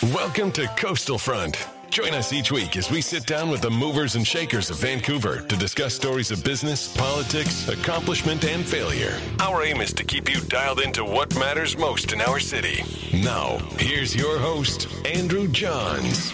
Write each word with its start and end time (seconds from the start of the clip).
Welcome 0.00 0.52
to 0.52 0.68
Coastal 0.76 1.18
Front. 1.18 1.66
Join 1.90 2.14
us 2.14 2.32
each 2.32 2.52
week 2.52 2.76
as 2.76 2.88
we 2.88 3.00
sit 3.00 3.26
down 3.26 3.50
with 3.50 3.62
the 3.62 3.70
movers 3.70 4.14
and 4.14 4.24
shakers 4.24 4.70
of 4.70 4.76
Vancouver 4.76 5.40
to 5.40 5.56
discuss 5.56 5.92
stories 5.92 6.30
of 6.30 6.44
business, 6.44 6.96
politics, 6.96 7.66
accomplishment, 7.66 8.44
and 8.44 8.64
failure. 8.64 9.18
Our 9.40 9.64
aim 9.64 9.80
is 9.80 9.92
to 9.94 10.04
keep 10.04 10.32
you 10.32 10.40
dialed 10.42 10.78
into 10.78 11.04
what 11.04 11.36
matters 11.36 11.76
most 11.76 12.12
in 12.12 12.20
our 12.20 12.38
city. 12.38 12.84
Now, 13.12 13.58
here's 13.76 14.14
your 14.14 14.38
host, 14.38 14.86
Andrew 15.04 15.48
Johns. 15.48 16.32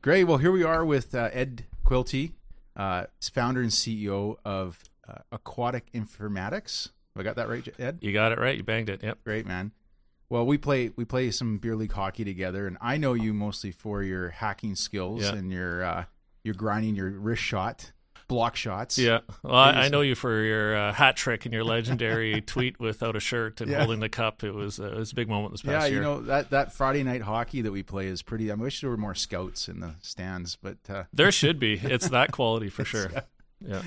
Great. 0.00 0.22
Well, 0.22 0.38
here 0.38 0.52
we 0.52 0.62
are 0.62 0.84
with 0.84 1.12
uh, 1.12 1.30
Ed 1.32 1.64
Quilty, 1.84 2.34
uh, 2.76 3.06
founder 3.32 3.60
and 3.62 3.70
CEO 3.70 4.36
of 4.44 4.82
uh, 5.08 5.18
Aquatic 5.32 5.92
Informatics. 5.92 6.90
Have 7.14 7.20
I 7.20 7.22
got 7.24 7.36
that 7.36 7.48
right, 7.48 7.66
Ed? 7.78 7.98
You 8.02 8.12
got 8.12 8.32
it 8.32 8.38
right. 8.38 8.56
You 8.56 8.62
banged 8.62 8.90
it. 8.90 9.02
Yep. 9.02 9.24
Great, 9.24 9.46
man. 9.46 9.72
Well, 10.28 10.44
we 10.44 10.58
play 10.58 10.90
we 10.96 11.04
play 11.04 11.30
some 11.30 11.58
beer 11.58 11.76
league 11.76 11.92
hockey 11.92 12.24
together, 12.24 12.66
and 12.66 12.76
I 12.80 12.96
know 12.96 13.14
you 13.14 13.32
mostly 13.32 13.70
for 13.70 14.02
your 14.02 14.30
hacking 14.30 14.74
skills 14.74 15.22
Yeah. 15.22 15.34
and 15.34 15.50
your 15.52 15.84
uh, 15.84 16.04
your 16.42 16.54
grinding 16.54 16.96
your 16.96 17.10
wrist 17.10 17.42
shot, 17.42 17.92
block 18.28 18.56
shots. 18.56 18.98
Yeah. 18.98 19.20
Well, 19.42 19.54
I, 19.54 19.70
I 19.72 19.88
know 19.88 20.00
you 20.00 20.14
for 20.14 20.42
your 20.42 20.76
uh, 20.76 20.92
hat 20.92 21.16
trick 21.16 21.44
and 21.44 21.54
your 21.54 21.64
legendary 21.64 22.40
tweet 22.46 22.78
without 22.80 23.16
a 23.16 23.20
shirt 23.20 23.60
and 23.60 23.70
Yeah. 23.70 23.78
holding 23.78 24.00
the 24.00 24.08
cup. 24.08 24.42
It 24.44 24.54
was 24.54 24.80
uh, 24.80 24.84
it 24.92 24.96
was 24.96 25.12
a 25.12 25.14
big 25.14 25.28
moment 25.28 25.52
this 25.52 25.64
Yeah, 25.64 25.78
past 25.78 25.86
you 25.88 25.94
year. 25.94 26.02
know 26.02 26.20
that 26.22 26.50
that 26.50 26.72
Friday 26.72 27.02
night 27.02 27.22
hockey 27.22 27.62
that 27.62 27.72
we 27.72 27.82
play 27.82 28.06
is 28.06 28.22
pretty. 28.22 28.50
I 28.50 28.54
wish 28.54 28.80
there 28.80 28.90
were 28.90 28.96
more 28.96 29.14
scouts 29.14 29.68
in 29.68 29.80
the 29.80 29.94
stands, 30.02 30.56
but 30.56 30.78
uh, 30.88 31.04
there 31.12 31.30
should 31.32 31.58
be. 31.58 31.76
It's 31.96 32.08
that 32.10 32.30
quality 32.32 32.68
for 32.68 32.84
sure. 32.84 33.10
Yeah. 33.66 33.82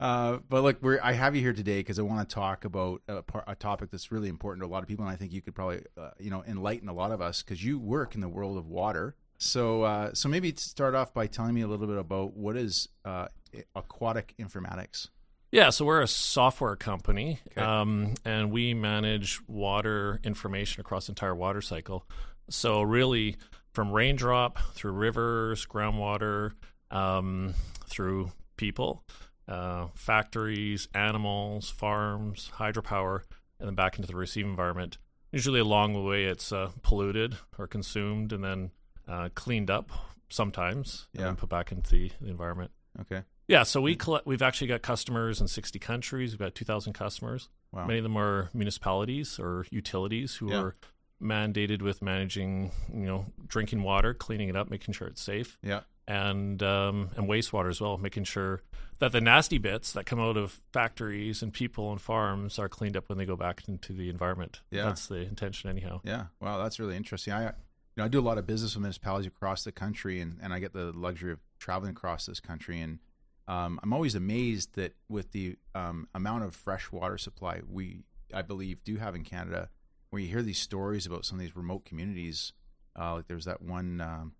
Uh, 0.00 0.38
but 0.50 0.62
look, 0.62 0.82
we're 0.82 1.00
I 1.02 1.12
have 1.12 1.34
you 1.34 1.40
here 1.40 1.52
today 1.54 1.78
because 1.78 1.98
I 1.98 2.02
want 2.02 2.28
to 2.28 2.34
talk 2.34 2.64
about 2.64 3.00
a, 3.08 3.22
par- 3.22 3.44
a 3.46 3.54
topic 3.54 3.90
that's 3.90 4.12
really 4.12 4.28
important 4.28 4.62
to 4.62 4.66
a 4.66 4.70
lot 4.72 4.82
of 4.82 4.88
people, 4.88 5.04
and 5.06 5.12
I 5.12 5.16
think 5.16 5.32
you 5.32 5.40
could 5.40 5.54
probably 5.54 5.82
uh, 5.96 6.10
you 6.18 6.30
know 6.30 6.44
enlighten 6.46 6.88
a 6.88 6.92
lot 6.92 7.10
of 7.10 7.20
us 7.22 7.42
because 7.42 7.64
you 7.64 7.78
work 7.78 8.14
in 8.14 8.20
the 8.20 8.28
world 8.28 8.58
of 8.58 8.66
water. 8.66 9.14
So 9.38 9.82
uh, 9.82 10.10
so 10.12 10.28
maybe 10.28 10.52
start 10.56 10.94
off 10.94 11.14
by 11.14 11.26
telling 11.26 11.54
me 11.54 11.62
a 11.62 11.66
little 11.66 11.86
bit 11.86 11.96
about 11.96 12.36
what 12.36 12.56
is 12.56 12.88
uh, 13.04 13.28
aquatic 13.74 14.34
informatics. 14.38 15.08
Yeah, 15.52 15.70
so 15.70 15.84
we're 15.84 16.02
a 16.02 16.08
software 16.08 16.74
company, 16.74 17.38
Okay. 17.52 17.60
um, 17.60 18.14
and 18.24 18.50
we 18.50 18.74
manage 18.74 19.40
water 19.46 20.20
information 20.24 20.80
across 20.80 21.06
the 21.06 21.12
entire 21.12 21.34
water 21.34 21.62
cycle. 21.62 22.06
So 22.50 22.82
really, 22.82 23.36
from 23.72 23.92
raindrop 23.92 24.58
through 24.74 24.92
rivers, 24.92 25.64
groundwater, 25.66 26.52
um, 26.90 27.54
through 27.86 28.32
people, 28.56 29.04
uh, 29.46 29.88
factories, 29.94 30.88
animals, 30.94 31.70
farms, 31.70 32.50
hydropower, 32.58 33.20
and 33.60 33.68
then 33.68 33.74
back 33.74 33.96
into 33.96 34.08
the 34.08 34.16
receive 34.16 34.46
environment. 34.46 34.98
Usually, 35.30 35.60
along 35.60 35.92
the 35.94 36.00
way, 36.00 36.24
it's 36.24 36.50
uh, 36.52 36.70
polluted 36.82 37.36
or 37.58 37.66
consumed, 37.66 38.32
and 38.32 38.42
then 38.42 38.70
uh, 39.08 39.28
cleaned 39.34 39.70
up 39.70 39.90
sometimes, 40.28 41.06
Yeah. 41.12 41.28
and 41.28 41.38
put 41.38 41.48
back 41.48 41.70
into 41.72 41.90
the, 41.90 42.12
the 42.20 42.28
environment. 42.30 42.70
Okay, 43.00 43.22
Yeah, 43.46 43.62
so 43.64 43.80
we 43.80 43.94
collect, 43.96 44.26
we've 44.26 44.42
actually 44.42 44.68
got 44.68 44.82
customers 44.82 45.40
in 45.40 45.48
60 45.48 45.78
countries. 45.78 46.32
We've 46.32 46.38
got 46.38 46.54
2,000 46.54 46.92
customers. 46.94 47.48
wow, 47.72 47.86
Many 47.86 47.98
of 47.98 48.02
them 48.04 48.16
are 48.16 48.48
municipalities 48.54 49.38
or 49.38 49.66
utilities 49.70 50.36
who 50.36 50.50
Yeah. 50.50 50.60
are 50.60 50.76
mandated 51.22 51.82
with 51.82 52.00
managing, 52.02 52.70
you 52.92 53.06
know, 53.06 53.26
drinking 53.46 53.82
water, 53.82 54.14
cleaning 54.14 54.48
it 54.48 54.56
up, 54.56 54.70
making 54.70 54.94
sure 54.94 55.08
it's 55.08 55.22
safe, 55.22 55.58
yeah, 55.62 55.80
and 56.06 56.62
um, 56.62 57.10
and 57.16 57.28
wastewater 57.28 57.70
as 57.70 57.80
well, 57.80 57.96
making 57.98 58.24
sure 58.24 58.62
that 58.98 59.12
the 59.12 59.20
nasty 59.20 59.58
bits 59.58 59.92
that 59.92 60.04
come 60.06 60.20
out 60.20 60.36
of 60.36 60.60
factories 60.72 61.42
and 61.42 61.52
people 61.52 61.90
and 61.92 62.00
farms 62.00 62.58
are 62.58 62.68
cleaned 62.68 62.96
up 62.96 63.08
when 63.08 63.16
they 63.18 63.24
go 63.26 63.36
back 63.36 63.62
into 63.68 63.92
the 63.92 64.08
environment. 64.10 64.60
Yeah. 64.70 64.84
That's 64.86 65.06
the 65.06 65.16
intention, 65.16 65.70
anyhow. 65.70 66.00
yeah. 66.04 66.26
Wow, 66.40 66.62
that's 66.62 66.78
really 66.78 66.96
interesting. 66.96 67.32
I 67.32 67.44
you 67.46 67.52
know 67.98 68.04
I 68.04 68.08
do 68.08 68.20
a 68.20 68.22
lot 68.28 68.38
of 68.38 68.46
business 68.46 68.74
with 68.74 68.82
municipalities 68.82 69.28
across 69.28 69.64
the 69.64 69.72
country, 69.72 70.20
and 70.20 70.38
and 70.42 70.52
I 70.52 70.58
get 70.58 70.72
the 70.74 70.92
luxury 70.92 71.32
of 71.32 71.40
traveling 71.58 71.92
across 71.92 72.26
this 72.26 72.40
country 72.40 72.80
and. 72.80 72.98
Um, 73.46 73.78
I'm 73.82 73.92
always 73.92 74.14
amazed 74.14 74.74
that 74.74 74.94
with 75.08 75.32
the 75.32 75.56
um, 75.74 76.08
amount 76.14 76.44
of 76.44 76.54
fresh 76.54 76.90
water 76.90 77.18
supply 77.18 77.60
we, 77.68 78.00
I 78.32 78.42
believe, 78.42 78.82
do 78.84 78.96
have 78.96 79.14
in 79.14 79.24
Canada, 79.24 79.68
where 80.10 80.22
you 80.22 80.28
hear 80.28 80.42
these 80.42 80.58
stories 80.58 81.06
about 81.06 81.24
some 81.24 81.38
of 81.38 81.42
these 81.42 81.56
remote 81.56 81.84
communities. 81.84 82.52
Uh, 82.98 83.16
like 83.16 83.28
there's 83.28 83.44
that 83.44 83.60
one, 83.60 84.00
um, 84.00 84.32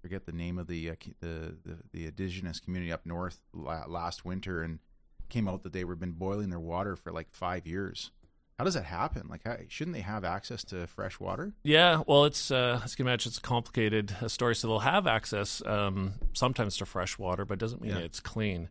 forget 0.00 0.24
the 0.24 0.32
name 0.32 0.58
of 0.58 0.66
the, 0.66 0.90
uh, 0.90 0.94
the 1.20 1.56
the 1.64 1.78
the 1.92 2.06
indigenous 2.06 2.60
community 2.60 2.92
up 2.92 3.04
north 3.04 3.40
la- 3.52 3.86
last 3.86 4.24
winter, 4.24 4.62
and 4.62 4.78
came 5.28 5.48
out 5.48 5.62
that 5.62 5.72
they 5.72 5.84
were 5.84 5.96
been 5.96 6.12
boiling 6.12 6.48
their 6.48 6.60
water 6.60 6.96
for 6.96 7.12
like 7.12 7.28
five 7.32 7.66
years. 7.66 8.10
How 8.58 8.64
does 8.64 8.74
that 8.74 8.84
happen? 8.86 9.28
Like, 9.30 9.42
how, 9.44 9.56
shouldn't 9.68 9.94
they 9.94 10.02
have 10.02 10.24
access 10.24 10.64
to 10.64 10.88
fresh 10.88 11.20
water? 11.20 11.52
Yeah, 11.62 12.02
well, 12.08 12.24
it's 12.24 12.50
uh, 12.50 12.80
as 12.84 12.92
you 12.92 12.96
can 12.96 13.06
imagine, 13.06 13.30
it's 13.30 13.38
a 13.38 13.42
complicated 13.42 14.16
uh, 14.20 14.26
story. 14.26 14.56
So 14.56 14.66
they'll 14.66 14.78
have 14.80 15.06
access 15.06 15.62
um, 15.64 16.14
sometimes 16.32 16.76
to 16.78 16.86
fresh 16.86 17.18
water, 17.18 17.44
but 17.44 17.54
it 17.54 17.60
doesn't 17.60 17.80
mean 17.80 17.92
Yeah. 17.92 17.98
it's 17.98 18.18
clean. 18.18 18.68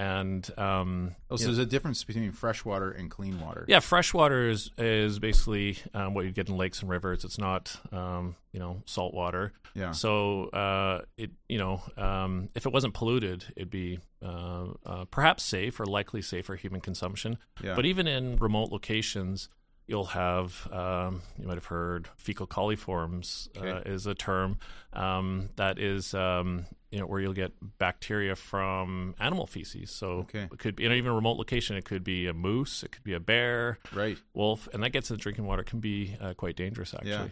And 0.00 0.50
um, 0.58 1.14
Oh, 1.30 1.36
so 1.36 1.42
know, 1.44 1.46
there's 1.48 1.58
a 1.58 1.66
difference 1.66 2.04
between 2.04 2.32
fresh 2.32 2.64
water 2.64 2.90
and 2.90 3.10
clean 3.10 3.38
water. 3.40 3.64
yeah, 3.68 3.80
fresh 3.80 4.14
water 4.14 4.48
is 4.48 4.70
is 4.78 5.18
basically 5.18 5.76
um, 5.94 6.14
what 6.14 6.24
you 6.24 6.30
get 6.32 6.48
in 6.48 6.56
lakes 6.56 6.80
and 6.80 6.88
rivers. 6.90 7.24
It's 7.24 7.38
not 7.38 7.76
um, 7.92 8.34
you 8.52 8.60
know 8.60 8.82
salt 8.86 9.12
water. 9.14 9.52
yeah, 9.74 9.92
So 9.92 10.44
uh, 10.64 11.02
it 11.16 11.30
you 11.48 11.58
know 11.58 11.82
um, 11.96 12.48
if 12.54 12.64
it 12.66 12.72
wasn't 12.72 12.94
polluted, 12.94 13.44
it'd 13.56 13.68
be 13.70 13.98
uh, 14.24 14.66
uh, 14.86 15.04
perhaps 15.10 15.42
safe 15.44 15.78
or 15.80 15.86
likely 15.86 16.22
safe 16.22 16.46
for 16.46 16.56
human 16.56 16.80
consumption. 16.80 17.36
yeah. 17.62 17.74
But 17.74 17.84
even 17.84 18.06
in 18.06 18.36
remote 18.36 18.70
locations, 18.72 19.48
you'll 19.90 20.04
have 20.06 20.66
um, 20.72 21.20
you 21.38 21.46
might 21.48 21.56
have 21.56 21.66
heard 21.66 22.08
fecal 22.16 22.46
coliforms 22.46 23.48
uh, 23.56 23.64
Okay. 23.64 23.90
is 23.90 24.06
a 24.06 24.14
term 24.14 24.56
um, 24.92 25.50
that 25.56 25.78
is 25.78 26.14
um, 26.14 26.64
you 26.90 26.98
know 27.00 27.06
where 27.06 27.20
you'll 27.20 27.32
get 27.34 27.52
bacteria 27.78 28.36
from 28.36 29.14
animal 29.18 29.46
feces. 29.46 29.90
So 29.90 30.06
Okay. 30.20 30.44
it 30.50 30.58
could 30.58 30.76
be 30.76 30.84
you 30.84 30.88
know 30.88 30.94
even 30.94 31.10
a 31.10 31.14
remote 31.14 31.36
location. 31.38 31.76
It 31.76 31.84
could 31.84 32.04
be 32.04 32.26
a 32.28 32.32
moose, 32.32 32.82
it 32.84 32.92
could 32.92 33.02
be 33.04 33.14
a 33.14 33.20
bear, 33.20 33.78
right. 33.92 34.16
wolf, 34.32 34.68
and 34.72 34.82
that 34.84 34.90
gets 34.90 35.10
into 35.10 35.20
drinking 35.20 35.44
water. 35.46 35.62
It 35.62 35.66
can 35.68 35.80
be 35.80 36.16
uh, 36.20 36.34
quite 36.34 36.56
dangerous 36.56 36.94
actually. 36.94 37.10
Yeah. 37.10 37.26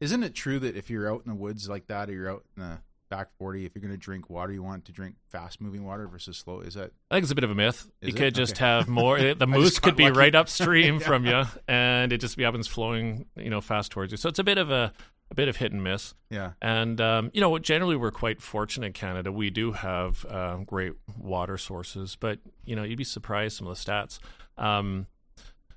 Isn't 0.00 0.24
it 0.24 0.34
true 0.34 0.58
that 0.58 0.76
if 0.76 0.90
you're 0.90 1.10
out 1.10 1.22
in 1.24 1.30
the 1.30 1.36
woods 1.36 1.68
like 1.70 1.86
that, 1.86 2.10
or 2.10 2.12
you're 2.12 2.30
out 2.30 2.44
in 2.56 2.62
the 2.62 2.78
back 3.08 3.28
forty, 3.38 3.64
if 3.66 3.74
you're 3.74 3.80
going 3.82 3.92
to 3.94 3.98
drink 3.98 4.28
water, 4.30 4.52
you 4.52 4.62
want 4.62 4.84
to 4.86 4.92
drink 4.92 5.16
fast 5.28 5.60
moving 5.60 5.84
water 5.84 6.06
versus 6.08 6.36
slow? 6.36 6.60
Is 6.60 6.74
that 6.74 6.92
I 7.10 7.16
think 7.16 7.24
it's 7.24 7.32
a 7.32 7.34
bit 7.34 7.44
of 7.44 7.50
a 7.50 7.54
myth. 7.54 7.88
Is 8.00 8.08
you 8.08 8.14
it? 8.14 8.16
could 8.16 8.34
just 8.34 8.58
have 8.58 8.88
more. 8.88 9.18
The 9.34 9.46
moose 9.46 9.78
could 9.78 9.96
be 9.96 10.04
lucky. 10.04 10.18
right 10.18 10.34
upstream 10.34 11.00
from 11.08 11.26
you, 11.26 11.44
and 11.68 12.12
it 12.12 12.18
just 12.18 12.38
happens 12.38 12.66
flowing, 12.68 13.26
you 13.36 13.50
know, 13.50 13.60
fast 13.60 13.92
towards 13.92 14.12
you. 14.12 14.16
So 14.16 14.28
it's 14.28 14.38
a 14.38 14.44
bit 14.44 14.58
of 14.58 14.70
a 14.70 14.92
a 15.30 15.34
bit 15.34 15.48
of 15.48 15.56
hit 15.56 15.72
and 15.72 15.82
miss. 15.82 16.14
yeah, 16.30 16.52
And 16.62 17.00
um, 17.00 17.30
you 17.34 17.40
know, 17.40 17.58
generally 17.58 17.96
we're 17.96 18.12
quite 18.12 18.40
fortunate 18.40 18.86
in 18.86 18.92
Canada. 18.92 19.32
We 19.32 19.50
do 19.50 19.72
have 19.72 20.24
um, 20.26 20.62
great 20.64 20.92
water 21.18 21.58
sources, 21.58 22.16
but 22.18 22.38
you 22.64 22.76
know, 22.76 22.84
you'd 22.84 22.96
be 22.98 23.02
surprised 23.04 23.56
some 23.56 23.66
of 23.66 23.76
the 23.76 23.90
stats. 23.90 24.20
Um, 24.56 25.08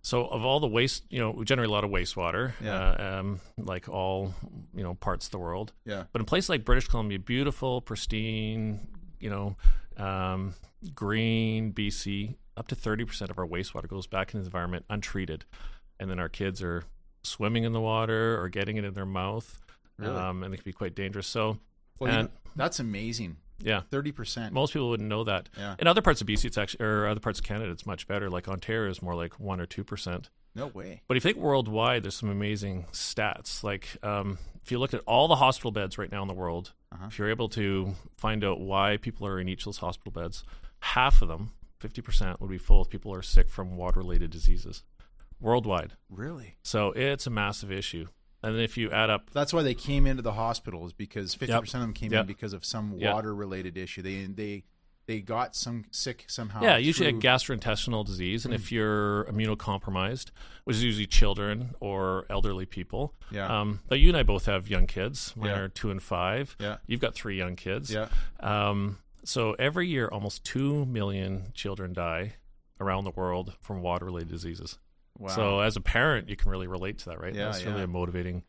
so 0.01 0.25
of 0.27 0.43
all 0.45 0.59
the 0.59 0.67
waste, 0.67 1.03
you 1.09 1.19
know, 1.19 1.31
we 1.31 1.45
generate 1.45 1.69
a 1.69 1.71
lot 1.71 1.83
of 1.83 1.89
wastewater, 1.89 2.53
Yeah. 2.61 2.73
uh, 2.75 3.19
um, 3.19 3.39
like 3.57 3.87
all 3.89 4.33
you 4.73 4.83
know 4.83 4.93
parts 4.95 5.25
of 5.27 5.31
the 5.31 5.39
world. 5.39 5.73
yeah, 5.85 6.05
But 6.11 6.21
in 6.21 6.25
places 6.25 6.49
like 6.49 6.63
British 6.65 6.87
Columbia, 6.87 7.19
beautiful, 7.19 7.81
pristine, 7.81 8.87
you 9.19 9.29
know, 9.29 9.55
um, 9.97 10.53
green 10.95 11.73
BC, 11.73 12.37
up 12.57 12.67
to 12.69 12.75
30% 12.75 13.29
of 13.29 13.37
our 13.37 13.45
wastewater 13.47 13.87
goes 13.87 14.07
back 14.07 14.33
into 14.33 14.43
the 14.43 14.47
environment 14.47 14.85
untreated. 14.89 15.45
And 15.99 16.09
then 16.09 16.19
our 16.19 16.29
kids 16.29 16.61
are 16.63 16.83
swimming 17.23 17.63
in 17.65 17.73
the 17.73 17.81
water 17.81 18.39
or 18.41 18.47
getting 18.49 18.77
it 18.77 18.85
in 18.85 18.93
their 18.93 19.05
mouth. 19.05 19.59
Really? 19.97 20.15
Um, 20.15 20.43
and 20.43 20.53
it 20.53 20.57
can 20.57 20.63
be 20.63 20.71
quite 20.73 20.95
dangerous. 20.95 21.27
So, 21.27 21.59
well, 21.99 22.11
you 22.13 22.19
and- 22.19 22.27
know, 22.29 22.33
that's 22.55 22.79
amazing. 22.79 23.37
Yeah, 23.63 23.81
Thirty 23.91 24.11
percent. 24.11 24.53
most 24.53 24.73
people 24.73 24.89
wouldn't 24.89 25.09
know 25.09 25.23
that. 25.23 25.49
Yeah. 25.57 25.75
In 25.79 25.87
other 25.87 26.01
parts 26.01 26.21
of 26.21 26.27
BC, 26.27 26.45
it's 26.45 26.57
actually, 26.57 26.85
or 26.85 27.07
other 27.07 27.19
parts 27.19 27.39
of 27.39 27.45
Canada, 27.45 27.71
it's 27.71 27.85
much 27.85 28.07
better. 28.07 28.29
Like 28.29 28.47
Ontario 28.47 28.89
is 28.89 29.01
more 29.01 29.15
like 29.15 29.33
1% 29.37 29.59
or 29.59 29.65
2%. 29.65 30.25
No 30.55 30.67
way. 30.67 31.01
But 31.07 31.15
if 31.17 31.23
you 31.25 31.31
think 31.33 31.43
worldwide, 31.43 32.03
there's 32.03 32.15
some 32.15 32.29
amazing 32.29 32.85
stats. 32.91 33.63
Like 33.63 33.97
um, 34.03 34.37
if 34.63 34.71
you 34.71 34.79
look 34.79 34.93
at 34.93 35.01
all 35.05 35.27
the 35.27 35.35
hospital 35.35 35.71
beds 35.71 35.97
right 35.97 36.11
now 36.11 36.21
in 36.21 36.27
the 36.27 36.33
world, 36.33 36.73
Uh-huh. 36.91 37.05
if 37.07 37.19
you're 37.19 37.29
able 37.29 37.49
to 37.49 37.93
find 38.17 38.43
out 38.43 38.59
why 38.59 38.97
people 38.97 39.27
are 39.27 39.39
in 39.39 39.47
each 39.47 39.61
of 39.61 39.65
those 39.65 39.77
hospital 39.77 40.11
beds, 40.11 40.43
half 40.79 41.21
of 41.21 41.27
them, 41.27 41.51
50%, 41.81 42.39
would 42.41 42.49
be 42.49 42.57
full 42.57 42.81
of 42.81 42.89
people 42.89 43.11
who 43.13 43.17
are 43.19 43.21
sick 43.23 43.47
from 43.49 43.77
water-related 43.77 44.29
diseases 44.31 44.83
worldwide. 45.39 45.93
Really? 46.09 46.57
So 46.63 46.91
it's 46.91 47.25
a 47.27 47.29
massive 47.29 47.71
issue. 47.71 48.07
And 48.41 48.55
then 48.55 48.61
if 48.61 48.77
you 48.77 48.89
add 48.91 49.09
up, 49.09 49.29
That's 49.31 49.51
why 49.53 49.63
they 49.63 49.73
came 49.73 50.07
into 50.07 50.21
the 50.21 50.33
hospitals 50.33 50.93
because 50.93 51.33
fifty 51.35 51.51
Yep. 51.53 51.61
percent 51.61 51.81
of 51.83 51.87
them 51.89 51.93
came 51.93 52.11
Yep. 52.13 52.21
in 52.21 52.27
because 52.27 52.53
of 52.53 52.63
some 52.63 52.97
water 52.99 53.35
related 53.35 53.77
issue. 53.77 54.01
They 54.01 54.25
they 54.25 54.63
they 55.07 55.21
got 55.21 55.55
some 55.55 55.85
sick 55.89 56.23
somehow. 56.27 56.61
yeah, 56.61 56.77
usually 56.77 57.09
a 57.09 57.13
gastrointestinal 57.13 58.05
disease, 58.05 58.43
Hmm. 58.43 58.51
and 58.51 58.61
if 58.61 58.71
you're 58.71 59.25
immunocompromised, 59.25 60.29
which 60.65 60.75
is 60.77 60.83
usually 60.83 61.07
children 61.07 61.73
or 61.79 62.27
elderly 62.29 62.67
people. 62.67 63.15
Yeah. 63.31 63.47
Um, 63.61 63.79
but 63.87 63.99
you 63.99 64.09
and 64.09 64.15
I 64.17 64.21
both 64.21 64.45
have 64.45 64.67
young 64.67 64.85
kids. 64.85 65.33
Mine 65.35 65.49
Yeah. 65.49 65.59
are 65.61 65.67
two 65.67 65.89
and 65.89 66.01
five. 66.01 66.55
Yeah. 66.59 66.77
You've 66.85 67.01
got 67.01 67.15
three 67.15 67.35
young 67.37 67.55
kids. 67.55 67.91
Yeah. 67.91 68.07
Um, 68.39 68.99
so 69.23 69.53
every 69.53 69.87
year, 69.87 70.07
almost 70.07 70.43
two 70.43 70.85
million 70.85 71.51
children 71.55 71.91
die 71.93 72.35
around 72.79 73.03
the 73.03 73.11
world 73.11 73.55
from 73.61 73.81
water-related 73.81 74.29
diseases. 74.29 74.77
Wow. 75.19 75.29
So 75.29 75.59
as 75.59 75.75
a 75.75 75.81
parent, 75.81 76.29
you 76.29 76.35
can 76.35 76.49
really 76.49 76.67
relate 76.67 76.99
to 76.99 77.09
that, 77.09 77.21
right? 77.21 77.35
Yeah, 77.35 77.45
That's 77.45 77.63
really 77.63 77.79
yeah. 77.79 77.83
a 77.83 77.87
motivating 77.87 78.43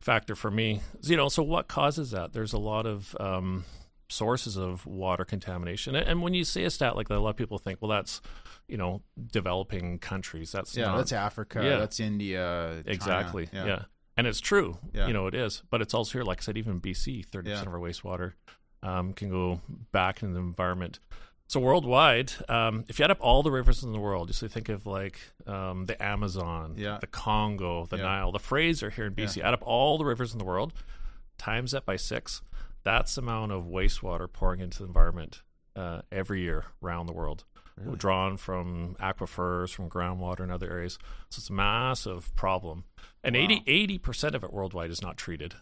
factor 0.00 0.34
for 0.36 0.50
me. 0.50 0.82
You 1.02 1.16
know, 1.16 1.28
so 1.28 1.42
what 1.42 1.68
causes 1.68 2.10
that? 2.10 2.32
There's 2.32 2.52
a 2.52 2.58
lot 2.58 2.86
of 2.86 3.16
um, 3.18 3.64
sources 4.10 4.56
of 4.56 4.86
water 4.86 5.24
contamination, 5.24 5.96
and, 5.96 6.22
when 6.22 6.34
you 6.34 6.44
say 6.44 6.64
a 6.64 6.70
stat 6.70 6.96
like 6.96 7.08
that, 7.08 7.16
a 7.16 7.20
lot 7.20 7.30
of 7.30 7.36
people 7.36 7.58
think, 7.58 7.80
well, 7.80 7.90
that's 7.90 8.20
you 8.68 8.76
know, 8.76 9.02
developing 9.32 9.98
countries. 9.98 10.52
That's 10.52 10.76
yeah, 10.76 10.86
not, 10.86 10.98
that's 10.98 11.12
Africa. 11.12 11.62
Yeah. 11.64 11.78
That's 11.78 12.00
India. 12.00 12.68
China. 12.68 12.82
exactly 12.86 13.48
Yeah. 13.52 13.66
yeah. 13.66 13.82
and 14.16 14.26
it's 14.26 14.40
true. 14.40 14.78
Yeah. 14.92 15.08
You 15.08 15.12
know, 15.12 15.26
it 15.26 15.34
is, 15.34 15.62
but 15.70 15.82
it's 15.82 15.94
also 15.94 16.12
here. 16.12 16.24
Like 16.24 16.38
I 16.38 16.42
said, 16.42 16.56
even 16.56 16.80
BC, 16.80 17.26
thirty 17.26 17.50
percent 17.50 17.66
of 17.66 17.74
our 17.74 17.80
wastewater 17.80 18.32
um, 18.82 19.12
can 19.12 19.30
go 19.30 19.60
back 19.92 20.22
into 20.22 20.34
the 20.34 20.40
environment. 20.40 21.00
So 21.48 21.60
worldwide, 21.60 22.32
um, 22.48 22.84
if 22.88 22.98
you 22.98 23.04
add 23.04 23.10
up 23.10 23.18
all 23.20 23.42
the 23.42 23.50
rivers 23.50 23.82
in 23.82 23.92
the 23.92 23.98
world, 23.98 24.28
you 24.28 24.32
so 24.32 24.48
think 24.48 24.70
of 24.70 24.86
like 24.86 25.18
um, 25.46 25.84
the 25.84 26.02
Amazon, 26.02 26.74
Yeah. 26.78 26.96
the 26.98 27.06
Congo, 27.06 27.84
the 27.86 27.98
Yeah. 27.98 28.04
Nile, 28.04 28.32
the 28.32 28.38
Fraser 28.38 28.88
here 28.88 29.06
in 29.06 29.14
BC. 29.14 29.42
Add 29.42 29.52
up 29.52 29.62
all 29.62 29.98
the 29.98 30.04
rivers 30.06 30.32
in 30.32 30.38
the 30.38 30.46
world, 30.46 30.72
times 31.36 31.72
that 31.72 31.84
by 31.84 31.96
six. 31.96 32.40
That's 32.84 33.14
the 33.16 33.20
amount 33.20 33.52
of 33.52 33.64
wastewater 33.64 34.32
pouring 34.32 34.60
into 34.60 34.78
the 34.78 34.86
environment 34.86 35.42
uh, 35.76 36.02
every 36.10 36.40
year 36.40 36.64
around 36.82 37.06
the 37.06 37.12
world, 37.12 37.44
drawn 37.98 38.36
from 38.38 38.96
aquifers, 38.98 39.74
from 39.74 39.88
groundwater, 39.90 40.40
and 40.40 40.50
other 40.52 40.70
areas. 40.70 40.98
So 41.28 41.38
it's 41.40 41.50
a 41.50 41.52
massive 41.52 42.34
problem, 42.34 42.84
and 43.22 43.36
Wow. 43.36 43.58
80 43.66 43.98
percent 43.98 44.34
of 44.34 44.42
it 44.42 44.52
worldwide 44.54 44.90
is 44.90 45.02
not 45.02 45.16
treated. 45.18 45.54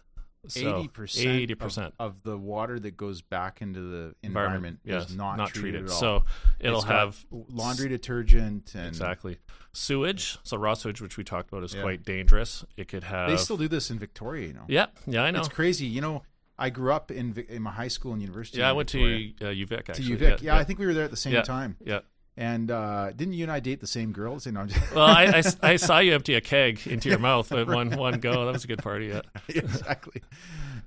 Eighty 0.55 0.87
percent. 0.87 1.27
Eighty 1.27 1.55
percent 1.55 1.93
of 1.99 2.23
the 2.23 2.37
water 2.37 2.79
that 2.79 2.97
goes 2.97 3.21
back 3.21 3.61
into 3.61 3.79
the 3.81 4.15
environment, 4.23 4.79
yes, 4.83 5.09
is 5.09 5.15
not, 5.15 5.49
treated, 5.49 5.85
at 5.85 5.91
all. 5.91 5.97
So 5.97 6.23
it'll 6.59 6.79
It's 6.79 6.87
have 6.87 7.25
laundry 7.31 7.89
detergent 7.89 8.73
and 8.73 8.87
exactly 8.87 9.37
sewage. 9.71 10.39
So 10.43 10.57
raw 10.57 10.73
sewage, 10.73 10.99
which 10.99 11.17
we 11.17 11.23
talked 11.23 11.49
about, 11.51 11.63
is 11.63 11.73
Yeah. 11.75 11.83
quite 11.83 12.03
dangerous. 12.03 12.65
It 12.75 12.87
could 12.87 13.03
have. 13.03 13.29
They 13.29 13.37
still 13.37 13.57
do 13.57 13.67
this 13.67 13.91
in 13.91 13.99
Victoria, 13.99 14.47
you 14.47 14.53
know. 14.53 14.65
yeah, 14.67 14.87
yeah, 15.05 15.23
I 15.23 15.31
know. 15.31 15.39
It's 15.39 15.47
crazy. 15.47 15.85
You 15.85 16.01
know, 16.01 16.23
I 16.57 16.69
grew 16.69 16.91
up 16.91 17.11
in 17.11 17.33
Vic- 17.33 17.49
in 17.49 17.61
my 17.61 17.71
high 17.71 17.87
school 17.87 18.13
and 18.13 18.21
university. 18.21 18.59
Yeah, 18.59 18.69
I 18.69 18.71
went 18.73 18.89
Victoria. 18.89 19.33
to 19.39 19.49
uh, 19.49 19.53
UVic 19.53 19.83
to 19.85 19.91
actually. 19.91 20.17
UVic. 20.17 20.41
Yeah, 20.41 20.57
I 20.57 20.63
think 20.63 20.79
we 20.79 20.85
were 20.87 20.93
there 20.93 21.05
at 21.05 21.11
the 21.11 21.17
same 21.17 21.33
yeah, 21.33 21.41
time. 21.43 21.77
Yeah. 21.83 21.99
And 22.37 22.71
uh, 22.71 23.11
didn't 23.11 23.33
you 23.33 23.43
and 23.43 23.51
I 23.51 23.59
date 23.59 23.81
the 23.81 23.87
same 23.87 24.13
girls? 24.13 24.45
You 24.45 24.53
know, 24.53 24.65
just- 24.65 24.95
Well, 24.95 25.05
I, 25.05 25.25
I, 25.25 25.43
I 25.71 25.75
saw 25.75 25.99
you 25.99 26.13
empty 26.13 26.33
a 26.35 26.41
keg 26.41 26.87
into 26.87 27.09
your 27.09 27.19
mouth 27.19 27.51
at 27.51 27.67
one 27.67 27.91
one 27.97 28.19
go. 28.19 28.45
That 28.45 28.53
was 28.53 28.63
a 28.63 28.67
good 28.67 28.81
party. 28.81 29.07
Yeah. 29.07 29.21
exactly. 29.49 30.21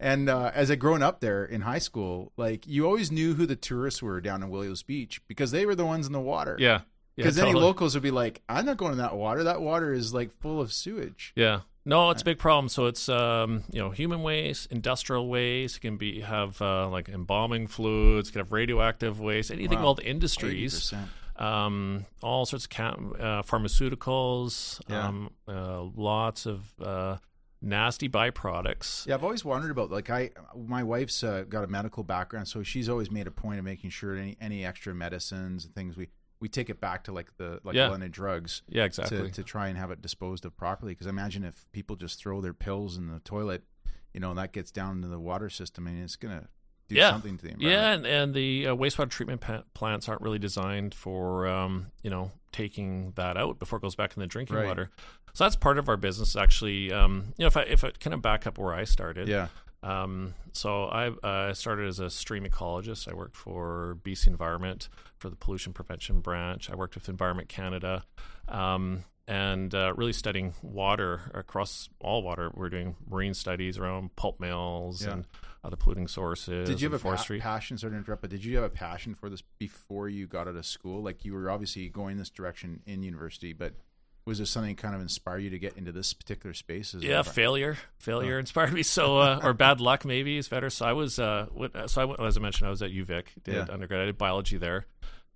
And 0.00 0.28
uh, 0.28 0.50
as 0.54 0.70
I 0.70 0.74
grown 0.76 1.02
up 1.02 1.20
there 1.20 1.44
in 1.44 1.60
high 1.60 1.78
school, 1.78 2.32
like 2.36 2.66
you 2.66 2.86
always 2.86 3.12
knew 3.12 3.34
who 3.34 3.46
the 3.46 3.56
tourists 3.56 4.02
were 4.02 4.20
down 4.20 4.42
in 4.42 4.50
Williams 4.50 4.82
Beach 4.82 5.20
because 5.28 5.50
they 5.50 5.66
were 5.66 5.74
the 5.74 5.84
ones 5.86 6.06
in 6.06 6.12
the 6.12 6.20
water. 6.20 6.56
Yeah. 6.58 6.80
Yeah. 7.16 7.24
Because 7.24 7.36
totally. 7.36 7.50
any 7.52 7.60
locals 7.60 7.94
would 7.94 8.02
be 8.02 8.10
like, 8.10 8.42
"I'm 8.48 8.66
not 8.66 8.76
going 8.76 8.92
in 8.92 8.98
that 8.98 9.14
water. 9.14 9.44
That 9.44 9.60
water 9.60 9.92
is 9.92 10.12
like 10.12 10.30
full 10.40 10.60
of 10.60 10.72
sewage." 10.72 11.32
Yeah. 11.36 11.60
No, 11.84 12.10
it's 12.10 12.22
a 12.22 12.24
big 12.24 12.38
problem. 12.38 12.68
So 12.70 12.86
it's 12.86 13.08
um, 13.08 13.62
you 13.70 13.80
know 13.80 13.90
human 13.90 14.22
waste, 14.22 14.72
industrial 14.72 15.28
waste. 15.28 15.76
It 15.76 15.80
can 15.80 15.96
be 15.96 16.22
have 16.22 16.60
uh, 16.60 16.88
like 16.88 17.08
embalming 17.08 17.68
fluids. 17.68 18.30
It 18.30 18.32
can 18.32 18.40
have 18.40 18.50
radioactive 18.50 19.20
waste. 19.20 19.50
Anything 19.52 19.78
Wow. 19.80 19.88
all 19.88 19.94
the 19.94 20.04
industries. 20.06 20.90
80%. 20.90 21.04
Um, 21.36 22.06
all 22.22 22.46
sorts 22.46 22.64
of 22.66 22.70
cam- 22.70 23.12
uh, 23.18 23.42
pharmaceuticals. 23.42 24.80
Yeah. 24.88 25.08
Um, 25.08 25.30
uh, 25.48 25.82
lots 25.82 26.46
of 26.46 26.72
uh, 26.80 27.16
nasty 27.60 28.08
byproducts. 28.08 29.06
Yeah, 29.06 29.14
I've 29.14 29.24
always 29.24 29.44
wondered 29.44 29.70
about 29.70 29.90
like 29.90 30.10
I 30.10 30.30
my 30.56 30.82
wife's 30.82 31.22
uh, 31.24 31.44
got 31.48 31.64
a 31.64 31.66
medical 31.66 32.02
background, 32.04 32.48
so 32.48 32.62
she's 32.62 32.88
always 32.88 33.10
made 33.10 33.26
a 33.26 33.30
point 33.30 33.58
of 33.58 33.64
making 33.64 33.90
sure 33.90 34.16
any 34.16 34.36
any 34.40 34.64
extra 34.64 34.94
medicines 34.94 35.64
and 35.64 35.74
things 35.74 35.96
we 35.96 36.08
we 36.40 36.48
take 36.48 36.68
it 36.68 36.80
back 36.80 37.04
to 37.04 37.12
like 37.12 37.36
the 37.36 37.60
like 37.64 37.74
Yeah. 37.74 37.88
London 37.88 38.10
Drugs 38.10 38.62
Yeah, 38.68 38.84
exactly. 38.84 39.18
to 39.28 39.30
to 39.30 39.42
try 39.42 39.68
and 39.68 39.78
have 39.78 39.90
it 39.90 40.02
disposed 40.02 40.44
of 40.44 40.56
properly. 40.56 40.92
Because 40.92 41.06
imagine 41.06 41.44
if 41.44 41.66
people 41.72 41.96
just 41.96 42.18
throw 42.18 42.40
their 42.40 42.54
pills 42.54 42.96
in 42.96 43.08
the 43.08 43.20
toilet, 43.20 43.64
you 44.12 44.20
know, 44.20 44.30
and 44.30 44.38
that 44.38 44.52
gets 44.52 44.70
down 44.70 44.96
into 44.96 45.08
the 45.08 45.18
water 45.20 45.48
system, 45.50 45.86
and 45.86 46.02
it's 46.02 46.16
gonna 46.16 46.48
do 46.88 46.94
yeah. 46.96 47.10
something 47.10 47.36
to 47.38 47.46
the 47.48 47.54
Yeah, 47.58 47.92
and, 47.92 48.06
and 48.06 48.34
the 48.34 48.68
uh, 48.68 48.76
wastewater 48.76 49.10
treatment 49.10 49.42
plants 49.74 50.08
aren't 50.08 50.20
really 50.22 50.38
designed 50.38 50.94
for 50.94 51.46
um, 51.46 51.86
you 52.02 52.10
know 52.10 52.30
taking 52.52 53.12
that 53.16 53.36
out 53.36 53.58
before 53.58 53.78
it 53.78 53.82
goes 53.82 53.94
back 53.96 54.16
in 54.16 54.20
the 54.20 54.26
drinking 54.26 54.56
Right. 54.56 54.66
water. 54.66 54.90
So 55.32 55.44
that's 55.44 55.56
part 55.56 55.78
of 55.78 55.88
our 55.88 55.96
business. 55.96 56.36
Actually, 56.36 56.92
um, 56.92 57.34
you 57.36 57.42
know, 57.42 57.48
if 57.48 57.56
I 57.56 57.62
if 57.62 57.82
I 57.84 57.90
kind 57.90 58.14
of 58.14 58.22
back 58.22 58.46
up 58.46 58.58
where 58.58 58.72
I 58.74 58.84
started, 58.84 59.26
Yeah, 59.28 59.48
Um, 59.82 60.34
so 60.52 60.84
I 60.84 61.08
uh, 61.08 61.52
started 61.54 61.88
as 61.88 61.98
a 61.98 62.08
stream 62.08 62.44
ecologist. 62.44 63.08
I 63.10 63.14
worked 63.14 63.36
for 63.36 63.98
BC 64.04 64.28
Environment 64.28 64.88
for 65.18 65.28
the 65.30 65.36
pollution 65.36 65.72
prevention 65.72 66.20
branch. 66.20 66.70
I 66.70 66.76
worked 66.76 66.94
with 66.94 67.08
Environment 67.08 67.48
Canada, 67.48 68.04
um, 68.48 69.04
and 69.26 69.74
uh, 69.74 69.92
really 69.96 70.12
studying 70.12 70.54
water 70.62 71.20
across 71.34 71.88
all 72.00 72.22
water. 72.22 72.50
We're 72.54 72.68
doing 72.68 72.96
marine 73.08 73.34
studies 73.34 73.78
around 73.78 74.14
pulp 74.16 74.40
mills 74.40 75.04
Yeah. 75.04 75.12
and 75.12 75.26
other 75.62 75.76
polluting 75.76 76.08
sources. 76.08 76.68
Did 76.68 76.80
you 76.82 76.90
have 76.90 77.00
a 77.00 77.02
pa- 77.02 77.24
passion? 77.40 77.78
Sorry 77.78 77.92
to 77.92 77.96
interrupt, 77.96 78.20
but 78.20 78.30
did 78.30 78.44
you 78.44 78.56
have 78.56 78.64
a 78.64 78.68
passion 78.70 79.14
for 79.14 79.30
this 79.30 79.42
before 79.58 80.08
you 80.10 80.26
got 80.26 80.46
out 80.46 80.56
of 80.56 80.66
school? 80.66 81.02
Like 81.02 81.24
you 81.24 81.32
were 81.32 81.50
obviously 81.50 81.88
going 81.88 82.18
this 82.18 82.28
direction 82.28 82.80
in 82.86 83.02
university, 83.02 83.54
but 83.54 83.72
was 84.26 84.38
there 84.38 84.46
something 84.46 84.74
kind 84.76 84.94
of 84.94 85.00
inspire 85.02 85.38
you 85.38 85.50
to 85.50 85.58
get 85.58 85.76
into 85.78 85.90
this 85.92 86.12
particular 86.12 86.52
space? 86.52 86.94
Yeah, 86.98 87.20
a- 87.20 87.24
failure. 87.24 87.78
Failure 87.98 88.38
inspired 88.38 88.74
me. 88.74 88.82
So, 88.82 89.18
uh, 89.18 89.40
or 89.42 89.52
bad 89.54 89.80
luck 89.80 90.04
maybe 90.04 90.36
is 90.36 90.48
better. 90.48 90.68
So 90.68 90.84
I 90.84 90.92
was, 90.92 91.18
uh, 91.18 91.46
so 91.86 92.02
I 92.02 92.04
went, 92.04 92.20
as 92.20 92.36
I 92.36 92.40
mentioned, 92.40 92.66
I 92.66 92.70
was 92.70 92.82
at 92.82 92.90
UVic, 92.90 93.24
did 93.42 93.54
Yeah. 93.54 93.66
undergrad, 93.70 94.00
I 94.02 94.04
did 94.06 94.18
biology 94.18 94.58
there. 94.58 94.86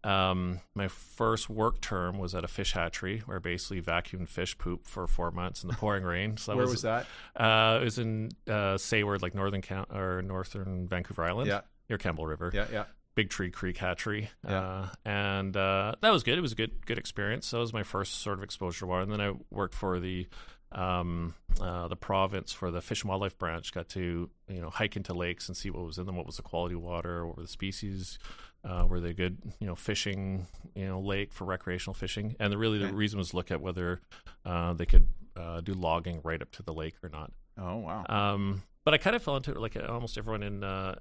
Um, 0.04 0.60
my 0.74 0.88
first 0.88 1.50
work 1.50 1.80
term 1.80 2.18
was 2.18 2.34
at 2.34 2.44
a 2.44 2.48
fish 2.48 2.72
hatchery 2.72 3.22
where 3.26 3.38
I 3.38 3.40
basically 3.40 3.82
vacuumed 3.82 4.28
fish 4.28 4.56
poop 4.56 4.86
for 4.86 5.06
four 5.06 5.30
months 5.30 5.62
in 5.64 5.68
the 5.68 5.74
pouring 5.74 6.04
rain. 6.14 6.36
So 6.36 6.52
that 6.52 6.56
Where 6.56 6.66
was, 6.66 6.74
was 6.74 6.82
that? 6.82 7.06
Uh, 7.36 7.78
it 7.80 7.84
was 7.84 7.98
in 7.98 8.30
uh, 8.48 8.78
Sayward, 8.78 9.22
like 9.22 9.34
northern 9.34 9.62
count 9.62 9.88
or 9.92 10.22
northern 10.22 10.86
Vancouver 10.88 11.24
Island, 11.24 11.48
Yeah. 11.48 11.62
near 11.88 11.98
Campbell 11.98 12.26
River. 12.26 12.50
Yeah, 12.54 12.66
yeah. 12.72 12.84
Big 13.14 13.30
Tree 13.30 13.50
Creek 13.50 13.76
Hatchery, 13.78 14.30
Yeah. 14.44 14.60
uh, 14.60 14.88
and 15.04 15.56
uh, 15.56 15.96
that 16.02 16.10
was 16.10 16.22
good. 16.22 16.38
It 16.38 16.40
was 16.40 16.52
a 16.52 16.54
good 16.54 16.86
good 16.86 16.98
experience. 16.98 17.48
So 17.48 17.56
that 17.56 17.62
was 17.62 17.72
my 17.72 17.82
first 17.82 18.18
sort 18.22 18.38
of 18.38 18.44
exposure 18.44 18.80
to 18.80 18.86
water. 18.86 19.02
And 19.02 19.12
then 19.12 19.20
I 19.20 19.32
worked 19.50 19.74
for 19.74 19.98
the 19.98 20.28
um, 20.72 21.34
uh, 21.60 21.88
the 21.88 21.96
province 21.96 22.52
for 22.52 22.70
the 22.70 22.80
Fish 22.80 23.02
and 23.02 23.08
Wildlife 23.08 23.38
Branch. 23.38 23.72
Got 23.72 23.88
to 23.90 24.30
you 24.48 24.60
know 24.60 24.70
hike 24.70 24.96
into 24.96 25.14
lakes 25.14 25.48
and 25.48 25.56
see 25.56 25.70
what 25.70 25.84
was 25.84 25.98
in 25.98 26.06
them. 26.06 26.16
What 26.16 26.26
was 26.26 26.36
the 26.36 26.42
quality 26.42 26.74
of 26.74 26.82
water? 26.82 27.26
What 27.26 27.36
were 27.36 27.42
the 27.42 27.48
species? 27.48 28.18
Uh, 28.64 28.84
were 28.88 29.00
they 29.00 29.12
good? 29.12 29.38
You 29.60 29.66
know, 29.66 29.74
fishing. 29.74 30.46
You 30.74 30.86
know, 30.88 31.00
lake 31.00 31.32
for 31.32 31.44
recreational 31.44 31.94
fishing. 31.94 32.36
And 32.40 32.52
the, 32.52 32.58
really 32.58 32.78
the 32.78 32.86
Okay. 32.86 32.94
reason 32.94 33.18
was 33.18 33.32
look 33.34 33.50
at 33.50 33.60
whether 33.60 34.00
uh, 34.44 34.72
they 34.74 34.86
could 34.86 35.08
uh, 35.36 35.60
do 35.60 35.74
logging 35.74 36.20
right 36.24 36.40
up 36.42 36.50
to 36.52 36.62
the 36.62 36.74
lake 36.74 36.94
or 37.02 37.08
not. 37.08 37.32
Oh 37.56 37.76
wow. 37.78 38.04
Um, 38.08 38.62
but 38.84 38.94
I 38.94 38.98
kind 38.98 39.14
of 39.16 39.22
fell 39.22 39.36
into 39.36 39.50
it 39.50 39.58
like 39.58 39.76
almost 39.88 40.16
everyone 40.16 40.42
in 40.42 40.64
uh, 40.64 40.96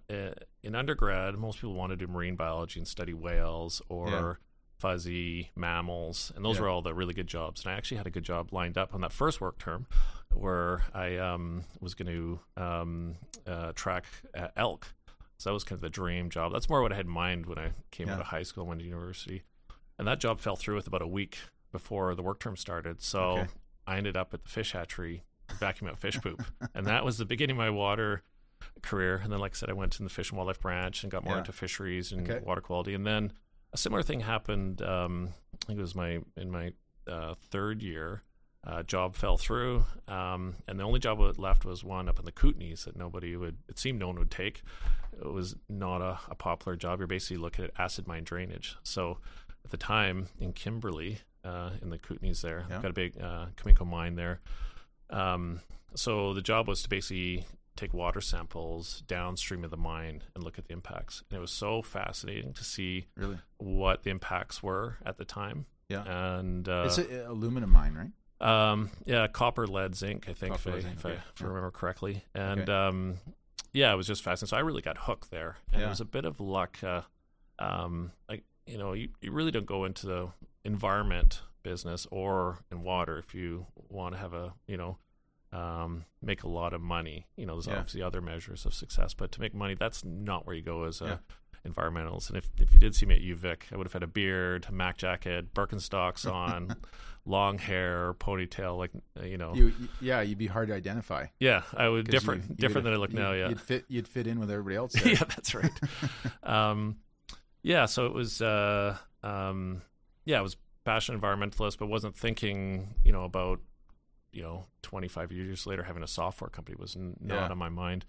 in 0.64 0.76
undergrad. 0.76 1.36
Most 1.36 1.58
people 1.58 1.74
want 1.74 1.92
to 1.92 1.96
do 1.96 2.08
marine 2.08 2.36
biology 2.36 2.80
and 2.80 2.88
study 2.88 3.14
whales 3.14 3.82
or. 3.90 4.40
Fuzzy 4.78 5.52
mammals, 5.56 6.32
and 6.36 6.44
those 6.46 6.56
Yeah. 6.58 6.64
were 6.64 6.70
all 6.70 6.82
the 6.82 6.94
really 6.94 7.14
good 7.14 7.28
jobs. 7.28 7.64
And 7.64 7.74
I 7.74 7.76
actually 7.78 7.98
had 7.98 8.08
a 8.08 8.12
good 8.12 8.24
job 8.24 8.54
lined 8.54 8.78
up 8.78 8.94
on 8.94 9.02
that 9.02 9.12
first 9.12 9.42
work 9.42 9.58
term, 9.60 9.88
where 10.34 10.84
I 10.94 11.18
um, 11.18 11.64
was 11.80 11.94
going 11.96 12.14
to 12.16 12.40
um, 12.62 13.16
uh, 13.46 13.72
track 13.74 14.06
uh, 14.36 14.50
elk. 14.56 14.94
So 15.38 15.50
that 15.50 15.54
was 15.54 15.64
kind 15.64 15.78
of 15.78 15.82
the 15.82 15.90
dream 15.90 16.30
job. 16.30 16.52
That's 16.54 16.70
more 16.70 16.82
what 16.82 16.92
I 16.92 16.96
had 16.96 17.06
in 17.06 17.12
mind 17.12 17.46
when 17.46 17.58
I 17.60 17.72
came 17.92 18.10
out 18.10 18.20
of 18.20 18.28
high 18.28 18.44
school 18.44 18.64
and 18.64 18.70
went 18.70 18.82
to 18.82 18.86
university. 18.88 19.44
And 20.00 20.08
that 20.08 20.20
job 20.20 20.40
fell 20.40 20.56
through 20.56 20.76
with 20.76 20.88
about 20.88 21.02
a 21.02 21.08
week 21.08 21.38
before 21.72 22.14
the 22.16 22.24
work 22.24 22.40
term 22.40 22.56
started. 22.58 23.02
So 23.02 23.20
Okay. 23.22 23.48
I 23.86 23.98
ended 23.98 24.18
up 24.18 24.34
at 24.34 24.44
the 24.44 24.50
fish 24.50 24.72
hatchery 24.74 25.24
vacuuming 25.60 25.90
out 25.90 25.98
fish 25.98 26.20
poop. 26.22 26.44
and 26.74 26.86
that 26.88 27.06
was 27.06 27.18
the 27.18 27.26
beginning 27.26 27.56
of 27.56 27.58
my 27.58 27.70
water 27.70 28.24
career. 28.82 29.18
And 29.24 29.32
then, 29.32 29.40
like 29.40 29.54
I 29.54 29.56
said, 29.56 29.70
I 29.70 29.74
went 29.74 30.00
in 30.00 30.04
the 30.06 30.10
Fish 30.10 30.30
and 30.30 30.38
Wildlife 30.38 30.60
branch 30.60 31.04
and 31.04 31.12
got 31.12 31.24
more 31.24 31.36
Yeah. 31.36 31.40
into 31.40 31.52
fisheries 31.52 32.12
and 32.12 32.30
Okay. 32.30 32.44
water 32.44 32.62
quality. 32.62 32.94
And 32.96 33.06
then 33.06 33.32
a 33.74 33.78
similar 33.78 34.04
thing 34.04 34.22
happened. 34.22 34.82
Um, 34.82 35.30
I 35.62 35.66
think 35.66 35.80
it 35.80 35.82
was 35.82 35.96
my 35.96 36.20
in 36.36 36.52
my 36.52 36.72
uh, 37.08 37.36
third 37.50 37.82
year. 37.82 38.24
Uh, 38.66 38.84
job 38.84 39.16
fell 39.16 39.38
through, 39.38 39.86
um, 40.10 40.56
and 40.68 40.78
the 40.78 40.84
only 40.84 41.00
job 41.00 41.20
left 41.40 41.64
was 41.64 41.86
one 41.86 42.10
up 42.10 42.20
in 42.20 42.26
the 42.26 42.32
Kootenays 42.34 42.84
that 42.84 42.98
nobody 42.98 43.34
would. 43.38 43.56
It 43.70 43.80
seemed 43.80 44.00
no 44.00 44.08
one 44.08 44.20
would 44.20 44.32
take. 44.32 44.62
It 45.18 45.26
was 45.32 45.56
not 45.70 46.02
a, 46.02 46.20
a 46.30 46.36
popular 46.36 46.76
job. 46.76 47.00
You're 47.00 47.08
basically 47.08 47.38
looking 47.38 47.64
at 47.64 47.72
acid 47.78 48.08
mine 48.08 48.26
drainage. 48.26 48.76
So 48.84 49.20
at 49.64 49.72
the 49.72 49.78
time 49.78 50.28
in 50.40 50.52
Kimberley, 50.52 51.20
uh, 51.46 51.72
in 51.82 51.92
the 51.92 51.98
Kootenays, 51.98 52.42
there, 52.42 52.66
Yeah. 52.70 52.82
got 52.82 52.92
a 52.92 52.94
big 52.94 53.22
uh, 53.22 53.46
Cominco 53.56 53.88
mine 53.88 54.16
there. 54.16 54.42
Um, 55.12 55.62
so 55.96 56.34
the 56.34 56.42
job 56.42 56.68
was 56.68 56.82
to 56.84 56.90
basically 56.90 57.46
take 57.78 57.94
water 57.94 58.22
samples 58.22 59.04
downstream 59.08 59.64
of 59.64 59.72
the 59.72 59.78
mine 59.78 60.24
and 60.36 60.44
look 60.44 60.58
at 60.58 60.66
the 60.68 60.74
impacts. 60.74 61.24
And 61.30 61.38
it 61.38 61.42
was 61.42 61.52
so 61.52 61.82
fascinating 61.82 62.54
to 62.54 62.64
see 62.64 63.08
really? 63.16 63.38
what 63.58 64.04
the 64.04 64.10
impacts 64.10 64.62
were 64.64 64.98
at 65.06 65.18
the 65.18 65.26
time. 65.26 65.66
Yeah. 65.90 66.04
And 66.40 66.68
uh, 66.68 66.84
it's 66.86 66.98
an 66.98 67.22
aluminum 67.28 67.70
mine, 67.70 67.94
right? 67.94 68.12
um, 68.40 68.92
yeah, 69.06 69.26
copper, 69.28 69.66
lead, 69.66 69.96
zinc. 69.96 70.28
I 70.30 70.34
think 70.34 70.54
Copper, 70.54 70.78
if, 70.78 70.86
I, 70.86 70.90
if, 70.90 71.06
I, 71.06 71.10
if 71.12 71.42
I 71.42 71.46
remember 71.46 71.72
correctly. 71.72 72.24
And 72.36 72.62
Okay. 72.62 72.72
um, 72.72 73.18
yeah, 73.74 73.92
it 73.94 73.96
was 73.96 74.08
just 74.08 74.22
fascinating. 74.24 74.50
So 74.50 74.58
I 74.58 74.62
really 74.62 74.82
got 74.82 74.98
hooked 74.98 75.32
there, 75.32 75.58
and 75.72 75.82
Yeah. 75.82 75.88
it 75.88 75.90
was 75.90 76.02
a 76.02 76.06
bit 76.06 76.26
of 76.26 76.40
luck. 76.40 76.78
Uh, 76.84 77.02
um, 77.60 78.12
like 78.30 78.44
you 78.66 78.78
know, 78.78 78.94
you, 78.94 79.10
you 79.22 79.32
really 79.32 79.52
don't 79.52 79.66
go 79.66 79.86
into 79.86 80.06
the 80.06 80.30
environment 80.64 81.42
business 81.64 82.06
or 82.12 82.60
in 82.72 82.84
water 82.84 83.18
if 83.18 83.34
you 83.34 83.66
want 83.90 84.14
to 84.14 84.20
have 84.20 84.34
a 84.34 84.54
you 84.68 84.78
know 84.78 84.98
um, 85.54 86.06
make 86.22 86.44
a 86.44 86.48
lot 86.48 86.74
of 86.74 86.82
money. 86.82 87.28
You 87.38 87.46
know, 87.46 87.54
there's 87.56 87.68
Yeah. 87.68 87.78
obviously 87.78 88.02
other 88.02 88.22
measures 88.22 88.66
of 88.66 88.74
success, 88.74 89.14
but 89.14 89.32
to 89.34 89.42
make 89.42 89.54
money, 89.54 89.76
that's 89.76 90.04
not 90.04 90.46
where 90.46 90.56
you 90.56 90.62
go 90.62 90.84
as 90.84 91.02
a 91.02 91.06
Yeah. 91.66 91.72
environmentalist. 91.72 92.30
And 92.30 92.38
if, 92.38 92.50
if 92.58 92.74
you 92.74 92.80
did 92.80 92.96
see 92.96 93.06
me 93.06 93.16
at 93.16 93.22
UVic, 93.22 93.72
I 93.74 93.78
would 93.78 93.86
have 93.88 93.94
had 93.94 94.04
a 94.04 94.08
beard, 94.08 94.66
a 94.70 94.72
Mac 94.72 94.98
jacket, 94.98 95.54
Birkenstocks 95.54 96.30
on, 96.32 96.76
long 97.26 97.58
hair, 97.58 98.14
ponytail, 98.16 98.78
like 98.78 98.92
you 99.24 99.38
know. 99.38 99.54
You, 99.54 99.74
yeah, 100.00 100.22
you'd 100.22 100.38
be 100.38 100.48
hard 100.48 100.70
to 100.70 100.74
identify. 100.76 101.28
yeah, 101.40 101.64
I 101.76 101.90
would 101.90 102.08
different 102.08 102.44
you- 102.44 102.50
you 102.52 102.56
different 102.56 102.86
than 102.86 102.94
I 102.94 102.98
look 102.98 103.12
now. 103.14 103.32
Yeah, 103.34 103.50
you'd 103.50 103.60
fit 103.62 103.86
you'd 103.90 104.08
fit 104.08 104.28
in 104.28 104.40
with 104.40 104.50
everybody 104.52 104.76
else. 104.78 104.96
Yeah, 105.06 105.24
that's 105.24 105.54
right. 105.56 105.72
um, 106.44 106.98
yeah, 107.64 107.86
so 107.86 108.06
it 108.06 108.14
was, 108.14 108.42
uh, 108.42 108.98
um, 109.24 109.82
yeah, 110.26 110.40
I 110.40 110.42
was 110.42 110.56
passionate 110.86 111.20
environmentalist, 111.22 111.78
but 111.80 111.88
wasn't 111.88 112.16
thinking, 112.16 112.96
you 113.04 113.12
know, 113.12 113.24
about, 113.26 113.60
you 114.32 114.42
know, 114.42 114.66
25 114.84 115.32
years 115.32 115.66
later 115.66 115.84
having 115.84 116.04
a 116.04 116.08
software 116.08 116.50
company 116.50 116.76
was 116.80 116.96
n- 116.96 117.16
not 117.20 117.52
on 117.52 117.58
my 117.58 117.70
mind. 117.70 118.06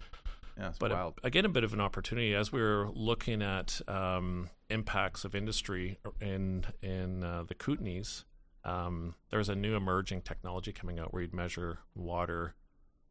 yeah, 0.57 0.73
But 0.79 0.91
uh, 0.91 0.95
wild. 0.95 1.19
again, 1.23 1.45
a 1.45 1.49
bit 1.49 1.63
of 1.63 1.73
an 1.73 1.81
opportunity 1.81 2.33
as 2.35 2.51
we 2.51 2.61
were 2.61 2.89
looking 2.93 3.41
at 3.41 3.81
um, 3.87 4.49
impacts 4.69 5.23
of 5.25 5.33
industry 5.35 5.97
in 6.21 6.65
in 6.81 7.23
uh, 7.23 7.43
the 7.47 7.55
Kootenays. 7.55 8.25
Um, 8.65 9.15
there's 9.31 9.47
a 9.49 9.55
new 9.55 9.75
emerging 9.75 10.21
technology 10.23 10.73
coming 10.73 10.99
out 10.99 11.13
where 11.13 11.21
you'd 11.21 11.33
measure 11.33 11.79
water 11.95 12.55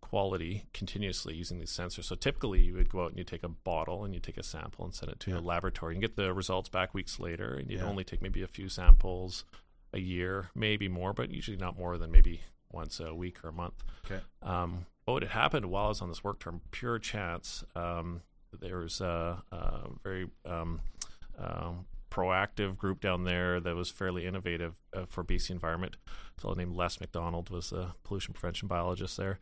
quality 0.01 0.67
continuously 0.73 1.35
using 1.35 1.59
these 1.59 1.73
sensors. 1.73 2.05
So 2.05 2.15
typically, 2.15 2.63
you 2.63 2.75
would 2.75 2.89
go 2.89 3.03
out 3.05 3.11
and 3.11 3.19
you 3.19 3.25
take 3.25 3.43
a 3.43 3.49
bottle 3.49 4.05
and 4.05 4.15
you 4.15 4.21
take 4.21 4.37
a 4.39 4.43
sample 4.43 4.85
and 4.85 4.95
send 4.95 5.11
it 5.11 5.21
to 5.21 5.31
Yeah. 5.33 5.39
a 5.39 5.41
laboratory 5.41 5.95
and 5.95 6.01
get 6.03 6.17
the 6.17 6.33
results 6.33 6.69
back 6.69 6.95
weeks 6.95 7.19
later. 7.19 7.55
And 7.55 7.71
you'd 7.71 7.81
Yeah. 7.81 7.87
only 7.87 8.05
take 8.05 8.23
maybe 8.23 8.43
a 8.43 8.47
few 8.49 8.69
samples 8.69 9.45
a 9.93 9.99
year, 9.99 10.51
maybe 10.55 10.87
more, 10.89 11.13
but 11.13 11.31
usually 11.31 11.57
not 11.57 11.77
more 11.79 11.99
than 11.99 12.11
maybe 12.13 12.43
once 12.71 13.01
a 13.01 13.15
week 13.15 13.45
or 13.45 13.49
a 13.49 13.53
month. 13.53 13.83
Okay. 14.05 14.21
Um, 14.43 14.87
but 15.07 15.13
what 15.13 15.23
had 15.23 15.33
happened 15.33 15.67
while 15.67 15.87
I 15.87 15.89
was 15.89 16.03
on 16.03 16.09
this 16.09 16.23
work 16.23 16.41
term, 16.41 16.61
pure 16.71 16.99
chance, 16.99 17.65
um, 17.75 18.23
there 18.59 18.79
was 18.79 19.01
a, 19.01 19.43
a 19.51 19.89
very 20.03 20.29
um, 20.45 20.81
um, 21.39 21.87
proactive 22.11 22.77
group 22.77 23.01
down 23.01 23.25
there 23.25 23.61
that 23.61 23.75
was 23.75 23.91
fairly 23.91 24.27
innovative 24.27 24.75
uh, 24.95 25.05
for 25.05 25.25
BC 25.25 25.51
environment. 25.51 25.97
A 26.37 26.41
fellow 26.41 26.55
named 26.55 26.77
Les 26.77 27.01
McDonald 27.01 27.51
was 27.51 27.73
a 27.73 27.95
pollution 28.05 28.35
prevention 28.35 28.69
biologist 28.69 29.17
there. 29.17 29.39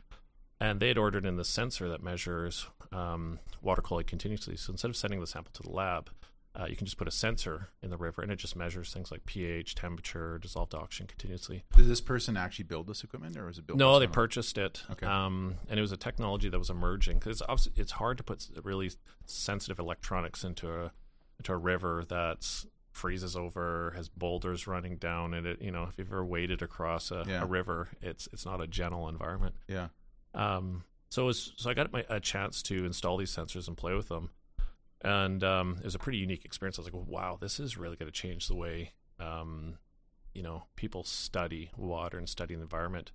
And 0.61 0.80
they 0.80 0.88
had 0.88 0.99
ordered 0.99 1.26
in 1.26 1.37
the 1.37 1.45
sensor 1.45 1.88
that 1.88 2.02
measures 2.02 2.66
um, 2.90 3.40
water 3.61 3.83
quality 3.83 4.06
continuously. 4.06 4.56
So 4.56 4.73
instead 4.73 4.88
of 4.88 4.97
sending 4.97 5.21
the 5.21 5.26
sample 5.26 5.52
to 5.54 5.62
the 5.62 5.71
lab, 5.71 6.11
uh, 6.59 6.67
you 6.67 6.75
can 6.77 6.87
just 6.87 6.97
put 6.97 7.07
a 7.07 7.11
sensor 7.11 7.69
in 7.83 7.91
the 7.91 7.97
river 7.97 8.23
and 8.23 8.33
it 8.33 8.37
just 8.37 8.57
measures 8.57 8.93
things 8.93 9.11
like 9.11 9.27
pH, 9.27 9.75
temperature, 9.75 10.39
dissolved 10.39 10.75
oxygen 10.75 11.07
continuously. 11.07 11.65
Did 11.77 11.87
this 11.89 12.01
person 12.01 12.37
actually 12.37 12.65
build 12.65 12.87
this 12.87 13.05
equipment, 13.05 13.37
or 13.37 13.47
was 13.47 13.59
it 13.59 13.67
built? 13.67 13.79
No, 13.79 13.99
they 13.99 14.07
purchased 14.07 14.57
it. 14.57 14.83
Okay. 14.91 15.07
Um, 15.07 15.57
and 15.69 15.79
it 15.79 15.83
was 15.83 15.93
a 15.93 15.97
technology 15.97 16.49
that 16.49 16.59
was 16.59 16.71
emerging 16.71 17.19
because 17.19 17.43
it's, 17.49 17.69
it's 17.77 17.93
hard 17.93 18.17
to 18.19 18.25
put 18.25 18.49
really 18.63 18.91
sensitive 19.27 19.79
electronics 19.79 20.45
into 20.45 20.73
a 20.73 20.93
into 21.39 21.53
a 21.53 21.57
river 21.59 22.05
that's 22.09 22.67
freezes 22.93 23.37
over, 23.37 23.93
has 23.95 24.09
boulders 24.09 24.67
running 24.67 24.97
down 24.97 25.35
in 25.35 25.45
it. 25.45 25.61
You 25.61 25.71
know, 25.71 25.83
if 25.85 25.99
you've 25.99 26.09
ever 26.09 26.25
waded 26.25 26.63
across 26.63 27.11
a, 27.11 27.25
Yeah. 27.29 27.43
a 27.43 27.47
river, 27.47 27.89
it's 28.01 28.27
it's 28.33 28.47
not 28.47 28.63
a 28.63 28.67
gentle 28.67 29.09
environment. 29.09 29.57
Yeah. 29.69 29.89
Um, 30.33 30.85
so 31.11 31.23
it 31.25 31.27
was, 31.27 31.53
so 31.57 31.71
I 31.71 31.75
got 31.75 31.93
my, 31.93 32.05
a 32.09 32.21
chance 32.21 32.63
to 32.65 32.85
install 32.85 33.17
these 33.19 33.35
sensors 33.35 33.69
and 33.69 33.77
play 33.77 33.95
with 33.95 34.09
them, 34.09 34.31
and 35.07 35.43
um, 35.45 35.77
it 35.79 35.85
was 35.85 35.95
a 35.95 35.99
pretty 35.99 36.19
unique 36.19 36.45
experience. 36.45 36.79
I 36.79 36.83
was 36.83 36.93
like, 36.93 37.07
wow, 37.07 37.39
this 37.41 37.59
is 37.61 37.77
really 37.77 37.97
going 37.97 38.11
to 38.11 38.19
change 38.21 38.49
the 38.49 38.55
way 38.57 38.93
um, 39.21 39.79
you 40.35 40.43
know 40.43 40.65
people 40.77 41.05
study 41.05 41.71
water 41.77 42.19
and 42.19 42.29
study 42.29 42.55
the 42.55 42.61
environment. 42.63 43.13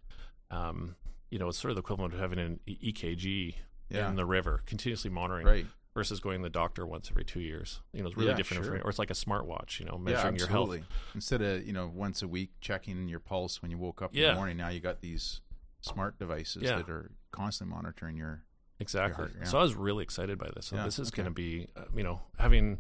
Um, 0.50 0.96
you 1.30 1.40
know, 1.40 1.48
it's 1.50 1.58
sort 1.60 1.70
of 1.72 1.76
the 1.76 1.82
equivalent 1.82 2.14
of 2.14 2.20
having 2.20 2.40
an 2.40 2.60
EKG 2.68 3.56
Yeah. 3.90 4.10
in 4.10 4.16
the 4.16 4.26
river, 4.26 4.62
continuously 4.66 5.10
monitoring, 5.10 5.46
Right. 5.48 5.66
versus 5.94 6.20
going 6.20 6.40
to 6.42 6.44
the 6.44 6.50
doctor 6.50 6.86
once 6.86 7.10
every 7.10 7.24
two 7.26 7.40
years. 7.40 7.82
You 7.94 8.02
know, 8.02 8.08
it's 8.10 8.18
really 8.18 8.32
Yeah, 8.32 8.38
different. 8.38 8.66
sure. 8.66 8.82
Or 8.84 8.90
it's 8.90 9.00
like 9.00 9.12
a 9.12 9.14
smartwatch. 9.14 9.80
You 9.80 9.86
know, 9.86 9.94
Yeah, 9.98 10.04
measuring 10.14 10.36
your 10.38 10.48
health. 10.48 10.78
Instead 11.14 11.42
of 11.42 11.66
you 11.66 11.74
know 11.74 11.88
once 11.88 12.22
a 12.22 12.28
week 12.28 12.52
checking 12.62 13.08
your 13.08 13.20
pulse 13.20 13.62
when 13.62 13.72
you 13.72 13.78
woke 13.78 14.02
up 14.02 14.14
in 14.16 14.22
the 14.22 14.34
morning, 14.36 14.58
now 14.58 14.70
you 14.70 14.80
got 14.80 15.02
these 15.02 15.42
smart 15.82 16.18
devices 16.20 16.64
Yeah. 16.64 16.78
that 16.78 16.90
are 16.90 17.12
constantly 17.32 17.74
monitoring 17.76 18.18
your. 18.18 18.44
Exactly. 18.82 19.16
heart, 19.26 19.34
yeah. 19.40 19.46
So 19.46 19.60
I 19.60 19.62
was 19.62 19.76
really 19.76 20.04
excited 20.04 20.38
by 20.38 20.50
this. 20.56 20.68
So 20.68 20.76
Yeah, 20.76 20.86
this 20.86 21.00
is 21.00 21.08
okay. 21.10 21.18
going 21.24 21.26
to 21.26 21.32
be, 21.34 21.68
uh, 21.78 21.82
you 21.96 22.04
know, 22.04 22.22
having 22.38 22.80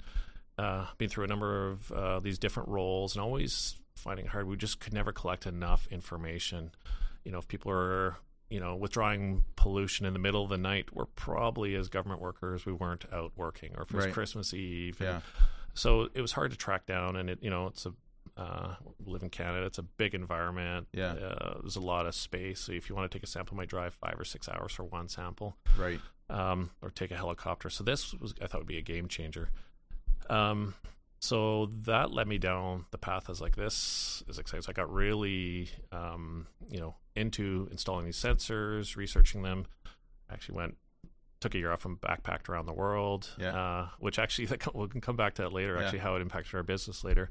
uh, 0.57 0.87
been 0.97 1.09
through 1.09 1.23
a 1.23 1.27
number 1.27 1.69
of 1.69 1.91
uh, 1.91 2.19
these 2.19 2.37
different 2.37 2.69
roles 2.69 3.15
and 3.15 3.21
always 3.23 3.75
finding 3.95 4.25
it 4.25 4.29
hard. 4.31 4.47
We 4.47 4.57
just 4.57 4.79
could 4.79 4.93
never 4.93 5.11
collect 5.11 5.45
enough 5.45 5.87
information. 5.91 6.71
You 7.23 7.31
know, 7.31 7.37
if 7.39 7.47
people 7.47 7.71
are, 7.71 8.17
you 8.49 8.59
know, 8.59 8.75
withdrawing 8.75 9.43
pollution 9.55 10.05
in 10.05 10.13
the 10.13 10.19
middle 10.19 10.43
of 10.43 10.49
the 10.49 10.57
night, 10.57 10.87
we're 10.93 11.05
probably 11.05 11.75
as 11.75 11.87
government 11.87 12.19
workers 12.21 12.65
we 12.65 12.73
weren't 12.73 13.05
out 13.13 13.31
working, 13.37 13.71
or 13.77 13.83
if 13.83 13.91
it 13.91 13.95
was 13.95 14.05
Right. 14.05 14.13
Christmas 14.13 14.53
Eve. 14.53 14.99
and- 15.01 15.07
Yeah. 15.09 15.21
So 15.73 16.09
it 16.13 16.19
was 16.21 16.33
hard 16.33 16.51
to 16.51 16.57
track 16.57 16.85
down, 16.85 17.15
and 17.15 17.29
it, 17.29 17.39
you 17.41 17.49
know, 17.49 17.67
it's 17.67 17.85
a 17.85 17.93
uh, 18.37 18.75
live 19.05 19.23
in 19.23 19.29
Canada. 19.29 19.65
It's 19.65 19.77
a 19.77 19.83
big 19.83 20.13
environment. 20.15 20.87
Yeah. 20.93 21.13
Uh, 21.13 21.59
there's 21.61 21.75
a 21.75 21.81
lot 21.81 22.05
of 22.05 22.15
space. 22.15 22.59
So 22.61 22.71
if 22.71 22.89
you 22.89 22.95
want 22.95 23.11
to 23.11 23.15
take 23.17 23.23
a 23.23 23.27
sample, 23.27 23.55
you 23.55 23.57
might 23.59 23.69
drive 23.69 23.93
five 23.93 24.15
or 24.19 24.23
six 24.25 24.47
hours 24.49 24.71
for 24.73 24.83
one 24.83 25.07
sample 25.09 25.57
Right. 25.77 25.99
um, 26.29 26.71
or 26.81 26.89
take 26.89 27.11
a 27.11 27.15
helicopter. 27.15 27.69
So 27.69 27.83
this 27.83 28.13
was, 28.13 28.33
I 28.41 28.47
thought, 28.47 28.59
would 28.61 28.67
be 28.67 28.77
a 28.77 28.81
game 28.81 29.07
changer. 29.07 29.49
Um, 30.29 30.75
so 31.19 31.67
that 31.85 32.11
led 32.11 32.27
me 32.27 32.37
down 32.37 32.85
the 32.91 32.97
path. 32.97 33.29
as 33.29 33.41
like, 33.41 33.55
this 33.55 34.23
is 34.27 34.39
exciting. 34.39 34.63
So 34.63 34.71
I 34.71 34.73
got 34.73 34.91
really, 34.91 35.69
um, 35.91 36.47
you 36.69 36.79
know, 36.79 36.95
into 37.15 37.67
installing 37.71 38.05
these 38.05 38.17
sensors, 38.17 38.95
researching 38.95 39.41
them. 39.43 39.65
I 40.29 40.33
actually 40.33 40.55
went, 40.55 40.77
took 41.41 41.53
a 41.55 41.57
year 41.57 41.71
off 41.71 41.85
and 41.85 41.99
backpacked 41.99 42.49
around 42.49 42.65
the 42.67 42.73
world. 42.73 43.29
Yeah. 43.39 43.55
Uh, 43.59 43.87
which 43.99 44.17
actually, 44.19 44.47
we 44.73 44.87
can 44.87 45.01
come 45.01 45.15
back 45.15 45.35
to 45.35 45.41
that 45.43 45.53
later. 45.53 45.75
Yeah. 45.77 45.83
Actually, 45.83 45.99
how 45.99 46.15
it 46.15 46.21
impacted 46.21 46.55
our 46.55 46.63
business 46.63 47.03
later. 47.03 47.29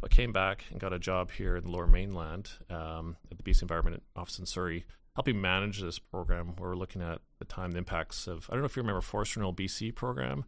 But 0.00 0.10
came 0.10 0.32
back 0.32 0.64
and 0.70 0.78
got 0.78 0.92
a 0.92 0.98
job 0.98 1.30
here 1.30 1.56
in 1.56 1.64
the 1.64 1.70
Lower 1.70 1.86
Mainland 1.86 2.50
um, 2.68 3.16
at 3.30 3.38
the 3.38 3.42
BC 3.42 3.62
Environment 3.62 4.02
Office 4.14 4.38
in 4.38 4.44
Surrey, 4.46 4.84
helping 5.14 5.40
manage 5.40 5.80
this 5.80 5.98
program. 5.98 6.54
Where 6.56 6.70
we're 6.70 6.76
looking 6.76 7.00
at 7.02 7.20
the 7.38 7.46
time 7.46 7.70
the 7.72 7.78
impacts 7.78 8.26
of 8.26 8.46
I 8.50 8.52
don't 8.54 8.60
know 8.60 8.66
if 8.66 8.76
you 8.76 8.82
remember 8.82 9.00
Forest 9.00 9.36
Renewal 9.36 9.54
BC 9.54 9.94
program. 9.94 10.44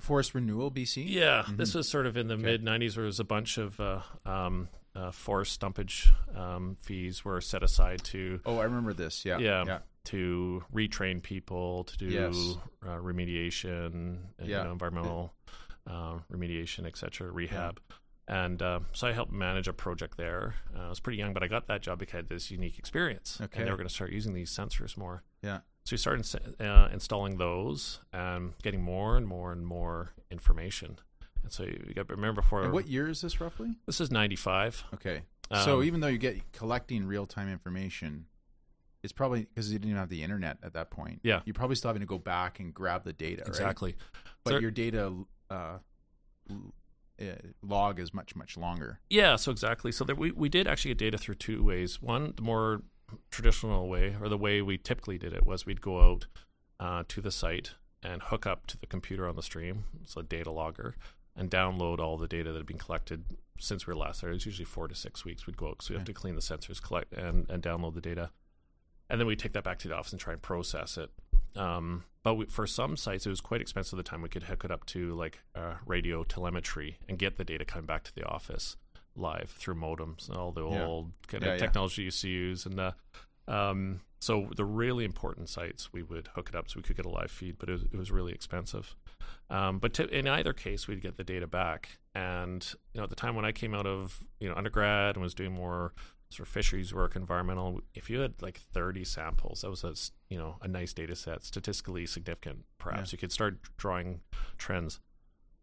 Forest 0.00 0.34
Renewal 0.34 0.70
BC. 0.70 1.04
Yeah, 1.08 1.44
this 1.48 1.74
was 1.74 1.88
sort 1.88 2.06
of 2.06 2.16
in 2.16 2.28
the 2.28 2.34
Okay. 2.34 2.42
mid 2.42 2.62
'90s, 2.64 2.96
where 2.96 3.02
there 3.02 3.06
was 3.06 3.20
a 3.20 3.24
bunch 3.24 3.58
of 3.58 3.78
uh, 3.80 4.00
um, 4.24 4.68
uh, 4.94 5.10
forest 5.10 5.60
stumpage 5.60 6.08
um, 6.36 6.76
fees 6.80 7.24
were 7.24 7.40
set 7.40 7.62
aside 7.64 8.02
to 8.04 8.40
Oh, 8.46 8.58
I 8.58 8.64
remember 8.64 8.92
this. 8.92 9.24
Yeah. 9.24 9.38
yeah, 9.38 9.64
Yeah. 9.66 9.78
to 10.06 10.64
retrain 10.72 11.20
people 11.22 11.82
to 11.84 11.96
do 11.96 12.06
Yes. 12.06 12.56
uh, 12.84 12.96
remediation, 12.98 14.18
Yeah. 14.40 14.58
you 14.58 14.64
know, 14.64 14.72
environmental 14.72 15.34
uh, 15.86 16.18
remediation, 16.32 16.86
etc., 16.86 17.30
rehab. 17.30 17.80
And 18.26 18.62
uh, 18.62 18.80
so 18.92 19.06
I 19.06 19.12
helped 19.12 19.32
manage 19.32 19.68
a 19.68 19.72
project 19.74 20.16
there. 20.16 20.54
Uh, 20.74 20.86
I 20.86 20.88
was 20.88 20.98
pretty 21.00 21.18
young, 21.18 21.34
but 21.34 21.42
I 21.42 21.46
got 21.46 21.66
that 21.66 21.82
job 21.82 21.98
because 21.98 22.14
I 22.14 22.16
had 22.18 22.28
this 22.28 22.50
unique 22.50 22.78
experience, 22.78 23.38
Okay. 23.42 23.58
and 23.58 23.66
they 23.66 23.70
were 23.70 23.76
going 23.76 23.88
to 23.88 23.94
start 23.94 24.12
using 24.12 24.32
these 24.32 24.50
sensors 24.50 24.96
more. 24.96 25.22
Yeah. 25.42 25.58
So 25.84 25.92
we 25.92 25.98
started 25.98 26.20
ins- 26.20 26.60
uh, 26.60 26.88
installing 26.92 27.36
those 27.36 28.00
and 28.14 28.54
getting 28.62 28.82
more 28.82 29.18
and 29.18 29.26
more 29.26 29.52
and 29.52 29.66
more 29.66 30.14
information. 30.30 30.98
And 31.42 31.52
so 31.52 31.64
you 31.64 31.92
got 31.94 32.08
remember 32.08 32.40
before 32.40 32.62
And 32.64 32.72
what 32.72 32.88
year 32.88 33.08
is 33.10 33.20
this 33.20 33.38
roughly? 33.42 33.76
this 33.84 34.00
is 34.00 34.10
ninety 34.10 34.36
five. 34.36 34.82
Okay. 34.94 35.24
so 35.62 35.78
Um, 35.80 35.84
even 35.84 36.00
though 36.00 36.08
you 36.08 36.16
get 36.16 36.52
collecting 36.52 37.04
real 37.04 37.26
time 37.26 37.50
information, 37.50 38.24
it's 39.02 39.12
probably 39.12 39.40
because 39.42 39.70
you 39.70 39.78
didn't 39.78 39.90
even 39.90 39.98
have 40.00 40.08
the 40.08 40.22
internet 40.22 40.56
at 40.62 40.72
that 40.72 40.90
point. 40.90 41.20
Yeah. 41.22 41.42
You're 41.44 41.52
probably 41.52 41.76
still 41.76 41.90
having 41.90 42.00
to 42.00 42.06
go 42.06 42.16
back 42.18 42.60
and 42.60 42.72
grab 42.72 43.04
the 43.04 43.12
data. 43.12 43.42
right? 43.42 43.48
Exactly. 43.48 43.94
But 44.44 44.52
So- 44.52 44.58
your 44.60 44.70
data 44.70 45.12
uh, 45.50 45.78
log 47.62 47.98
is 48.00 48.12
much 48.12 48.34
much 48.34 48.56
longer. 48.56 49.00
Yeah, 49.08 49.36
so 49.36 49.50
exactly. 49.50 49.92
So 49.92 50.04
that 50.04 50.18
we, 50.18 50.30
we 50.30 50.48
did 50.48 50.66
actually 50.66 50.90
get 50.90 50.98
data 50.98 51.18
through 51.18 51.36
two 51.36 51.62
ways. 51.62 52.02
One, 52.02 52.34
the 52.36 52.42
more 52.42 52.82
traditional 53.30 53.88
way, 53.88 54.16
or 54.20 54.28
the 54.28 54.38
way 54.38 54.62
we 54.62 54.78
typically 54.78 55.18
did 55.18 55.32
it, 55.32 55.46
was 55.46 55.66
we'd 55.66 55.80
go 55.80 56.00
out 56.00 56.26
uh, 56.80 57.04
to 57.08 57.20
the 57.20 57.30
site 57.30 57.72
and 58.02 58.22
hook 58.22 58.46
up 58.46 58.66
to 58.66 58.76
the 58.78 58.86
computer 58.86 59.28
on 59.28 59.36
the 59.36 59.42
stream, 59.42 59.84
so 60.04 60.20
a 60.20 60.24
data 60.24 60.50
logger, 60.50 60.96
and 61.36 61.50
download 61.50 61.98
all 61.98 62.18
the 62.18 62.28
data 62.28 62.52
that 62.52 62.58
had 62.58 62.66
been 62.66 62.78
collected 62.78 63.24
since 63.58 63.86
we 63.86 63.94
were 63.94 63.98
last 63.98 64.20
there. 64.20 64.30
It 64.30 64.34
was 64.34 64.46
usually 64.46 64.64
four 64.64 64.88
to 64.88 64.94
six 64.94 65.24
weeks 65.24 65.46
we'd 65.46 65.56
go 65.56 65.68
out, 65.68 65.82
so 65.82 65.94
we 65.94 65.98
have 65.98 66.06
to 66.06 66.12
clean 66.12 66.34
the 66.34 66.40
sensors, 66.40 66.82
collect 66.82 67.12
and, 67.14 67.48
and 67.48 67.62
download 67.62 67.94
the 67.94 68.00
data. 68.00 68.30
And 69.08 69.20
then 69.20 69.26
we 69.26 69.36
take 69.36 69.52
that 69.52 69.64
back 69.64 69.78
to 69.80 69.88
the 69.88 69.94
office 69.94 70.12
and 70.12 70.20
try 70.20 70.32
and 70.32 70.42
process 70.42 70.98
it. 70.98 71.10
Um, 71.56 72.04
but 72.24 72.34
we, 72.34 72.46
for 72.46 72.66
some 72.66 72.96
sites, 72.96 73.26
it 73.26 73.30
was 73.30 73.40
quite 73.40 73.60
expensive 73.60 73.96
at 73.98 74.04
the 74.04 74.08
time. 74.10 74.22
We 74.22 74.28
could 74.28 74.44
hook 74.44 74.64
it 74.64 74.70
up 74.72 74.84
to 74.86 75.14
like 75.14 75.40
uh, 75.54 75.74
radio 75.86 76.24
telemetry 76.24 76.98
and 77.08 77.18
get 77.18 77.36
the 77.36 77.44
data 77.44 77.64
coming 77.64 77.86
back 77.86 78.02
to 78.04 78.14
the 78.14 78.24
office 78.24 78.76
live 79.14 79.50
through 79.50 79.76
modems 79.76 80.28
and 80.28 80.36
all 80.36 80.50
the 80.50 80.66
Yeah. 80.68 80.84
old 80.86 81.12
kind 81.28 81.44
of 81.44 81.50
yeah. 81.50 81.56
technology 81.58 82.02
you 82.02 82.06
used 82.06 82.20
to 82.22 82.28
use. 82.28 82.66
And 82.66 82.80
uh, 82.80 82.92
um, 83.46 84.00
So 84.20 84.48
the 84.56 84.64
really 84.64 85.04
important 85.04 85.48
sites, 85.50 85.92
we 85.92 86.02
would 86.02 86.28
hook 86.34 86.48
it 86.48 86.56
up 86.56 86.68
so 86.70 86.78
we 86.78 86.82
could 86.82 86.96
get 86.96 87.06
a 87.06 87.10
live 87.10 87.30
feed, 87.30 87.56
but 87.58 87.68
it 87.68 87.72
was, 87.72 87.82
it 87.82 87.94
was 87.96 88.10
really 88.10 88.32
expensive. 88.32 88.96
Um, 89.50 89.78
but 89.78 89.92
to, 89.94 90.08
in 90.08 90.26
either 90.26 90.52
case, 90.54 90.88
we'd 90.88 91.02
get 91.02 91.16
the 91.18 91.24
data 91.24 91.46
back. 91.46 91.98
And 92.14 92.66
you 92.94 92.98
know, 92.98 93.04
at 93.04 93.10
the 93.10 93.16
time 93.16 93.36
when 93.36 93.44
I 93.44 93.52
came 93.52 93.74
out 93.74 93.86
of 93.86 94.24
you 94.40 94.48
know 94.48 94.54
undergrad 94.54 95.16
and 95.16 95.22
was 95.22 95.34
doing 95.34 95.52
more 95.52 95.92
sort 96.34 96.48
of 96.48 96.52
fisheries 96.52 96.92
work, 96.94 97.16
environmental, 97.16 97.80
if 97.94 98.10
you 98.10 98.20
had 98.20 98.40
like 98.42 98.58
30 98.58 99.04
samples, 99.04 99.62
that 99.62 99.70
was 99.70 99.84
a 99.84 99.94
you 100.32 100.38
know 100.38 100.56
a 100.62 100.68
nice 100.68 100.92
data 100.92 101.14
set, 101.16 101.44
statistically 101.44 102.06
significant. 102.06 102.64
Perhaps 102.78 103.12
Yeah. 103.12 103.16
you 103.16 103.18
could 103.18 103.32
start 103.32 103.58
drawing 103.76 104.20
trends. 104.58 105.00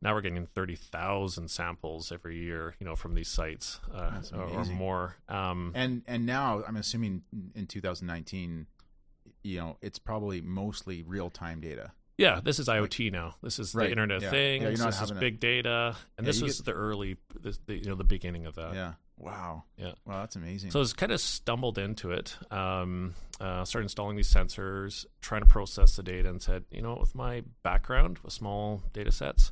Now 0.04 0.16
we're 0.16 0.22
getting 0.22 0.48
30,000 0.48 1.48
samples 1.52 2.12
every 2.12 2.38
year, 2.40 2.76
you 2.80 2.86
know, 2.88 2.96
from 2.96 3.14
these 3.14 3.28
sites 3.28 3.80
uh, 3.94 4.20
or, 4.34 4.44
or 4.46 4.66
more. 4.66 5.18
Um, 5.30 5.72
And 5.76 6.02
and 6.08 6.26
now 6.26 6.64
I'm 6.68 6.76
assuming 6.76 7.22
in 7.54 7.68
2019, 7.68 8.66
you 9.44 9.58
know, 9.60 9.78
it's 9.82 10.00
probably 10.00 10.42
mostly 10.42 11.04
real 11.04 11.30
time 11.30 11.62
data. 11.62 11.92
Yeah, 12.18 12.40
this 12.44 12.60
is 12.60 12.68
IoT 12.68 13.12
now. 13.12 13.36
This 13.42 13.58
is 13.58 13.74
Right, 13.74 13.86
the 13.86 13.92
Internet 13.92 14.18
of 14.18 14.24
yeah. 14.24 14.30
Things. 14.32 14.64
Yeah, 14.64 14.70
this 14.70 14.80
is 14.96 15.00
having 15.00 15.18
a- 15.18 15.20
big 15.20 15.40
data, 15.40 15.96
and 16.18 16.26
Yeah, 16.26 16.30
this 16.32 16.42
was 16.42 16.58
get- 16.60 16.66
the 16.66 16.74
early, 16.74 17.18
the, 17.40 17.58
you 17.68 17.86
know, 17.86 17.96
the 17.96 18.04
beginning 18.04 18.46
of 18.46 18.56
that. 18.56 18.74
yeah. 18.76 18.94
Wow. 19.22 19.64
Yeah. 19.78 19.94
Wow, 20.06 20.22
that's 20.22 20.36
amazing. 20.36 20.72
So 20.72 20.80
I 20.80 20.82
was 20.82 20.94
kind 20.94 21.12
of 21.12 21.22
stumbled 21.22 21.78
into 21.78 22.12
it. 22.12 22.36
Um, 22.52 23.14
uh, 23.40 23.64
started 23.66 23.86
installing 23.86 24.18
these 24.18 24.34
sensors, 24.34 25.06
trying 25.22 25.42
to 25.42 25.48
process 25.48 25.96
the 25.96 26.04
data, 26.04 26.30
and 26.30 26.42
said, 26.42 26.66
you 26.72 26.82
know, 26.82 26.98
with 27.00 27.14
my 27.14 27.44
background 27.64 28.20
with 28.20 28.34
small 28.34 28.82
data 28.94 29.12
sets, 29.12 29.52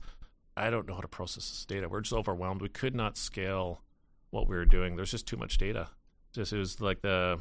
I 0.57 0.69
don't 0.69 0.88
know 0.88 0.95
how 0.95 1.01
to 1.01 1.07
process 1.07 1.49
this 1.49 1.65
data. 1.65 1.88
We're 1.88 2.01
just 2.01 2.13
overwhelmed. 2.13 2.61
We 2.61 2.69
could 2.69 2.95
not 2.95 3.17
scale 3.17 3.81
what 4.31 4.49
we 4.49 4.55
were 4.55 4.65
doing. 4.65 4.95
There's 4.95 5.11
just 5.11 5.27
too 5.27 5.38
much 5.38 5.57
data. 5.57 5.88
Just 6.33 6.51
it 6.51 6.57
was 6.57 6.81
like 6.81 7.01
the 7.01 7.39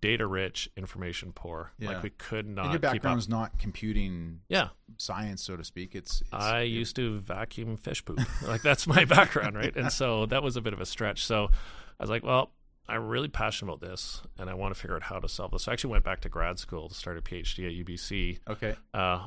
data 0.00 0.26
rich, 0.26 0.68
information 0.76 1.32
poor. 1.32 1.72
Yeah. 1.78 1.88
Like 1.88 2.02
we 2.02 2.10
could 2.10 2.46
not 2.46 2.66
and 2.66 2.72
your 2.72 2.80
background's 2.80 3.28
not 3.28 3.58
computing 3.58 4.40
Yeah, 4.48 4.68
science, 4.96 5.42
so 5.42 5.56
to 5.56 5.64
speak. 5.64 5.94
It's, 5.94 6.20
it's 6.20 6.32
I 6.32 6.62
used 6.62 6.96
to 6.96 7.18
vacuum 7.18 7.76
fish 7.76 8.04
poop. 8.04 8.20
like 8.46 8.62
that's 8.62 8.86
my 8.86 9.04
background, 9.04 9.56
right? 9.56 9.74
And 9.76 9.92
so 9.92 10.26
that 10.26 10.42
was 10.42 10.56
a 10.56 10.60
bit 10.60 10.72
of 10.72 10.80
a 10.80 10.86
stretch. 10.86 11.24
So 11.24 11.50
I 11.98 12.02
was 12.02 12.10
like, 12.10 12.24
well, 12.24 12.52
I'm 12.88 13.06
really 13.06 13.28
passionate 13.28 13.72
about 13.72 13.88
this, 13.88 14.22
and 14.38 14.50
I 14.50 14.54
want 14.54 14.74
to 14.74 14.80
figure 14.80 14.96
out 14.96 15.02
how 15.02 15.18
to 15.18 15.28
solve 15.28 15.52
this. 15.52 15.64
So 15.64 15.70
I 15.70 15.74
actually 15.74 15.92
went 15.92 16.04
back 16.04 16.20
to 16.20 16.28
grad 16.28 16.58
school 16.58 16.88
to 16.88 16.94
start 16.94 17.18
a 17.18 17.22
PhD 17.22 17.66
at 17.66 17.86
UBC, 17.86 18.38
okay. 18.48 18.74
uh, 18.92 19.26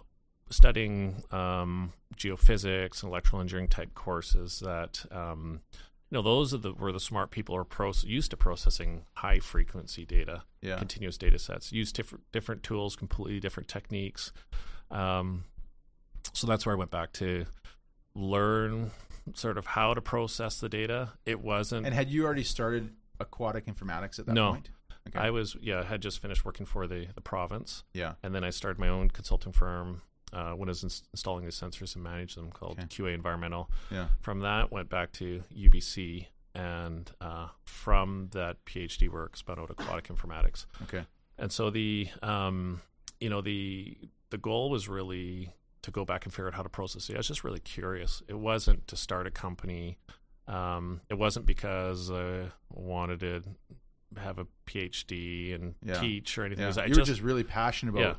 studying 0.50 1.24
um, 1.32 1.94
geophysics 2.18 3.04
and 3.04 3.10
electrical 3.10 3.40
engineering 3.40 3.70
type 3.70 3.94
courses. 3.94 4.60
That 4.60 5.06
um, 5.12 5.62
you 6.14 6.20
know, 6.20 6.22
those 6.22 6.54
are 6.54 6.58
the 6.58 6.70
where 6.74 6.92
the 6.92 7.00
smart 7.00 7.32
people 7.32 7.56
are 7.56 7.66
proce- 7.66 8.06
used 8.06 8.30
to 8.30 8.38
processing 8.38 9.02
high 9.16 9.40
frequency 9.40 10.06
data 10.06 10.44
Yeah. 10.62 10.78
continuous 10.78 11.18
data 11.18 11.40
sets. 11.40 11.72
Use 11.72 11.92
different 11.92 12.24
different 12.32 12.62
tools, 12.62 12.96
completely 12.96 13.40
different 13.40 13.68
techniques. 13.68 14.32
Um, 14.92 15.46
so 16.32 16.46
that's 16.46 16.68
where 16.68 16.76
I 16.76 16.78
went 16.78 16.92
back 16.92 17.14
to 17.14 17.48
learn 18.14 18.92
sort 19.34 19.58
of 19.58 19.66
how 19.66 19.96
to 19.96 20.02
process 20.02 20.60
the 20.60 20.70
data. 20.70 21.14
It 21.26 21.42
wasn't. 21.42 21.88
And 21.88 21.96
had 21.96 22.12
you 22.12 22.26
already 22.26 22.44
started 22.44 22.92
aquatic 23.20 23.66
informatics 23.66 24.20
at 24.20 24.28
that 24.28 24.34
No. 24.34 24.52
point? 24.52 24.70
Okay. 25.08 25.18
I 25.18 25.32
was 25.32 25.58
yeah 25.62 25.80
I 25.80 25.84
had 25.86 26.00
just 26.04 26.20
finished 26.20 26.46
working 26.46 26.68
for 26.68 26.86
the 26.86 27.08
the 27.16 27.22
province, 27.22 27.84
yeah. 27.92 28.14
and 28.22 28.36
then 28.36 28.44
I 28.44 28.52
started 28.52 28.78
my 28.80 28.88
own 28.88 29.10
consulting 29.10 29.52
firm. 29.52 30.04
Uh, 30.34 30.54
when 30.54 30.68
I 30.68 30.72
was 30.72 30.84
ins- 30.84 31.04
installing 31.14 31.46
these 31.46 31.60
sensors 31.60 31.94
and 31.96 32.04
manage 32.04 32.34
them, 32.36 32.50
called 32.52 32.80
Okay. 32.80 32.88
QA 32.88 33.14
Environmental. 33.14 33.70
Yeah. 33.92 34.08
From 34.22 34.40
that, 34.40 34.72
went 34.72 34.90
back 34.90 35.12
to 35.14 35.44
UBC, 35.56 36.28
and 36.56 37.12
uh, 37.22 37.50
from 37.66 38.30
that 38.32 38.64
PhD 38.66 39.10
work, 39.10 39.38
spun 39.38 39.60
out 39.60 39.70
aquatic 39.70 40.08
informatics. 40.08 40.66
Okay. 40.84 41.06
And 41.38 41.52
so 41.52 41.70
the 41.70 42.10
um, 42.22 42.82
you 43.20 43.30
know 43.30 43.42
the 43.42 43.98
the 44.32 44.38
goal 44.40 44.70
was 44.72 44.90
really 44.90 45.54
to 45.84 45.92
go 45.92 46.06
back 46.06 46.26
and 46.26 46.34
figure 46.34 46.48
out 46.48 46.54
how 46.56 46.64
to 46.64 46.70
process 46.70 47.10
it. 47.10 47.14
I 47.16 47.18
was 47.18 47.28
just 47.28 47.44
really 47.44 47.60
curious. 47.60 48.24
It 48.28 48.40
wasn't 48.40 48.88
to 48.88 48.96
start 48.96 49.28
a 49.28 49.32
company. 49.32 49.98
Um, 50.48 51.02
it 51.10 51.18
wasn't 51.18 51.46
because 51.46 52.10
I 52.12 52.52
wanted 52.70 53.20
to 53.22 53.44
have 54.22 54.40
a 54.40 54.48
PhD 54.66 55.54
and 55.56 55.76
Yeah. 55.84 56.00
teach 56.00 56.38
or 56.38 56.46
anything. 56.46 56.66
Yeah. 56.66 56.82
I 56.82 56.86
you 56.86 56.96
were 56.96 57.02
just 57.02 57.22
really 57.22 57.44
passionate 57.44 57.92
about 57.94 58.02
Yeah. 58.02 58.14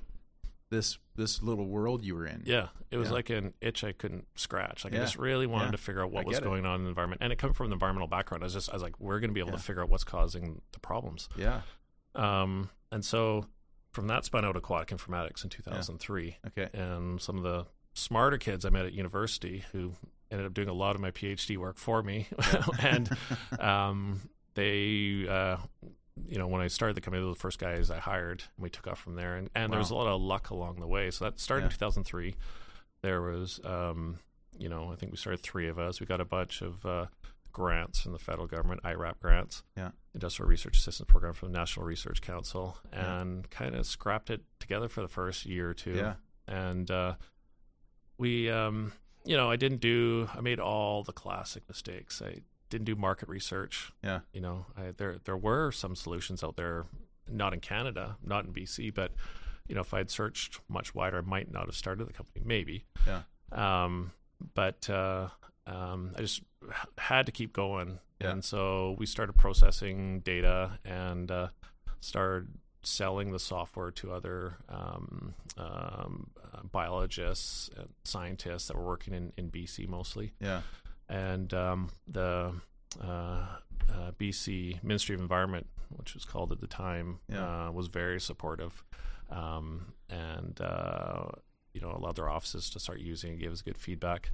This 0.75 0.99
this 1.17 1.41
little 1.43 1.67
world 1.67 2.05
you 2.05 2.15
were 2.17 2.27
in. 2.27 2.43
yeah, 2.45 2.69
it 2.91 2.97
was 2.97 3.09
Yeah. 3.09 3.15
like 3.15 3.31
an 3.31 3.55
itch 3.61 3.85
I 3.85 3.93
couldn't 3.93 4.27
scratch. 4.35 4.85
Like 4.85 4.93
Yeah. 4.93 5.01
I 5.01 5.05
just 5.05 5.17
really 5.17 5.47
wanted 5.47 5.67
Yeah. 5.67 5.71
to 5.73 5.79
figure 5.79 6.03
out 6.03 6.11
what 6.11 6.27
was 6.27 6.37
get 6.37 6.43
it. 6.43 6.47
going 6.49 6.67
on 6.67 6.81
in 6.81 6.83
the 6.85 6.89
environment, 6.89 7.23
and 7.23 7.33
it 7.33 7.37
coming 7.39 7.55
from 7.55 7.67
an 7.67 7.73
environmental 7.73 8.09
background. 8.09 8.43
I 8.43 8.47
was 8.47 8.55
just 8.55 8.69
I 8.71 8.73
was 8.75 8.83
like, 8.83 8.99
we're 8.99 9.21
going 9.21 9.31
to 9.31 9.35
be 9.35 9.41
able 9.41 9.53
to 9.53 9.59
figure 9.59 9.83
out 9.83 9.89
what's 9.89 10.05
causing 10.05 10.61
the 10.73 10.81
problems. 10.81 11.29
Yeah. 11.37 11.61
Um, 12.17 12.71
and 12.93 13.05
so 13.05 13.47
from 13.93 14.09
that 14.09 14.25
spun 14.25 14.45
out 14.45 14.57
aquatic 14.57 14.89
informatics 14.97 15.45
in 15.45 15.51
2003. 15.51 16.39
Okay. 16.49 16.69
and 16.75 17.21
some 17.21 17.37
of 17.37 17.45
the 17.45 17.67
smarter 17.95 18.39
kids 18.39 18.65
I 18.65 18.71
met 18.71 18.85
at 18.87 18.93
university 18.93 19.65
who 19.73 19.93
ended 20.33 20.47
up 20.49 20.55
doing 20.55 20.69
a 20.69 20.73
lot 20.73 20.97
of 20.97 21.01
my 21.01 21.13
PhD 21.13 21.57
work 21.57 21.79
for 21.79 22.03
me, 22.03 22.27
and 22.81 23.09
um, 23.61 24.21
they, 24.55 25.29
uh, 25.29 25.59
you 26.29 26.39
know, 26.39 26.47
when 26.47 26.61
I 26.61 26.69
started 26.69 26.97
the 26.97 27.01
company, 27.01 27.27
the 27.27 27.35
first 27.35 27.59
guys 27.59 27.91
I 27.91 27.99
hired, 27.99 28.45
and 28.57 28.63
we 28.63 28.71
took 28.71 28.87
off 28.87 29.01
from 29.01 29.17
there. 29.17 29.37
And, 29.37 29.51
and 29.55 29.73
there 29.73 29.79
was 29.81 29.91
a 29.91 29.95
lot 29.95 30.07
of 30.07 30.21
luck 30.21 30.51
along 30.51 30.81
the 30.81 30.87
way. 30.87 31.11
So 31.11 31.25
that 31.25 31.41
started 31.41 31.65
in 31.67 31.71
2003. 31.73 32.35
There 33.03 33.21
was, 33.23 33.61
um, 33.65 34.19
you 34.57 34.69
know, 34.69 34.91
I 34.93 34.97
think 34.97 35.13
we 35.13 35.19
started 35.19 35.41
three 35.43 35.69
of 35.69 35.79
us. 35.79 36.01
We 36.01 36.07
got 36.07 36.21
a 36.21 36.25
bunch 36.25 36.63
of 36.63 36.87
uh, 36.87 37.07
grants 37.53 38.01
from 38.01 38.13
the 38.13 38.19
federal 38.19 38.47
government, 38.47 38.81
IRAP 38.85 39.21
grants, 39.21 39.63
Yeah. 39.77 39.91
Industrial 40.15 40.49
Research 40.49 40.77
Assistance 40.79 41.09
Program 41.09 41.35
from 41.35 41.53
the 41.53 41.59
National 41.59 41.85
Research 41.85 42.21
Council, 42.23 42.79
Yeah. 42.93 43.21
and 43.21 43.51
kind 43.51 43.75
of 43.75 43.85
scrapped 43.87 44.31
it 44.31 44.43
together 44.61 44.89
for 44.89 45.01
the 45.03 45.09
first 45.09 45.45
year 45.45 45.71
or 45.71 45.75
two 45.75 45.95
Yeah. 45.97 46.15
and 46.47 46.91
uh, 46.91 47.15
we 48.19 48.49
um, 48.51 48.93
you 49.25 49.37
know 49.37 49.51
i 49.51 49.57
didn't 49.57 49.81
do 49.81 50.29
i 50.35 50.41
made 50.41 50.61
all 50.61 51.03
the 51.03 51.13
classic 51.13 51.63
mistakes 51.69 52.21
i 52.23 52.37
didn't 52.75 52.87
do 52.87 52.97
market 52.97 53.29
research 53.29 53.93
Yeah. 54.03 54.21
you 54.33 54.41
know 54.41 54.67
I, 54.77 54.93
there 54.97 55.17
there 55.25 55.37
were 55.37 55.71
some 55.73 55.95
solutions 55.97 56.43
out 56.45 56.57
there 56.57 56.87
not 57.29 57.53
in 57.55 57.61
canada 57.61 58.17
not 58.23 58.45
in 58.47 58.53
bc 58.53 58.93
but 58.95 59.13
you 59.69 59.75
know 59.75 59.81
if 59.81 59.95
I 59.95 59.99
had 59.99 60.11
searched 60.11 60.61
much 60.69 60.95
wider 60.95 61.19
i 61.19 61.21
might 61.23 61.51
not 61.51 61.67
have 61.67 61.77
started 61.77 62.07
the 62.09 62.13
company 62.13 62.43
maybe 62.45 62.85
Yeah. 63.07 63.23
um, 63.53 64.13
but 64.55 64.91
uh, 64.91 65.29
um, 65.67 66.13
I 66.17 66.21
just 66.21 66.43
had 66.99 67.25
to 67.27 67.33
keep 67.33 67.53
going, 67.55 67.99
Yeah. 68.21 68.33
and 68.33 68.45
so 68.45 68.95
we 68.99 69.07
started 69.07 69.33
processing 69.35 70.21
data 70.21 70.79
and 70.85 71.31
uh, 71.31 71.49
started 72.01 72.49
selling 72.83 73.33
the 73.33 73.39
software 73.39 73.91
to 73.93 74.13
other 74.13 74.59
um, 74.69 75.35
um, 75.57 76.31
uh, 76.53 76.61
biologists 76.71 77.71
and 77.79 77.89
scientists 78.05 78.67
that 78.69 78.77
were 78.77 78.85
working 78.85 79.15
in, 79.15 79.33
in 79.39 79.51
BC 79.51 79.89
mostly 79.89 80.33
Yeah. 80.41 80.61
And 81.09 81.53
um, 81.55 81.91
the 82.07 82.53
uh, 83.03 83.07
uh, 83.07 83.47
BC 84.19 84.83
Ministry 84.83 85.15
of 85.15 85.21
Environment, 85.21 85.67
which 85.91 86.15
was 86.15 86.25
called 86.25 86.53
at 86.53 86.61
the 86.61 86.67
time, 86.67 87.19
Yeah. 87.29 87.67
uh, 87.69 87.71
was 87.73 87.89
very 87.89 88.21
supportive, 88.21 88.83
um, 89.31 89.93
and 90.09 90.61
uh, 90.61 91.27
you 91.73 91.81
know 91.81 91.91
allowed 91.93 92.17
their 92.17 92.29
offices 92.29 92.71
to 92.71 92.81
start 92.81 93.01
using 93.01 93.35
it, 93.35 93.39
gave 93.41 93.53
us 93.53 93.63
good 93.63 93.79
feedback. 93.79 94.31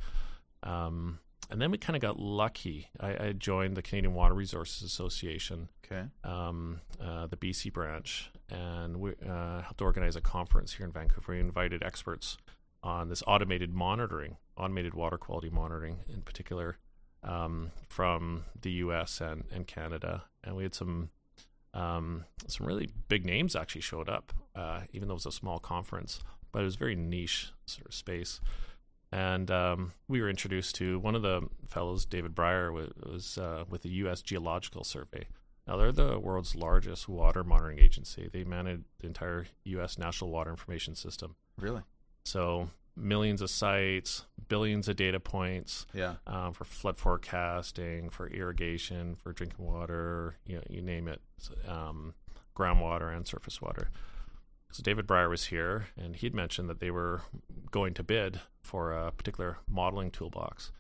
Um, 0.63 1.21
and 1.51 1.61
then 1.61 1.71
we 1.73 1.79
kind 1.79 1.97
of 1.97 2.03
got 2.03 2.21
lucky. 2.21 2.91
I, 3.01 3.27
I 3.29 3.33
joined 3.33 3.77
the 3.77 3.83
Canadian 3.83 4.15
Water 4.15 4.35
Resources 4.35 4.83
Association, 4.83 5.69
Okay. 5.85 6.05
um, 6.23 6.81
uh, 7.03 7.27
the 7.27 7.37
BC 7.37 7.73
branch, 7.73 8.31
and 8.51 8.99
we 9.01 9.15
uh, 9.29 9.63
helped 9.63 9.83
organize 9.83 10.15
a 10.15 10.21
conference 10.21 10.75
here 10.75 10.87
in 10.87 10.93
Vancouver. 10.93 11.33
We 11.33 11.41
invited 11.41 11.83
experts 11.83 12.37
on 12.83 13.09
this 13.09 13.23
automated 13.27 13.73
monitoring, 13.73 14.37
automated 14.57 14.95
water 14.95 15.19
quality 15.19 15.51
monitoring 15.51 15.99
in 16.13 16.23
particular, 16.23 16.79
um, 17.23 17.71
from 17.89 18.45
the 18.61 18.71
U.S. 18.73 19.21
and, 19.21 19.45
and 19.53 19.67
Canada. 19.67 20.25
And 20.43 20.57
we 20.57 20.63
had 20.63 20.75
some 20.75 21.11
um, 21.73 22.25
some 22.49 22.67
really 22.67 22.89
big 23.09 23.25
names 23.25 23.55
actually 23.55 23.83
showed 23.83 24.09
up, 24.09 24.33
uh, 24.57 24.81
even 24.93 25.09
though 25.09 25.15
it 25.15 25.23
was 25.25 25.27
a 25.27 25.33
small 25.33 25.59
conference, 25.61 26.21
but 26.53 26.63
it 26.63 26.65
was 26.65 26.77
very 26.77 26.97
niche 26.97 27.53
sort 27.67 27.87
of 27.87 27.95
space. 27.95 28.41
And 29.13 29.51
um, 29.51 29.93
we 30.09 30.21
were 30.21 30.31
introduced 30.31 30.75
to 30.77 30.99
one 30.99 31.15
of 31.15 31.23
the 31.23 31.43
fellows, 31.69 32.05
David 32.05 32.35
Breyer, 32.35 32.73
was, 32.73 32.91
was 33.05 33.39
uh, 33.39 33.65
with 33.69 33.83
the 33.83 33.89
U.S. 33.91 34.23
Geological 34.23 34.85
Survey. 34.85 35.27
Now, 35.67 35.77
they're 35.77 35.93
the 35.93 36.19
world's 36.19 36.57
largest 36.57 37.09
water 37.09 37.45
monitoring 37.45 37.79
agency. 37.79 38.29
They 38.33 38.45
manage 38.45 38.81
the 38.99 39.07
entire 39.07 39.47
U.S. 39.65 39.99
National 39.99 40.31
Water 40.31 40.51
Information 40.51 40.95
System. 40.95 41.37
Really? 41.57 41.83
So, 42.25 42.71
millions 42.97 43.41
of 43.41 43.51
sites, 43.51 44.25
billions 44.49 44.89
of 44.89 44.97
data 44.97 45.19
points 45.21 45.87
Yeah. 45.95 46.17
um, 46.27 46.53
for 46.53 46.65
flood 46.65 46.97
forecasting, 46.97 48.11
for 48.11 48.29
irrigation, 48.29 49.15
for 49.17 49.33
drinking 49.33 49.65
water, 49.65 50.37
you 50.45 50.57
know, 50.57 50.63
you 50.69 50.83
name 50.83 51.09
it, 51.09 51.21
So, 51.39 51.55
um, 51.67 52.15
groundwater 52.55 53.15
and 53.17 53.27
surface 53.27 53.61
water. 53.63 53.89
So 54.73 54.83
David 54.83 55.07
Breyer 55.07 55.29
was 55.31 55.47
here, 55.47 55.87
and 55.97 56.15
he'd 56.15 56.35
mentioned 56.35 56.69
that 56.69 56.79
they 56.81 56.91
were 56.91 57.23
going 57.71 57.95
to 57.95 58.03
bid 58.03 58.41
for 58.63 58.93
a 58.93 59.11
particular 59.11 59.59
modeling 59.69 60.11
toolbox. 60.11 60.71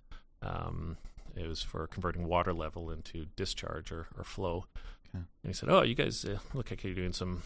Um, 0.42 0.96
it 1.34 1.46
was 1.48 1.62
for 1.62 1.86
converting 1.86 2.26
water 2.28 2.52
level 2.52 2.90
into 2.90 3.26
discharge 3.36 3.90
or, 3.90 4.08
or 4.16 4.24
flow. 4.24 4.66
Okay. 5.14 5.24
And 5.42 5.48
he 5.48 5.52
said, 5.52 5.68
"Oh, 5.68 5.82
you 5.82 5.94
guys 5.94 6.24
uh, 6.24 6.38
look 6.54 6.70
like 6.70 6.84
you're 6.84 6.94
doing 6.94 7.12
some 7.12 7.42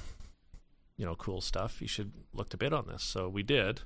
you 0.97 1.05
know 1.05 1.15
cool 1.17 1.41
stuff. 1.41 1.81
You 1.83 1.89
should 1.89 2.13
look 2.33 2.49
to 2.51 2.57
bid 2.57 2.73
on 2.73 2.87
this." 2.87 3.03
So 3.03 3.29
we 3.29 3.43
did, 3.43 3.83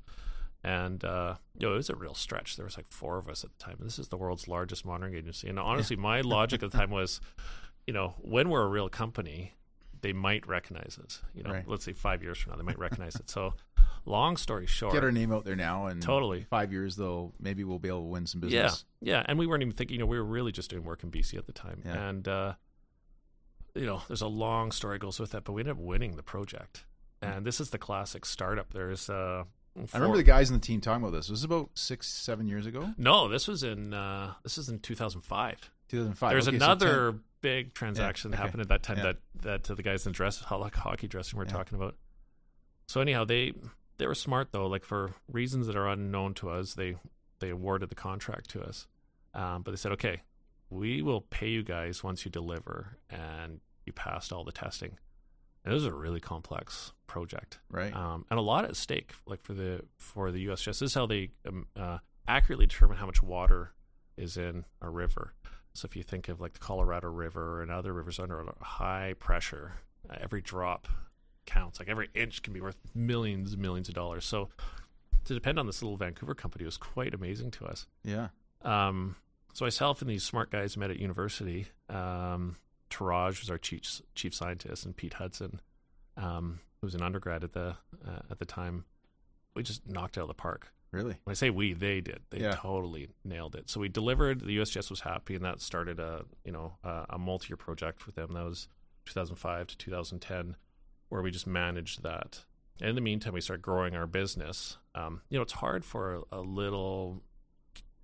and 0.62 1.05
uh, 1.05 1.37
you 1.59 1.66
know, 1.66 1.75
it 1.75 1.77
was 1.79 1.90
a 1.90 1.97
real 1.97 2.14
stretch. 2.14 2.57
There 2.57 2.64
was 2.64 2.77
like 2.77 2.87
four 2.90 3.18
of 3.18 3.29
us 3.29 3.44
at 3.44 3.51
the 3.57 3.64
time. 3.64 3.77
This 3.81 3.99
is 3.99 4.09
the 4.09 4.16
world's 4.16 4.49
largest 4.49 4.85
monitoring 4.85 5.14
agency, 5.14 5.49
and 5.49 5.59
honestly, 5.59 5.97
my 5.97 6.21
logic 6.37 6.62
at 6.62 6.71
the 6.71 6.77
time 6.79 6.90
was, 6.90 7.21
you 7.87 7.92
know, 7.92 8.14
when 8.18 8.49
we're 8.51 8.62
a 8.64 8.68
real 8.68 8.88
company, 8.88 9.55
they 10.01 10.12
might 10.12 10.47
recognize 10.47 10.99
us. 11.05 11.23
You 11.35 11.42
know, 11.44 11.51
Right. 11.53 11.66
let's 11.68 11.85
say 11.85 11.92
five 11.92 12.23
years 12.23 12.38
from 12.38 12.53
now, 12.53 12.57
they 12.59 12.64
might 12.64 12.79
recognize 12.79 13.16
it. 13.16 13.29
So, 13.31 13.55
long 14.05 14.37
story 14.37 14.66
short, 14.66 14.94
Get 14.94 15.03
our 15.03 15.11
name 15.11 15.33
out 15.33 15.44
there 15.44 15.57
now, 15.57 15.87
and 15.87 16.01
Totally. 16.03 16.47
five 16.51 16.73
years 16.73 16.94
though, 16.97 17.33
maybe 17.40 17.64
we'll 17.64 17.79
be 17.81 17.88
able 17.88 18.03
to 18.03 18.05
win 18.09 18.27
some 18.27 18.40
business. 18.40 18.85
yeah, 19.01 19.16
yeah, 19.18 19.23
and 19.27 19.38
we 19.38 19.47
weren't 19.47 19.62
even 19.62 19.75
thinking. 19.75 19.94
You 19.94 20.01
know, 20.01 20.07
we 20.07 20.18
were 20.18 20.25
really 20.25 20.53
just 20.53 20.71
doing 20.71 20.85
work 20.85 21.03
in 21.03 21.11
BC 21.11 21.37
at 21.38 21.47
the 21.47 21.53
time, 21.53 21.83
Yeah. 21.85 22.09
and 22.09 22.29
uh, 22.29 22.55
you 23.75 23.87
know, 23.87 24.03
there's 24.09 24.23
a 24.23 24.29
long 24.29 24.73
story 24.73 24.99
goes 24.99 25.18
with 25.21 25.31
that, 25.33 25.44
but 25.44 25.53
we 25.53 25.62
ended 25.62 25.73
up 25.77 25.79
winning 25.83 26.16
the 26.16 26.23
project. 26.23 26.85
And 27.20 27.44
this 27.44 27.61
is 27.61 27.70
the 27.70 27.78
classic 27.78 28.24
startup. 28.24 28.72
There's 28.72 29.11
uh, 29.11 29.44
I 29.92 29.96
remember 29.96 30.16
the 30.16 30.22
guys 30.22 30.50
in 30.50 30.54
the 30.54 30.61
team 30.61 30.81
talking 30.81 31.02
about 31.02 31.14
this. 31.16 31.28
Was 31.28 31.44
about 31.44 31.70
six, 31.74 32.07
seven 32.09 32.46
years 32.46 32.66
ago, 32.66 32.92
No, 32.96 33.28
this 33.28 33.46
was 33.48 33.62
in 33.62 33.92
uh, 33.94 34.35
this 34.42 34.59
is 34.59 34.68
in 34.68 34.78
2005. 34.81 35.70
2005. 35.88 36.31
There's 36.31 36.48
Okay, 36.48 36.59
so 36.59 36.64
another 36.64 37.11
10 37.12 37.20
big 37.40 37.74
transaction 37.74 38.31
that 38.31 38.37
okay. 38.38 38.44
happened 38.44 38.61
at 38.62 38.68
that 38.68 38.83
time 38.83 38.98
Yeah. 38.98 39.02
that 39.42 39.64
that 39.68 39.76
the 39.76 39.83
guys 39.83 40.04
in 40.07 40.12
the 40.12 40.16
dress 40.16 40.42
like 40.50 40.74
hockey 40.74 41.07
dressing 41.09 41.38
we're 41.38 41.44
Yeah. 41.46 41.52
talking 41.52 41.76
about. 41.78 41.96
So 42.87 43.00
anyhow, 43.00 43.24
they 43.24 43.52
they 43.98 44.07
were 44.07 44.14
smart 44.14 44.52
though. 44.52 44.66
Like 44.66 44.85
for 44.85 45.12
reasons 45.31 45.66
that 45.66 45.76
are 45.76 45.88
unknown 45.88 46.35
to 46.35 46.50
us, 46.50 46.74
they 46.74 46.96
they 47.40 47.50
awarded 47.50 47.88
the 47.88 47.94
contract 47.94 48.50
to 48.50 48.62
us. 48.62 48.87
Um, 49.35 49.62
but 49.62 49.70
they 49.72 49.76
said, 49.76 49.92
okay, 49.92 50.22
we 50.70 51.02
will 51.02 51.20
pay 51.20 51.48
you 51.48 51.62
guys 51.62 52.02
once 52.02 52.24
you 52.24 52.31
deliver 52.31 52.96
and 53.11 53.61
you 53.87 53.92
passed 53.92 54.33
all 54.33 54.42
the 54.44 54.52
testing. 54.52 54.98
It 55.64 55.71
was 55.71 55.85
a 55.85 55.92
really 55.92 56.21
complex 56.21 56.92
project 57.07 57.59
right? 57.71 57.94
um, 57.94 58.25
and 58.31 58.38
a 58.38 58.42
lot 58.42 58.64
at 58.64 58.77
stake. 58.77 59.12
Like 59.27 59.42
for 59.42 59.55
the 59.55 59.83
for 59.99 60.31
the 60.31 60.47
USGS, 60.47 60.64
this 60.64 60.83
is 60.83 60.94
how 60.94 61.07
they 61.07 61.31
um, 61.47 61.66
uh, 61.77 61.99
accurately 62.27 62.66
determine 62.66 62.97
how 62.97 63.07
much 63.07 63.23
water 63.23 63.73
is 64.16 64.37
in 64.37 64.64
a 64.81 64.88
river. 64.88 65.35
So 65.75 65.87
if 65.87 65.97
you 65.97 66.03
think 66.03 66.29
of 66.29 66.40
like 66.40 66.55
the 66.55 66.59
Colorado 66.59 67.09
River 67.09 67.62
and 67.62 67.71
other 67.71 67.92
rivers 67.92 68.18
under 68.18 68.44
high 68.61 69.14
pressure, 69.18 69.75
uh, 70.09 70.16
every 70.21 70.40
drop 70.40 70.88
counts. 71.47 71.79
Like 71.79 71.88
every 71.88 72.09
inch 72.14 72.42
can 72.42 72.53
be 72.53 72.61
worth 72.61 72.77
millions 72.94 73.53
and 73.55 73.62
millions 73.62 73.88
of 73.88 73.94
dollars. 73.94 74.25
So 74.25 74.51
to 75.25 75.35
depend 75.35 75.59
on 75.59 75.66
this 75.66 75.83
little 75.83 75.97
Vancouver 75.97 76.35
company 76.35 76.64
was 76.64 76.77
quite 76.77 77.14
amazing 77.14 77.51
to 77.53 77.66
us. 77.66 77.87
yeah, 78.05 78.29
Um, 78.62 79.16
so 79.55 79.64
myself 79.64 80.01
and 80.03 80.11
these 80.11 80.23
smart 80.25 80.51
guys 80.51 80.77
met 80.77 80.90
at 80.90 80.99
university. 80.99 81.66
Um, 81.88 82.57
Touraj 82.90 83.40
was 83.40 83.51
our 83.51 83.59
chief 83.59 84.01
chief 84.14 84.35
scientist, 84.35 84.85
and 84.85 84.96
Pete 84.96 85.14
Hudson, 85.14 85.61
um, 86.16 86.61
who 86.81 86.87
was 86.87 86.94
an 86.94 87.03
undergrad 87.03 87.44
at 87.44 87.53
the 87.53 87.77
uh, 88.07 88.20
at 88.31 88.38
the 88.38 88.44
time. 88.44 88.85
We 89.55 89.62
just 89.62 89.88
knocked 89.88 90.16
it 90.16 90.20
out 90.20 90.24
of 90.24 90.29
the 90.29 90.35
park. 90.35 90.72
really. 90.92 91.16
When 91.24 91.33
I 91.33 91.35
say 91.35 91.51
we, 91.51 91.72
they 91.74 92.01
did. 92.01 92.20
They 92.31 92.40
Yeah. 92.40 92.53
totally 92.55 93.09
nailed 93.24 93.55
it. 93.55 93.68
So 93.68 93.81
we 93.81 93.88
delivered. 93.88 94.40
The 94.40 94.57
USGS 94.59 94.88
was 94.90 95.01
happy, 95.01 95.35
and 95.35 95.44
that 95.44 95.61
started 95.61 95.98
a 96.01 96.24
you 96.44 96.53
know 96.53 96.79
a, 96.85 97.07
a 97.11 97.18
multi-year 97.18 97.57
project 97.57 98.07
with 98.07 98.14
them. 98.14 98.33
That 98.33 98.44
was 98.44 98.68
2005 99.07 99.66
to 99.68 99.77
2010, 99.79 100.57
where 101.09 101.22
we 101.22 101.31
just 101.31 101.46
managed 101.46 102.03
that. 102.03 102.44
And 102.81 102.90
in 102.90 102.94
the 102.94 103.01
meantime, 103.01 103.33
we 103.33 103.40
started 103.40 103.62
growing 103.62 103.96
our 103.96 104.07
business. 104.07 104.79
Um, 104.94 105.22
you 105.31 105.38
know, 105.38 105.42
it's 105.42 105.55
hard 105.55 105.85
for 105.85 106.22
a, 106.33 106.38
a 106.38 106.40
little 106.40 107.22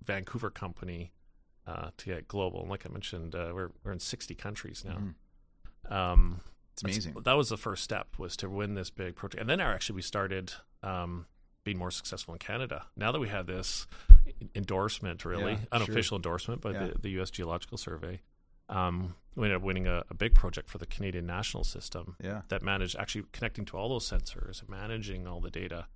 Vancouver 0.03 0.49
company 0.49 1.11
uh, 1.67 1.89
to 1.97 2.05
get 2.05 2.27
global. 2.27 2.61
And 2.61 2.69
like 2.69 2.85
I 2.85 2.89
mentioned, 2.89 3.35
uh, 3.35 3.51
we're 3.53 3.71
we're 3.83 3.91
in 3.91 3.99
60 3.99 4.35
countries 4.35 4.83
now. 4.85 4.97
Mhm. 4.99 5.91
Um, 5.91 6.41
It's 6.73 6.83
amazing. 6.83 7.13
That 7.23 7.33
was 7.37 7.49
the 7.49 7.57
first 7.57 7.83
step 7.83 8.17
was 8.19 8.35
to 8.37 8.49
win 8.49 8.73
this 8.75 8.89
big 8.89 9.15
project, 9.15 9.39
and 9.41 9.49
then 9.49 9.61
our, 9.61 9.73
actually 9.73 9.95
we 9.95 10.01
started 10.01 10.53
um, 10.83 11.25
being 11.63 11.77
more 11.77 11.89
successful 11.91 12.33
in 12.33 12.39
Canada. 12.39 12.87
Now 12.95 13.11
that 13.11 13.19
we 13.19 13.29
had 13.29 13.47
this 13.47 13.87
endorsement, 14.55 15.25
really 15.25 15.53
Yeah, 15.53 15.59
unofficial 15.71 16.15
endorsement 16.17 16.61
by 16.61 16.71
Yeah. 16.71 16.87
the, 16.87 16.99
the 16.99 17.09
U.S. 17.11 17.31
Geological 17.31 17.77
Survey, 17.77 18.21
um, 18.69 19.15
we 19.35 19.45
ended 19.45 19.57
up 19.57 19.63
winning 19.63 19.87
a, 19.87 20.03
a 20.09 20.13
big 20.13 20.33
project 20.35 20.69
for 20.69 20.77
the 20.77 20.85
Canadian 20.85 21.25
National 21.25 21.63
System 21.63 22.15
Yeah, 22.23 22.41
that 22.49 22.61
managed 22.61 22.95
actually 22.97 23.25
connecting 23.31 23.65
to 23.65 23.77
all 23.77 23.89
those 23.89 24.07
sensors 24.09 24.61
and 24.61 24.69
managing 24.69 25.27
all 25.27 25.39
the 25.41 25.49
data. 25.51 25.87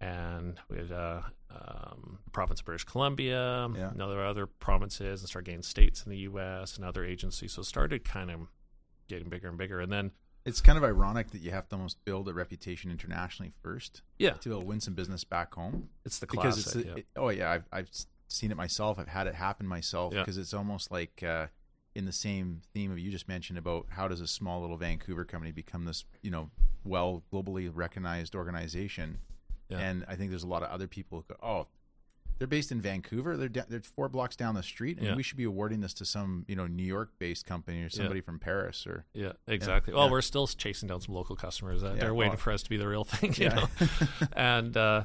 And 0.00 0.58
we 0.68 0.76
had 0.76 0.92
uh, 0.92 1.22
um, 1.50 2.18
the 2.24 2.30
province 2.30 2.60
of 2.60 2.66
British 2.66 2.84
Columbia, 2.84 3.68
Yeah. 3.74 3.90
and 3.90 4.02
other 4.02 4.24
other 4.24 4.46
provinces, 4.46 5.20
and 5.22 5.28
started 5.28 5.46
getting 5.46 5.62
states 5.62 6.02
in 6.04 6.10
the 6.10 6.18
U.S. 6.18 6.76
and 6.76 6.84
other 6.84 7.04
agencies. 7.04 7.52
So 7.52 7.62
it 7.62 7.64
started 7.64 8.04
kind 8.04 8.30
of 8.30 8.40
getting 9.08 9.28
bigger 9.28 9.48
and 9.48 9.56
bigger. 9.56 9.80
And 9.80 9.90
then, 9.92 10.10
it's 10.44 10.60
kind 10.60 10.76
of 10.76 10.84
ironic 10.84 11.30
that 11.30 11.40
you 11.40 11.50
have 11.50 11.68
to 11.70 11.76
almost 11.76 12.04
build 12.04 12.28
a 12.28 12.34
reputation 12.34 12.90
internationally 12.90 13.52
first 13.62 14.02
yeah, 14.18 14.32
to 14.34 14.48
be 14.48 14.52
able 14.52 14.60
to 14.62 14.66
win 14.66 14.80
some 14.80 14.94
business 14.94 15.24
back 15.24 15.54
home. 15.54 15.88
it's 16.04 16.18
the 16.18 16.26
because 16.26 16.62
classic. 16.62 16.76
it's 16.82 16.86
yeah. 16.86 16.94
it- 16.98 17.06
oh 17.16 17.28
yeah 17.30 17.50
I've, 17.50 17.64
I've 17.72 17.90
seen 18.28 18.50
it 18.52 18.56
myself 18.56 18.98
i've 18.98 19.08
had 19.08 19.26
it 19.28 19.34
happen 19.36 19.66
myself 19.66 20.12
Yeah. 20.12 20.20
because 20.20 20.36
it's 20.38 20.52
almost 20.54 20.90
like 20.92 21.22
uh, 21.24 21.46
in 21.96 22.04
the 22.06 22.12
same 22.12 22.60
theme 22.74 22.90
of 22.92 22.98
you 22.98 23.10
just 23.10 23.26
mentioned 23.28 23.58
about 23.58 23.86
how 23.90 24.06
does 24.08 24.20
a 24.20 24.26
small 24.28 24.60
little 24.60 24.76
vancouver 24.76 25.24
company 25.24 25.50
become 25.52 25.84
this 25.84 26.04
you 26.22 26.30
know 26.30 26.50
well 26.84 27.22
globally 27.32 27.68
recognized 27.72 28.34
organization 28.36 29.18
Yeah. 29.68 29.78
and 29.78 30.04
i 30.08 30.14
think 30.16 30.30
there's 30.30 30.42
a 30.44 30.48
lot 30.48 30.62
of 30.62 30.70
other 30.70 30.86
people 30.86 31.18
who 31.28 31.34
go 31.34 31.40
oh 31.46 31.66
they're 32.38 32.46
based 32.46 32.70
in 32.70 32.80
vancouver 32.82 33.36
they're, 33.36 33.48
da- 33.48 33.64
they're 33.68 33.80
four 33.80 34.08
blocks 34.10 34.36
down 34.36 34.54
the 34.54 34.62
street 34.62 34.98
and 34.98 35.06
Yeah. 35.06 35.14
we 35.16 35.22
should 35.22 35.38
be 35.38 35.44
awarding 35.44 35.80
this 35.80 35.94
to 35.94 36.04
some 36.04 36.44
you 36.48 36.54
know 36.54 36.66
new 36.66 36.82
york 36.82 37.10
based 37.18 37.46
company 37.46 37.82
or 37.82 37.88
somebody 37.88 38.20
from 38.20 38.38
paris 38.38 38.86
or 38.86 39.06
Yeah, 39.14 39.32
exactly. 39.48 39.94
Well, 39.94 40.06
yeah. 40.06 40.10
we're 40.12 40.20
still 40.22 40.46
chasing 40.46 40.88
down 40.88 41.00
some 41.00 41.14
local 41.14 41.34
customers. 41.36 41.82
Uh, 41.82 41.94
Yeah, 41.94 42.00
they're 42.00 42.14
waiting 42.14 42.32
well- 42.32 42.38
for 42.38 42.52
us 42.52 42.62
to 42.64 42.70
be 42.70 42.76
the 42.76 42.86
real 42.86 43.04
thing, 43.04 43.32
you 43.38 43.46
Yeah. 43.46 43.54
know. 43.54 43.68
and 44.34 44.76
uh, 44.76 45.04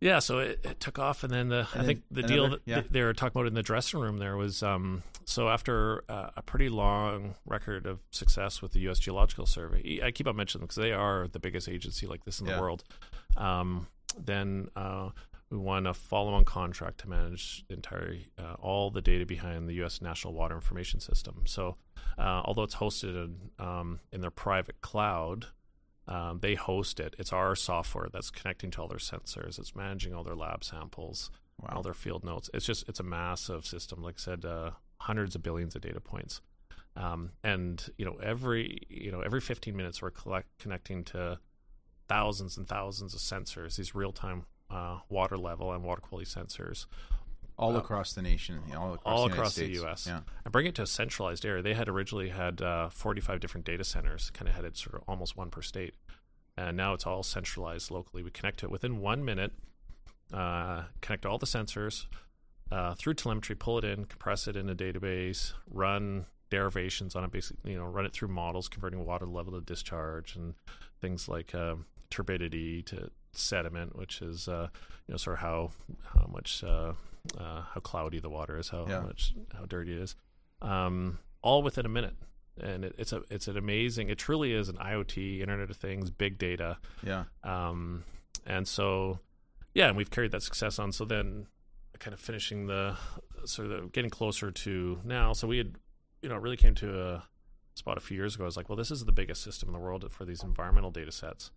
yeah, 0.00 0.18
so 0.20 0.38
it, 0.38 0.60
it 0.64 0.80
took 0.80 0.98
off, 0.98 1.24
and 1.24 1.32
then 1.32 1.48
the 1.48 1.66
I 1.74 1.84
think 1.84 2.02
then 2.10 2.22
the 2.22 2.28
deal 2.28 2.44
another- 2.44 2.60
that 2.66 2.70
yeah. 2.70 2.82
they 2.90 3.02
were 3.02 3.12
talking 3.14 3.38
about 3.40 3.46
in 3.48 3.54
the 3.54 3.62
dressing 3.62 4.00
room 4.00 4.18
there 4.18 4.36
was 4.36 4.62
um, 4.62 5.02
so 5.24 5.48
after 5.48 6.04
uh, 6.08 6.30
a 6.36 6.42
pretty 6.42 6.68
long 6.68 7.34
record 7.46 7.86
of 7.86 8.00
success 8.10 8.62
with 8.62 8.72
the 8.72 8.80
U.S. 8.80 8.98
Geological 8.98 9.46
Survey, 9.46 10.00
I 10.02 10.10
keep 10.10 10.26
on 10.26 10.36
mentioning 10.36 10.60
them 10.62 10.66
because 10.66 10.82
they 10.82 10.92
are 10.92 11.28
the 11.28 11.40
biggest 11.40 11.68
agency 11.68 12.06
like 12.06 12.24
this 12.24 12.40
in 12.40 12.46
Yeah. 12.46 12.56
the 12.56 12.60
world. 12.62 12.84
Um, 13.36 13.86
then 14.18 14.68
uh, 14.76 15.10
we 15.50 15.58
won 15.58 15.86
a 15.86 15.94
follow-on 15.94 16.44
contract 16.44 16.98
to 17.00 17.08
manage 17.08 17.64
the 17.68 17.74
entire 17.74 18.16
uh, 18.38 18.54
all 18.60 18.90
the 18.90 19.00
data 19.02 19.24
behind 19.26 19.68
the 19.68 19.74
U.S. 19.74 20.00
National 20.02 20.32
Water 20.34 20.54
Information 20.54 21.00
System. 21.00 21.42
So, 21.46 21.76
uh, 22.18 22.42
although 22.44 22.62
it's 22.64 22.74
hosted 22.76 23.14
in, 23.24 23.36
um, 23.64 24.00
in 24.12 24.20
their 24.20 24.30
private 24.30 24.80
cloud, 24.80 25.46
um, 26.08 26.40
they 26.40 26.54
host 26.54 26.98
it. 27.00 27.14
It's 27.18 27.32
our 27.32 27.54
software 27.54 28.08
that's 28.12 28.30
connecting 28.30 28.70
to 28.72 28.80
all 28.82 28.88
their 28.88 28.98
sensors. 28.98 29.58
It's 29.58 29.76
managing 29.76 30.14
all 30.14 30.24
their 30.24 30.34
lab 30.34 30.64
samples, 30.64 31.30
Wow. 31.60 31.74
all 31.76 31.82
their 31.82 31.94
field 31.94 32.24
notes. 32.24 32.48
It's 32.54 32.64
just 32.66 32.88
it's 32.88 33.00
a 33.00 33.04
massive 33.04 33.66
system. 33.66 34.02
Like 34.02 34.14
I 34.18 34.22
said, 34.22 34.44
uh, 34.44 34.70
hundreds 35.00 35.34
of 35.34 35.42
billions 35.42 35.74
of 35.76 35.82
data 35.82 36.00
points. 36.00 36.40
Um, 36.96 37.30
and 37.44 37.84
you 37.98 38.04
know 38.04 38.16
every 38.22 38.80
you 38.88 39.12
know 39.12 39.20
every 39.20 39.40
15 39.40 39.76
minutes 39.76 40.00
we're 40.02 40.10
collect, 40.10 40.48
connecting 40.58 41.04
to 41.04 41.38
thousands 42.08 42.56
and 42.56 42.66
thousands 42.66 43.14
of 43.14 43.20
sensors. 43.20 43.76
These 43.76 43.94
real 43.94 44.12
time 44.12 44.44
uh, 44.70 45.00
water 45.08 45.36
level 45.36 45.72
and 45.72 45.82
water 45.84 46.00
quality 46.00 46.28
sensors 46.30 46.86
all 47.58 47.74
uh, 47.74 47.78
across 47.78 48.12
the 48.12 48.22
nation 48.22 48.60
all 48.76 48.94
across, 48.94 49.00
all 49.04 49.28
the, 49.28 49.34
across 49.34 49.54
the 49.56 49.66
U.S. 49.66 50.06
yeah 50.06 50.20
and 50.44 50.52
bring 50.52 50.66
it 50.66 50.74
to 50.76 50.82
a 50.82 50.86
centralized 50.86 51.44
area. 51.44 51.62
They 51.62 51.74
had 51.74 51.88
originally 51.88 52.30
had 52.30 52.62
uh, 52.62 52.88
45 52.88 53.40
different 53.40 53.66
data 53.66 53.84
centers, 53.84 54.30
kind 54.30 54.48
of 54.48 54.54
had 54.54 54.64
it 54.64 54.76
sort 54.76 54.94
of 54.94 55.02
almost 55.08 55.36
one 55.36 55.50
per 55.50 55.62
state, 55.62 55.94
and 56.56 56.76
now 56.76 56.94
it's 56.94 57.06
all 57.06 57.22
centralized 57.22 57.90
locally. 57.90 58.22
We 58.22 58.30
connect 58.30 58.60
to 58.60 58.66
it 58.66 58.72
within 58.72 59.00
one 59.00 59.24
minute, 59.24 59.52
uh, 60.32 60.84
connect 61.00 61.26
all 61.26 61.38
the 61.38 61.46
sensors 61.46 62.06
uh, 62.70 62.94
through 62.94 63.14
telemetry, 63.14 63.56
pull 63.56 63.78
it 63.78 63.84
in, 63.84 64.04
compress 64.04 64.46
it 64.46 64.56
in 64.56 64.68
a 64.68 64.74
database, 64.74 65.52
run 65.70 66.26
derivations 66.50 67.14
on 67.14 67.24
it, 67.24 67.32
basically, 67.32 67.72
you 67.72 67.78
know, 67.78 67.84
run 67.84 68.06
it 68.06 68.12
through 68.12 68.28
models, 68.28 68.68
converting 68.68 69.04
water 69.04 69.26
level 69.26 69.52
to 69.52 69.60
discharge, 69.60 70.36
and 70.36 70.54
things 71.00 71.28
like 71.28 71.54
uh, 71.54 71.74
turbidity 72.10 72.82
to 72.82 73.10
sediment, 73.32 73.96
which 73.96 74.20
is 74.22 74.48
uh, 74.48 74.68
you 75.06 75.12
know 75.12 75.16
sort 75.18 75.34
of 75.36 75.40
how 75.40 75.70
how 76.14 76.26
much 76.32 76.62
uh, 76.64 76.92
uh, 77.38 77.62
how 77.62 77.80
cloudy 77.82 78.18
the 78.20 78.30
water 78.30 78.58
is, 78.58 78.68
how, 78.68 78.86
Yeah. 78.88 79.00
how 79.00 79.06
much 79.06 79.34
how 79.56 79.64
dirty 79.66 79.92
it 79.92 79.98
is, 80.02 80.16
um, 80.62 81.18
all 81.42 81.62
within 81.62 81.86
a 81.86 81.88
minute. 81.90 82.14
And 82.60 82.84
it, 82.84 82.94
it's 82.98 83.12
a 83.12 83.22
it's 83.30 83.46
an 83.46 83.56
amazing. 83.56 84.08
It 84.08 84.18
truly 84.18 84.52
is 84.52 84.68
an 84.68 84.76
IoT 84.76 85.40
Internet 85.40 85.70
of 85.70 85.76
Things, 85.76 86.10
big 86.10 86.38
data, 86.38 86.78
yeah 87.04 87.24
um, 87.44 88.02
and 88.46 88.66
so 88.66 89.20
yeah, 89.74 89.86
and 89.88 89.96
we've 89.96 90.10
carried 90.10 90.32
that 90.32 90.42
success 90.42 90.78
on. 90.80 90.90
So 90.90 91.04
then, 91.04 91.46
kind 92.00 92.12
of 92.14 92.18
finishing 92.18 92.66
the 92.66 92.96
sort 93.44 93.70
of 93.70 93.92
getting 93.92 94.10
closer 94.10 94.50
to 94.50 94.98
now. 95.04 95.32
So 95.34 95.46
we 95.46 95.58
had, 95.58 95.76
you 96.22 96.28
know, 96.28 96.36
really 96.36 96.56
came 96.56 96.74
to 96.76 97.00
a 97.00 97.22
spot 97.74 97.96
a 97.96 98.00
few 98.00 98.16
years 98.16 98.34
ago. 98.34 98.42
I 98.42 98.46
was 98.46 98.56
like, 98.56 98.68
well, 98.68 98.74
this 98.76 98.90
is 98.90 99.04
the 99.04 99.12
biggest 99.12 99.42
system 99.44 99.68
in 99.68 99.72
the 99.72 99.78
world 99.78 100.10
for 100.10 100.24
these 100.24 100.42
environmental 100.42 100.90
data 100.90 101.12
sets, 101.12 101.52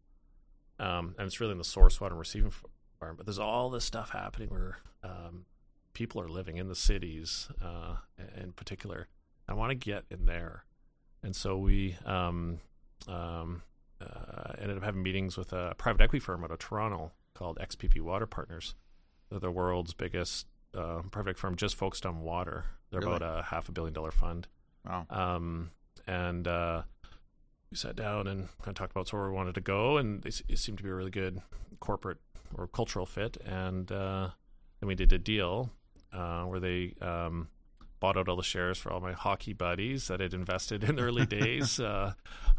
um, 0.81 1.15
and 1.17 1.27
it's 1.27 1.39
really 1.39 1.53
in 1.53 1.57
the 1.57 1.63
source 1.63 2.01
water 2.01 2.13
and 2.13 2.19
receiving 2.19 2.51
farm. 2.99 3.15
But 3.15 3.25
there's 3.25 3.39
all 3.39 3.69
this 3.69 3.85
stuff 3.85 4.09
happening 4.09 4.49
where 4.49 4.77
um, 5.03 5.45
people 5.93 6.21
are 6.21 6.27
living 6.27 6.57
in 6.57 6.67
the 6.67 6.75
cities, 6.75 7.49
uh, 7.63 7.95
in 8.35 8.51
particular. 8.53 9.07
I 9.47 9.53
want 9.53 9.69
to 9.71 9.75
get 9.75 10.03
in 10.09 10.25
there, 10.25 10.65
and 11.23 11.35
so 11.35 11.57
we 11.57 11.97
um, 12.05 12.59
um, 13.07 13.63
uh, 14.01 14.53
ended 14.59 14.77
up 14.77 14.83
having 14.83 15.03
meetings 15.03 15.37
with 15.37 15.53
a 15.53 15.75
private 15.77 16.01
equity 16.01 16.19
firm 16.23 16.43
out 16.43 16.51
of 16.51 16.59
Toronto 16.59 17.11
called 17.33 17.57
XPV 17.59 18.01
Water 18.01 18.25
Partners. 18.27 18.75
They're 19.29 19.39
the 19.39 19.51
world's 19.51 19.93
biggest 19.93 20.47
uh, 20.75 21.01
private 21.11 21.37
firm 21.37 21.55
just 21.55 21.75
focused 21.75 22.05
on 22.05 22.21
water. 22.21 22.65
They're 22.91 23.01
Really? 23.01 23.15
about 23.15 23.39
a 23.39 23.43
half 23.43 23.69
a 23.69 23.71
billion 23.71 23.93
dollar 23.93 24.11
fund. 24.11 24.47
Wow. 24.85 25.05
Um, 25.09 25.71
and 26.07 26.47
uh, 26.47 26.83
we 27.71 27.77
sat 27.77 27.95
down 27.95 28.27
and 28.27 28.49
kind 28.61 28.69
of 28.69 28.75
talked 28.75 28.91
about 28.91 29.11
where 29.13 29.27
we 29.27 29.31
wanted 29.31 29.55
to 29.55 29.61
go, 29.61 29.97
and 29.97 30.25
it, 30.25 30.41
it 30.49 30.59
seemed 30.59 30.77
to 30.77 30.83
be 30.83 30.89
a 30.89 30.93
really 30.93 31.11
good 31.11 31.41
corporate 31.79 32.17
or 32.53 32.67
cultural 32.67 33.05
fit. 33.05 33.37
And 33.45 33.89
uh, 33.91 34.29
then 34.79 34.87
we 34.87 34.95
did 34.95 35.13
a 35.13 35.17
deal 35.17 35.71
uh, 36.11 36.43
where 36.43 36.59
they 36.59 36.95
um, 37.01 37.47
bought 38.01 38.17
out 38.17 38.27
all 38.27 38.35
the 38.35 38.43
shares 38.43 38.77
for 38.77 38.91
all 38.91 38.99
my 38.99 39.13
hockey 39.13 39.53
buddies 39.53 40.07
that 40.09 40.19
had 40.19 40.33
invested 40.33 40.83
in 40.83 40.97
the 40.97 41.01
early 41.01 41.25
days. 41.41 41.79
Uh, 41.79 42.13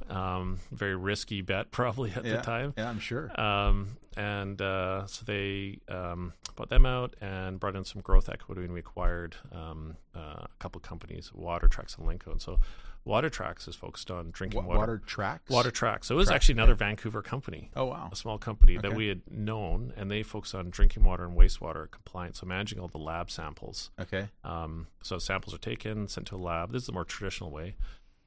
um, 0.08 0.60
very 0.70 0.96
risky 0.96 1.42
bet, 1.42 1.70
probably 1.70 2.10
at 2.12 2.24
yeah. 2.24 2.36
the 2.36 2.42
time. 2.42 2.72
Yeah, 2.78 2.88
I'm 2.88 2.98
sure. 2.98 3.38
Um, 3.38 3.98
and 4.16 4.60
uh, 4.60 5.06
so 5.06 5.24
they 5.24 5.78
um, 5.88 6.32
bought 6.56 6.68
them 6.68 6.86
out 6.86 7.14
and 7.20 7.58
brought 7.60 7.76
in 7.76 7.84
some 7.84 8.00
growth 8.02 8.28
equity, 8.28 8.62
and 8.64 8.72
we 8.72 8.80
acquired 8.80 9.36
um, 9.52 9.96
uh, 10.14 10.44
a 10.44 10.48
couple 10.58 10.78
of 10.78 10.82
companies, 10.82 11.30
Watertrax 11.36 11.98
and 11.98 12.06
Linko. 12.06 12.32
And 12.32 12.40
so 12.42 12.58
Watertrax 13.06 13.66
is 13.66 13.74
focused 13.74 14.10
on 14.12 14.30
drinking 14.30 14.60
Wa- 14.62 14.66
water. 14.68 14.78
water 14.78 15.02
tracks. 15.04 15.50
Water 15.50 15.70
Track. 15.72 16.04
So 16.04 16.14
it 16.14 16.18
was 16.18 16.28
Tracks, 16.28 16.36
actually 16.44 16.52
another 16.54 16.74
Vancouver 16.76 17.20
company, 17.22 17.70
Oh 17.74 17.86
wow. 17.86 18.08
a 18.12 18.16
small 18.16 18.38
company 18.38 18.78
that 18.78 18.94
we 18.94 19.08
had 19.08 19.22
known, 19.28 19.92
and 19.96 20.08
they 20.10 20.22
focus 20.22 20.54
on 20.54 20.70
drinking 20.70 21.02
water 21.02 21.24
and 21.24 21.36
wastewater 21.36 21.90
compliance, 21.90 22.38
so 22.40 22.46
managing 22.46 22.78
all 22.78 22.86
the 22.88 22.98
lab 22.98 23.28
samples. 23.30 23.90
Okay. 24.00 24.28
Um, 24.44 24.86
so 25.02 25.18
samples 25.18 25.52
are 25.54 25.58
taken, 25.58 26.06
sent 26.06 26.28
to 26.28 26.36
a 26.36 26.38
lab. 26.38 26.70
This 26.72 26.82
is 26.82 26.86
the 26.86 26.92
more 26.92 27.04
traditional 27.04 27.50
way, 27.50 27.74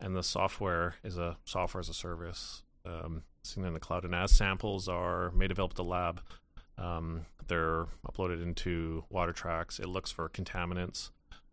and 0.02 0.14
the 0.14 0.24
software 0.24 0.96
is 1.06 1.18
a 1.18 1.38
software 1.46 1.80
as 1.80 1.88
a 1.88 1.94
service, 1.94 2.64
um, 2.86 3.24
seen 3.44 3.66
in 3.66 3.74
the 3.74 3.80
cloud. 3.80 4.06
And 4.06 4.14
as 4.16 4.32
samples 4.32 4.88
are 4.88 5.32
made 5.32 5.52
available 5.52 5.76
to 5.76 5.84
the 5.84 5.84
lab, 5.84 6.22
um, 6.78 7.26
they're 7.48 7.86
uploaded 8.08 8.42
into 8.42 9.06
Watertrax. 9.12 9.80
It 9.80 9.88
looks 9.88 10.12
for 10.12 10.28
contaminants. 10.30 11.12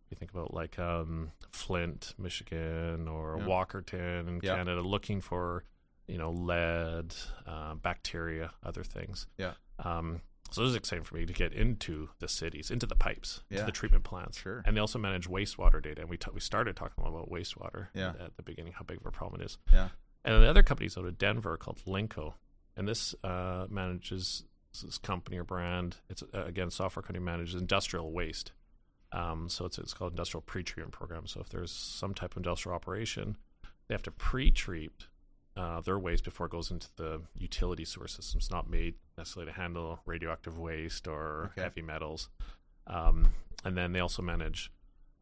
You 0.09 0.17
think 0.17 0.31
about 0.31 0.53
like 0.53 0.77
um, 0.79 1.31
Flint, 1.51 2.13
Michigan, 2.17 3.07
or 3.07 3.37
Yeah. 3.39 3.45
Walkerton 3.45 4.27
in 4.27 4.39
Yeah. 4.43 4.55
Canada, 4.57 4.81
looking 4.81 5.21
for 5.21 5.63
you 6.07 6.17
know 6.17 6.31
lead, 6.31 7.15
uh, 7.47 7.75
bacteria, 7.75 8.51
other 8.63 8.83
things. 8.83 9.27
Yeah. 9.37 9.53
Um, 9.79 10.21
so 10.51 10.61
it 10.61 10.65
was 10.65 10.75
exciting 10.75 11.03
for 11.03 11.15
me 11.15 11.25
to 11.25 11.33
get 11.33 11.51
into 11.53 12.09
the 12.19 12.27
cities, 12.27 12.69
into 12.69 12.85
the 12.85 12.95
pipes, 12.95 13.41
Yeah. 13.49 13.59
into 13.59 13.65
the 13.67 13.71
treatment 13.71 14.03
plants. 14.03 14.37
Sure. 14.39 14.61
And 14.65 14.75
they 14.77 14.81
also 14.81 14.99
manage 14.99 15.27
wastewater 15.27 15.81
data. 15.81 16.01
And 16.01 16.09
we 16.09 16.17
ta- 16.17 16.29
we 16.31 16.41
started 16.41 16.75
talking 16.75 17.03
about 17.03 17.29
wastewater 17.31 17.87
Yeah. 17.95 18.13
at 18.19 18.35
the 18.37 18.43
beginning, 18.43 18.73
how 18.73 18.83
big 18.83 18.97
of 18.99 19.05
a 19.07 19.11
problem 19.11 19.41
it 19.41 19.45
is. 19.45 19.57
Yeah. 19.71 19.89
And 20.25 20.41
the 20.41 20.49
other 20.49 20.63
company's 20.63 20.97
out 20.97 21.05
of 21.05 21.17
Denver 21.17 21.57
called 21.57 21.81
Linko, 21.85 22.33
and 22.77 22.87
this 22.87 23.13
uh, 23.23 23.65
manages 23.69 24.43
this 24.81 24.97
company 24.97 25.37
or 25.37 25.43
brand. 25.43 25.97
It's 26.09 26.23
uh, 26.33 26.45
again 26.45 26.69
software 26.71 27.03
company 27.03 27.23
manages 27.23 27.55
industrial 27.59 28.11
waste. 28.11 28.51
Um, 29.11 29.47
so 29.49 29.65
it's 29.65 29.77
it's 29.77 29.93
called 29.93 30.13
industrial 30.13 30.41
pre-treatment 30.41 30.91
program. 30.93 31.27
So 31.27 31.41
if 31.41 31.49
there's 31.49 31.71
some 31.71 32.13
type 32.13 32.31
of 32.31 32.37
industrial 32.37 32.75
operation, 32.75 33.37
they 33.87 33.93
have 33.93 34.01
to 34.03 34.11
pre-treat 34.11 35.07
uh, 35.55 35.81
their 35.81 35.99
waste 35.99 36.23
before 36.23 36.47
it 36.47 36.51
goes 36.51 36.71
into 36.71 36.87
the 36.95 37.21
utility 37.35 37.85
sewer 37.85 38.07
system. 38.07 38.39
It's 38.39 38.49
not 38.49 38.67
made 38.69 38.95
necessarily 39.17 39.51
to 39.51 39.57
handle 39.57 39.99
radioactive 40.05 40.57
waste 40.57 41.07
or 41.07 41.51
Okay. 41.51 41.61
heavy 41.61 41.81
metals. 41.83 42.29
Um, 42.87 43.33
and 43.63 43.77
then 43.77 43.91
they 43.93 43.99
also 43.99 44.21
manage 44.23 44.71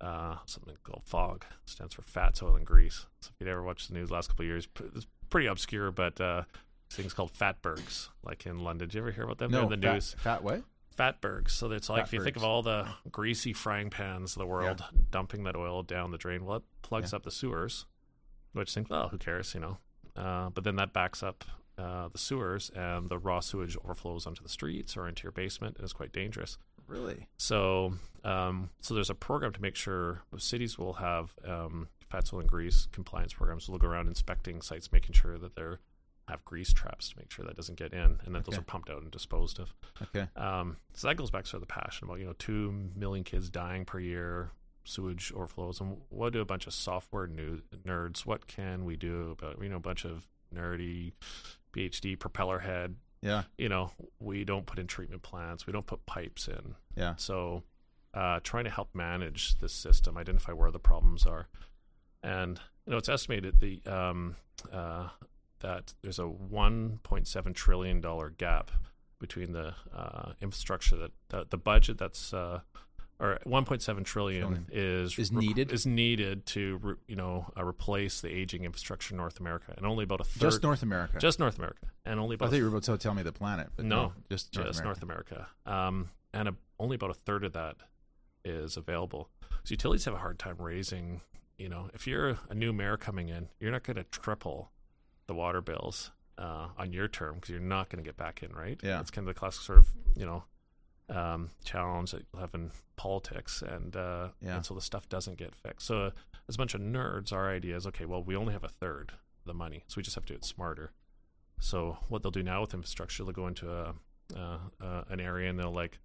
uh, 0.02 0.36
something 0.46 0.76
called 0.84 1.04
FOG, 1.06 1.46
stands 1.66 1.94
for 1.94 2.02
fats, 2.02 2.42
oil, 2.44 2.56
and 2.56 2.66
grease. 2.66 3.06
So 3.22 3.30
if 3.34 3.36
you'd 3.40 3.50
ever 3.50 3.64
watched 3.64 3.88
the 3.88 3.94
news 3.94 4.10
the 4.10 4.16
last 4.16 4.28
couple 4.28 4.44
of 4.44 4.48
years, 4.48 4.68
it's 4.96 5.08
pretty 5.30 5.48
obscure, 5.48 5.92
but 5.92 6.20
uh, 6.20 6.44
things 6.90 7.14
called 7.14 7.34
fatbergs, 7.34 8.10
like 8.24 8.46
in 8.46 8.60
London. 8.60 8.88
Did 8.90 8.96
you 8.96 9.02
ever 9.02 9.12
hear 9.12 9.24
about 9.24 9.38
them? 9.38 9.52
They're 9.52 9.62
No. 9.62 9.72
in 9.72 9.80
the 9.80 9.88
fat, 9.88 9.94
news. 9.94 10.16
Fat 10.20 10.44
what? 10.44 10.64
Fatbergs. 10.98 11.52
So 11.52 11.72
it's 11.72 11.90
like 11.90 12.04
if 12.04 12.14
you 12.14 12.22
think 12.24 12.36
of 12.36 12.44
all 12.44 12.62
the 12.64 12.88
greasy 13.12 13.54
frying 13.54 13.90
pans 13.90 14.34
of 14.36 14.40
the 14.40 14.46
world 14.46 14.84
dumping 15.10 15.44
that 15.46 15.56
oil 15.56 15.84
down 15.84 16.12
the 16.12 16.18
drain, 16.18 16.44
well, 16.46 16.58
it 16.58 16.64
plugs 16.82 17.12
Yeah. 17.14 17.18
up 17.18 17.24
the 17.24 17.32
sewers, 17.32 17.86
which 18.54 18.74
think, 18.74 18.90
well, 18.90 19.08
who 19.10 19.18
cares, 19.18 19.54
you 19.54 19.62
know? 19.62 19.78
Uh, 20.16 20.50
but 20.50 20.64
then 20.66 20.76
that 20.76 20.92
backs 20.94 21.24
up 21.24 21.46
uh, 21.78 22.10
the 22.10 22.18
sewers, 22.18 22.70
and 22.76 23.08
the 23.10 23.18
raw 23.18 23.40
sewage 23.40 23.76
overflows 23.78 24.28
onto 24.28 24.44
the 24.44 24.50
streets 24.50 24.96
or 24.98 25.08
into 25.08 25.24
your 25.24 25.32
basement, 25.32 25.78
and 25.78 25.84
it's 25.84 25.94
quite 25.94 26.12
dangerous. 26.12 26.58
Really? 26.92 27.28
So, 27.38 27.94
um, 28.24 28.70
so 28.82 28.94
there's 28.94 29.10
a 29.10 29.16
program 29.16 29.54
to 29.54 29.62
make 29.62 29.76
sure 29.76 30.22
cities 30.38 30.78
will 30.78 30.94
have 30.94 31.34
um, 31.48 31.88
fats, 32.10 32.34
oil, 32.34 32.42
and 32.42 32.50
grease 32.50 32.88
compliance 32.92 33.34
programs. 33.34 33.68
They'll 33.68 33.78
go 33.78 33.88
around 33.88 34.08
inspecting 34.08 34.62
sites, 34.62 34.92
making 34.92 35.14
sure 35.14 35.38
that 35.38 35.56
they 35.56 35.64
have 36.28 36.44
grease 36.46 36.74
traps 36.74 37.10
to 37.10 37.18
make 37.18 37.32
sure 37.32 37.46
that 37.46 37.56
doesn't 37.56 37.78
get 37.78 37.94
in, 37.94 38.20
and 38.26 38.36
that 38.36 38.46
those 38.46 38.58
are 38.58 38.64
pumped 38.64 38.90
out 38.90 39.02
and 39.02 39.12
disposed 39.12 39.60
of. 39.60 39.74
Okay. 40.02 40.28
Um, 40.36 40.78
so 40.94 41.08
that 41.08 41.16
goes 41.16 41.32
back 41.32 41.46
to 41.46 41.60
the 41.60 41.66
passion 41.66 42.08
about 42.08 42.20
you 42.20 42.26
know 42.26 42.34
two 42.38 42.90
million 42.96 43.24
kids 43.24 43.50
dying 43.50 43.86
per 43.86 44.00
year, 44.00 44.52
sewage 44.84 45.32
overflows, 45.34 45.80
and 45.80 45.98
what 46.10 46.34
do 46.34 46.42
a 46.42 46.46
bunch 46.46 46.68
of 46.68 46.74
software 46.74 47.28
new 47.28 47.62
nerds? 47.86 48.26
What 48.26 48.48
can 48.48 48.86
we 48.86 48.96
do 48.96 49.36
about 49.40 49.62
you 49.62 49.70
know 49.70 49.78
a 49.78 49.80
bunch 49.82 50.06
of 50.06 50.28
nerdy 50.54 51.14
PhD 51.74 52.20
propeller 52.20 52.60
head? 52.60 52.96
Yeah. 53.22 53.44
You 53.58 53.70
know, 53.70 53.92
we 54.20 54.44
don't 54.44 54.66
put 54.66 54.80
in 54.80 54.88
treatment 54.88 55.22
plants, 55.22 55.68
we 55.68 55.74
don't 55.74 55.86
put 55.86 56.06
pipes 56.06 56.48
in, 56.48 56.76
Yeah. 56.96 57.16
so 57.18 57.64
uh, 58.14 58.40
trying 58.44 58.66
to 58.66 58.70
help 58.70 58.90
manage 58.94 59.58
this 59.60 59.74
system, 59.74 60.18
identify 60.18 60.52
where 60.52 60.72
the 60.72 60.80
problems 60.80 61.26
are, 61.26 61.48
and 62.24 62.60
you 62.86 62.92
know 62.92 62.98
it's 62.98 63.10
estimated 63.10 63.60
the 63.60 63.82
um, 63.86 64.36
uh, 64.72 65.08
that 65.60 65.94
there's 66.02 66.20
a 66.20 66.24
1.7 66.24 67.54
trillion 67.56 68.02
dollar 68.02 68.30
gap 68.30 68.72
between 69.20 69.52
the 69.54 69.74
uh, 69.96 70.34
infrastructure 70.42 70.98
that 70.98 71.12
the, 71.30 71.46
the 71.50 71.58
budget 71.58 71.98
that's 71.98 72.34
uh, 72.34 72.60
or 73.20 73.38
1.7 73.46 74.04
trillion 74.04 74.42
Trillion. 74.42 74.66
is 74.72 75.18
Is 75.20 75.32
needed? 75.32 75.72
is 75.72 75.86
needed 75.86 76.46
to 76.48 76.80
re, 76.82 76.96
you 77.08 77.16
know 77.16 77.46
uh, 77.58 77.64
replace 77.64 78.20
the 78.20 78.30
aging 78.30 78.64
infrastructure 78.66 79.14
in 79.14 79.18
North 79.18 79.40
America, 79.40 79.74
and 79.78 79.86
only 79.86 80.04
about 80.04 80.22
a 80.22 80.24
third 80.24 80.42
Just 80.42 80.64
North 80.64 80.82
America. 80.84 81.20
just 81.20 81.40
North 81.40 81.58
America, 81.60 81.86
and 82.04 82.20
only 82.20 82.34
I 82.34 82.36
about 82.36 82.50
thought 82.50 82.56
you 82.58 82.64
were 82.64 82.70
about 82.70 82.84
to 82.84 82.98
tell 82.98 83.14
me 83.14 83.22
the 83.24 83.32
planet, 83.32 83.70
but 83.76 83.86
No, 83.86 84.14
just 84.30 84.54
North 84.56 84.68
just 84.68 84.80
America. 84.82 84.84
North 84.86 85.04
America. 85.04 85.48
Um, 85.68 86.10
and 86.34 86.48
a, 86.50 86.56
only 86.80 86.96
about 86.96 87.10
a 87.12 87.14
third 87.16 87.44
of 87.44 87.54
that 87.54 87.76
is 88.46 88.78
available. 88.78 89.30
So 89.64 89.72
utilities 89.74 90.06
have 90.06 90.14
a 90.14 90.20
hard 90.20 90.40
time 90.40 90.56
raising. 90.60 91.22
You 91.58 91.70
know, 91.70 91.90
if 91.94 92.08
you're 92.08 92.38
a 92.50 92.56
new 92.56 92.74
mayor 92.74 92.98
coming 92.98 93.30
in, 93.30 93.50
you're 93.60 93.72
not 93.72 93.84
going 93.84 93.98
to 93.98 94.04
triple 94.06 94.72
the 95.28 95.34
water 95.36 95.62
bills 95.62 96.12
uh, 96.38 96.70
on 96.78 96.92
your 96.94 97.08
term 97.08 97.36
because 97.36 97.50
you're 97.52 97.60
not 97.60 97.90
going 97.90 98.04
to 98.04 98.08
get 98.08 98.18
back 98.18 98.42
in, 98.42 98.52
right? 98.54 98.80
Yeah. 98.84 99.00
it's 99.00 99.12
kind 99.12 99.28
of 99.28 99.34
the 99.36 99.40
classic 99.40 99.62
sort 99.62 99.78
of 99.78 99.90
you 100.16 100.26
know 100.26 100.44
um, 101.10 101.50
challenge 101.64 102.12
that 102.12 102.24
you'll 102.34 102.42
have 102.42 102.56
in 102.56 102.72
politics, 102.96 103.62
and 103.62 103.96
uh, 103.96 104.30
Yeah. 104.42 104.56
and 104.56 104.66
so 104.66 104.74
the 104.74 104.82
stuff 104.82 105.08
doesn't 105.10 105.38
get 105.38 105.54
fixed. 105.56 105.86
So 105.86 106.06
uh, 106.06 106.10
as 106.50 106.56
a 106.56 106.58
bunch 106.58 106.74
of 106.74 106.82
nerds, 106.82 107.32
our 107.32 107.50
idea 107.52 107.76
is 107.76 107.86
okay. 107.88 108.06
Well, 108.06 108.24
we 108.24 108.36
only 108.36 108.54
have 108.54 108.64
a 108.64 108.70
third 108.70 109.12
of 109.12 109.46
the 109.46 109.54
money, 109.54 109.84
so 109.88 109.96
we 109.98 110.04
just 110.04 110.16
have 110.16 110.26
to 110.26 110.34
do 110.34 110.38
it 110.38 110.46
smarter. 110.46 110.92
So 111.60 111.98
what 112.08 112.24
they'll 112.24 112.32
do 112.32 112.42
now 112.44 112.62
with 112.62 112.74
infrastructure, 112.74 113.24
they'll 113.24 113.34
go 113.34 113.46
into 113.48 113.72
a 113.72 113.94
uh, 114.36 114.58
uh, 114.84 115.04
an 115.10 115.20
area 115.20 115.50
and 115.50 115.60
they'll 115.60 115.72
like 115.74 116.00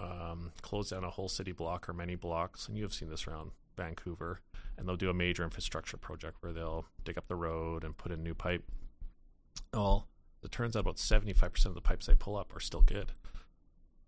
um, 0.00 0.52
close 0.62 0.90
down 0.90 1.04
a 1.04 1.10
whole 1.10 1.28
city 1.28 1.52
block 1.52 1.88
or 1.88 1.92
many 1.92 2.14
blocks, 2.14 2.68
and 2.68 2.76
you 2.76 2.82
have 2.84 2.94
seen 2.94 3.10
this 3.10 3.26
around 3.26 3.50
Vancouver. 3.76 4.40
And 4.76 4.86
they'll 4.86 4.96
do 4.96 5.10
a 5.10 5.14
major 5.14 5.42
infrastructure 5.42 5.96
project 5.96 6.36
where 6.40 6.52
they'll 6.52 6.84
dig 7.04 7.18
up 7.18 7.26
the 7.26 7.34
road 7.34 7.82
and 7.82 7.96
put 7.96 8.12
in 8.12 8.22
new 8.22 8.34
pipe. 8.34 8.62
Well, 9.74 10.06
it 10.40 10.52
turns 10.52 10.76
out 10.76 10.80
about 10.80 11.00
seventy-five 11.00 11.52
percent 11.52 11.70
of 11.70 11.74
the 11.74 11.80
pipes 11.80 12.06
they 12.06 12.14
pull 12.14 12.36
up 12.36 12.54
are 12.54 12.60
still 12.60 12.82
good. 12.82 13.10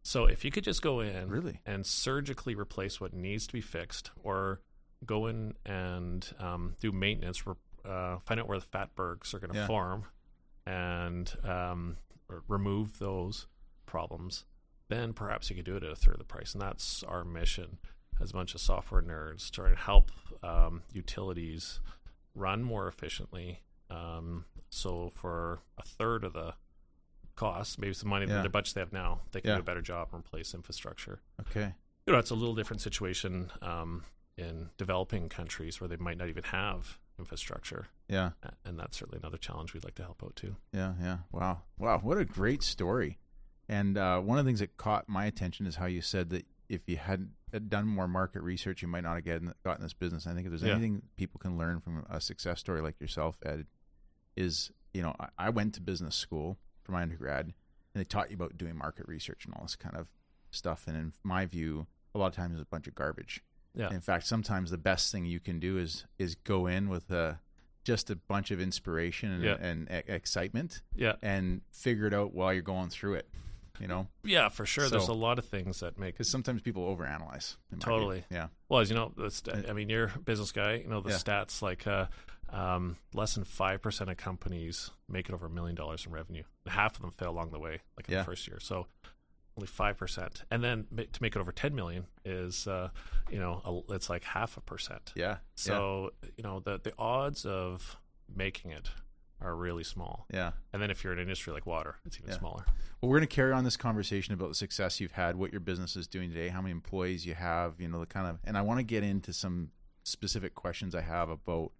So 0.04 0.26
if 0.26 0.44
you 0.44 0.52
could 0.52 0.62
just 0.62 0.80
go 0.80 1.00
in 1.00 1.28
Really? 1.28 1.60
and 1.66 1.84
surgically 1.84 2.54
replace 2.54 3.00
what 3.00 3.12
needs 3.12 3.48
to 3.48 3.52
be 3.52 3.60
fixed, 3.60 4.12
or 4.22 4.60
go 5.04 5.26
in 5.26 5.54
and 5.66 6.24
um, 6.38 6.76
do 6.80 6.92
maintenance, 6.92 7.42
uh, 7.84 8.18
find 8.24 8.38
out 8.38 8.46
where 8.46 8.60
the 8.60 8.64
fat 8.64 8.94
fatbergs 8.94 9.34
are 9.34 9.40
going 9.40 9.52
to 9.52 9.58
Yeah. 9.58 9.66
form, 9.66 10.04
and 10.66 11.36
um, 11.42 11.96
remove 12.48 12.98
those 12.98 13.46
problems, 13.86 14.44
then 14.88 15.12
perhaps 15.12 15.50
you 15.50 15.56
could 15.56 15.64
do 15.64 15.76
it 15.76 15.82
at 15.82 15.90
a 15.92 15.96
third 15.96 16.14
of 16.14 16.18
the 16.18 16.24
price. 16.24 16.52
And 16.52 16.62
that's 16.62 17.02
our 17.04 17.24
mission 17.24 17.78
as 18.20 18.30
a 18.30 18.34
bunch 18.34 18.54
of 18.54 18.60
software 18.60 19.02
nerds, 19.02 19.50
trying 19.50 19.74
to 19.74 19.80
help 19.80 20.10
um, 20.42 20.82
utilities 20.92 21.80
run 22.34 22.62
more 22.62 22.86
efficiently. 22.88 23.60
Um, 23.90 24.44
so 24.68 25.10
for 25.14 25.60
a 25.78 25.82
third 25.82 26.22
of 26.24 26.32
the 26.32 26.54
cost, 27.34 27.78
maybe 27.78 27.94
some 27.94 28.08
money 28.10 28.26
Yeah. 28.26 28.42
the 28.42 28.48
budget 28.48 28.74
they 28.74 28.80
have 28.80 28.92
now, 28.92 29.22
they 29.32 29.40
can 29.40 29.48
Yeah. 29.50 29.54
do 29.56 29.60
a 29.62 29.64
better 29.64 29.82
job 29.82 30.08
and 30.12 30.20
replace 30.20 30.54
infrastructure. 30.54 31.20
Okay. 31.40 31.74
You 32.06 32.12
know, 32.12 32.18
it's 32.18 32.30
a 32.30 32.34
little 32.34 32.54
different 32.54 32.80
situation 32.82 33.50
um, 33.62 34.04
in 34.36 34.70
developing 34.76 35.28
countries 35.28 35.80
where 35.80 35.88
they 35.88 35.96
might 35.96 36.18
not 36.18 36.28
even 36.28 36.44
have 36.44 36.98
infrastructure, 37.20 37.86
Yeah. 38.08 38.30
And 38.64 38.78
that's 38.78 38.96
certainly 38.98 39.18
another 39.22 39.38
challenge 39.38 39.72
we'd 39.74 39.84
like 39.84 39.94
to 39.96 40.02
help 40.02 40.22
out 40.24 40.34
too. 40.36 40.56
Yeah, 40.72 40.94
yeah. 41.00 41.18
Wow. 41.30 41.62
Wow. 41.78 41.98
What 42.02 42.18
a 42.18 42.24
great 42.24 42.62
story. 42.64 43.18
And 43.68 43.96
uh, 43.96 44.20
one 44.20 44.38
of 44.38 44.44
the 44.44 44.48
things 44.48 44.58
that 44.60 44.76
caught 44.76 45.08
my 45.08 45.26
attention 45.26 45.66
is 45.66 45.76
how 45.76 45.86
you 45.86 46.00
said 46.00 46.30
that 46.30 46.44
if 46.68 46.88
you 46.88 46.96
hadn't 46.96 47.30
done 47.68 47.86
more 47.86 48.08
market 48.08 48.42
research, 48.42 48.82
you 48.82 48.88
might 48.88 49.04
not 49.04 49.14
have 49.14 49.24
gotten, 49.24 49.54
gotten 49.64 49.82
this 49.82 49.92
business. 49.94 50.26
I 50.26 50.34
think 50.34 50.46
if 50.46 50.50
there's 50.50 50.62
Yeah. 50.62 50.72
anything 50.72 51.02
people 51.16 51.38
can 51.38 51.56
learn 51.56 51.80
from 51.80 52.04
a 52.10 52.20
success 52.20 52.58
story 52.60 52.80
like 52.80 53.00
yourself, 53.00 53.38
Ed, 53.44 53.66
is 54.36 54.72
you 54.92 55.02
know, 55.02 55.14
I, 55.20 55.28
I 55.38 55.50
went 55.50 55.74
to 55.74 55.80
business 55.80 56.16
school 56.16 56.58
for 56.82 56.90
my 56.92 57.02
undergrad, 57.02 57.44
and 57.46 57.54
they 57.94 58.04
taught 58.04 58.30
you 58.30 58.34
about 58.36 58.56
doing 58.58 58.76
market 58.76 59.06
research 59.06 59.44
and 59.44 59.54
all 59.54 59.62
this 59.62 59.76
kind 59.76 59.96
of 59.96 60.08
stuff. 60.50 60.86
And 60.88 60.96
in 60.96 61.12
my 61.22 61.46
view, 61.46 61.86
a 62.14 62.18
lot 62.18 62.26
of 62.28 62.34
times 62.34 62.54
it's 62.54 62.62
a 62.62 62.70
bunch 62.70 62.88
of 62.88 62.94
garbage. 62.96 63.42
Yeah. 63.74 63.90
In 63.92 64.00
fact, 64.00 64.26
sometimes 64.26 64.70
the 64.70 64.78
best 64.78 65.12
thing 65.12 65.24
you 65.26 65.40
can 65.40 65.60
do 65.60 65.78
is 65.78 66.04
is 66.18 66.34
go 66.34 66.66
in 66.66 66.88
with 66.88 67.10
a 67.10 67.40
just 67.84 68.10
a 68.10 68.16
bunch 68.16 68.50
of 68.50 68.60
inspiration 68.60 69.30
and, 69.32 69.42
Yeah. 69.42 69.56
and 69.60 69.88
e- 69.90 70.12
excitement, 70.12 70.82
Yeah. 70.94 71.14
and 71.22 71.62
figure 71.72 72.06
it 72.06 72.12
out 72.14 72.34
while 72.34 72.52
you're 72.52 72.62
going 72.62 72.90
through 72.90 73.14
it. 73.14 73.28
You 73.80 73.88
know, 73.88 74.08
Yeah, 74.22 74.50
for 74.50 74.66
sure. 74.66 74.90
There's 74.90 75.08
a 75.08 75.14
lot 75.14 75.38
of 75.38 75.46
things 75.46 75.80
that 75.80 75.96
make 75.98 76.14
because 76.14 76.28
sometimes 76.28 76.60
people 76.60 76.94
overanalyze. 76.94 77.56
in 77.72 77.78
my 77.78 77.84
view. 77.84 77.92
Totally. 77.92 78.24
Yeah. 78.30 78.48
Well, 78.68 78.80
as 78.80 78.90
you 78.90 78.96
know, 78.96 79.14
st- 79.30 79.66
I 79.66 79.72
mean, 79.72 79.88
you're 79.88 80.12
a 80.14 80.18
business 80.18 80.52
guy. 80.52 80.74
You 80.74 80.88
know 80.88 81.00
the 81.00 81.10
Yeah. 81.10 81.16
stats 81.16 81.62
like 81.62 81.86
uh, 81.86 82.08
um, 82.50 82.96
less 83.14 83.34
than 83.36 83.44
five 83.44 83.80
percent 83.80 84.10
of 84.10 84.18
companies 84.18 84.90
make 85.08 85.30
it 85.30 85.32
over 85.32 85.46
a 85.46 85.50
million 85.50 85.74
dollars 85.76 86.04
in 86.04 86.12
revenue. 86.12 86.42
Half 86.66 86.96
of 86.96 87.00
them 87.02 87.10
fail 87.12 87.30
along 87.30 87.52
the 87.52 87.58
way, 87.58 87.80
like 87.96 88.06
in 88.08 88.12
Yeah. 88.12 88.18
the 88.20 88.24
first 88.24 88.46
year. 88.46 88.60
So 88.60 88.86
only 89.60 89.66
five 89.66 89.98
percent, 89.98 90.44
and 90.50 90.64
then 90.64 90.86
to 90.96 91.22
make 91.22 91.36
it 91.36 91.38
over 91.38 91.52
ten 91.52 91.74
million 91.74 92.06
is, 92.24 92.66
uh, 92.66 92.88
you 93.30 93.38
know, 93.38 93.60
a, 93.88 93.94
it's 93.94 94.08
like 94.08 94.24
half 94.24 94.56
a 94.56 94.60
percent. 94.60 95.12
Yeah. 95.14 95.36
So 95.54 96.10
you 96.36 96.42
know 96.42 96.60
the 96.60 96.80
the 96.82 96.92
odds 96.98 97.44
of 97.44 97.96
making 98.34 98.70
it 98.70 98.88
are 99.42 99.54
really 99.56 99.84
small. 99.84 100.26
yeah. 100.32 100.38
yeah. 100.38 100.50
And 100.72 100.82
then 100.82 100.90
if 100.90 101.02
you're 101.02 101.12
in 101.14 101.18
an 101.18 101.22
industry 101.24 101.52
like 101.52 101.66
water, 101.66 101.96
it's 102.04 102.18
even 102.18 102.30
Yeah. 102.30 102.38
smaller. 102.38 102.64
Well, 103.00 103.10
we're 103.10 103.16
going 103.18 103.28
to 103.28 103.34
carry 103.34 103.52
on 103.52 103.64
this 103.64 103.76
conversation 103.76 104.34
about 104.34 104.48
the 104.50 104.54
success 104.54 105.00
you've 105.00 105.12
had, 105.12 105.36
what 105.36 105.50
your 105.50 105.60
business 105.60 105.96
is 105.96 106.06
doing 106.06 106.28
today, 106.30 106.48
how 106.48 106.60
many 106.60 106.72
employees 106.72 107.24
you 107.24 107.34
have, 107.34 107.80
you 107.80 107.88
know, 107.88 108.00
the 108.00 108.06
kind 108.06 108.26
of, 108.26 108.38
and 108.44 108.58
I 108.58 108.60
want 108.62 108.80
to 108.80 108.82
get 108.84 109.02
into 109.02 109.32
some 109.32 109.70
specific 110.04 110.54
questions 110.54 110.94
I 110.94 111.00
have 111.00 111.30
about 111.30 111.72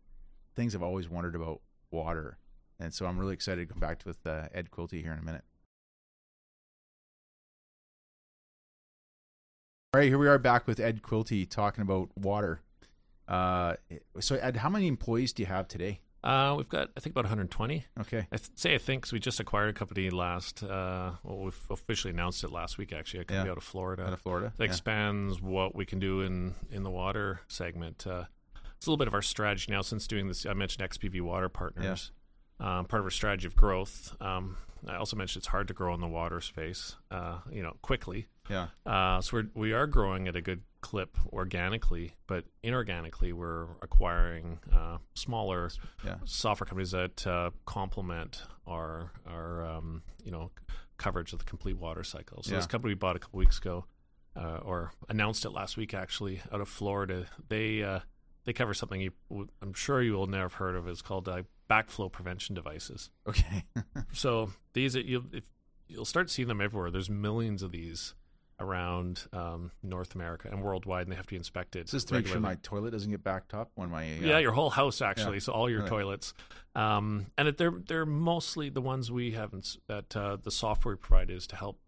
things 0.56 0.74
I've 0.74 0.82
always 0.82 1.08
wondered 1.10 1.34
about 1.34 1.60
water. 1.90 2.38
And 2.78 2.94
so 2.94 3.04
I'm 3.04 3.18
really 3.18 3.34
excited 3.34 3.68
to 3.68 3.72
come 3.74 3.80
back 3.80 3.98
to 4.00 4.08
with 4.08 4.26
uh, 4.26 4.48
Ed 4.54 4.70
Quilty 4.70 5.02
here 5.02 5.12
in 5.12 5.18
a 5.18 5.22
minute. 5.22 5.44
All 9.92 9.98
right, 9.98 10.06
here 10.08 10.18
we 10.18 10.28
are 10.28 10.38
back 10.38 10.68
with 10.68 10.78
Ed 10.78 11.02
Quilty 11.02 11.50
talking 11.50 11.82
about 11.82 12.10
water. 12.16 12.60
Uh, 13.26 13.74
so, 14.20 14.36
Ed, 14.36 14.58
how 14.58 14.68
many 14.68 14.86
employees 14.86 15.32
do 15.32 15.42
you 15.42 15.48
have 15.48 15.66
today? 15.66 15.98
Uh, 16.22 16.54
we've 16.56 16.68
got 16.68 16.90
I 16.96 17.00
think 17.00 17.12
about 17.14 17.24
120. 17.24 17.86
Okay. 18.02 18.18
I 18.30 18.36
th- 18.36 18.50
say 18.54 18.76
I 18.76 18.78
think 18.78 19.02
'cause 19.02 19.12
we 19.12 19.18
just 19.18 19.40
acquired 19.40 19.70
a 19.70 19.72
company 19.72 20.08
last. 20.10 20.62
Uh, 20.62 21.14
well, 21.24 21.38
we've 21.40 21.60
officially 21.70 22.12
announced 22.12 22.44
it 22.44 22.52
last 22.52 22.78
week. 22.78 22.92
Actually, 22.92 23.22
a 23.22 23.24
company 23.24 23.46
Yeah. 23.46 23.50
out 23.50 23.56
of 23.56 23.64
Florida 23.64 24.06
Out 24.06 24.12
of 24.12 24.20
Florida. 24.20 24.52
that 24.58 24.62
Yeah. 24.64 24.70
expands 24.70 25.40
what 25.40 25.74
we 25.74 25.84
can 25.84 25.98
do 25.98 26.20
in 26.20 26.54
in 26.70 26.84
the 26.84 26.90
water 26.90 27.40
segment. 27.48 28.06
Uh, 28.06 28.26
it's 28.76 28.86
a 28.86 28.90
little 28.90 28.96
bit 28.96 29.08
of 29.08 29.14
our 29.14 29.22
strategy 29.22 29.72
now 29.72 29.82
since 29.82 30.06
doing 30.06 30.28
this. 30.28 30.46
I 30.46 30.52
mentioned 30.54 30.84
XPV 30.84 31.20
Water 31.20 31.48
Partners. 31.48 32.12
Um, 32.60 32.84
part 32.84 33.00
of 33.00 33.06
our 33.06 33.10
strategy 33.10 33.48
of 33.48 33.56
growth. 33.56 34.14
Um, 34.22 34.56
I 34.86 34.94
also 34.94 35.16
mentioned 35.16 35.40
it's 35.40 35.48
hard 35.48 35.66
to 35.66 35.74
grow 35.74 35.92
in 35.94 36.00
the 36.00 36.06
water 36.06 36.40
space. 36.40 36.94
Uh, 37.10 37.40
you 37.50 37.60
know, 37.62 37.76
quickly. 37.82 38.28
Yeah. 38.50 38.66
Uh, 38.84 39.20
so 39.20 39.36
we're, 39.38 39.46
we 39.54 39.72
are 39.72 39.86
growing 39.86 40.26
at 40.28 40.34
a 40.36 40.42
good 40.42 40.62
clip 40.80 41.16
organically, 41.32 42.14
but 42.26 42.44
inorganically, 42.64 43.32
we're 43.32 43.64
acquiring 43.82 44.58
uh, 44.74 44.98
smaller 45.14 45.70
Yeah. 46.04 46.16
software 46.24 46.66
companies 46.66 46.90
that 46.90 47.26
uh, 47.26 47.50
complement 47.66 48.42
our 48.66 49.12
our 49.26 49.64
um, 49.64 50.02
you 50.24 50.30
know 50.30 50.50
coverage 50.96 51.32
of 51.32 51.38
the 51.38 51.44
complete 51.44 51.76
water 51.78 52.04
cycle. 52.04 52.42
So 52.42 52.54
this 52.56 52.66
company 52.66 52.90
we 52.92 52.94
bought 52.98 53.16
a 53.16 53.18
couple 53.18 53.38
weeks 53.38 53.58
ago, 53.58 53.84
uh, 54.36 54.58
or 54.62 54.92
announced 55.08 55.44
it 55.44 55.50
last 55.50 55.76
week 55.76 55.94
actually, 55.94 56.40
out 56.52 56.60
of 56.60 56.68
Florida. 56.68 57.26
They 57.48 57.82
uh, 57.82 58.00
they 58.44 58.52
cover 58.54 58.72
something 58.74 59.00
you, 59.02 59.12
w- 59.28 59.48
I'm 59.62 59.74
sure 59.74 60.00
you 60.02 60.14
will 60.14 60.26
never 60.26 60.42
have 60.44 60.54
heard 60.54 60.76
of. 60.76 60.88
It's 60.88 61.02
called 61.02 61.28
uh, 61.28 61.42
backflow 61.70 62.10
prevention 62.10 62.54
devices. 62.54 63.10
Okay. 63.28 63.64
So 64.12 64.50
these 64.72 64.96
are, 64.96 65.00
you'll 65.00 65.24
if, 65.32 65.44
you'll 65.86 66.04
start 66.04 66.30
seeing 66.30 66.48
them 66.48 66.60
everywhere. 66.60 66.90
There's 66.90 67.10
millions 67.10 67.62
of 67.62 67.70
these 67.72 68.14
around 68.60 69.26
um, 69.32 69.70
North 69.82 70.14
America 70.14 70.48
and 70.52 70.62
worldwide, 70.62 71.02
and 71.02 71.12
they 71.12 71.16
have 71.16 71.26
to 71.26 71.30
be 71.30 71.36
inspected. 71.36 71.88
This 71.88 72.04
to 72.04 72.14
make 72.14 72.26
sure 72.26 72.38
my 72.40 72.56
toilet 72.56 72.90
doesn't 72.90 73.10
get 73.10 73.24
backed 73.24 73.54
up 73.54 73.70
when 73.74 73.90
my 73.90 74.04
uh, 74.04 74.20
yeah, 74.20 74.38
your 74.38 74.52
whole 74.52 74.70
house 74.70 75.00
actually. 75.00 75.36
Yeah. 75.36 75.40
So 75.40 75.52
all 75.52 75.70
your 75.70 75.80
Right. 75.80 75.88
toilets, 75.88 76.34
um, 76.74 77.26
and 77.38 77.48
it, 77.48 77.56
they're 77.58 77.72
they're 77.88 78.06
mostly 78.06 78.68
the 78.68 78.82
ones 78.82 79.10
we 79.10 79.32
haven't 79.32 79.76
that 79.88 80.14
uh, 80.14 80.36
the 80.42 80.50
software 80.50 80.94
we 80.94 80.98
provide 80.98 81.30
is 81.30 81.46
to 81.48 81.56
help 81.56 81.78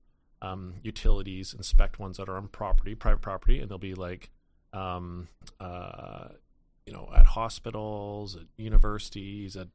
um, 0.40 0.74
utilities 0.82 1.54
inspect 1.54 1.98
ones 2.00 2.16
that 2.16 2.28
are 2.28 2.36
on 2.36 2.48
property, 2.48 2.94
private 2.94 3.20
property, 3.20 3.60
and 3.60 3.70
they'll 3.70 3.78
be 3.78 3.94
like, 3.94 4.30
um, 4.72 5.28
uh, 5.60 6.28
you 6.86 6.92
know, 6.92 7.08
at 7.14 7.26
hospitals, 7.26 8.34
at 8.36 8.42
universities, 8.56 9.56
at 9.56 9.68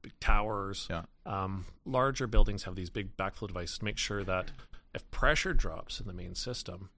big 0.00 0.12
towers. 0.18 0.88
Yeah. 0.90 1.02
Um, 1.24 1.66
larger 1.84 2.26
buildings 2.26 2.64
have 2.64 2.74
these 2.74 2.90
big 2.90 3.16
backflow 3.16 3.46
devices 3.46 3.78
to 3.78 3.84
make 3.84 3.98
sure 3.98 4.24
that 4.24 4.50
if 4.94 5.08
pressure 5.10 5.54
drops 5.54 6.00
in 6.00 6.06
the 6.06 6.12
main 6.12 6.34
system, 6.34 6.90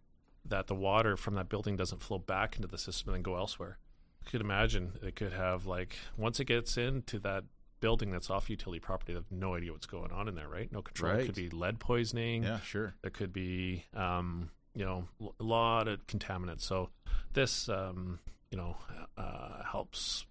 that 0.45 0.67
the 0.67 0.75
water 0.75 1.17
from 1.17 1.35
that 1.35 1.49
building 1.49 1.77
doesn't 1.77 2.03
flow 2.03 2.19
back 2.19 2.57
into 2.57 2.69
the 2.69 2.79
system 2.79 3.09
and 3.11 3.17
then 3.17 3.23
go 3.23 3.37
elsewhere. 3.37 3.79
You 4.25 4.31
could 4.31 4.41
imagine 4.41 4.93
it 5.03 5.17
could 5.17 5.33
have 5.33 5.67
like 5.67 5.97
once 6.17 6.41
it 6.41 6.47
gets 6.47 6.77
into 6.77 7.19
that 7.21 7.45
building 7.81 8.11
that's 8.11 8.31
off 8.31 8.49
utility 8.49 8.81
property, 8.81 9.13
they 9.13 9.19
have 9.19 9.31
no 9.31 9.55
idea 9.55 9.73
what's 9.73 9.87
going 9.87 10.11
on 10.13 10.27
in 10.29 10.35
there, 10.35 10.49
right? 10.49 10.71
No 10.73 10.81
control. 10.83 11.13
It 11.13 11.17
Right. 11.17 11.27
could 11.27 11.35
be 11.35 11.51
lead 11.51 11.79
poisoning. 11.79 12.43
Yeah, 12.43 12.61
sure. 12.61 12.95
There 13.03 13.11
could 13.11 13.33
be, 13.33 13.85
um, 13.95 14.51
you 14.75 14.85
know, 14.85 15.07
a 15.39 15.43
lot 15.45 15.87
of 15.89 16.07
contaminants. 16.07 16.63
So 16.63 16.89
this, 17.35 17.69
um, 17.69 18.21
you 18.51 18.57
know, 18.57 18.77
uh, 19.19 19.63
helps, 19.65 20.25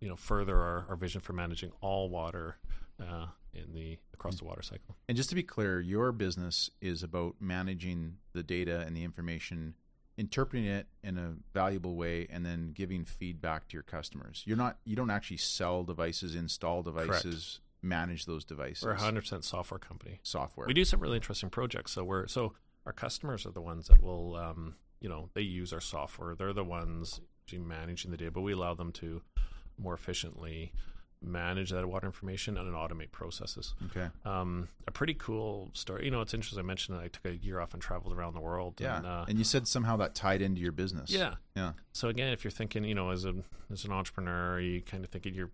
you 0.00 0.08
know, 0.08 0.16
further 0.16 0.58
our, 0.58 0.86
our 0.88 0.96
vision 0.96 1.20
for 1.20 1.32
managing 1.34 1.72
all 1.80 2.08
water 2.08 2.56
uh, 3.02 3.26
in 3.54 3.74
the 3.74 3.98
across 4.12 4.38
the 4.38 4.44
water 4.44 4.62
cycle. 4.62 4.96
And 5.08 5.16
just 5.16 5.28
to 5.30 5.34
be 5.34 5.42
clear, 5.42 5.80
your 5.80 6.12
business 6.12 6.70
is 6.80 7.02
about 7.02 7.36
managing 7.40 8.16
the 8.32 8.42
data 8.42 8.80
and 8.80 8.96
the 8.96 9.04
information, 9.04 9.74
interpreting 10.16 10.66
it 10.66 10.86
in 11.02 11.18
a 11.18 11.34
valuable 11.52 11.96
way, 11.96 12.26
and 12.30 12.44
then 12.44 12.72
giving 12.72 13.04
feedback 13.04 13.68
to 13.68 13.74
your 13.74 13.82
customers. 13.82 14.42
You're 14.46 14.56
not 14.56 14.78
you 14.84 14.96
don't 14.96 15.10
actually 15.10 15.38
sell 15.38 15.84
devices, 15.84 16.34
install 16.34 16.82
devices, 16.82 17.60
manage 17.82 18.26
those 18.26 18.44
devices. 18.44 18.84
We're 18.84 18.92
a 18.92 19.00
hundred 19.00 19.22
percent 19.22 19.44
software 19.44 19.78
company. 19.78 20.20
software. 20.22 20.66
We 20.66 20.74
do 20.74 20.84
some 20.84 21.00
really 21.00 21.16
interesting 21.16 21.50
projects. 21.50 21.92
So 21.92 22.04
we're 22.04 22.26
so 22.26 22.54
our 22.86 22.92
customers 22.92 23.46
are 23.46 23.50
the 23.50 23.62
ones 23.62 23.88
that 23.88 24.02
will, 24.02 24.36
um, 24.36 24.76
you 25.00 25.08
know, 25.08 25.30
they 25.34 25.42
use 25.42 25.72
our 25.72 25.80
software. 25.80 26.34
They're 26.34 26.52
the 26.52 26.64
ones 26.64 27.20
managing 27.52 28.10
the 28.10 28.16
data, 28.16 28.30
but 28.30 28.40
we 28.40 28.52
allow 28.52 28.74
them 28.74 28.90
to 28.90 29.22
more 29.78 29.94
efficiently 29.94 30.72
manage 31.26 31.70
that 31.70 31.86
water 31.86 32.06
information 32.06 32.56
and 32.56 32.72
automate 32.74 33.12
processes. 33.12 33.74
Okay. 33.86 34.08
Um, 34.24 34.68
a 34.86 34.90
pretty 34.90 35.14
cool 35.14 35.70
story. 35.72 36.04
You 36.04 36.10
know, 36.10 36.20
it's 36.20 36.34
interesting. 36.34 36.58
I 36.58 36.62
mentioned 36.62 36.98
that 36.98 37.02
I 37.04 37.08
took 37.08 37.24
a 37.24 37.36
year 37.36 37.60
off 37.60 37.72
and 37.74 37.82
traveled 37.82 38.14
around 38.16 38.34
the 38.34 38.40
world. 38.40 38.74
Yeah. 38.80 38.98
And, 38.98 39.06
uh, 39.06 39.24
and 39.28 39.38
you 39.38 39.44
said 39.44 39.66
somehow 39.68 39.96
that 39.98 40.14
tied 40.14 40.42
into 40.42 40.60
your 40.60 40.72
business. 40.72 41.10
yeah. 41.10 41.34
Yeah. 41.56 41.72
So 41.92 42.08
again, 42.08 42.32
if 42.32 42.44
you're 42.44 42.50
thinking, 42.50 42.84
you 42.84 42.94
know, 42.94 43.10
as 43.10 43.24
a 43.24 43.34
as 43.72 43.84
an 43.84 43.92
entrepreneur, 43.92 44.58
you 44.60 44.80
kind 44.82 45.04
of 45.04 45.10
think 45.10 45.24
you're, 45.26 45.50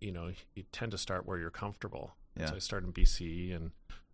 you 0.00 0.12
know, 0.12 0.30
you 0.54 0.64
tend 0.72 0.90
to 0.92 0.98
start 0.98 1.26
where 1.26 1.38
you're 1.38 1.50
comfortable. 1.50 2.14
Yeah. 2.38 2.46
So 2.46 2.56
I 2.56 2.58
started 2.58 2.86
in 2.88 2.92
BC 2.92 3.54
and 3.54 3.70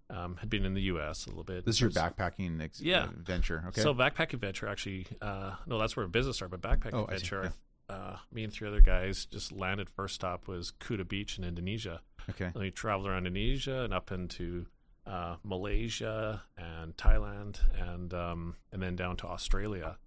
um, 0.09 0.37
had 0.37 0.49
been 0.49 0.65
in 0.65 0.75
the 0.75 0.83
U.S. 0.83 1.27
a 1.27 1.31
little 1.31 1.43
bit. 1.45 1.65
This 1.65 1.77
is 1.77 1.81
your 1.81 1.91
backpacking 1.91 2.63
ex- 2.63 2.81
Yeah. 2.81 3.05
uh, 3.05 3.09
venture. 3.17 3.65
Okay. 3.69 3.81
So 3.81 3.93
backpacking 3.93 4.39
venture 4.39 4.69
actually, 4.69 5.07
uh, 5.21 5.55
no, 5.67 5.79
that's 5.79 5.97
where 5.97 6.07
business 6.07 6.37
started. 6.37 6.61
But 6.61 6.81
backpacking 6.81 6.95
Oh, 6.95 7.05
venture, 7.07 7.53
uh, 7.89 8.17
me 8.33 8.45
and 8.45 8.53
three 8.53 8.69
other 8.69 8.81
guys 8.81 9.27
just 9.27 9.53
landed. 9.53 9.89
First 9.89 10.17
stop 10.17 10.49
was 10.49 10.73
Kuta 10.81 11.07
Beach 11.07 11.39
in 11.39 11.45
Indonesia. 11.45 12.01
okay. 12.31 12.47
And 12.47 12.55
we 12.55 12.71
traveled 12.71 13.09
around 13.09 13.27
Indonesia 13.27 13.83
and 13.85 13.95
up 13.95 14.11
into 14.11 14.67
uh, 15.07 15.37
Malaysia 15.45 16.43
and 16.57 16.97
Thailand 16.97 17.61
and 17.79 18.13
um, 18.13 18.57
and 18.73 18.83
then 18.83 18.97
down 18.97 19.17
to 19.19 19.27
Australia. 19.27 19.99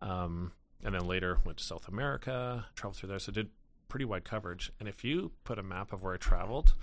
Um, 0.00 0.52
and 0.82 0.94
then 0.94 1.06
later 1.06 1.38
went 1.44 1.58
to 1.58 1.64
South 1.64 1.88
America, 1.88 2.66
traveled 2.74 2.96
through 2.96 3.10
there. 3.10 3.18
So 3.18 3.32
did 3.32 3.50
pretty 3.88 4.04
wide 4.06 4.24
coverage. 4.24 4.72
And 4.80 4.88
if 4.88 5.04
you 5.04 5.32
put 5.44 5.58
a 5.58 5.62
map 5.62 5.92
of 5.92 6.02
where 6.02 6.14
I 6.14 6.16
traveled 6.16 6.74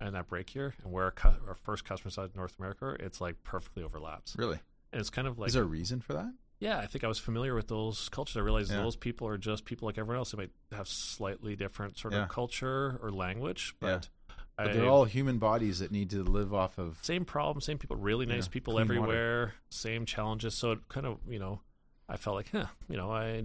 and 0.00 0.14
that 0.14 0.26
break 0.28 0.50
here 0.50 0.74
and 0.82 0.92
where 0.92 1.04
our, 1.04 1.10
cu- 1.12 1.46
our 1.46 1.54
first 1.54 1.84
customer 1.84 2.10
side 2.10 2.30
in 2.34 2.36
North 2.36 2.58
America, 2.58 2.96
it's 2.98 3.20
like 3.20 3.36
perfectly 3.44 3.84
overlaps. 3.84 4.34
Really? 4.36 4.58
And 4.92 5.00
it's 5.00 5.10
kind 5.10 5.28
of 5.28 5.38
like 5.38 5.48
is 5.48 5.54
there 5.54 5.62
a 5.62 5.66
reason 5.66 6.00
for 6.00 6.14
that? 6.14 6.32
Yeah, 6.64 6.78
I 6.78 6.86
think 6.86 7.04
I 7.04 7.08
was 7.08 7.18
familiar 7.18 7.54
with 7.54 7.68
those 7.68 8.08
cultures. 8.08 8.36
I 8.36 8.40
realized 8.40 8.70
Yeah. 8.72 8.78
those 8.82 8.96
people 8.96 9.28
are 9.28 9.36
just 9.38 9.64
people 9.66 9.86
like 9.86 9.98
everyone 9.98 10.16
else. 10.18 10.30
They 10.32 10.38
might 10.38 10.52
have 10.72 10.88
slightly 10.88 11.54
different 11.56 11.98
sort 11.98 12.14
Yeah. 12.14 12.22
of 12.24 12.28
culture 12.30 12.98
or 13.02 13.10
language, 13.12 13.74
Yeah. 13.82 13.96
but, 13.96 14.08
But 14.56 14.68
I- 14.70 14.72
they're 14.72 14.88
all 14.88 15.04
human 15.04 15.38
bodies 15.38 15.80
that 15.80 15.90
need 15.90 16.08
to 16.10 16.22
live 16.22 16.54
off 16.54 16.78
of. 16.78 16.98
same 17.02 17.24
problem, 17.24 17.60
same 17.60 17.76
people, 17.78 17.96
really 17.96 18.24
nice 18.24 18.46
Yeah, 18.46 18.52
people 18.52 18.74
clean 18.74 18.86
water. 18.88 18.98
everywhere, 18.98 19.54
same 19.68 20.06
challenges. 20.06 20.54
So 20.54 20.72
it 20.72 20.88
kind 20.88 21.06
of, 21.06 21.18
you 21.28 21.38
know, 21.38 21.60
I 22.08 22.16
felt 22.16 22.36
like, 22.36 22.50
huh, 22.50 22.66
you 22.88 22.96
know, 22.96 23.10
I, 23.10 23.44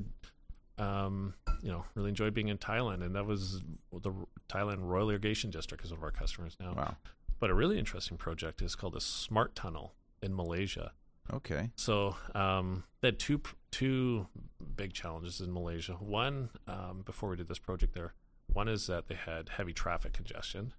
um, 0.78 1.34
you 1.62 1.70
know, 1.72 1.84
really 1.96 2.10
enjoyed 2.10 2.34
being 2.34 2.48
in 2.48 2.58
Thailand, 2.58 3.04
and 3.04 3.16
that 3.16 3.26
was 3.26 3.62
the 3.92 4.14
Thailand 4.48 4.88
Royal 4.88 5.10
Irrigation 5.10 5.50
District 5.52 5.84
is 5.84 5.92
one 5.92 6.00
of 6.00 6.04
our 6.04 6.12
customers 6.12 6.56
now. 6.60 6.74
Wow. 6.74 6.98
But 7.40 7.50
a 7.50 7.54
really 7.54 7.78
interesting 7.80 8.18
project 8.18 8.62
is 8.62 8.76
called 8.76 8.94
the 8.94 9.02
Smart 9.02 9.56
Tunnel 9.56 9.96
in 10.22 10.36
Malaysia. 10.36 10.94
Okay. 11.34 11.72
So 11.76 12.16
um, 12.36 12.84
they 13.02 13.10
had 13.10 13.20
two 13.20 13.42
two 13.72 14.28
big 14.76 14.94
challenges 14.94 15.42
in 15.42 15.54
Malaysia. 15.54 15.94
One, 15.94 16.50
um, 16.68 17.04
before 17.06 17.30
we 17.30 17.36
did 17.38 17.48
this 17.48 17.60
project 17.60 17.94
there, 17.94 18.14
one 18.52 18.68
is 18.68 18.88
that 18.88 19.08
they 19.08 19.16
had 19.16 19.50
heavy 19.50 19.74
traffic 19.74 20.14
congestion. 20.14 20.74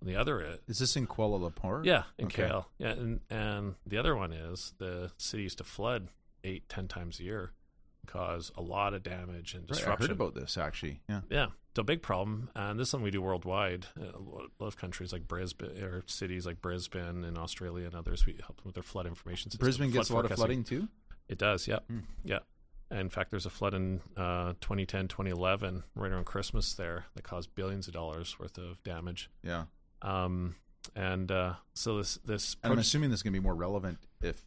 And 0.00 0.08
the 0.10 0.16
other 0.16 0.40
is 0.40 0.58
Is 0.68 0.78
this 0.80 0.96
in 0.96 1.06
Kuala 1.06 1.38
Lumpur? 1.50 1.84
yeah, 1.84 2.02
in 2.18 2.26
Okay. 2.26 2.42
KL. 2.48 2.64
Yeah, 2.78 2.90
and 2.90 3.20
and 3.30 3.74
the 3.86 3.96
other 3.98 4.16
one 4.16 4.32
is 4.32 4.74
the 4.78 5.12
city 5.16 5.44
used 5.44 5.58
to 5.58 5.64
flood 5.64 6.08
eight, 6.42 6.68
ten 6.68 6.88
times 6.88 7.20
a 7.20 7.22
year, 7.24 7.52
cause 8.06 8.50
a 8.56 8.62
lot 8.62 8.94
of 8.94 9.02
damage 9.02 9.54
and 9.54 9.62
Right, 9.64 9.70
I 9.70 9.74
disruption. 9.80 10.06
heard 10.08 10.10
about 10.12 10.34
this 10.34 10.56
actually. 10.56 11.00
Yeah. 11.08 11.20
Yeah, 11.30 11.46
it's 11.70 11.78
a 11.78 11.82
big 11.84 12.02
problem, 12.02 12.50
and 12.54 12.78
this 12.78 12.86
is 12.88 12.90
something 12.90 13.04
we 13.04 13.10
do 13.10 13.22
worldwide. 13.22 13.86
Uh, 14.00 14.16
A 14.16 14.18
lot 14.20 14.50
of 14.60 14.76
countries 14.76 15.12
like 15.12 15.26
Brisbane 15.28 15.82
or 15.82 16.02
cities 16.06 16.46
like 16.46 16.60
Brisbane 16.62 17.24
and 17.24 17.36
Australia 17.38 17.86
and 17.86 17.94
others, 17.94 18.26
we 18.26 18.32
help 18.34 18.56
them 18.56 18.64
with 18.66 18.74
their 18.74 18.82
flood 18.82 19.06
information 19.06 19.50
system. 19.50 19.64
Brisbane 19.64 19.90
flood 19.90 20.00
gets 20.00 20.10
a 20.10 20.14
lot 20.14 20.24
of 20.24 20.32
flooding 20.32 20.64
too. 20.64 20.88
It 21.28 21.38
does, 21.38 21.66
yeah, 21.66 21.78
Hmm. 21.88 22.00
yeah. 22.22 22.40
In 22.90 23.08
fact, 23.08 23.30
there's 23.30 23.46
a 23.46 23.50
flood 23.50 23.72
in 23.74 24.00
uh, 24.16 24.52
2010, 24.60 25.08
2011, 25.08 25.82
right 25.96 26.12
around 26.12 26.26
Christmas 26.26 26.74
there, 26.74 27.06
that 27.14 27.22
caused 27.24 27.54
billions 27.54 27.88
of 27.88 27.94
dollars 27.94 28.38
worth 28.38 28.58
of 28.58 28.80
damage. 28.84 29.30
Yeah. 29.42 29.64
Um, 30.02 30.56
and 30.94 31.32
uh, 31.32 31.54
so 31.72 31.96
this 31.96 32.18
this 32.26 32.56
And 32.62 32.72
I'm 32.74 32.78
assuming 32.78 33.08
this 33.10 33.20
is 33.20 33.22
going 33.22 33.32
to 33.32 33.40
be 33.40 33.42
more 33.42 33.54
relevant 33.54 33.98
if 34.20 34.40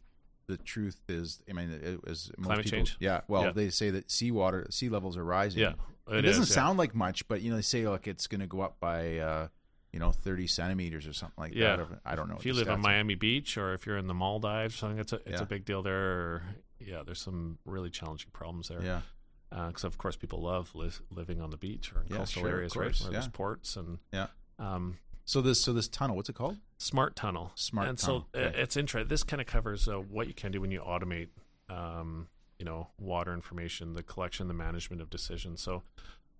the 0.48 0.56
truth 0.56 1.00
is. 1.08 1.40
I 1.48 1.52
mean, 1.52 1.70
it 1.70 2.04
was 2.04 2.32
most 2.36 2.46
Climate 2.46 2.64
people- 2.64 2.78
change? 2.78 2.96
Yeah. 2.98 3.20
Well, 3.28 3.44
Yeah. 3.44 3.52
they 3.52 3.70
say 3.70 3.90
that 3.90 4.10
seawater, 4.10 4.66
sea 4.70 4.88
levels 4.88 5.16
are 5.16 5.24
rising. 5.24 5.60
yeah, 5.60 5.74
It, 6.10 6.24
is, 6.24 6.36
doesn't 6.36 6.48
yeah. 6.50 6.62
sound 6.62 6.78
like 6.78 6.94
much, 6.94 7.28
but 7.28 7.42
you 7.42 7.50
know, 7.50 7.56
they 7.56 7.62
say 7.62 7.86
like 7.86 8.08
it's 8.08 8.26
going 8.26 8.40
to 8.40 8.46
go 8.46 8.60
up 8.62 8.80
by, 8.80 9.18
uh, 9.18 9.48
you 9.92 10.00
know, 10.00 10.10
30 10.10 10.46
centimeters 10.46 11.06
or 11.06 11.12
something 11.12 11.34
like 11.38 11.54
Yeah. 11.54 11.76
that. 11.76 12.00
I 12.04 12.16
don't 12.16 12.28
know. 12.28 12.36
If 12.36 12.46
you 12.46 12.54
live 12.54 12.68
on 12.68 12.78
stats 12.78 12.80
are. 12.80 12.82
Miami 12.82 13.14
Beach 13.14 13.56
or 13.56 13.74
if 13.74 13.86
you're 13.86 13.98
in 13.98 14.06
the 14.06 14.14
Maldives 14.14 14.74
or 14.74 14.78
something, 14.78 14.98
it's 14.98 15.12
a 15.12 15.16
it's 15.16 15.30
Yeah. 15.32 15.42
a 15.42 15.46
big 15.46 15.64
deal 15.64 15.82
there. 15.82 15.94
Or, 16.10 16.42
yeah, 16.80 17.02
there's 17.04 17.20
some 17.20 17.58
really 17.64 17.90
challenging 17.90 18.30
problems 18.32 18.68
there. 18.68 18.82
Yeah. 18.82 19.02
because 19.50 19.84
of 19.84 19.96
course 19.96 20.14
people 20.14 20.42
love 20.42 20.74
li- 20.74 20.90
living 21.10 21.40
on 21.40 21.48
the 21.48 21.56
beach 21.56 21.90
or 21.94 22.02
in 22.02 22.08
Yeah, 22.08 22.18
coastal 22.18 22.42
sure, 22.42 22.50
areas, 22.50 22.76
right? 22.76 22.94
Where 23.00 23.10
there's 23.12 23.28
ports 23.28 23.76
and 23.76 23.98
Yeah. 24.12 24.26
um, 24.58 24.98
So 25.28 25.42
this, 25.42 25.60
so 25.60 25.74
this 25.74 25.88
tunnel, 25.88 26.16
what's 26.16 26.30
it 26.30 26.36
called? 26.36 26.56
smart 26.78 27.14
tunnel. 27.14 27.52
Smart 27.54 27.86
and 27.86 27.98
tunnel, 27.98 28.28
so 28.32 28.40
uh, 28.40 28.44
okay. 28.44 28.62
it's 28.62 28.78
interesting. 28.78 29.08
This 29.08 29.22
kind 29.22 29.42
of 29.42 29.46
covers 29.46 29.86
uh, 29.86 29.96
what 29.96 30.26
you 30.26 30.32
can 30.32 30.52
do 30.52 30.62
when 30.62 30.70
you 30.70 30.80
automate, 30.80 31.28
um, 31.68 32.28
you 32.58 32.64
know, 32.64 32.88
water 32.98 33.34
information, 33.34 33.92
the 33.92 34.02
collection, 34.02 34.48
the 34.48 34.54
management 34.54 35.02
of 35.02 35.10
decisions. 35.10 35.60
So 35.60 35.82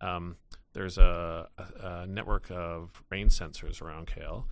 um, 0.01 0.36
there's 0.72 0.97
a, 0.97 1.49
a, 1.59 1.86
a 1.86 2.07
network 2.07 2.51
of 2.51 3.03
rain 3.11 3.28
sensors 3.28 3.82
around 3.82 4.07
KL, 4.07 4.45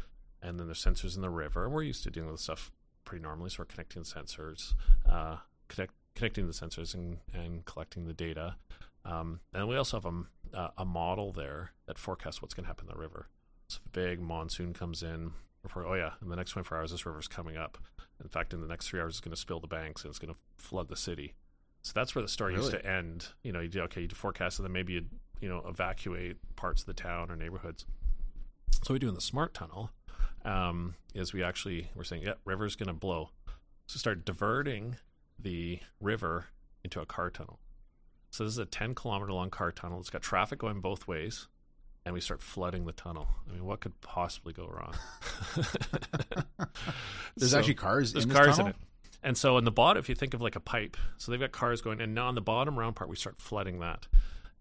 and 0.42 0.60
then 0.60 0.66
there's 0.66 0.84
sensors 0.84 1.16
in 1.16 1.22
the 1.22 1.30
river. 1.30 1.70
We're 1.70 1.84
used 1.84 2.04
to 2.04 2.10
dealing 2.10 2.32
with 2.32 2.40
stuff 2.40 2.72
pretty 3.06 3.22
normally, 3.22 3.48
so 3.48 3.60
we're 3.60 3.64
connecting 3.64 4.02
sensors, 4.02 4.74
uh, 5.10 5.36
connect, 5.68 5.94
connecting 6.14 6.46
the 6.46 6.52
sensors 6.52 6.92
and, 6.92 7.20
and 7.32 7.64
collecting 7.64 8.04
the 8.04 8.12
data. 8.12 8.56
Um, 9.02 9.40
and 9.54 9.66
we 9.66 9.76
also 9.76 9.96
have 9.98 10.04
a, 10.04 10.58
a- 10.58 10.72
a 10.78 10.84
model 10.84 11.32
there 11.32 11.70
that 11.86 11.96
forecasts 11.96 12.42
what's 12.42 12.52
going 12.52 12.64
to 12.64 12.68
happen 12.68 12.86
in 12.86 12.94
the 12.94 13.00
river. 13.00 13.28
So 13.68 13.80
if 13.80 13.86
a 13.86 13.88
big 13.90 14.20
monsoon 14.20 14.72
comes 14.72 15.02
in, 15.02 15.32
before, 15.62 15.84
oh 15.84 15.94
yeah, 15.94 16.12
in 16.22 16.28
the 16.28 16.36
next 16.36 16.52
24 16.52 16.78
hours, 16.78 16.90
this 16.92 17.04
river's 17.04 17.28
coming 17.28 17.56
up. 17.56 17.78
In 18.22 18.28
fact, 18.28 18.54
in 18.54 18.60
the 18.60 18.68
next 18.68 18.88
three 18.88 19.00
hours, 19.00 19.14
it's 19.14 19.20
going 19.20 19.34
to 19.34 19.40
spill 19.40 19.60
the 19.60 19.66
banks 19.66 20.04
and 20.04 20.10
it's 20.10 20.18
going 20.18 20.32
to 20.32 20.38
flood 20.56 20.88
the 20.88 20.96
city. 20.96 21.34
So 21.82 21.92
that's 21.94 22.14
where 22.14 22.22
the 22.22 22.28
story 22.28 22.54
used 22.54 22.72
to 22.72 22.84
end. 22.84 23.28
You 23.42 23.52
know, 23.52 23.60
you 23.60 23.68
do 23.68 23.80
okay, 23.82 24.02
you 24.02 24.08
forecast, 24.08 24.58
and 24.58 24.64
then 24.66 24.72
maybe 24.72 24.94
you 24.94 25.04
you 25.40 25.48
know 25.48 25.62
evacuate 25.68 26.36
parts 26.56 26.82
of 26.82 26.86
the 26.86 26.94
town 26.94 27.30
or 27.30 27.36
neighborhoods. 27.36 27.84
So 28.82 28.94
we 28.94 28.98
do 28.98 29.08
in 29.08 29.14
the 29.14 29.20
smart 29.20 29.54
tunnel 29.54 29.90
um, 30.44 30.94
is 31.14 31.32
we 31.32 31.42
actually 31.42 31.90
we're 31.94 32.04
saying, 32.04 32.22
yeah, 32.22 32.34
river's 32.44 32.76
going 32.76 32.88
to 32.88 32.92
blow. 32.92 33.30
So 33.86 33.98
start 33.98 34.24
diverting 34.24 34.96
the 35.38 35.80
river 36.00 36.46
into 36.82 37.00
a 37.00 37.06
car 37.06 37.30
tunnel. 37.30 37.60
So 38.30 38.44
this 38.44 38.54
is 38.54 38.58
a 38.58 38.66
10 38.66 38.94
kilometer 38.94 39.32
long 39.32 39.50
car 39.50 39.70
tunnel. 39.70 40.00
It's 40.00 40.10
got 40.10 40.22
traffic 40.22 40.58
going 40.58 40.80
both 40.80 41.06
ways, 41.06 41.46
and 42.06 42.14
we 42.14 42.20
start 42.22 42.40
flooding 42.40 42.86
the 42.86 42.92
tunnel. 42.92 43.28
I 43.46 43.52
mean, 43.52 43.64
what 43.66 43.80
could 43.80 44.00
possibly 44.00 44.54
go 44.54 44.66
wrong? 44.66 44.94
There's 47.36 47.50
So- 47.50 47.58
actually 47.58 47.74
cars 47.74 48.12
there's 48.12 48.24
in 48.24 48.30
this 48.30 48.38
cars 48.38 48.56
tunnel? 48.56 48.66
in 48.68 48.70
it. 48.70 48.76
And 49.22 49.36
so 49.36 49.58
in 49.58 49.64
the 49.64 49.72
bottom, 49.72 49.98
if 49.98 50.08
you 50.08 50.14
think 50.14 50.34
of 50.34 50.40
like 50.40 50.56
a 50.56 50.60
pipe, 50.60 50.96
so 51.18 51.30
they've 51.32 51.40
got 51.40 51.50
cars 51.52 51.82
going, 51.82 52.00
and 52.00 52.14
now 52.14 52.28
on 52.28 52.34
the 52.36 52.40
bottom 52.40 52.78
round 52.78 52.94
part, 52.96 53.10
we 53.10 53.16
start 53.16 53.40
flooding 53.40 53.80
that, 53.80 54.06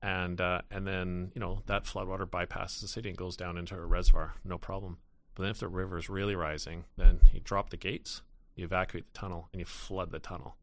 and 0.01 0.41
uh, 0.41 0.61
and 0.71 0.87
then 0.87 1.31
you 1.35 1.39
know 1.39 1.61
that 1.67 1.83
floodwater 1.83 2.25
bypasses 2.25 2.81
the 2.81 2.87
city 2.87 3.09
and 3.09 3.17
goes 3.17 3.37
down 3.37 3.57
into 3.57 3.75
a 3.75 3.85
reservoir, 3.85 4.33
no 4.43 4.57
problem. 4.57 4.97
But 5.35 5.43
then 5.43 5.51
if 5.51 5.59
the 5.59 5.67
river 5.67 5.99
is 5.99 6.09
really 6.09 6.35
rising, 6.35 6.85
then 6.97 7.19
you 7.31 7.41
drop 7.41 7.69
the 7.69 7.77
gates, 7.77 8.23
you 8.55 8.63
evacuate 8.65 9.13
the 9.13 9.19
tunnel, 9.19 9.49
and 9.53 9.59
you 9.59 9.65
flood 9.65 10.11
the 10.11 10.19
tunnel. 10.19 10.55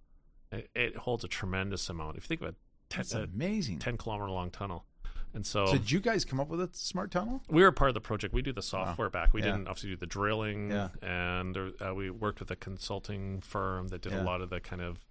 It, 0.51 0.68
it 0.74 0.97
holds 0.97 1.22
a 1.22 1.28
tremendous 1.28 1.89
amount. 1.89 2.16
If 2.16 2.24
you 2.24 2.28
think 2.28 2.41
of 2.41 2.49
a 2.49 2.55
That's 2.89 3.11
ten, 3.11 3.20
a 3.20 3.24
amazing. 3.24 3.78
10 3.78 3.99
kilometer 3.99 4.30
long 4.30 4.51
tunnel, 4.51 4.85
and 5.35 5.47
so, 5.47 5.66
So 5.66 5.72
did 5.72 5.91
you 5.91 6.01
guys 6.01 6.24
come 6.24 6.41
up 6.41 6.49
with 6.49 6.61
a 6.61 6.68
smart 6.72 7.11
tunnel? 7.11 7.43
we 7.49 7.62
were 7.62 7.72
part 7.72 7.89
of 7.91 7.95
the 7.95 8.01
project. 8.01 8.35
We 8.35 8.43
do 8.43 8.53
the 8.53 8.62
software 8.62 9.09
back. 9.11 9.33
We 9.33 9.41
Yeah. 9.41 9.53
didn't 9.53 9.68
obviously 9.68 9.91
do 9.91 9.97
the 9.97 10.07
drilling, 10.07 10.70
Yeah. 10.70 10.89
and 11.03 11.57
uh, 11.57 11.95
we 11.95 12.11
worked 12.11 12.41
with 12.41 12.51
a 12.51 12.57
consulting 12.57 13.41
firm 13.41 13.89
that 13.89 14.03
did 14.03 14.12
Yeah. 14.12 14.22
a 14.22 14.24
lot 14.24 14.41
of 14.41 14.51
the 14.51 14.61
kind 14.61 14.83
of 14.83 15.05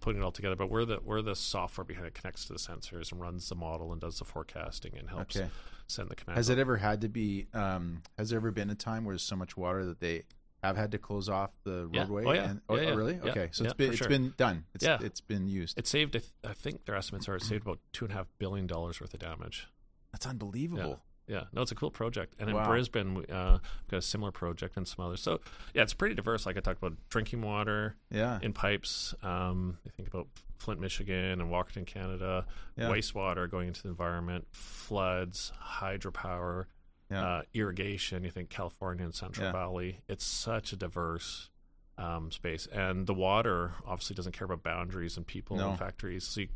putting 0.00 0.20
it 0.20 0.24
all 0.24 0.32
together. 0.32 0.56
But 0.56 0.68
we're 0.70 0.84
the 0.84 1.00
we're 1.02 1.22
the 1.22 1.34
software 1.36 1.84
behind 1.84 2.06
it, 2.06 2.14
connects 2.14 2.44
to 2.46 2.52
the 2.52 2.58
sensors 2.58 3.10
and 3.10 3.20
runs 3.20 3.48
the 3.48 3.54
model 3.54 3.90
and 3.92 4.00
does 4.00 4.18
the 4.18 4.24
forecasting 4.24 4.96
and 4.98 5.08
helps 5.08 5.36
Okay. 5.36 5.48
send 5.86 6.10
the 6.10 6.14
command. 6.16 6.36
Has 6.36 6.48
it 6.50 6.58
ever 6.58 6.76
had 6.78 7.00
to 7.00 7.08
be? 7.08 7.46
Um, 7.54 8.02
has 8.18 8.30
there 8.30 8.38
ever 8.38 8.50
been 8.50 8.70
a 8.70 8.74
time 8.74 9.04
where 9.04 9.14
there's 9.14 9.22
so 9.22 9.36
much 9.36 9.56
water 9.56 9.84
that 9.86 10.00
they 10.00 10.24
have 10.66 10.76
had 10.76 10.92
to 10.92 10.98
close 10.98 11.28
off 11.28 11.50
the 11.64 11.88
Yeah. 11.92 12.00
roadway? 12.02 12.24
Oh, 12.26 12.32
yeah. 12.32 12.50
And, 12.50 12.60
oh, 12.68 12.76
Yeah, 12.76 12.90
oh, 12.90 12.94
really? 12.96 13.14
Yeah. 13.22 13.30
Okay, 13.30 13.48
so 13.52 13.64
Yeah, 13.64 13.70
it's 13.70 13.76
been 13.76 13.88
it's 13.90 13.98
sure. 13.98 14.08
been 14.08 14.34
done. 14.36 14.64
It's, 14.74 14.84
Yeah. 14.84 14.98
it's 15.00 15.20
been 15.20 15.46
used. 15.48 15.78
It 15.78 15.86
saved. 15.86 16.16
I 16.16 16.20
th- 16.20 16.32
I 16.44 16.52
think 16.54 16.84
their 16.84 16.96
estimates 16.96 17.28
are 17.28 17.36
it 17.36 17.42
saved 17.42 17.62
about 17.62 17.80
two 17.92 18.04
and 18.04 18.12
a 18.12 18.16
half 18.16 18.26
billion 18.38 18.66
dollars 18.66 19.00
worth 19.00 19.14
of 19.14 19.20
damage. 19.20 19.68
That's 20.12 20.26
unbelievable. 20.26 21.02
Yeah, 21.26 21.44
no, 21.54 21.62
it's 21.62 21.72
a 21.72 21.74
cool 21.74 21.90
project. 21.90 22.34
And 22.38 22.50
in 22.50 22.64
Brisbane, 22.64 23.14
we, 23.14 23.24
uh, 23.28 23.52
we've 23.52 23.88
got 23.88 23.96
a 23.96 24.02
similar 24.02 24.30
project 24.30 24.76
and 24.76 24.86
some 24.86 25.06
others. 25.06 25.22
So 25.22 25.40
yeah, 25.72 25.80
it's 25.82 25.94
pretty 25.94 26.14
diverse. 26.14 26.44
Like 26.44 26.58
I 26.58 26.60
talked 26.60 26.78
about 26.82 26.98
drinking 27.08 27.40
water, 27.40 27.96
Yeah. 28.10 28.38
in 28.42 28.52
pipes. 28.52 29.14
Um, 29.22 29.78
I 29.86 29.90
think 29.90 30.06
about 30.08 30.28
Flint, 30.58 30.80
Michigan, 30.82 31.40
and 31.40 31.50
Walkerton, 31.50 31.86
Canada. 31.86 32.46
Yeah. 32.76 32.90
Wastewater 32.90 33.50
going 33.50 33.68
into 33.68 33.82
the 33.84 33.88
environment, 33.88 34.46
floods, 34.52 35.50
hydropower, 35.78 36.66
Yeah. 37.14 37.24
uh, 37.38 37.42
irrigation. 37.54 38.24
You 38.24 38.30
think 38.30 38.50
California 38.50 39.04
and 39.04 39.14
Central 39.14 39.46
Yeah. 39.46 39.52
Valley. 39.52 40.00
It's 40.08 40.24
such 40.24 40.72
a 40.72 40.76
diverse 40.76 41.50
um, 41.96 42.32
space, 42.32 42.66
and 42.66 43.06
the 43.06 43.14
water 43.14 43.74
obviously 43.86 44.14
doesn't 44.16 44.32
care 44.32 44.46
about 44.46 44.62
boundaries 44.64 45.16
and 45.16 45.24
people 45.26 45.56
No. 45.56 45.70
and 45.70 45.78
factories. 45.78 46.24
So 46.24 46.40
you, 46.40 46.48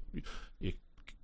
you 0.59 0.73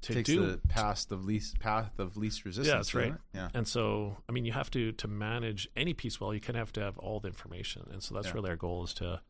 to 0.03 0.15
Takes 0.15 0.29
do 0.29 0.47
the 0.53 0.59
path 0.69 1.11
of 1.11 1.25
least 1.25 1.59
path 1.59 1.99
of 1.99 2.17
least 2.17 2.45
resistance. 2.45 2.69
yeah, 2.69 2.77
that's 2.77 2.95
right. 2.95 3.15
Yeah. 3.35 3.49
And 3.55 3.67
so, 3.67 4.19
I 4.29 4.33
mean, 4.33 4.45
you 4.45 4.53
have 4.53 4.71
to 4.73 4.93
to 4.93 5.09
manage 5.09 5.67
any 5.77 5.95
piece 5.95 6.21
well. 6.21 6.33
You 6.33 6.41
kind 6.41 6.57
of 6.57 6.61
have 6.61 6.73
to 6.75 6.81
have 6.83 6.97
all 6.99 7.19
the 7.21 7.27
information, 7.29 7.89
and 7.91 8.03
so 8.03 8.15
that's 8.15 8.29
Yeah. 8.29 8.35
really 8.35 8.51
our 8.51 8.57
goal 8.57 8.85
is 8.85 8.95
to 8.95 9.21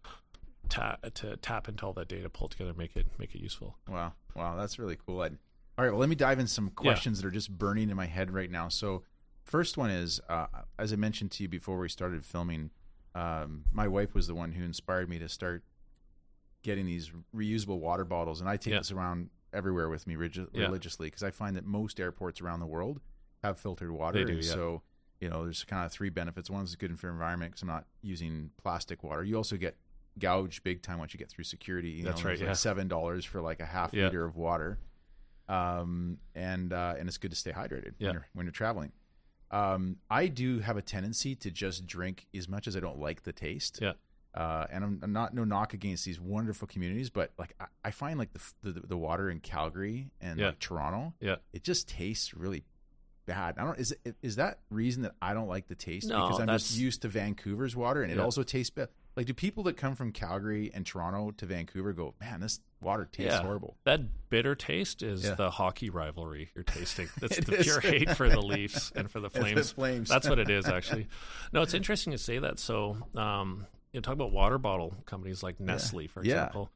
tap 0.69 1.01
to 1.15 1.37
tap 1.39 1.69
into 1.69 1.87
all 1.87 1.93
that 1.95 2.09
data, 2.09 2.29
pull 2.29 2.49
it 2.49 2.51
together, 2.53 2.75
make 2.75 2.97
it 2.97 3.07
make 3.19 3.35
it 3.35 3.41
useful. 3.41 3.79
Wow. 3.89 4.13
Wow. 4.35 4.57
That's 4.57 4.79
really 4.79 4.97
cool. 5.07 5.23
i 5.23 5.29
all 5.77 5.85
right. 5.85 5.91
Well, 5.91 5.99
let 6.01 6.09
me 6.09 6.15
dive 6.15 6.39
in 6.39 6.47
some 6.47 6.71
questions 6.71 7.21
that 7.21 7.27
are 7.27 7.33
just 7.33 7.51
burning 7.57 7.91
in 7.91 7.97
my 7.97 8.07
head 8.07 8.31
right 8.33 8.51
now. 8.51 8.69
So, 8.69 9.03
first 9.45 9.76
one 9.76 9.90
is, 9.90 10.20
uh, 10.28 10.47
as 10.78 10.92
I 10.92 10.97
mentioned 10.97 11.30
to 11.32 11.42
you 11.42 11.49
before 11.49 11.78
we 11.78 11.88
started 11.88 12.24
filming, 12.24 12.70
um, 13.14 13.64
my 13.72 13.86
wife 13.88 14.14
was 14.14 14.26
the 14.26 14.34
one 14.34 14.53
who 14.53 14.64
inspired 14.64 15.09
me 15.09 15.18
to 15.20 15.28
start 15.28 15.62
getting 16.62 16.86
these 16.86 17.12
reusable 17.34 17.78
water 17.78 18.05
bottles, 18.05 18.40
and 18.40 18.49
I 18.49 18.57
take 18.57 18.72
Yeah. 18.72 18.78
this 18.80 18.90
around 18.90 19.30
everywhere 19.53 19.88
with 19.88 20.07
me 20.07 20.16
regi- 20.16 20.47
Yeah. 20.53 20.62
religiously 20.64 21.07
because 21.09 21.22
I 21.22 21.30
find 21.30 21.55
that 21.57 21.64
most 21.64 22.01
airports 22.01 22.40
around 22.40 22.61
the 22.61 22.66
world 22.66 23.01
have 23.42 23.59
filtered 23.59 23.90
water. 23.90 24.18
They 24.18 24.24
do, 24.24 24.36
yeah. 24.38 24.53
So, 24.53 24.82
you 25.20 25.28
know, 25.28 25.45
there's 25.45 25.62
kind 25.64 25.84
of 25.84 25.92
three 25.92 26.09
benefits. 26.11 26.51
One 26.51 26.64
is 26.64 26.74
good 26.74 26.99
for 26.99 27.07
the 27.07 27.12
environment 27.12 27.53
because 27.53 27.62
I'm 27.62 27.68
not 27.68 27.86
using 28.03 28.51
plastic 28.57 29.05
water. 29.05 29.22
You 29.22 29.36
also 29.36 29.57
get 29.57 29.76
gouged 30.18 30.64
big 30.64 30.80
time 30.82 30.99
once 30.99 31.12
you 31.12 31.18
get 31.18 31.28
through 31.30 31.45
security. 31.45 31.90
You 31.90 32.05
That's 32.05 32.22
know, 32.24 32.30
right, 32.30 32.38
like 32.38 32.47
yeah. 32.49 32.53
seven 32.55 32.88
dollars 32.88 33.24
for 33.24 33.40
like 33.40 33.61
a 33.61 33.66
half 33.66 33.92
liter 33.92 34.24
of 34.24 34.36
water, 34.36 34.78
um, 35.49 36.18
and 36.34 36.72
uh, 36.72 36.95
and 36.99 37.09
it's 37.09 37.18
good 37.18 37.30
to 37.30 37.36
stay 37.36 37.53
hydrated 37.53 37.92
when 37.99 38.12
you're 38.14 38.26
when 38.32 38.47
you're 38.47 38.53
traveling. 38.53 38.92
Um, 39.51 39.97
I 40.11 40.26
do 40.26 40.59
have 40.61 40.76
a 40.76 40.82
tendency 40.82 41.34
to 41.36 41.51
just 41.51 41.86
drink 41.86 42.26
as 42.34 42.49
much 42.49 42.66
as 42.66 42.76
I 42.76 42.80
don't 42.80 42.99
like 42.99 43.22
the 43.22 43.32
taste. 43.32 43.78
Yeah. 43.80 43.92
Uh, 44.34 44.66
and 44.72 44.82
I'm, 44.82 45.01
I'm 45.03 45.12
not 45.12 45.32
no 45.32 45.45
knock 45.45 45.74
against 45.74 46.05
these 46.05 46.20
wonderful 46.20 46.66
communities, 46.66 47.09
but 47.09 47.30
like 47.38 47.55
I, 47.61 47.66
I 47.84 47.90
find 47.92 48.18
like 48.18 48.30
the, 48.32 48.72
the 48.72 48.80
the 48.80 48.97
water 48.97 49.30
in 49.30 49.38
Calgary 49.38 50.11
and 50.20 50.40
Yeah. 50.40 50.47
like 50.47 50.59
Toronto, 50.59 51.14
Yeah. 51.20 51.36
it 51.53 51.62
just 51.62 51.88
tastes 51.88 52.34
really 52.34 52.64
bad. 53.26 53.55
I 53.59 53.64
don't 53.64 53.78
is 53.78 53.95
it, 54.05 54.16
is 54.22 54.34
that 54.36 54.59
reason 54.70 55.03
that 55.05 55.14
I 55.22 55.34
don't 55.34 55.47
like 55.49 55.68
the 55.68 55.76
taste 55.76 56.09
No, 56.09 56.22
because 56.26 56.40
I'm 56.40 56.49
just 56.49 56.76
used 56.76 57.03
to 57.03 57.09
Vancouver's 57.09 57.76
water 57.76 58.03
and 58.03 58.11
it 58.11 58.18
also 58.18 58.42
tastes 58.42 58.70
bad. 58.70 58.88
Like, 59.16 59.26
do 59.26 59.34
people 59.34 59.62
that 59.64 59.76
come 59.76 59.95
from 59.95 60.11
Calgary 60.11 60.72
and 60.74 60.84
Toronto 60.84 61.30
to 61.36 61.47
Vancouver 61.47 61.92
go, 61.92 62.14
man, 62.20 62.40
this 62.40 62.59
water 62.85 63.09
tastes 63.11 63.39
horrible? 63.41 63.76
That 63.85 64.28
bitter 64.30 64.55
taste 64.55 65.03
is 65.03 65.24
Yeah. 65.24 65.35
the 65.35 65.51
hockey 65.51 65.91
rivalry 65.91 66.51
you're 66.55 66.64
tasting. 66.64 67.09
That's 67.20 67.39
the 67.45 67.57
is. 67.57 67.64
pure 67.64 67.80
hate 67.80 68.11
for 68.16 68.28
the 68.28 68.41
Leafs 68.41 68.93
and 68.95 69.11
for 69.11 69.20
the 69.20 69.28
the 69.32 69.41
Flames. 69.41 69.72
Flames. 69.72 70.09
That's 70.09 70.28
what 70.28 70.39
it 70.39 70.51
is, 70.51 70.66
actually. 70.68 71.09
No, 71.53 71.62
it's 71.62 71.74
interesting 71.74 72.12
to 72.12 72.18
say 72.18 72.39
that. 72.39 72.59
So, 72.59 72.97
um, 73.16 73.66
you 73.93 73.99
know, 73.99 74.03
talk 74.03 74.14
about 74.14 74.32
water 74.32 74.59
bottle 74.59 74.95
companies 75.07 75.43
like 75.43 75.59
Nestle, 75.61 76.07
for 76.09 76.22
Yeah. 76.24 76.35
example. 76.47 76.70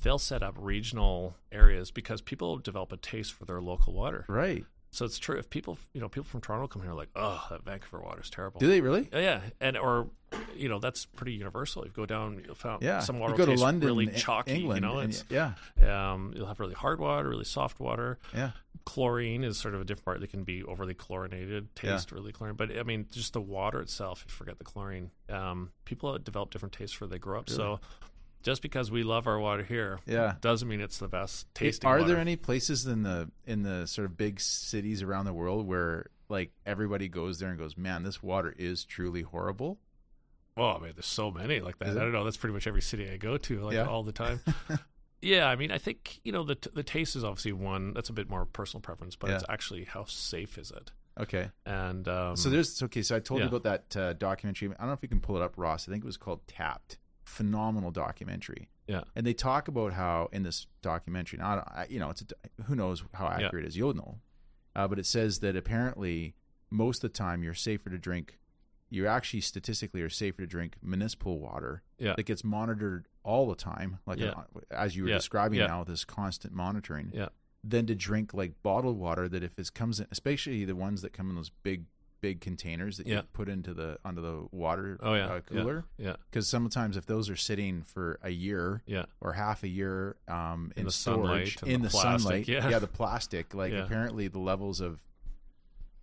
They'll 0.00 0.18
set 0.18 0.42
up 0.44 0.54
regional 0.58 1.34
areas 1.50 1.90
because 1.90 2.20
people 2.20 2.58
develop 2.58 2.92
a 2.92 2.96
taste 2.96 3.32
for 3.32 3.44
their 3.46 3.60
local 3.60 3.92
water. 3.94 4.24
Right. 4.28 4.64
So 4.90 5.04
it's 5.04 5.18
true. 5.18 5.36
If 5.38 5.50
people, 5.50 5.76
you 5.92 6.00
know, 6.00 6.08
people 6.08 6.24
from 6.24 6.40
Toronto 6.40 6.66
come 6.66 6.82
here, 6.82 6.92
like, 6.94 7.10
oh, 7.14 7.46
that 7.50 7.62
Vancouver 7.64 8.00
water 8.00 8.20
is 8.22 8.30
terrible. 8.30 8.58
Do 8.58 8.68
they 8.68 8.80
really? 8.80 9.08
Uh, 9.12 9.18
Yeah, 9.18 9.40
and 9.60 9.76
or 9.76 10.08
you 10.56 10.68
know 10.68 10.78
that's 10.78 11.04
pretty 11.06 11.32
universal. 11.32 11.84
You 11.84 11.90
go 11.90 12.06
down, 12.06 12.42
you'll 12.44 12.54
find 12.54 12.82
Yeah. 12.82 13.00
some 13.00 13.16
You 13.16 13.22
water 13.22 13.34
go 13.34 13.46
to 13.46 13.54
London, 13.54 13.86
really 13.86 14.06
chalky. 14.08 14.52
England, 14.54 14.82
you 14.82 14.88
know, 14.88 14.98
it's 15.00 15.24
yeah, 15.30 15.52
um, 15.86 16.32
you'll 16.34 16.46
have 16.46 16.58
really 16.60 16.74
hard 16.74 17.00
water, 17.00 17.28
really 17.28 17.44
soft 17.44 17.80
water. 17.80 18.18
yeah, 18.34 18.52
Chlorine 18.84 19.44
is 19.44 19.58
sort 19.58 19.74
of 19.74 19.80
a 19.82 19.84
different 19.84 20.04
part. 20.06 20.20
that 20.20 20.30
can 20.30 20.44
be 20.44 20.62
overly 20.64 20.94
chlorinated, 20.94 21.74
taste 21.76 22.10
really 22.12 22.32
chlorine. 22.32 22.56
But 22.56 22.76
I 22.76 22.82
mean, 22.82 23.06
just 23.10 23.34
the 23.34 23.40
water 23.42 23.80
itself. 23.80 24.24
If 24.26 24.32
You 24.32 24.36
forget 24.36 24.58
the 24.58 24.64
chlorine. 24.64 25.10
Um, 25.28 25.70
people 25.84 26.16
develop 26.18 26.50
different 26.50 26.72
tastes 26.72 26.98
where 27.00 27.08
they 27.08 27.18
grow 27.18 27.38
up. 27.40 27.50
So 27.50 27.80
just 28.42 28.62
because 28.62 28.90
we 28.90 29.02
love 29.02 29.26
our 29.26 29.38
water 29.38 29.62
here, 29.62 29.98
yeah. 30.06 30.34
doesn't 30.40 30.68
mean 30.68 30.80
it's 30.80 30.98
the 30.98 31.08
best 31.08 31.52
tasting. 31.54 31.88
Are 31.88 31.98
water. 31.98 32.08
there 32.08 32.18
any 32.18 32.36
places 32.36 32.86
in 32.86 33.02
the 33.02 33.30
in 33.46 33.62
the 33.62 33.86
sort 33.86 34.06
of 34.06 34.16
big 34.16 34.40
cities 34.40 35.02
around 35.02 35.24
the 35.24 35.32
world 35.32 35.66
where 35.66 36.06
like 36.28 36.52
everybody 36.66 37.08
goes 37.08 37.38
there 37.38 37.48
and 37.48 37.58
goes, 37.58 37.76
man, 37.76 38.02
this 38.02 38.22
water 38.22 38.54
is 38.58 38.84
truly 38.84 39.22
horrible? 39.22 39.78
Oh, 40.56 40.72
I 40.72 40.78
mean, 40.80 40.92
there's 40.94 41.06
so 41.06 41.30
many 41.30 41.60
like 41.60 41.78
that 41.78 41.88
I 41.90 41.94
don't 41.94 42.12
know. 42.12 42.24
That's 42.24 42.36
pretty 42.36 42.54
much 42.54 42.66
every 42.66 42.82
city 42.82 43.10
I 43.10 43.16
go 43.16 43.36
to, 43.38 43.60
like 43.60 43.74
Yeah. 43.74 43.86
all 43.86 44.02
the 44.02 44.12
time. 44.12 44.40
yeah, 45.22 45.48
I 45.48 45.56
mean, 45.56 45.70
I 45.70 45.78
think 45.78 46.20
you 46.24 46.32
know 46.32 46.42
the 46.44 46.56
t- 46.56 46.70
the 46.74 46.82
taste 46.82 47.16
is 47.16 47.24
obviously 47.24 47.52
one. 47.52 47.92
That's 47.94 48.08
a 48.08 48.12
bit 48.12 48.28
more 48.28 48.44
personal 48.46 48.80
preference, 48.80 49.16
but 49.16 49.30
it's 49.30 49.44
actually 49.48 49.84
how 49.84 50.04
safe 50.04 50.58
is 50.58 50.70
it? 50.70 50.92
Okay, 51.20 51.50
And 51.66 52.06
um, 52.06 52.36
so 52.36 52.48
there's 52.48 52.80
okay. 52.80 53.02
So 53.02 53.16
I 53.16 53.18
told 53.18 53.40
you 53.40 53.48
about 53.48 53.64
that 53.64 53.96
uh, 53.96 54.12
documentary. 54.12 54.68
I 54.68 54.74
don't 54.78 54.86
know 54.86 54.92
if 54.92 55.02
you 55.02 55.08
can 55.08 55.18
pull 55.20 55.36
it 55.36 55.42
up, 55.42 55.54
Ross. 55.56 55.88
I 55.88 55.90
think 55.90 56.04
it 56.04 56.06
was 56.06 56.16
called 56.16 56.46
Tapped. 56.46 56.98
Phenomenal 57.28 57.90
documentary. 57.90 58.70
yeah, 58.86 59.02
and 59.14 59.26
they 59.26 59.34
talk 59.34 59.68
about 59.68 59.92
how 59.92 60.28
in 60.32 60.42
this 60.44 60.66
documentary, 60.82 61.38
not 61.38 61.86
you 61.90 61.98
know, 62.00 62.08
it's 62.10 62.22
a, 62.22 62.62
who 62.64 62.74
knows 62.74 63.04
how 63.14 63.26
Yeah. 63.26 63.46
accurate 63.46 63.64
it 63.64 63.68
is. 63.68 63.76
You'll 63.76 63.94
know, 63.94 64.20
uh, 64.74 64.88
but 64.88 64.98
it 64.98 65.04
says 65.06 65.40
that 65.40 65.54
apparently 65.54 66.34
most 66.70 67.04
of 67.04 67.12
the 67.12 67.16
time 67.18 67.42
you're 67.42 67.54
safer 67.54 67.90
to 67.90 67.98
drink. 67.98 68.38
You 68.90 69.06
actually 69.06 69.42
statistically 69.42 70.00
are 70.00 70.08
safer 70.08 70.38
to 70.40 70.46
drink 70.46 70.76
municipal 70.82 71.38
water 71.38 71.82
yeah, 71.98 72.14
that 72.16 72.22
gets 72.22 72.42
monitored 72.42 73.06
all 73.22 73.46
the 73.46 73.54
time, 73.54 73.98
like 74.06 74.18
Yeah. 74.18 74.32
an- 74.54 74.62
as 74.70 74.96
you 74.96 75.02
were 75.02 75.10
Yeah. 75.10 75.16
describing 75.16 75.58
Yeah. 75.58 75.66
now, 75.66 75.84
this 75.84 76.06
constant 76.06 76.54
monitoring. 76.54 77.10
yeah, 77.12 77.28
Than 77.62 77.84
to 77.86 77.94
drink 77.94 78.32
like 78.32 78.62
bottled 78.62 78.96
water 78.96 79.28
that 79.28 79.42
if 79.42 79.58
it 79.58 79.74
comes 79.74 80.00
in, 80.00 80.06
especially 80.10 80.64
the 80.64 80.74
ones 80.76 81.02
that 81.02 81.12
come 81.12 81.28
in 81.28 81.36
those 81.36 81.50
big 81.50 81.84
big 82.20 82.40
containers 82.40 82.96
that 82.98 83.06
Yeah. 83.06 83.16
you 83.16 83.22
put 83.32 83.48
into 83.48 83.72
the 83.74 83.98
onto 84.04 84.20
the 84.20 84.48
water 84.50 84.98
Oh, 85.02 85.14
yeah. 85.14 85.26
uh, 85.26 85.40
cooler 85.40 85.84
yeah, 85.98 86.16
because 86.30 86.48
sometimes 86.48 86.96
if 86.96 87.06
those 87.06 87.30
are 87.30 87.36
sitting 87.36 87.82
for 87.82 88.18
a 88.22 88.30
year 88.30 88.82
yeah, 88.86 89.04
or 89.20 89.32
half 89.34 89.62
a 89.62 89.68
year 89.68 90.16
um, 90.28 90.72
in, 90.76 90.80
In 90.80 90.86
the 90.86 90.92
storage 90.92 91.58
sunlight 91.58 91.74
in 91.74 91.82
the 91.82 91.88
the, 91.88 91.92
plastic, 91.92 92.22
sunlight. 92.46 92.48
yeah. 92.48 92.78
the 92.78 92.86
plastic. 92.86 93.54
Like 93.54 93.72
Yeah. 93.72 93.84
apparently 93.84 94.28
the 94.28 94.38
levels 94.40 94.80
of 94.80 95.00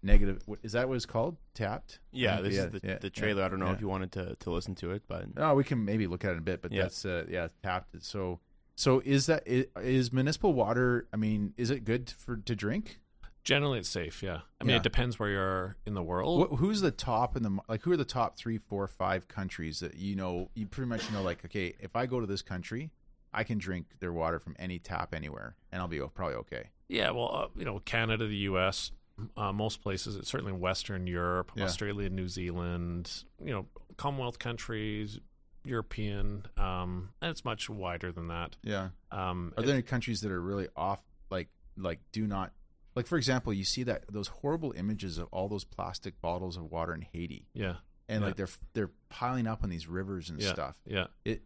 negative. 0.04 0.42
is 0.64 0.74
that 0.74 0.88
what 0.88 0.96
it's 0.96 1.06
called? 1.06 1.38
Tapped. 1.54 2.00
Yeah, 2.12 2.42
this 2.42 2.54
yeah, 2.56 2.64
is 2.66 2.72
the, 2.72 2.82
yeah, 2.84 2.98
the 3.00 3.10
trailer. 3.10 3.44
I 3.44 3.50
don't 3.50 3.60
know 3.60 3.68
yeah. 3.68 3.74
if 3.74 3.82
you 3.82 3.88
wanted 3.88 4.12
to, 4.14 4.36
to 4.40 4.52
listen 4.52 4.76
to 4.76 4.92
it, 4.92 5.04
but 5.08 5.26
Oh, 5.38 5.56
we 5.56 5.64
can 5.64 5.84
maybe 5.84 6.08
look 6.08 6.24
at 6.24 6.30
it 6.30 6.34
in 6.34 6.38
a 6.40 6.42
bit, 6.42 6.62
but 6.62 6.72
Yeah. 6.72 6.84
that's 6.84 7.06
uh, 7.06 7.26
yeah 7.30 7.48
tapped. 7.64 8.04
So 8.04 8.40
so 8.76 9.02
is 9.06 9.26
that 9.28 9.44
is 9.48 9.66
is 9.82 10.14
municipal 10.14 10.54
water? 10.54 11.08
I 11.14 11.18
mean, 11.18 11.54
is 11.58 11.70
it 11.72 11.86
good 11.86 12.10
for 12.10 12.38
to 12.38 12.56
drink? 12.56 13.00
Generally, 13.46 13.80
it's 13.80 13.90
safe. 13.90 14.22
Yeah, 14.24 14.42
I 14.60 14.64
mean, 14.64 14.72
Yeah. 14.72 14.78
it 14.78 14.84
depends 14.84 15.18
where 15.20 15.30
you're 15.30 15.76
in 15.86 15.94
the 15.94 16.04
world. 16.04 16.50
Wh- 16.52 16.56
who's 16.58 16.82
the 16.82 16.92
top 16.92 17.38
in 17.38 17.44
the 17.44 17.58
like? 17.70 17.84
Who 17.84 17.92
are 17.92 17.98
the 17.98 18.04
top 18.04 18.38
three, 18.38 18.58
four, 18.58 18.88
five 18.88 19.28
countries 19.28 19.80
that 19.80 19.96
you 19.96 20.16
know? 20.16 20.50
You 20.56 20.66
pretty 20.68 20.90
much 20.90 21.10
know 21.12 21.22
like, 21.22 21.46
okay, 21.46 21.74
if 21.80 21.96
I 21.96 22.08
go 22.08 22.20
to 22.20 22.26
this 22.26 22.42
country, 22.42 22.92
I 23.34 23.44
can 23.44 23.58
drink 23.60 24.00
their 24.00 24.12
water 24.12 24.40
from 24.40 24.56
any 24.60 24.80
tap 24.80 25.14
anywhere, 25.14 25.56
and 25.72 25.82
I'll 25.82 25.88
be 25.88 26.02
o- 26.02 26.10
probably 26.10 26.36
okay. 26.38 26.72
Yeah, 26.88 27.12
well, 27.12 27.30
uh, 27.34 27.48
you 27.60 27.66
know, 27.66 27.80
Canada, 27.80 28.28
the 28.28 28.36
U.S., 28.50 28.92
uh, 29.38 29.52
most 29.54 29.82
places, 29.82 30.16
it's 30.16 30.30
certainly 30.30 30.52
Western 30.54 31.08
Europe, 31.08 31.52
Yeah. 31.56 31.64
Australia, 31.66 32.10
New 32.10 32.28
Zealand, 32.28 33.24
you 33.44 33.52
know, 33.54 33.68
Commonwealth 33.98 34.40
countries, 34.40 35.20
European, 35.64 36.46
um, 36.58 37.10
and 37.22 37.32
it's 37.32 37.44
much 37.46 37.70
wider 37.70 38.12
than 38.12 38.28
that. 38.28 38.56
Yeah. 38.64 38.90
Um, 39.12 39.54
Are 39.58 39.64
there 39.64 39.74
any 39.74 39.84
countries 39.84 40.22
that 40.22 40.32
are 40.32 40.42
really 40.42 40.68
off, 40.76 41.04
like 41.30 41.50
like 41.78 42.00
do 42.12 42.26
not, 42.28 42.52
like 42.96 43.08
for 43.08 43.18
example, 43.18 43.54
you 43.54 43.64
see 43.64 43.84
that 43.84 44.06
those 44.10 44.28
horrible 44.28 44.74
images 44.78 45.18
of 45.18 45.28
all 45.32 45.48
those 45.50 45.64
plastic 45.64 46.20
bottles 46.22 46.58
of 46.58 46.72
water 46.72 46.94
in 46.94 47.02
Haiti, 47.02 47.48
yeah, 47.54 47.76
and 48.08 48.22
Yeah. 48.22 48.28
like 48.28 48.36
they're 48.38 48.50
they're 48.74 48.92
piling 49.10 49.48
up 49.48 49.64
on 49.64 49.70
these 49.70 49.88
rivers 49.88 50.30
and 50.30 50.42
yeah, 50.42 50.54
stuff. 50.54 50.78
yeah. 50.86 51.08
It 51.24 51.44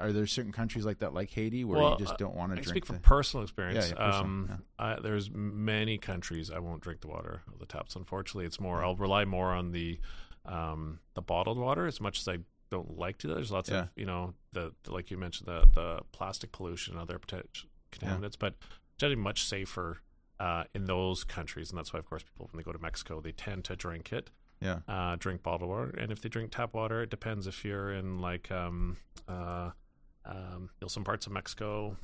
are 0.00 0.12
there 0.12 0.28
certain 0.28 0.52
countries 0.52 0.84
like 0.86 1.00
that, 1.00 1.12
like 1.12 1.28
Haiti, 1.30 1.64
where 1.64 1.80
Well, 1.80 1.96
you 1.98 2.06
just 2.06 2.18
don't 2.18 2.36
want 2.36 2.50
to 2.52 2.56
drink? 2.62 2.68
speak 2.68 2.86
from 2.86 2.96
the- 2.96 3.02
personal 3.02 3.42
experience. 3.42 3.88
Yeah, 3.90 3.94
yeah, 3.98 4.10
personal, 4.12 4.24
um, 4.26 4.62
I, 4.78 5.00
there's 5.00 5.28
many 5.32 5.98
countries 5.98 6.52
I 6.52 6.60
won't 6.60 6.82
drink 6.82 7.00
the 7.00 7.08
water 7.08 7.42
of 7.52 7.58
the 7.58 7.66
taps. 7.66 7.96
Unfortunately, 7.96 8.44
it's 8.46 8.60
more. 8.60 8.84
I'll 8.84 8.94
rely 8.94 9.24
more 9.24 9.52
on 9.52 9.72
the 9.72 9.98
um, 10.44 11.00
the 11.14 11.22
bottled 11.22 11.58
water 11.58 11.86
as 11.86 12.00
much 12.00 12.20
as 12.20 12.28
I 12.28 12.38
don't 12.70 12.96
like 12.96 13.18
to. 13.18 13.28
There's 13.28 13.50
lots 13.50 13.70
Yeah. 13.70 13.82
of 13.84 13.90
you 13.96 14.06
know 14.06 14.34
the, 14.52 14.72
the 14.84 14.92
like 14.92 15.10
you 15.10 15.16
mentioned 15.16 15.48
the 15.48 15.66
the 15.74 16.00
plastic 16.12 16.52
pollution 16.52 16.94
and 16.94 17.02
other 17.02 17.18
potential 17.18 17.68
contaminants, 17.90 18.36
but 18.38 18.54
generally 18.98 19.20
much 19.20 19.44
safer 19.44 19.98
uh, 20.40 20.64
in 20.74 20.84
those 20.86 21.24
countries, 21.24 21.70
and 21.70 21.78
that's 21.78 21.92
why 21.92 21.98
of 21.98 22.08
course 22.08 22.22
people 22.22 22.48
when 22.50 22.58
they 22.58 22.64
go 22.64 22.72
to 22.72 22.78
Mexico 22.78 23.20
they 23.20 23.32
tend 23.32 23.64
to 23.64 23.76
drink 23.76 24.12
it 24.12 24.30
yeah, 24.60 24.80
uh, 24.88 25.14
drink 25.16 25.42
bottled 25.44 25.70
water. 25.70 25.94
And 25.96 26.10
if 26.10 26.20
they 26.20 26.28
drink 26.28 26.50
tap 26.50 26.74
water, 26.74 27.02
it 27.02 27.10
depends 27.10 27.46
if 27.46 27.64
you're 27.64 27.92
in 27.92 28.20
like 28.20 28.50
um, 28.50 28.96
uh, 29.28 29.70
um, 30.24 30.70
you 30.80 30.82
know, 30.82 30.88
some 30.88 31.04
parts 31.04 31.26
of 31.26 31.32
Mexico. 31.32 31.96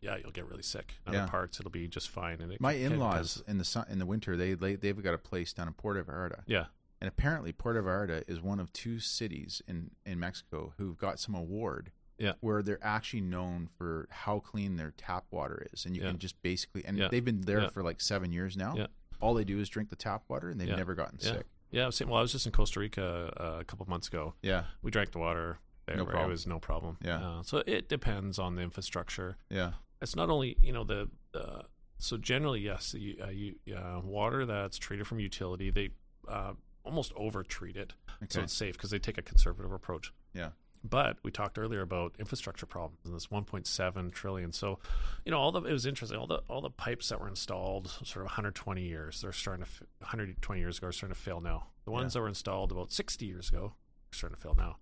Yeah, 0.00 0.16
you'll 0.16 0.32
get 0.32 0.46
really 0.48 0.62
sick. 0.62 0.94
In 1.06 1.12
Yeah. 1.12 1.22
other 1.22 1.30
parts, 1.30 1.60
it'll 1.60 1.70
be 1.70 1.86
just 1.86 2.08
fine. 2.08 2.40
And 2.40 2.58
my 2.60 2.72
in-laws 2.72 3.34
depends. 3.34 3.50
in 3.50 3.58
the 3.58 3.64
sun 3.64 3.86
in 3.88 3.98
the 4.00 4.06
winter 4.06 4.36
they, 4.36 4.54
they 4.54 4.74
they've 4.74 5.00
got 5.02 5.14
a 5.14 5.18
place 5.18 5.52
down 5.52 5.68
in 5.68 5.74
Puerto 5.74 6.02
Vallarta, 6.02 6.42
Yeah, 6.46 6.66
and 7.00 7.06
apparently 7.08 7.52
Puerto 7.52 7.80
Vallarta 7.82 8.24
is 8.28 8.40
one 8.40 8.58
of 8.60 8.72
two 8.72 8.98
cities 8.98 9.62
in 9.68 9.92
in 10.04 10.18
Mexico 10.18 10.72
who've 10.78 10.98
got 10.98 11.20
some 11.20 11.34
award. 11.36 11.92
Yeah. 12.18 12.32
where 12.40 12.62
they're 12.62 12.82
actually 12.84 13.20
known 13.20 13.68
for 13.78 14.08
how 14.10 14.40
clean 14.40 14.76
their 14.76 14.92
tap 14.96 15.24
water 15.30 15.66
is, 15.72 15.84
and 15.86 15.94
you 15.96 16.02
Yeah. 16.02 16.10
can 16.10 16.18
just 16.18 16.40
basically 16.42 16.84
and 16.84 16.98
Yeah. 16.98 17.08
they've 17.08 17.24
been 17.24 17.42
there 17.42 17.68
for 17.70 17.82
like 17.82 18.00
seven 18.00 18.32
years 18.32 18.56
now. 18.56 18.74
Yeah. 18.76 18.86
all 19.20 19.34
they 19.34 19.42
do 19.44 19.58
is 19.58 19.68
drink 19.68 19.88
the 19.90 19.96
tap 19.96 20.22
water, 20.28 20.48
and 20.48 20.60
they've 20.60 20.68
never 20.76 20.94
gotten 20.94 21.18
sick. 21.18 21.46
yeah. 21.70 21.90
Well, 22.06 22.14
I 22.16 22.20
was 22.22 22.30
just 22.32 22.46
in 22.46 22.52
Costa 22.52 22.78
Rica 22.80 23.32
uh, 23.36 23.60
a 23.60 23.64
couple 23.64 23.82
of 23.82 23.88
months 23.88 24.06
ago. 24.08 24.34
Yeah, 24.42 24.64
We 24.82 24.90
drank 24.92 25.10
the 25.12 25.18
water. 25.18 25.58
There, 25.86 25.96
No 25.96 26.04
problem. 26.04 26.26
It 26.26 26.32
was 26.32 26.46
no 26.46 26.58
problem. 26.60 26.98
Yeah. 27.02 27.18
Uh, 27.38 27.42
so 27.42 27.62
it 27.66 27.88
depends 27.88 28.38
on 28.38 28.54
the 28.56 28.62
infrastructure. 28.62 29.36
yeah, 29.50 29.72
It's 30.02 30.14
not 30.14 30.28
only 30.30 30.56
you 30.62 30.72
know 30.72 30.84
the 30.84 31.08
uh, 31.34 31.62
so 31.98 32.16
generally 32.16 32.60
yes, 32.60 32.94
you, 32.94 33.16
uh, 33.22 33.28
you, 33.30 33.56
uh, 33.76 34.00
water 34.04 34.44
that's 34.46 34.76
treated 34.78 35.06
from 35.06 35.18
utility 35.18 35.70
they 35.70 35.90
uh, 36.28 36.52
almost 36.84 37.12
over 37.16 37.42
treat 37.42 37.76
it, 37.76 37.94
so 38.28 38.42
it's 38.42 38.52
safe 38.52 38.74
because 38.76 38.90
they 38.90 38.98
take 39.00 39.18
a 39.18 39.22
conservative 39.22 39.72
approach. 39.72 40.12
yeah, 40.32 40.50
But 40.84 41.18
we 41.22 41.30
talked 41.30 41.58
earlier 41.58 41.82
about 41.82 42.14
infrastructure 42.18 42.66
problems 42.66 43.00
and 43.04 43.14
this 43.14 43.26
1.7 43.26 44.12
trillion. 44.12 44.52
So, 44.52 44.78
you 45.24 45.32
know, 45.32 45.38
all 45.38 45.52
the 45.52 45.62
it 45.64 45.72
was 45.72 45.86
interesting. 45.86 46.18
All 46.18 46.26
the 46.26 46.42
all 46.48 46.60
the 46.60 46.70
pipes 46.70 47.08
that 47.08 47.20
were 47.20 47.28
installed 47.28 47.88
sort 47.88 48.18
of 48.18 48.26
120 48.26 48.82
years, 48.82 49.20
they're 49.20 49.32
starting 49.32 49.64
to 49.64 49.70
120 50.00 50.60
years 50.60 50.78
ago 50.78 50.86
are 50.88 50.92
starting 50.92 51.14
to 51.14 51.20
fail 51.20 51.40
now. 51.40 51.68
The 51.84 51.90
ones 51.90 52.12
that 52.14 52.20
were 52.20 52.28
installed 52.28 52.70
about 52.72 52.92
60 52.92 53.24
years 53.26 53.48
ago 53.48 53.72
are 54.12 54.14
starting 54.14 54.36
to 54.36 54.42
fail 54.42 54.54
now. 54.56 54.76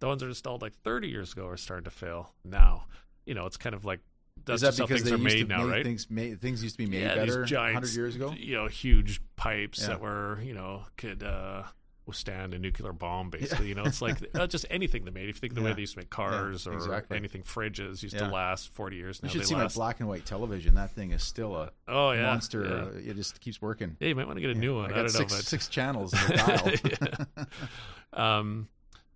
The 0.00 0.06
ones 0.06 0.20
that 0.20 0.26
were 0.26 0.30
installed 0.30 0.62
like 0.62 0.74
30 0.82 1.08
years 1.08 1.32
ago 1.32 1.46
are 1.46 1.56
starting 1.56 1.84
to 1.84 1.90
fail 1.90 2.32
now. 2.44 2.84
You 3.26 3.34
know, 3.34 3.46
it's 3.46 3.56
kind 3.56 3.74
of 3.74 3.84
like 3.84 4.00
that's 4.44 4.62
is 4.62 4.76
that 4.76 4.88
because 4.88 5.02
things 5.02 5.12
are 5.12 5.18
made 5.18 5.48
now, 5.48 5.66
right? 5.66 5.84
things 5.84 6.06
ma- 6.10 6.34
things 6.40 6.62
used 6.62 6.76
to 6.76 6.84
be 6.84 6.86
made 6.90 7.02
yeah, 7.02 7.14
better 7.14 7.44
giant, 7.44 7.74
hundred 7.74 7.94
years 7.94 8.16
ago? 8.16 8.32
You 8.36 8.54
know, 8.56 8.66
huge 8.68 9.20
pipes 9.36 9.80
Yeah. 9.80 9.88
that 9.88 10.00
were 10.00 10.40
you 10.42 10.54
know 10.54 10.84
could 10.96 11.22
uh, 11.22 11.64
withstand 12.10 12.52
a 12.54 12.58
nuclear 12.58 12.92
bomb. 12.92 13.30
Basically, 13.30 13.68
you 13.68 13.74
know, 13.74 13.84
it's 13.84 14.02
like 14.02 14.18
uh, 14.34 14.46
just 14.46 14.66
anything 14.70 15.04
they 15.04 15.10
made. 15.10 15.28
If 15.28 15.36
you 15.36 15.40
think 15.40 15.52
of 15.52 15.56
the 15.56 15.62
way 15.62 15.72
they 15.72 15.80
used 15.80 15.94
to 15.94 16.00
make 16.00 16.10
cars 16.10 16.66
or 16.66 16.74
exactly. 16.74 17.16
anything, 17.16 17.42
fridges 17.42 18.02
used 18.02 18.18
to 18.18 18.28
last 18.28 18.68
forty 18.74 18.96
years. 18.96 19.22
Now 19.22 19.28
You 19.28 19.32
should 19.32 19.40
they 19.42 19.46
see 19.46 19.54
last. 19.54 19.76
my 19.76 19.80
black 19.84 20.00
and 20.00 20.08
white 20.08 20.26
television. 20.26 20.74
That 20.74 20.90
thing 20.90 21.12
is 21.12 21.22
still 21.22 21.56
a 21.56 21.70
oh 21.88 22.12
yeah, 22.12 22.22
monster. 22.22 22.90
it 22.98 23.16
just 23.16 23.40
keeps 23.40 23.60
working. 23.62 23.96
Yeah, 24.00 24.08
you 24.08 24.14
might 24.14 24.26
want 24.26 24.36
to 24.36 24.42
get 24.42 24.50
a 24.50 24.58
new 24.58 24.76
one. 24.76 24.90
I 24.92 25.00
I, 25.00 25.02
got 25.02 25.02
don't 25.02 25.08
six, 25.10 25.32
know, 25.32 25.38
but 25.38 25.44
six 25.46 25.68
channels 25.68 26.12
in 26.12 26.18
the 26.28 27.26
dial. 28.12 28.22
um, 28.38 28.68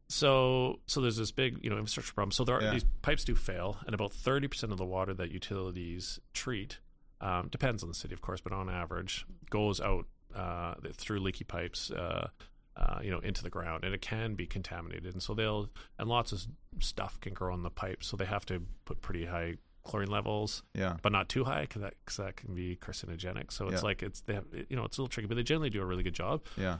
so 0.08 0.80
so 0.86 1.00
there's 1.00 1.16
this 1.16 1.30
big 1.32 1.62
you 1.62 1.70
know 1.70 1.76
infrastructure 1.76 2.12
problem. 2.14 2.32
So 2.32 2.44
there 2.44 2.56
are 2.56 2.62
Yeah. 2.62 2.70
these 2.72 2.84
pipes 3.02 3.24
do 3.24 3.34
fail, 3.34 3.78
and 3.86 3.94
about 3.94 4.12
thirty 4.12 4.48
percent 4.48 4.72
of 4.72 4.78
the 4.78 4.84
water 4.84 5.14
that 5.14 5.30
utilities 5.30 6.20
treat 6.32 6.78
um, 7.20 7.48
depends 7.48 7.82
on 7.82 7.88
the 7.88 7.94
city, 7.94 8.12
of 8.14 8.20
course, 8.20 8.40
but 8.40 8.52
on 8.52 8.68
average 8.68 9.26
goes 9.50 9.80
out 9.80 10.06
uh, 10.34 10.74
through 10.94 11.20
leaky 11.20 11.44
pipes. 11.44 11.90
Uh, 11.90 12.28
uh, 12.76 12.98
you 13.02 13.10
know, 13.10 13.18
into 13.20 13.42
the 13.42 13.50
ground, 13.50 13.84
and 13.84 13.94
it 13.94 14.00
can 14.00 14.34
be 14.34 14.46
contaminated, 14.46 15.12
and 15.12 15.22
so 15.22 15.34
they'll 15.34 15.70
and 15.98 16.08
lots 16.08 16.32
of 16.32 16.44
stuff 16.80 17.20
can 17.20 17.32
grow 17.34 17.52
on 17.52 17.62
the 17.62 17.70
pipe, 17.70 18.02
so 18.04 18.16
they 18.16 18.24
have 18.24 18.44
to 18.46 18.62
put 18.84 19.00
pretty 19.00 19.26
high 19.26 19.54
chlorine 19.84 20.10
levels, 20.10 20.62
yeah, 20.74 20.96
but 21.02 21.12
not 21.12 21.28
too 21.28 21.44
high 21.44 21.62
because 21.62 21.82
that, 21.82 21.94
cause 22.06 22.16
that 22.16 22.36
can 22.36 22.54
be 22.54 22.74
carcinogenic. 22.76 23.52
So 23.52 23.68
it's 23.68 23.82
Yeah. 23.82 23.86
like 23.86 24.02
it's 24.02 24.20
they 24.22 24.34
have 24.34 24.44
you 24.68 24.76
know 24.76 24.84
it's 24.84 24.96
a 24.98 25.00
little 25.02 25.08
tricky, 25.10 25.26
but 25.28 25.36
they 25.36 25.42
generally 25.42 25.70
do 25.70 25.82
a 25.82 25.84
really 25.84 26.02
good 26.02 26.14
job 26.14 26.42
yeah. 26.56 26.78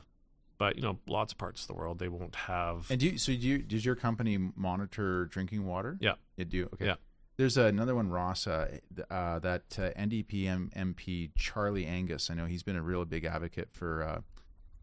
but 0.57 0.75
you 0.75 0.81
know 0.81 0.97
lots 1.07 1.31
of 1.31 1.37
parts 1.37 1.61
of 1.61 1.67
the 1.67 1.75
world 1.75 1.99
they 1.99 2.07
won't 2.07 2.35
have 2.35 2.89
And 2.89 2.99
do 2.99 3.09
you, 3.09 3.17
so 3.19 3.31
do 3.31 3.37
you, 3.37 3.59
does 3.59 3.85
your 3.85 3.95
company 3.95 4.37
monitor 4.55 5.25
drinking 5.27 5.65
water? 5.65 5.97
Yeah. 6.01 6.15
You 6.35 6.45
do. 6.45 6.69
Okay. 6.73 6.87
Yeah. 6.87 6.95
There's 7.37 7.57
another 7.57 7.93
one, 7.95 8.09
Ross, 8.09 8.47
uh, 8.47 8.77
uh, 9.11 9.39
that 9.39 9.63
uh, 9.77 9.91
NDP 9.99 10.47
M- 10.47 10.71
MP 10.75 11.29
Charlie 11.35 11.85
Angus. 11.85 12.29
I 12.29 12.33
know 12.33 12.45
he's 12.45 12.63
been 12.63 12.77
a 12.77 12.81
real 12.81 13.03
big 13.05 13.25
advocate 13.25 13.69
for. 13.73 14.03
Uh, 14.03 14.21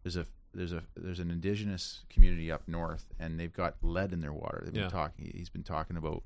there's 0.02 0.16
a 0.16 0.26
there's 0.54 0.72
a 0.72 0.82
there's 0.96 1.18
an 1.20 1.30
indigenous 1.30 2.04
community 2.10 2.50
up 2.52 2.66
north, 2.68 3.04
and 3.18 3.38
they've 3.38 3.52
got 3.52 3.76
lead 3.82 4.12
in 4.12 4.20
their 4.20 4.32
water. 4.32 4.62
They've 4.64 4.74
been 4.74 4.90
talking. 4.90 5.30
He's 5.34 5.48
been 5.50 5.62
talking 5.64 5.96
about, 5.96 6.22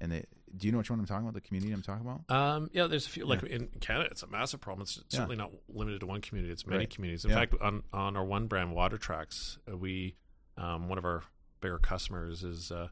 and 0.00 0.12
they. 0.12 0.24
Do 0.56 0.66
you 0.66 0.72
know 0.72 0.78
which 0.78 0.90
one 0.90 0.98
I'm 0.98 1.06
talking 1.06 1.22
about? 1.22 1.34
The 1.34 1.40
community 1.40 1.72
I'm 1.72 1.80
talking 1.82 2.04
about? 2.04 2.34
Um, 2.34 2.70
yeah, 2.72 2.88
there's 2.88 3.06
a 3.06 3.08
few 3.08 3.24
like 3.24 3.44
in 3.44 3.68
Canada, 3.80 4.08
it's 4.10 4.24
a 4.24 4.26
massive 4.26 4.60
problem. 4.60 4.82
It's 4.82 5.00
certainly 5.08 5.36
not 5.36 5.52
limited 5.68 6.00
to 6.00 6.06
one 6.06 6.20
community. 6.20 6.52
It's 6.52 6.66
many 6.66 6.78
Right. 6.80 6.90
communities. 6.90 7.24
In 7.24 7.30
Yeah. 7.30 7.36
fact, 7.36 7.54
on 7.60 7.84
on 7.92 8.16
our 8.16 8.24
one 8.24 8.48
brand 8.48 8.74
Watertrax, 8.74 9.58
uh, 9.70 9.76
we 9.76 10.16
um, 10.56 10.88
one 10.88 10.98
of 10.98 11.04
our 11.04 11.22
bigger 11.60 11.78
customers 11.78 12.42
is 12.42 12.72
uh, 12.72 12.88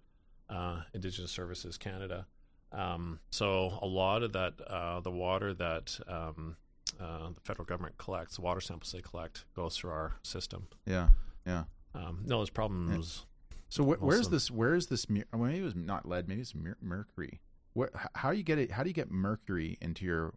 uh, 0.48 0.82
Indigenous 0.94 1.32
Services 1.32 1.76
Canada. 1.76 2.26
Um, 2.70 3.18
so 3.30 3.78
a 3.82 3.86
lot 3.86 4.22
of 4.22 4.34
that, 4.34 4.60
uh, 4.66 5.00
the 5.00 5.10
water 5.10 5.52
that 5.54 5.98
um, 6.06 6.56
uh, 7.00 7.30
the 7.34 7.40
federal 7.44 7.64
government 7.64 7.98
collects, 7.98 8.36
the 8.36 8.42
water 8.42 8.60
samples 8.60 8.92
they 8.92 9.00
collect, 9.02 9.44
goes 9.54 9.76
through 9.76 9.90
our 9.90 10.16
system. 10.22 10.66
Yeah, 10.86 11.08
yeah. 11.46 11.64
Um, 11.94 12.22
no, 12.26 12.38
there's 12.38 12.50
problems. 12.50 13.26
So 13.68 13.84
wh- 13.84 14.02
where's 14.02 14.28
this? 14.28 14.50
Where 14.50 14.74
is 14.74 14.86
this? 14.86 15.06
Well, 15.08 15.24
maybe 15.34 15.58
it 15.58 15.62
was 15.64 15.74
not 15.74 16.06
lead. 16.08 16.28
Maybe 16.28 16.40
it's 16.40 16.54
mer- 16.54 16.76
mercury. 16.80 17.40
What? 17.74 17.90
How 18.14 18.30
do 18.30 18.36
you 18.36 18.42
get 18.42 18.58
it? 18.58 18.70
How 18.72 18.82
do 18.82 18.88
you 18.88 18.94
get 18.94 19.10
mercury 19.10 19.76
into 19.80 20.04
your 20.04 20.34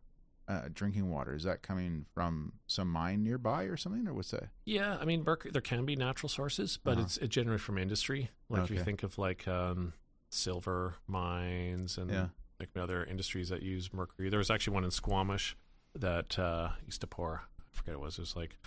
uh, 0.48 0.64
drinking 0.74 1.10
water? 1.10 1.34
Is 1.34 1.44
that 1.44 1.62
coming 1.62 2.06
from 2.14 2.54
some 2.68 2.90
mine 2.90 3.24
nearby 3.24 3.64
or 3.64 3.78
something, 3.78 4.08
or 4.08 4.14
what's 4.14 4.32
that? 4.32 4.50
Yeah, 4.66 4.98
I 5.00 5.06
mean, 5.06 5.24
mercury, 5.24 5.52
there 5.52 5.62
can 5.62 5.86
be 5.86 5.96
natural 5.96 6.30
sources, 6.30 6.78
but 6.84 6.94
Uh-huh. 6.94 7.02
it's 7.04 7.18
it 7.18 7.30
generally 7.30 7.60
from 7.60 7.78
industry. 7.78 8.30
Like 8.50 8.64
if 8.64 8.72
you 8.72 8.84
think 8.84 9.04
of 9.04 9.18
like 9.18 9.48
um, 9.48 9.94
silver 10.30 10.96
mines 11.08 11.98
and 11.98 12.10
Yeah. 12.12 12.28
like 12.60 12.70
other 12.78 13.04
industries 13.04 13.50
that 13.50 13.62
use 13.64 13.94
mercury. 13.94 14.30
There 14.30 14.40
was 14.40 14.50
actually 14.52 14.74
one 14.74 14.84
in 14.84 14.92
Squamish 14.92 15.56
that 15.96 16.38
uh, 16.40 16.70
used 16.86 17.02
to 17.02 17.08
pour. 17.08 17.44
I 17.60 17.64
forget 17.76 17.96
what 17.98 18.04
it 18.04 18.06
was. 18.06 18.18
It 18.18 18.22
was 18.22 18.36
like 18.36 18.58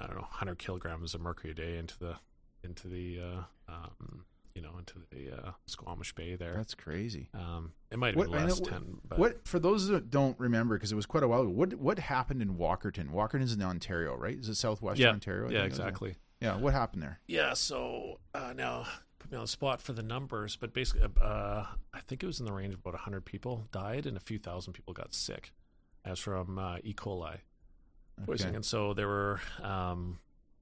I 0.00 0.06
don't 0.06 0.16
know, 0.16 0.22
100 0.22 0.58
kilograms 0.58 1.14
of 1.14 1.20
mercury 1.20 1.52
a 1.52 1.54
day 1.54 1.76
into 1.78 1.98
the 1.98 2.16
into 2.64 2.88
the 2.88 3.20
uh, 3.20 3.72
um, 3.72 4.24
you 4.54 4.62
know 4.62 4.72
into 4.78 4.94
the 5.10 5.30
uh, 5.48 5.52
Squamish 5.66 6.14
Bay 6.14 6.34
there. 6.34 6.54
That's 6.54 6.74
crazy. 6.74 7.28
Um, 7.34 7.72
it 7.90 7.98
might 7.98 8.08
have 8.08 8.16
What- 8.16 8.30
been 8.32 8.40
know- 8.40 8.46
less 8.48 8.60
what- 8.60 8.70
ten, 8.70 9.00
but 9.06 9.18
What 9.18 9.46
for 9.46 9.58
those 9.58 9.88
that 9.88 10.10
don't 10.10 10.38
remember, 10.40 10.76
because 10.76 10.90
it 10.92 10.96
was 10.96 11.06
quite 11.06 11.22
a 11.22 11.28
while 11.28 11.42
ago. 11.42 11.50
What 11.50 11.74
what 11.74 11.98
happened 11.98 12.42
in 12.42 12.56
Walkerton? 12.56 13.10
Walkerton's 13.10 13.52
in 13.52 13.62
Ontario, 13.62 14.16
right? 14.16 14.36
Is 14.38 14.48
it 14.48 14.54
southwestern 14.56 15.02
yeah, 15.04 15.12
Ontario? 15.12 15.48
I 15.48 15.52
yeah, 15.52 15.58
think 15.60 15.66
it 15.66 15.70
was? 15.70 15.78
exactly. 15.78 16.16
Yeah, 16.40 16.56
what 16.56 16.74
happened 16.74 17.02
there? 17.02 17.20
Yeah, 17.26 17.54
so 17.54 18.18
uh, 18.34 18.52
now 18.54 18.86
put 19.18 19.30
me 19.30 19.36
on 19.38 19.44
the 19.44 19.48
spot 19.48 19.80
for 19.80 19.92
the 19.94 20.02
numbers, 20.02 20.56
but 20.56 20.74
basically, 20.74 21.08
uh, 21.22 21.64
I 21.94 22.00
think 22.06 22.22
it 22.22 22.26
was 22.26 22.38
in 22.40 22.44
the 22.46 22.52
range 22.52 22.74
of 22.74 22.80
about 22.80 22.92
100 22.94 23.24
people 23.24 23.66
died 23.72 24.04
and 24.04 24.16
a 24.16 24.20
few 24.20 24.38
thousand 24.38 24.74
people 24.74 24.92
got 24.92 25.14
sick 25.14 25.52
as 26.04 26.18
from 26.18 26.58
uh, 26.58 26.76
E. 26.82 26.92
coli 26.94 27.38
poisoning. 28.26 28.50
Okay. 28.50 28.56
And 28.56 28.64
so 28.64 28.94
there 28.94 29.08
were 29.08 29.40
um, 29.62 30.18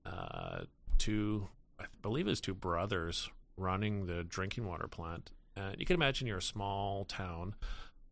uh, 0.07 0.61
two, 0.99 1.49
I 1.78 1.84
believe 2.01 2.26
it 2.26 2.30
was 2.30 2.40
two 2.40 2.55
brothers 2.55 3.28
running 3.57 4.07
the 4.07 4.24
drinking 4.24 4.66
water 4.66 4.88
plant. 4.88 5.30
And 5.57 5.76
you 5.78 5.84
can 5.84 5.95
imagine 5.95 6.26
you're 6.26 6.38
a 6.38 6.43
small 6.43 7.05
town. 7.05 7.55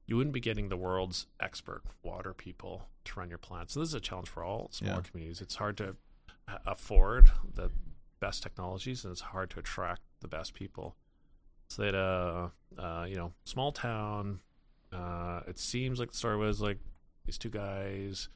You 0.06 0.16
wouldn't 0.16 0.34
be 0.34 0.40
getting 0.40 0.68
the 0.68 0.76
world's 0.76 1.26
expert 1.40 1.82
water 2.02 2.34
people 2.34 2.88
to 3.04 3.18
run 3.18 3.28
your 3.28 3.38
plant. 3.38 3.70
So 3.70 3.80
this 3.80 3.88
is 3.90 3.94
a 3.94 4.00
challenge 4.00 4.28
for 4.28 4.44
all 4.44 4.68
small 4.72 4.96
Yeah. 4.96 5.00
communities. 5.02 5.40
It's 5.40 5.54
hard 5.54 5.76
to 5.78 5.96
uh, 6.48 6.58
afford 6.66 7.30
the 7.54 7.70
best 8.18 8.42
technologies, 8.42 9.04
and 9.04 9.12
it's 9.12 9.20
hard 9.22 9.50
to 9.50 9.60
attract 9.60 10.02
the 10.20 10.28
best 10.28 10.52
people. 10.52 10.96
So 11.68 11.82
they 11.82 11.86
had 11.86 11.94
a, 11.94 12.50
uh, 12.76 13.06
you 13.08 13.14
know, 13.16 13.32
small 13.44 13.72
town. 13.72 14.40
Uh, 14.92 15.40
it 15.46 15.58
seems 15.58 15.98
like 16.00 16.10
the 16.10 16.16
story 16.16 16.36
was 16.36 16.60
like 16.60 16.78
these 17.26 17.38
two 17.38 17.50
guys 17.50 18.28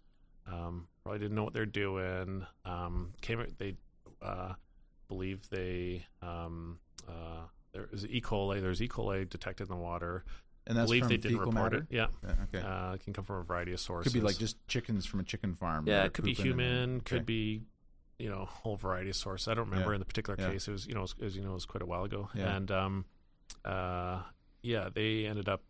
um, 0.46 0.86
probably 1.02 1.18
didn't 1.20 1.34
know 1.36 1.44
what 1.44 1.54
they're 1.54 1.66
doing. 1.66 2.46
Um, 2.64 3.12
came, 3.20 3.44
they 3.58 3.76
uh, 4.22 4.54
believe 5.08 5.48
they 5.50 6.06
um, 6.22 6.78
uh, 7.08 7.42
there 7.72 7.88
is 7.92 8.06
E. 8.06 8.20
coli. 8.20 8.60
There's 8.60 8.80
E. 8.82 8.88
coli 8.88 9.28
detected 9.28 9.64
in 9.68 9.76
the 9.76 9.80
water. 9.82 10.24
And 10.66 10.78
that's 10.78 10.86
believe 10.86 11.02
from 11.02 11.08
they 11.10 11.16
didn't 11.18 11.38
fecal 11.38 11.52
report 11.52 11.72
matter. 11.72 11.82
it. 11.90 11.94
Yeah, 11.94 12.06
Yeah, 12.22 12.34
okay. 12.44 12.66
uh, 12.66 12.94
it 12.94 13.04
can 13.04 13.12
come 13.12 13.24
from 13.24 13.36
a 13.36 13.42
variety 13.42 13.72
of 13.74 13.80
sources. 13.80 14.10
could 14.12 14.18
be 14.18 14.24
like 14.26 14.38
just 14.38 14.56
chickens 14.66 15.04
from 15.04 15.20
a 15.20 15.22
chicken 15.24 15.54
farm. 15.54 15.86
Yeah, 15.86 16.04
it 16.04 16.14
could 16.14 16.24
be 16.24 16.34
pooping 16.34 16.52
and 16.52 16.60
then- 16.60 16.66
human, 16.68 16.96
okay. 16.96 17.16
could 17.16 17.26
be, 17.26 17.60
you 18.18 18.30
know, 18.30 18.42
a 18.42 18.46
whole 18.46 18.76
variety 18.76 19.10
of 19.10 19.16
sources. 19.16 19.46
I 19.48 19.52
don't 19.54 19.68
remember 19.68 19.90
Yeah. 19.90 19.96
in 19.96 19.98
the 20.00 20.06
particular 20.06 20.36
Yeah. 20.40 20.52
case. 20.52 20.66
It 20.66 20.72
was, 20.72 20.86
you 20.86 20.94
know, 20.94 21.06
as 21.22 21.36
you 21.36 21.42
know, 21.42 21.50
it 21.50 21.54
was 21.54 21.66
quite 21.66 21.82
a 21.82 21.86
while 21.86 22.04
ago. 22.04 22.30
Yeah. 22.34 22.56
And 22.56 22.70
um, 22.70 23.04
uh, 23.62 24.22
yeah, 24.62 24.88
they 24.94 25.26
ended 25.26 25.50
up 25.50 25.62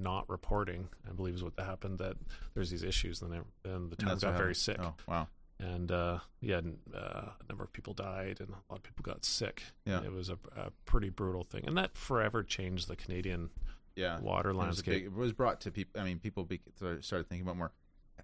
not 0.00 0.28
reporting. 0.28 0.88
I 1.08 1.12
believe 1.12 1.34
is 1.34 1.42
what 1.42 1.52
happened. 1.58 1.98
That 1.98 2.16
there's 2.54 2.70
these 2.70 2.82
issues, 2.82 3.22
and 3.22 3.32
then 3.32 3.42
then 3.62 3.90
the 3.90 3.96
And 3.98 3.98
town 3.98 4.18
got 4.18 4.36
very 4.36 4.54
sick, 4.54 4.78
Oh, 4.80 4.94
wow. 5.06 5.28
and 5.58 5.90
uh, 5.92 6.18
yeah, 6.40 6.60
uh, 6.94 6.98
a 6.98 7.34
number 7.48 7.64
of 7.64 7.72
people 7.72 7.92
died, 7.94 8.38
and 8.40 8.48
a 8.48 8.72
lot 8.72 8.78
of 8.78 8.82
people 8.82 9.02
got 9.02 9.24
sick. 9.24 9.62
Yeah. 9.84 10.02
it 10.02 10.12
was 10.12 10.28
a, 10.30 10.38
a 10.56 10.70
pretty 10.86 11.10
brutal 11.10 11.44
thing, 11.44 11.64
and 11.66 11.76
that 11.78 11.96
forever 11.96 12.42
changed 12.42 12.88
the 12.88 12.96
Canadian 12.96 13.50
Yeah. 13.96 14.18
water 14.20 14.50
It 14.50 14.54
was, 14.56 14.64
landscape. 14.64 14.94
big, 14.94 15.04
it 15.04 15.12
was 15.12 15.32
brought 15.32 15.60
to 15.62 15.70
people. 15.70 16.00
I 16.00 16.04
mean, 16.04 16.18
people 16.18 16.44
be, 16.44 16.60
started 17.00 17.28
thinking 17.28 17.42
about 17.42 17.56
more. 17.56 17.72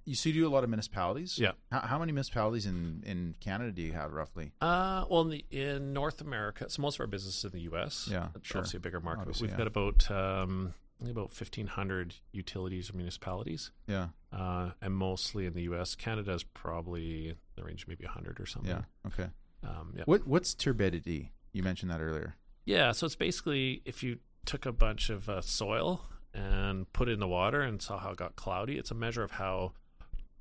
You 0.05 0.15
see, 0.15 0.31
you 0.31 0.43
do 0.43 0.47
a 0.47 0.51
lot 0.55 0.63
of 0.63 0.71
municipalities. 0.71 1.37
Yeah. 1.37 1.53
How, 1.73 1.81
how 1.81 1.99
many 1.99 2.13
municipalities 2.13 2.65
in, 2.65 3.03
in 3.05 3.35
Canada 3.41 3.73
do 3.73 3.83
you 3.83 3.93
have 3.93 4.13
roughly? 4.13 4.53
Uh, 4.61 5.05
well, 5.11 5.23
in, 5.23 5.31
the, 5.31 5.45
in 5.51 5.93
North 5.93 6.21
America, 6.21 6.71
so 6.71 6.81
most 6.81 6.97
of 6.97 7.01
our 7.01 7.07
business 7.09 7.39
is 7.39 7.45
in 7.47 7.51
the 7.51 7.61
U.S. 7.63 8.07
Yeah, 8.09 8.29
sure. 8.43 8.59
obviously 8.61 8.77
a 8.77 8.81
bigger 8.81 9.01
market. 9.01 9.23
Obviously, 9.23 9.47
We've 9.49 9.53
yeah. 9.59 9.65
got 9.65 9.67
about 9.67 10.11
um, 10.13 10.75
about 11.05 11.31
fifteen 11.31 11.67
hundred 11.67 12.15
utilities 12.33 12.91
or 12.91 12.97
municipalities, 12.97 13.71
Yeah. 13.87 14.09
uh, 14.33 14.71
and 14.81 14.95
mostly 14.95 15.47
in 15.47 15.53
the 15.55 15.63
U.S. 15.63 15.95
Canada 15.95 16.33
is 16.33 16.43
probably 16.45 17.29
in 17.31 17.37
the 17.57 17.63
range 17.65 17.83
of 17.83 17.89
maybe 17.89 18.05
hundred 18.07 18.41
or 18.41 18.47
something. 18.47 18.71
Yeah. 18.71 18.83
Okay. 19.07 19.29
Um, 19.63 19.95
yeah. 19.97 20.05
What 20.07 20.27
What's 20.27 20.55
turbidity? 20.55 21.33
You 21.53 21.63
mentioned 21.63 21.91
that 21.91 22.01
earlier. 22.01 22.37
Yeah. 22.65 22.93
So 22.93 23.07
it's 23.07 23.17
basically 23.17 23.83
if 23.85 24.03
you 24.03 24.19
took 24.45 24.65
a 24.67 24.73
bunch 24.73 25.11
of 25.11 25.29
uh, 25.29 25.41
soil 25.41 26.03
and 26.35 26.91
put 26.93 27.09
it 27.09 27.13
in 27.13 27.21
the 27.21 27.29
water 27.29 27.61
and 27.61 27.81
saw 27.81 27.99
how 27.99 28.11
it 28.11 28.17
got 28.17 28.37
cloudy, 28.37 28.77
it's 28.79 28.91
a 28.91 28.95
measure 28.95 29.23
of 29.23 29.33
how 29.33 29.73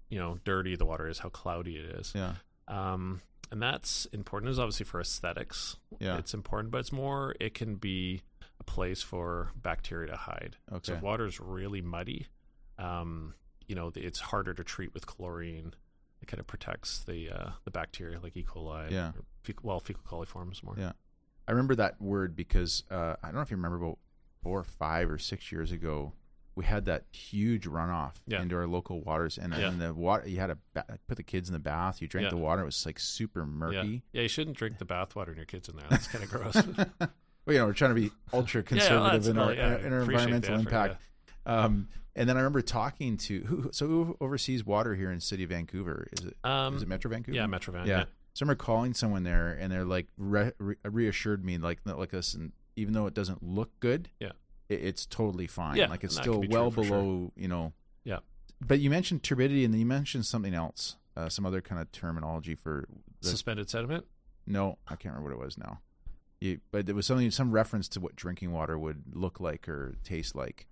you 0.10 0.20
know 0.20 0.39
dirty 0.45 0.76
the 0.76 0.86
water 0.86 1.08
is, 1.08 1.20
how 1.20 1.30
cloudy 1.30 1.76
it 1.78 1.86
is. 1.99 2.14
Yeah. 2.16 2.34
Um, 2.68 3.22
and 3.51 3.62
that's 3.62 4.06
important. 4.08 4.49
Is 4.51 4.60
obviously 4.60 4.86
for 4.86 4.99
aesthetics. 4.99 5.78
Yeah. 5.99 6.18
It's 6.18 6.34
important, 6.34 6.72
but 6.72 6.80
it's 6.80 6.91
more, 6.91 7.36
it 7.39 7.53
can 7.53 7.76
be 7.76 8.22
a 8.60 8.64
place 8.64 9.01
for 9.01 9.51
bacteria 9.56 10.08
to 10.12 10.18
hide. 10.18 10.58
So 10.70 10.76
Okay. 10.78 10.93
if 10.93 11.01
water 11.01 11.26
is 11.26 11.39
really 11.39 11.82
muddy, 11.82 12.28
um, 12.78 13.34
you 13.68 13.76
know, 13.76 13.91
it's 13.95 14.20
harder 14.20 14.53
to 14.53 14.64
treat 14.64 14.93
with 14.93 15.06
chlorine. 15.06 15.74
It 16.22 16.28
kind 16.28 16.39
of 16.39 16.47
protects 16.47 17.03
the 17.03 17.30
uh, 17.30 17.49
the 17.66 17.72
bacteria 17.72 18.20
like 18.20 18.36
E. 18.38 18.43
coli. 18.43 18.91
Yeah. 18.91 19.12
fecal, 19.43 19.68
well, 19.68 19.80
fecal 19.80 20.03
coliforms 20.03 20.64
more. 20.64 20.76
Yeah. 20.78 20.93
I 21.47 21.51
remember 21.51 21.76
that 21.76 22.01
word 22.01 22.36
because 22.36 22.84
uh, 22.89 23.16
I 23.22 23.28
don't 23.28 23.36
know 23.36 23.41
if 23.41 23.51
you 23.51 23.58
remember 23.58 23.78
about 23.78 23.99
four, 24.41 24.64
five, 24.64 25.10
or 25.12 25.18
six 25.20 25.51
years 25.51 25.72
ago, 25.72 26.14
we 26.56 26.66
had 26.66 26.86
that 26.86 27.03
huge 27.12 27.66
runoff 27.66 28.14
Yeah. 28.26 28.41
into 28.41 28.56
our 28.56 28.66
local 28.66 29.01
waters, 29.01 29.38
and, 29.38 29.53
Yeah. 29.53 29.68
and 29.70 29.80
the 29.82 29.93
water 29.93 30.28
you 30.28 30.39
had 30.39 30.47
to 30.47 30.58
ba- 30.74 30.99
put 31.08 31.18
the 31.18 31.24
kids 31.24 31.49
in 31.49 31.53
the 31.53 31.60
bath. 31.60 32.01
You 32.01 32.08
drank 32.08 32.26
Yeah. 32.26 32.30
the 32.32 32.38
water; 32.38 32.62
it 32.62 32.66
was 32.66 32.86
like 32.86 32.99
super 32.99 33.45
murky. 33.45 34.03
yeah, 34.14 34.22
you 34.24 34.28
shouldn't 34.28 34.58
drink 34.58 34.78
the 34.80 34.86
bathwater 34.86 35.30
in 35.30 35.36
your 35.36 35.45
kids 35.45 35.68
in 35.70 35.76
there. 35.76 35.86
That's 35.89 36.08
kind 36.08 36.24
of 36.24 36.30
gross. 37.01 37.10
You 37.47 37.53
know, 37.59 37.65
we're 37.67 37.73
trying 37.73 37.93
to 37.95 38.01
be 38.01 38.11
ultra 38.33 38.63
conservative 38.63 39.11
that's 39.23 39.27
in 39.27 39.37
our. 39.37 39.53
Yeah, 39.53 39.77
in 39.77 39.93
our 39.93 40.01
appreciate 40.01 40.23
environmental 40.33 40.59
impact. 40.59 41.01
Um, 41.45 41.87
and 42.15 42.27
then 42.29 42.37
I 42.37 42.39
remember 42.39 42.61
talking 42.61 43.17
to 43.17 43.41
who, 43.41 43.69
so 43.71 43.87
who 43.87 44.17
oversees 44.21 44.65
water 44.65 44.95
here 44.95 45.11
in 45.11 45.19
city 45.19 45.43
of 45.43 45.49
Vancouver? 45.49 46.07
Is 46.17 46.25
it 46.25 46.37
Um, 46.43 46.75
is 46.77 46.81
it 46.81 46.87
Metro 46.87 47.09
Vancouver? 47.11 47.35
yeah, 47.35 47.45
Metro 47.45 47.73
Vancouver. 47.73 47.91
yeah. 47.91 47.99
Yeah. 47.99 48.05
So 48.33 48.43
I 48.43 48.47
remember 48.47 48.63
calling 48.63 48.93
someone 48.93 49.23
there, 49.23 49.51
and 49.53 49.71
they're 49.71 49.85
like 49.85 50.07
re- 50.17 50.51
re- 50.57 50.75
reassured 50.83 51.43
me 51.45 51.57
like 51.57 51.79
like 51.85 52.09
this, 52.11 52.33
and 52.33 52.51
even 52.75 52.93
though 52.93 53.05
it 53.05 53.13
doesn't 53.13 53.43
look 53.43 53.71
good, 53.79 54.09
Yeah. 54.19 54.31
it, 54.69 54.81
it's 54.83 55.05
totally 55.05 55.47
fine. 55.47 55.75
Yeah, 55.77 55.87
like 55.87 56.03
it's 56.03 56.15
still 56.15 56.39
be 56.41 56.47
well 56.47 56.71
for 56.71 56.83
sure. 56.83 56.97
below, 57.01 57.31
you 57.35 57.47
know. 57.47 57.73
Yeah. 58.03 58.19
But 58.59 58.79
you 58.79 58.89
mentioned 58.89 59.23
turbidity, 59.23 59.63
and 59.65 59.73
then 59.73 59.79
you 59.79 59.85
mentioned 59.85 60.25
something 60.25 60.53
else, 60.53 60.95
uh, 61.15 61.29
some 61.29 61.45
other 61.45 61.61
kind 61.61 61.79
of 61.81 61.91
terminology 61.91 62.55
for 62.55 62.87
the, 63.21 63.27
Suspended 63.29 63.69
sediment. 63.69 64.05
no, 64.47 64.77
I 64.87 64.95
can't 64.95 65.13
remember 65.15 65.35
what 65.35 65.41
it 65.41 65.45
was 65.45 65.57
now. 65.57 65.79
You, 66.45 66.59
but 66.71 66.85
there 66.85 66.95
was 66.95 67.05
something, 67.05 67.29
some 67.31 67.51
reference 67.51 67.87
to 67.89 67.99
what 67.99 68.15
drinking 68.15 68.51
water 68.51 68.77
would 68.77 69.03
look 69.13 69.39
like 69.39 69.67
or 69.67 69.95
taste 70.03 70.35
like. 70.35 70.67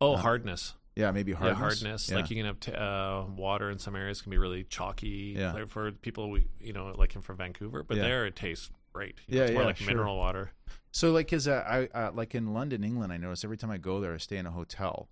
Oh, 0.00 0.14
Uh, 0.14 0.16
hardness. 0.18 0.74
Yeah, 0.96 1.10
maybe 1.12 1.32
hardness. 1.32 1.56
Yeah, 1.58 1.58
hardness. 1.64 2.08
Yeah. 2.08 2.16
Like 2.16 2.30
you 2.30 2.36
can 2.36 2.46
have 2.46 2.60
t- 2.60 2.72
uh, 2.72 3.24
water 3.24 3.70
in 3.70 3.78
some 3.78 3.94
areas 3.94 4.20
can 4.22 4.30
be 4.30 4.38
really 4.38 4.64
chalky. 4.64 5.34
Yeah. 5.38 5.52
Like 5.52 5.68
for 5.68 5.92
people 5.92 6.30
we 6.30 6.46
you 6.60 6.72
know 6.72 6.92
like 6.96 7.14
him 7.14 7.22
from 7.22 7.36
Vancouver, 7.36 7.82
but 7.84 7.96
Yeah. 7.96 8.02
there 8.04 8.26
it 8.26 8.34
tastes 8.36 8.70
great. 8.92 9.16
You 9.28 9.36
know, 9.38 9.40
Yeah, 9.40 9.44
it's 9.46 9.52
more 9.52 9.62
yeah, 9.62 9.66
like 9.66 9.76
sure. 9.76 9.86
mineral 9.86 10.16
water. 10.16 10.50
So, 10.90 11.12
like, 11.12 11.28
cause 11.30 11.46
uh, 11.46 11.62
I 11.68 11.96
uh, 11.96 12.10
like 12.12 12.34
in 12.34 12.52
London, 12.54 12.82
England, 12.82 13.12
I 13.12 13.16
notice 13.18 13.44
every 13.44 13.56
time 13.58 13.70
I 13.70 13.76
go 13.76 14.00
there, 14.00 14.14
I 14.14 14.16
stay 14.16 14.38
in 14.38 14.46
a 14.46 14.50
hotel, 14.50 15.08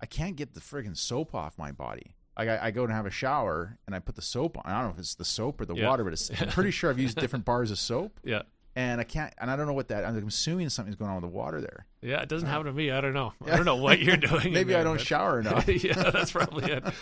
I 0.00 0.06
can't 0.06 0.36
get 0.36 0.54
the 0.54 0.60
friggin' 0.60 0.96
soap 0.96 1.34
off 1.34 1.56
my 1.56 1.70
body. 1.72 2.16
Like, 2.38 2.48
I, 2.48 2.66
I 2.66 2.70
go 2.70 2.84
and 2.84 2.92
have 2.92 3.06
a 3.06 3.10
shower, 3.10 3.78
and 3.86 3.94
I 3.94 3.98
put 4.00 4.16
the 4.16 4.22
soap 4.22 4.56
on. 4.58 4.64
I 4.66 4.78
don't 4.78 4.88
know 4.88 4.94
if 4.94 4.98
it's 4.98 5.14
the 5.14 5.24
soap 5.24 5.60
or 5.60 5.66
the 5.66 5.74
water, 5.74 6.04
but 6.04 6.12
it's, 6.14 6.30
I'm 6.40 6.48
pretty 6.48 6.70
sure 6.78 6.90
I've 6.90 6.98
used 6.98 7.16
different 7.18 7.44
bars 7.44 7.70
of 7.70 7.78
soap, 7.78 8.18
Yeah, 8.24 8.42
and 8.76 9.00
I 9.00 9.04
can't, 9.04 9.32
and 9.38 9.50
I 9.50 9.56
don't 9.56 9.66
know 9.66 9.72
what 9.72 9.88
that. 9.88 10.04
I'm 10.04 10.26
assuming 10.28 10.68
something's 10.68 10.96
going 10.96 11.10
on 11.10 11.16
with 11.20 11.30
the 11.30 11.36
water 11.36 11.60
there. 11.60 11.86
Yeah, 12.02 12.20
it 12.22 12.28
doesn't 12.28 12.48
happen 12.48 12.66
to 12.66 12.72
me. 12.72 12.90
I 12.90 13.00
don't 13.00 13.12
know. 13.14 13.32
I 13.46 13.56
don't 13.56 13.64
know 13.64 13.76
what 13.76 14.00
you're 14.00 14.16
doing. 14.16 14.46
in 14.48 14.52
Maybe 14.52 14.74
I 14.74 14.82
don't 14.82 14.96
but- 14.98 15.06
shower 15.06 15.40
enough. 15.40 15.68
yeah, 15.68 16.10
that's 16.10 16.32
probably 16.32 16.70
it. 16.72 16.84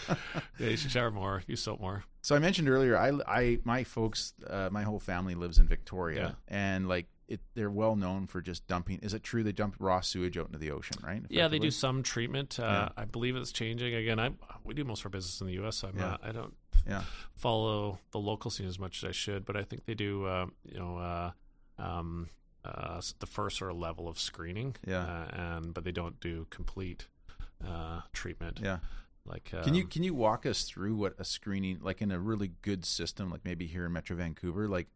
Yeah, 0.58 0.70
you 0.70 0.76
should 0.76 0.90
shower 0.90 1.12
more. 1.12 1.42
Use 1.46 1.62
soap 1.62 1.80
more. 1.80 2.02
So 2.22 2.34
I 2.34 2.40
mentioned 2.40 2.68
earlier, 2.68 2.96
I, 2.96 3.12
I 3.28 3.58
my 3.64 3.84
folks, 3.84 4.32
uh, 4.44 4.68
my 4.72 4.82
whole 4.82 4.98
family 4.98 5.36
lives 5.36 5.60
in 5.60 5.68
Victoria, 5.68 6.36
and 6.48 6.88
like 6.88 7.06
it, 7.28 7.40
they're 7.54 7.70
well 7.70 7.94
known 7.94 8.26
for 8.26 8.40
just 8.40 8.66
dumping. 8.66 8.98
Is 9.02 9.14
it 9.14 9.22
true 9.22 9.44
they 9.44 9.52
dump 9.52 9.76
raw 9.78 10.00
sewage 10.00 10.36
out 10.36 10.46
into 10.46 10.58
the 10.58 10.72
ocean? 10.72 10.96
Right? 11.04 11.22
Yeah, 11.28 11.46
they 11.46 11.60
do 11.60 11.70
some 11.70 12.02
treatment. 12.02 12.58
Uh, 12.58 12.88
I 12.96 13.04
believe 13.04 13.36
it's 13.36 13.52
changing. 13.52 13.94
Again, 13.94 14.18
I 14.18 14.30
we 14.64 14.74
do 14.74 14.82
most 14.84 15.00
of 15.02 15.06
our 15.06 15.10
business 15.10 15.40
in 15.40 15.46
the 15.46 15.52
U.S. 15.54 15.76
So 15.76 15.88
I'm 15.88 15.96
Yeah. 15.96 16.02
not, 16.02 16.20
I 16.24 16.32
don't 16.32 16.54
Yeah, 16.88 17.02
follow 17.36 17.98
the 18.10 18.18
local 18.18 18.50
scene 18.50 18.66
as 18.66 18.78
much 18.80 19.02
as 19.04 19.08
I 19.08 19.12
should, 19.12 19.44
but 19.44 19.56
I 19.56 19.62
think 19.62 19.84
they 19.86 19.94
do. 19.94 20.26
Um, 20.28 20.52
you 20.64 20.78
know, 20.78 20.98
uh, 20.98 21.30
um, 21.78 22.28
uh, 22.64 23.00
the 23.18 23.26
first 23.26 23.58
sort 23.58 23.70
of 23.70 23.76
level 23.78 24.08
of 24.08 24.18
screening. 24.18 24.76
Yeah. 24.86 25.02
uh, 25.04 25.28
and 25.56 25.74
but 25.74 25.84
they 25.84 25.92
don't 25.92 26.18
do 26.20 26.46
complete 26.50 27.06
uh, 27.66 28.02
treatment. 28.12 28.60
yeah. 28.62 28.78
Like, 29.26 29.44
Can 29.62 29.74
you 29.74 29.82
um, 29.82 29.88
can 29.90 30.02
you 30.04 30.14
walk 30.14 30.46
us 30.46 30.62
through 30.62 30.96
what 30.96 31.14
a 31.18 31.24
screening 31.24 31.80
like 31.82 32.00
in 32.00 32.10
a 32.10 32.18
really 32.18 32.52
good 32.62 32.86
system, 32.86 33.30
like 33.30 33.44
maybe 33.44 33.66
here 33.66 33.84
in 33.84 33.92
Metro 33.92 34.16
Vancouver, 34.16 34.66
like 34.68 34.86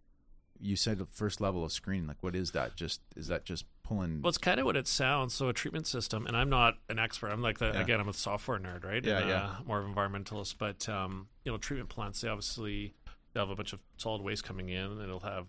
you 0.59 0.75
said, 0.75 0.97
the 0.99 1.05
first 1.07 1.41
level 1.41 1.65
of 1.67 1.73
screening, 1.73 2.07
like 2.07 2.17
what 2.23 2.35
is 2.35 2.53
that? 2.53 2.75
Just 2.75 3.03
is 3.15 3.27
that 3.29 3.45
just 3.45 3.67
pulling? 3.83 4.23
Well, 4.23 4.31
it's 4.31 4.39
kind 4.39 4.59
of 4.59 4.65
what 4.65 4.77
it 4.77 4.89
sounds. 4.89 5.35
So 5.35 5.49
a 5.49 5.53
treatment 5.53 5.87
system, 5.87 6.27
and 6.27 6.35
I'm 6.35 6.49
not 6.49 6.77
an 6.89 6.99
expert. 6.99 7.29
I'm 7.31 7.43
like 7.43 7.59
the, 7.59 7.73
Yeah. 7.75 7.81
again, 7.83 8.01
I'm 8.01 8.09
a 8.09 8.15
software 8.15 8.59
nerd, 8.59 8.85
right? 8.85 9.05
Yeah, 9.05 9.19
and, 9.19 9.29
yeah. 9.29 9.45
Uh, 9.45 9.57
more 9.67 9.81
of 9.81 9.87
an 9.87 9.95
environmentalist, 9.95 10.55
but 10.59 10.89
um, 10.89 11.29
you 11.45 11.53
know, 11.53 11.59
treatment 11.59 11.91
plants 11.91 12.23
they 12.23 12.29
obviously 12.29 12.95
they 13.35 13.41
have 13.41 13.51
a 13.51 13.55
bunch 13.55 13.75
of 13.75 13.81
solid 13.99 14.23
waste 14.23 14.45
coming 14.45 14.71
in, 14.71 14.85
and 14.93 15.03
it'll 15.03 15.21
have 15.21 15.47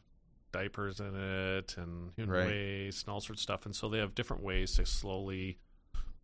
diapers 0.54 1.01
in 1.01 1.14
it 1.16 1.76
and 1.78 2.14
human 2.16 2.34
Right. 2.34 2.47
waste 2.47 3.06
and 3.06 3.14
all 3.14 3.20
sorts 3.20 3.41
of 3.41 3.43
stuff, 3.43 3.66
and 3.66 3.76
so 3.76 3.89
they 3.89 3.97
have 3.97 4.16
different 4.16 4.41
ways 4.43 4.74
to 4.78 4.86
slowly 4.86 5.58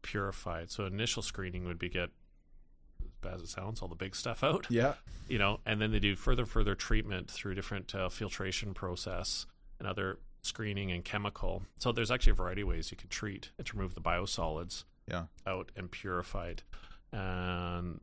purify 0.01 0.61
it. 0.61 0.71
So 0.71 0.85
initial 0.85 1.21
screening 1.21 1.65
would 1.65 1.77
be 1.79 1.89
get 1.89 2.11
as 3.03 3.11
bad 3.21 3.33
as 3.35 3.41
it 3.41 3.49
sounds, 3.49 3.81
all 3.81 3.87
the 3.89 3.95
big 3.95 4.15
stuff 4.15 4.43
out 4.43 4.67
yeah, 4.69 4.93
you 5.27 5.37
know, 5.37 5.59
and 5.65 5.81
then 5.81 5.91
they 5.91 5.99
do 5.99 6.15
further 6.15 6.45
further 6.45 6.75
treatment 6.75 7.29
through 7.29 7.55
different 7.55 7.93
uh, 7.93 8.07
filtration 8.07 8.73
process 8.73 9.45
and 9.79 9.87
other 9.87 10.19
screening 10.41 10.89
and 10.91 11.03
chemical. 11.03 11.63
So 11.79 11.91
there's 11.91 12.11
actually 12.11 12.31
a 12.31 12.35
variety 12.35 12.61
of 12.61 12.69
ways 12.69 12.91
you 12.91 12.97
can 12.97 13.09
treat 13.09 13.51
and 13.57 13.67
to 13.67 13.75
remove 13.75 13.93
the 13.95 14.01
biosolids 14.01 14.85
yeah, 15.07 15.25
out 15.45 15.71
and 15.75 15.91
purified. 15.91 16.63
And 17.11 17.99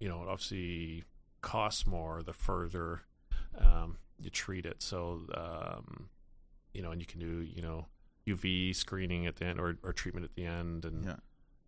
you 0.00 0.08
know, 0.08 0.22
it 0.22 0.28
obviously 0.28 1.04
costs 1.42 1.86
more 1.86 2.22
the 2.22 2.32
further 2.32 3.02
um, 3.58 3.98
you 4.24 4.30
treat 4.30 4.66
it. 4.66 4.82
So 4.82 5.22
um, 5.34 6.08
you 6.72 6.82
know, 6.82 6.90
and 6.90 7.00
you 7.00 7.06
can 7.06 7.20
do 7.20 7.42
you 7.42 7.62
know 7.62 7.86
UV 8.26 8.74
screening 8.74 9.26
at 9.26 9.36
the 9.36 9.44
end 9.46 9.60
or, 9.60 9.76
or 9.82 9.92
treatment 9.92 10.24
at 10.24 10.34
the 10.34 10.46
end, 10.46 10.84
and 10.84 11.04
yeah, 11.04 11.16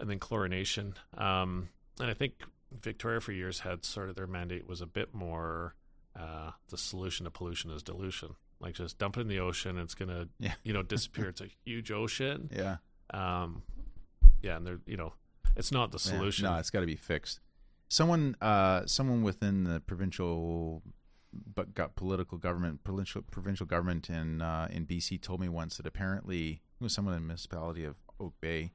and 0.01 0.09
then 0.11 0.19
chlorination. 0.19 0.95
Um, 1.17 1.69
and 2.01 2.11
I 2.11 2.15
think 2.15 2.43
Victoria 2.81 3.21
for 3.21 3.33
years 3.33 3.61
had 3.61 3.85
sort 3.85 4.09
of 4.09 4.17
their 4.17 4.27
mandate 4.27 4.67
was 4.67 4.81
a 4.81 4.87
bit 4.87 5.15
more 5.15 5.75
uh, 6.19 6.51
the 6.71 6.79
solution 6.79 7.25
to 7.25 7.31
pollution 7.31 7.71
is 7.71 7.83
dilution. 7.83 8.35
Like 8.59 8.75
just 8.75 8.99
dump 8.99 9.19
it 9.19 9.21
in 9.21 9.29
the 9.29 9.39
ocean, 9.41 9.79
it's 9.79 9.95
gonna 9.95 10.29
Yeah. 10.39 10.55
you 10.65 10.73
know 10.73 10.83
disappear. 10.95 11.29
it's 11.29 11.41
a 11.43 11.49
huge 11.65 11.91
ocean. 11.91 12.51
yeah. 12.55 12.77
Um, 13.13 13.63
yeah, 14.43 14.57
and 14.57 14.67
they're 14.67 14.81
you 14.87 14.97
know 14.97 15.13
it's 15.57 15.71
not 15.73 15.91
the 15.93 15.99
Yeah. 15.99 16.17
solution. 16.19 16.45
No, 16.47 16.57
it's 16.57 16.71
got 16.71 16.81
to 16.81 16.87
be 16.87 16.97
fixed. 16.97 17.41
Someone, 17.89 18.35
uh, 18.41 18.85
someone 18.87 19.23
within 19.23 19.63
the 19.65 19.79
provincial, 19.81 20.83
but 21.55 21.75
got 21.75 21.97
political 21.97 22.39
government, 22.39 22.85
provincial 22.85 23.23
provincial 23.23 23.67
government 23.67 24.09
in 24.11 24.43
uh, 24.43 24.69
in 24.71 24.87
BC 24.87 25.21
told 25.21 25.41
me 25.41 25.49
once 25.49 25.77
that 25.77 25.87
apparently 25.87 26.63
it 26.81 26.85
was 26.85 26.93
someone 26.93 27.15
in 27.15 27.21
the 27.23 27.27
municipality 27.27 27.85
of 27.85 27.97
Oak 28.21 28.35
Bay 28.41 28.73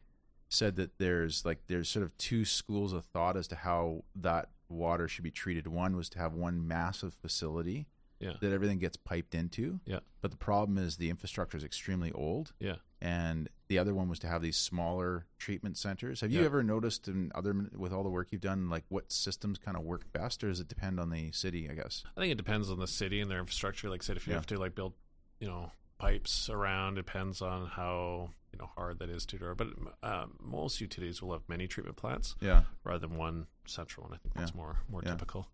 said 0.50 0.76
that 0.76 0.98
there's 0.98 1.46
like 1.46 1.60
there's 1.68 1.88
sort 1.90 2.04
of 2.04 2.18
two 2.18 2.44
schools 2.46 2.92
of 2.94 3.06
thought 3.06 3.38
as 3.38 3.48
to 3.48 3.56
how 3.56 4.04
that 4.16 4.50
water 4.70 5.08
should 5.08 5.24
be 5.24 5.32
treated. 5.32 5.68
One 5.68 5.96
was 5.96 6.10
to 6.10 6.20
have 6.20 6.34
one 6.34 6.68
massive 6.68 7.14
facility 7.14 7.88
Yeah. 8.20 8.34
that 8.42 8.52
everything 8.52 8.80
gets 8.80 8.98
piped 8.98 9.34
into. 9.36 9.80
Yeah. 9.86 10.00
But 10.22 10.32
the 10.32 10.38
problem 10.38 10.78
is 10.78 10.98
the 10.98 11.10
infrastructure 11.10 11.58
is 11.58 11.64
extremely 11.64 12.12
old 12.12 12.54
yeah. 12.60 12.76
and 13.02 13.50
the 13.72 13.80
other 13.80 13.94
one 13.94 14.10
was 14.10 14.20
to 14.20 14.28
have 14.28 14.42
these 14.42 14.58
smaller 14.58 15.26
treatment 15.40 15.78
centers. 15.78 16.20
Have 16.20 16.30
you 16.30 16.42
Yeah. 16.42 16.46
ever 16.46 16.62
noticed 16.62 17.08
in 17.08 17.32
other 17.34 17.54
with 17.74 17.94
all 17.94 18.04
the 18.04 18.10
work 18.10 18.28
you've 18.34 18.42
done, 18.42 18.70
like 18.70 18.84
what 18.90 19.14
systems 19.14 19.58
kind 19.58 19.78
of 19.78 19.84
work 19.84 20.12
best, 20.12 20.44
or 20.44 20.50
does 20.50 20.60
it 20.60 20.68
depend 20.68 21.00
on 21.00 21.10
the 21.10 21.32
city? 21.32 21.70
I 21.70 21.74
guess. 21.74 22.04
I 22.18 22.20
think 22.20 22.34
it 22.34 22.36
depends 22.36 22.70
on 22.70 22.80
the 22.80 22.88
city 22.88 23.22
and 23.22 23.32
their 23.32 23.40
infrastructure. 23.40 23.90
Like 23.90 24.04
I 24.04 24.06
said, 24.06 24.18
if 24.18 24.28
you 24.28 24.32
Yeah. 24.34 24.40
have 24.40 24.46
to 24.48 24.60
like 24.60 24.76
build, 24.76 24.94
you 25.40 25.48
know, 25.48 25.72
pipes 26.00 26.50
around, 26.50 26.96
depends 26.96 27.42
on 27.42 27.68
how 27.68 28.32
you 28.52 28.60
know 28.60 28.70
hard 28.76 29.00
that 29.00 29.10
is 29.10 29.26
to 29.28 29.40
do. 29.40 29.56
But 29.56 29.68
uh, 30.04 30.26
most 30.38 30.82
utilities 30.82 31.22
will 31.22 31.32
have 31.32 31.48
many 31.48 31.66
treatment 31.70 31.96
plants 31.96 32.36
Yeah. 32.42 32.64
rather 32.84 33.08
than 33.08 33.16
one 33.18 33.48
central 33.66 34.08
one. 34.08 34.16
I 34.16 34.18
think 34.18 34.34
that's 34.36 34.52
Yeah. 34.52 34.58
more 34.58 34.80
more 34.90 35.02
typical. 35.02 35.48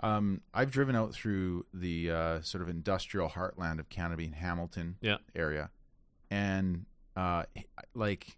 Um, 0.00 0.42
I've 0.54 0.70
driven 0.70 0.94
out 0.94 1.12
through 1.12 1.66
the 1.74 2.12
uh, 2.12 2.40
sort 2.42 2.62
of 2.62 2.68
industrial 2.68 3.30
heartland 3.30 3.80
of 3.80 3.88
Canada 3.88 4.22
in 4.22 4.34
Hamilton 4.34 4.96
Yeah. 5.00 5.16
area, 5.34 5.72
and 6.30 6.86
uh, 7.18 7.44
like 7.94 8.36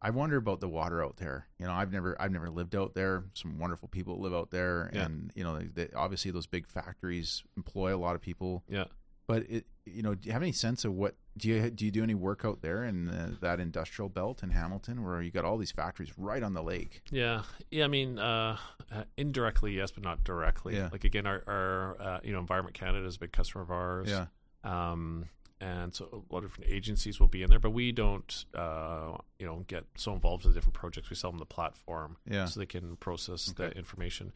I 0.00 0.10
wonder 0.10 0.36
about 0.36 0.60
the 0.60 0.68
water 0.68 1.04
out 1.04 1.16
there. 1.18 1.46
You 1.58 1.66
know, 1.66 1.72
I've 1.72 1.92
never 1.92 2.20
I've 2.20 2.32
never 2.32 2.50
lived 2.50 2.74
out 2.74 2.94
there. 2.94 3.24
Some 3.34 3.58
wonderful 3.58 3.88
people 3.88 4.20
live 4.20 4.34
out 4.34 4.50
there, 4.50 4.90
Yeah. 4.94 5.04
and 5.04 5.30
you 5.34 5.44
know, 5.44 5.58
they, 5.60 5.88
obviously 5.94 6.30
those 6.30 6.46
big 6.46 6.66
factories 6.66 7.42
employ 7.56 7.94
a 7.94 7.98
lot 7.98 8.14
of 8.16 8.20
people. 8.20 8.64
Yeah. 8.68 8.84
But 9.28 9.48
it, 9.48 9.66
you 9.86 10.02
know, 10.02 10.14
do 10.16 10.26
you 10.26 10.32
have 10.32 10.42
any 10.42 10.52
sense 10.52 10.84
of 10.84 10.92
what 10.92 11.14
do 11.38 11.48
you 11.48 11.70
do? 11.70 11.84
You 11.84 11.90
do 11.92 12.02
any 12.02 12.14
work 12.14 12.44
out 12.44 12.60
there 12.60 12.84
in 12.84 13.08
uh, 13.08 13.30
that 13.40 13.60
industrial 13.60 14.08
belt 14.08 14.42
in 14.42 14.50
Hamilton, 14.50 15.04
where 15.04 15.22
you 15.22 15.30
got 15.30 15.44
all 15.44 15.56
these 15.58 15.70
factories 15.70 16.12
right 16.18 16.42
on 16.42 16.54
the 16.54 16.62
lake? 16.62 17.02
Yeah, 17.12 17.42
yeah. 17.70 17.84
I 17.84 17.88
mean, 17.88 18.18
uh, 18.18 18.56
uh, 18.92 19.04
indirectly, 19.16 19.76
yes, 19.76 19.92
but 19.92 20.02
not 20.02 20.24
directly. 20.24 20.74
Yeah. 20.76 20.88
Like 20.90 21.04
again, 21.04 21.26
our, 21.26 21.42
our 21.46 21.96
uh, 22.00 22.20
you 22.24 22.32
know, 22.32 22.40
Environment 22.40 22.74
Canada 22.74 23.06
is 23.06 23.16
a 23.16 23.20
big 23.20 23.32
customer 23.32 23.62
of 23.62 23.70
ours. 23.70 24.08
Yeah, 24.10 24.26
Um, 24.64 25.26
and 25.62 25.94
so 25.94 26.04
a 26.12 26.34
lot 26.34 26.42
of 26.44 26.50
different 26.50 26.70
agencies 26.70 27.20
will 27.20 27.28
be 27.28 27.42
in 27.42 27.48
there, 27.50 27.58
but 27.60 27.70
we 27.70 27.92
don't, 27.92 28.44
uh, 28.54 29.16
you 29.38 29.46
know, 29.46 29.64
get 29.68 29.84
so 29.96 30.12
involved 30.12 30.44
with 30.44 30.52
the 30.54 30.58
different 30.58 30.74
projects. 30.74 31.08
We 31.08 31.16
sell 31.16 31.30
them 31.30 31.38
the 31.38 31.46
platform, 31.46 32.16
Yeah. 32.26 32.46
so 32.46 32.58
they 32.60 32.66
can 32.66 32.96
process 32.96 33.50
Okay. 33.50 33.68
the 33.68 33.78
information. 33.78 34.32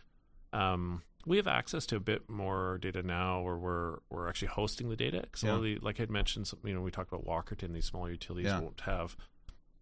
Um, 0.53 1.03
we 1.27 1.37
have 1.39 1.49
access 1.49 1.85
to 1.87 1.97
a 1.97 2.01
bit 2.01 2.31
more 2.31 2.79
data 2.79 3.03
now, 3.03 3.41
where 3.43 3.57
we're 3.59 3.99
we're 4.11 4.29
actually 4.29 4.49
hosting 4.49 4.89
the 4.89 4.97
data. 4.97 5.20
Because 5.22 5.43
Yeah. 5.43 5.59
the, 5.59 5.79
like 5.81 5.99
I'd 6.01 6.11
mentioned, 6.11 6.47
some, 6.47 6.61
you 6.64 6.72
know, 6.74 6.81
we 6.83 6.91
talked 6.93 7.12
about 7.12 7.27
Walkerton. 7.27 7.72
These 7.74 7.87
smaller 7.87 8.11
utilities 8.12 8.47
Yeah. 8.53 8.61
won't 8.61 8.81
have, 8.83 9.16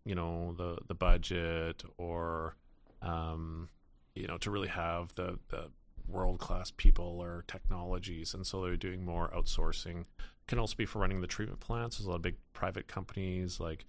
you 0.07 0.15
know, 0.15 0.55
the 0.55 0.79
the 0.87 0.95
budget 0.95 1.85
or, 1.99 2.57
um, 3.03 3.69
you 4.15 4.27
know, 4.27 4.39
to 4.39 4.51
really 4.51 4.69
have 4.69 5.15
the 5.17 5.39
the 5.49 5.71
world 6.09 6.39
class 6.39 6.71
people 6.71 7.19
or 7.23 7.45
technologies, 7.47 8.35
and 8.35 8.47
so 8.47 8.63
they're 8.63 8.77
doing 8.77 9.05
more 9.05 9.29
outsourcing. 9.31 10.05
Can 10.47 10.59
also 10.59 10.75
be 10.77 10.85
for 10.87 10.99
running 10.99 11.21
the 11.21 11.27
treatment 11.27 11.61
plants. 11.61 11.97
There's 11.99 12.07
a 12.07 12.11
lot 12.11 12.17
of 12.17 12.23
big 12.23 12.37
private 12.53 12.87
companies 12.87 13.61
like 13.61 13.87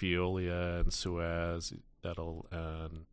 Veolia 0.00 0.80
and 0.80 0.92
Suez 0.92 1.72
that'll 2.02 2.46
and 2.50 3.04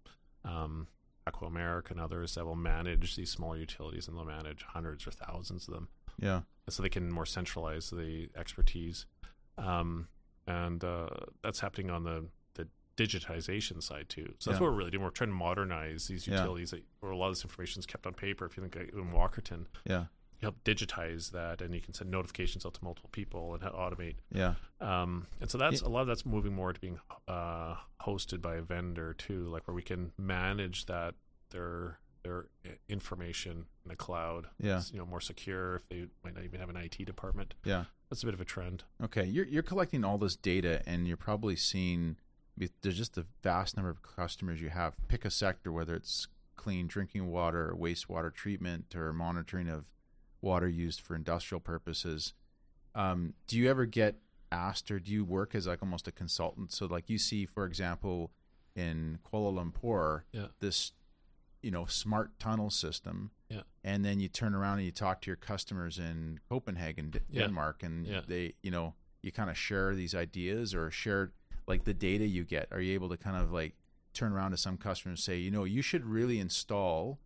um, 0.45 0.87
Aqua 1.27 1.47
America 1.47 1.91
and 1.93 2.01
others 2.01 2.35
that 2.35 2.45
will 2.45 2.55
manage 2.55 3.15
these 3.15 3.29
smaller 3.29 3.57
utilities, 3.57 4.07
and 4.07 4.17
they'll 4.17 4.25
manage 4.25 4.63
hundreds 4.63 5.05
or 5.05 5.11
thousands 5.11 5.67
of 5.67 5.73
them 5.73 5.89
yeah, 6.21 6.41
so 6.69 6.81
they 6.81 6.89
can 6.89 7.11
more 7.11 7.25
centralize 7.25 7.89
the 7.91 8.29
expertise. 8.35 9.05
Um, 9.57 10.07
and 10.47 10.83
uh, 10.83 11.07
that's 11.43 11.59
happening 11.59 11.89
on 11.91 12.03
the, 12.03 12.25
the 12.55 12.67
digitization 12.97 13.83
side 13.83 14.07
too. 14.09 14.33
So 14.39 14.49
that's 14.49 14.59
Yeah. 14.59 14.65
what 14.65 14.71
we're 14.73 14.77
really 14.79 14.91
doing. 14.91 15.03
We're 15.03 15.11
trying 15.11 15.29
to 15.29 15.35
modernize 15.35 16.07
these 16.07 16.27
Yeah. 16.27 16.35
utilities 16.39 16.71
that, 16.71 16.83
where 17.01 17.11
a 17.11 17.17
lot 17.17 17.27
of 17.27 17.35
this 17.35 17.43
information 17.43 17.79
is 17.79 17.85
kept 17.85 18.07
on 18.07 18.13
paper. 18.13 18.45
If 18.45 18.57
you 18.57 18.63
think 18.63 18.75
like 18.75 18.93
in 18.93 19.11
Walkerton, 19.11 19.65
yeah, 19.85 20.05
help 20.41 20.63
digitize 20.63 21.31
that, 21.31 21.61
and 21.61 21.73
you 21.75 21.81
can 21.81 21.93
send 21.93 22.09
notifications 22.09 22.65
out 22.65 22.73
to 22.75 22.83
multiple 22.83 23.09
people 23.11 23.53
and 23.53 23.63
automate. 23.63 24.15
yeah, 24.31 24.55
Um, 24.79 25.27
and 25.41 25.49
so 25.49 25.57
that's 25.57 25.81
a 25.81 25.89
lot 25.89 26.01
of 26.01 26.07
that's 26.07 26.25
moving 26.25 26.53
more 26.53 26.71
to 26.73 26.79
being 26.79 26.99
uh, 27.27 27.75
hosted 28.01 28.41
by 28.41 28.55
a 28.55 28.61
vendor 28.61 29.13
too, 29.13 29.47
like 29.49 29.67
where 29.67 29.75
we 29.75 29.81
can 29.81 30.11
manage 30.17 30.85
that 30.85 31.15
their 31.51 31.99
their 32.23 32.47
information 32.89 33.65
in 33.85 33.89
the 33.89 33.95
cloud. 33.95 34.47
Yeah. 34.59 34.77
It's, 34.77 34.91
you 34.91 34.99
know, 34.99 35.05
more 35.05 35.21
secure 35.21 35.75
if 35.75 35.87
they 35.89 36.05
might 36.23 36.35
not 36.35 36.43
even 36.43 36.59
have 36.59 36.69
an 36.69 36.75
IT 36.75 37.05
department. 37.05 37.53
yeah. 37.63 37.85
That's 38.09 38.23
a 38.23 38.25
bit 38.25 38.33
of 38.33 38.41
a 38.41 38.45
trend. 38.45 38.85
Okay, 39.03 39.23
you're 39.25 39.45
you're 39.45 39.61
collecting 39.61 40.03
all 40.03 40.17
this 40.17 40.35
data, 40.35 40.81
and 40.87 41.07
you're 41.07 41.15
probably 41.15 41.55
seeing 41.55 42.15
there's 42.81 42.97
just 42.97 43.19
a 43.19 43.25
vast 43.43 43.77
number 43.77 43.91
of 43.91 44.01
customers 44.01 44.59
you 44.59 44.69
have. 44.69 44.95
Pick 45.07 45.25
a 45.25 45.29
sector, 45.29 45.71
whether 45.71 45.93
it's 45.93 46.27
clean 46.55 46.87
drinking 46.87 47.27
water, 47.27 47.75
wastewater 47.77 48.33
treatment, 48.33 48.95
or 48.95 49.13
monitoring 49.13 49.69
of 49.69 49.91
water 50.41 50.67
used 50.67 51.01
for 51.01 51.15
industrial 51.15 51.59
purposes. 51.59 52.33
Um, 52.95 53.33
do 53.47 53.57
you 53.57 53.69
ever 53.69 53.85
get 53.85 54.15
asked, 54.51 54.89
or 54.91 54.99
do 54.99 55.11
you 55.11 55.23
work 55.23 55.53
as 55.55 55.67
like 55.67 55.81
almost 55.81 56.07
a 56.07 56.11
consultant? 56.11 56.71
So, 56.71 56.85
like 56.85 57.09
you 57.09 57.17
see, 57.17 57.45
for 57.45 57.65
example, 57.65 58.31
in 58.75 59.19
Kuala 59.25 59.53
Lumpur, 59.53 60.23
Yeah. 60.31 60.47
this 60.59 60.93
you 61.61 61.71
know 61.71 61.85
smart 61.85 62.39
tunnel 62.39 62.69
system 62.69 63.31
Yeah. 63.49 63.63
and 63.83 64.05
then 64.05 64.21
you 64.21 64.29
turn 64.29 64.55
around 64.55 64.77
and 64.77 64.85
you 64.85 64.93
talk 64.93 65.19
to 65.21 65.27
your 65.29 65.35
customers 65.35 65.99
in 65.99 66.39
Copenhagen, 66.47 67.09
D- 67.11 67.19
Yeah. 67.29 67.43
Denmark, 67.43 67.83
and 67.83 68.05
they, 68.27 68.53
you 68.63 68.71
know, 68.71 68.95
you 69.21 69.31
kind 69.33 69.49
of 69.49 69.57
share 69.57 69.93
these 69.93 70.15
ideas 70.15 70.73
or 70.73 70.89
share 70.89 71.33
like 71.67 71.83
the 71.83 71.93
data 71.93 72.25
you 72.25 72.45
get? 72.45 72.67
Are 72.71 72.79
you 72.79 72.93
able 72.93 73.09
to 73.09 73.17
kind 73.17 73.35
of 73.35 73.51
like 73.51 73.75
turn 74.13 74.31
around 74.31 74.51
to 74.51 74.57
some 74.57 74.77
customers 74.77 75.19
and 75.19 75.23
say, 75.23 75.37
you 75.37 75.51
know, 75.51 75.65
you 75.65 75.81
should 75.81 76.05
really 76.05 76.39
install 76.39 77.19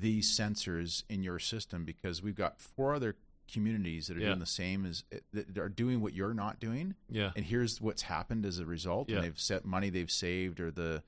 these 0.00 0.36
sensors 0.38 1.04
in 1.08 1.22
your 1.22 1.38
system 1.38 1.84
because 1.84 2.22
we've 2.22 2.34
got 2.36 2.60
four 2.60 2.94
other 2.94 3.16
communities 3.50 4.08
that 4.08 4.16
are 4.16 4.20
Yeah. 4.20 4.26
doing 4.28 4.38
the 4.40 4.46
same 4.46 4.84
as 4.84 5.04
that 5.32 5.56
are 5.56 5.68
doing 5.68 6.00
what 6.00 6.12
you're 6.14 6.34
not 6.34 6.58
doing 6.58 6.94
Yeah. 7.08 7.30
and 7.36 7.44
here's 7.44 7.80
what's 7.80 8.02
happened 8.02 8.44
as 8.44 8.58
a 8.58 8.66
result 8.66 9.08
Yeah. 9.08 9.16
and 9.16 9.24
they've 9.24 9.38
set 9.38 9.64
money 9.64 9.88
they've 9.88 10.10
saved 10.10 10.58
or 10.58 10.70
the 10.72 11.02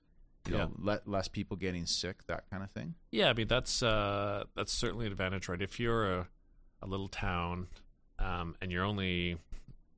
you 0.47 0.53
know 0.53 0.59
Yeah. 0.59 0.69
let 0.79 1.09
less 1.09 1.27
people 1.27 1.57
getting 1.57 1.85
sick 1.85 2.25
that 2.27 2.49
kind 2.49 2.63
of 2.63 2.71
thing 2.71 2.95
Yeah, 3.11 3.29
I 3.31 3.33
mean 3.33 3.49
that's 3.49 3.83
uh, 3.83 4.45
that's 4.55 4.73
certainly 4.73 5.07
an 5.07 5.13
advantage, 5.13 5.49
right? 5.49 5.61
If 5.61 5.81
you're 5.81 6.11
a, 6.13 6.29
a 6.81 6.87
little 6.87 7.09
town 7.09 7.67
um, 8.21 8.55
and 8.63 8.71
your 8.71 8.85
only 8.85 9.39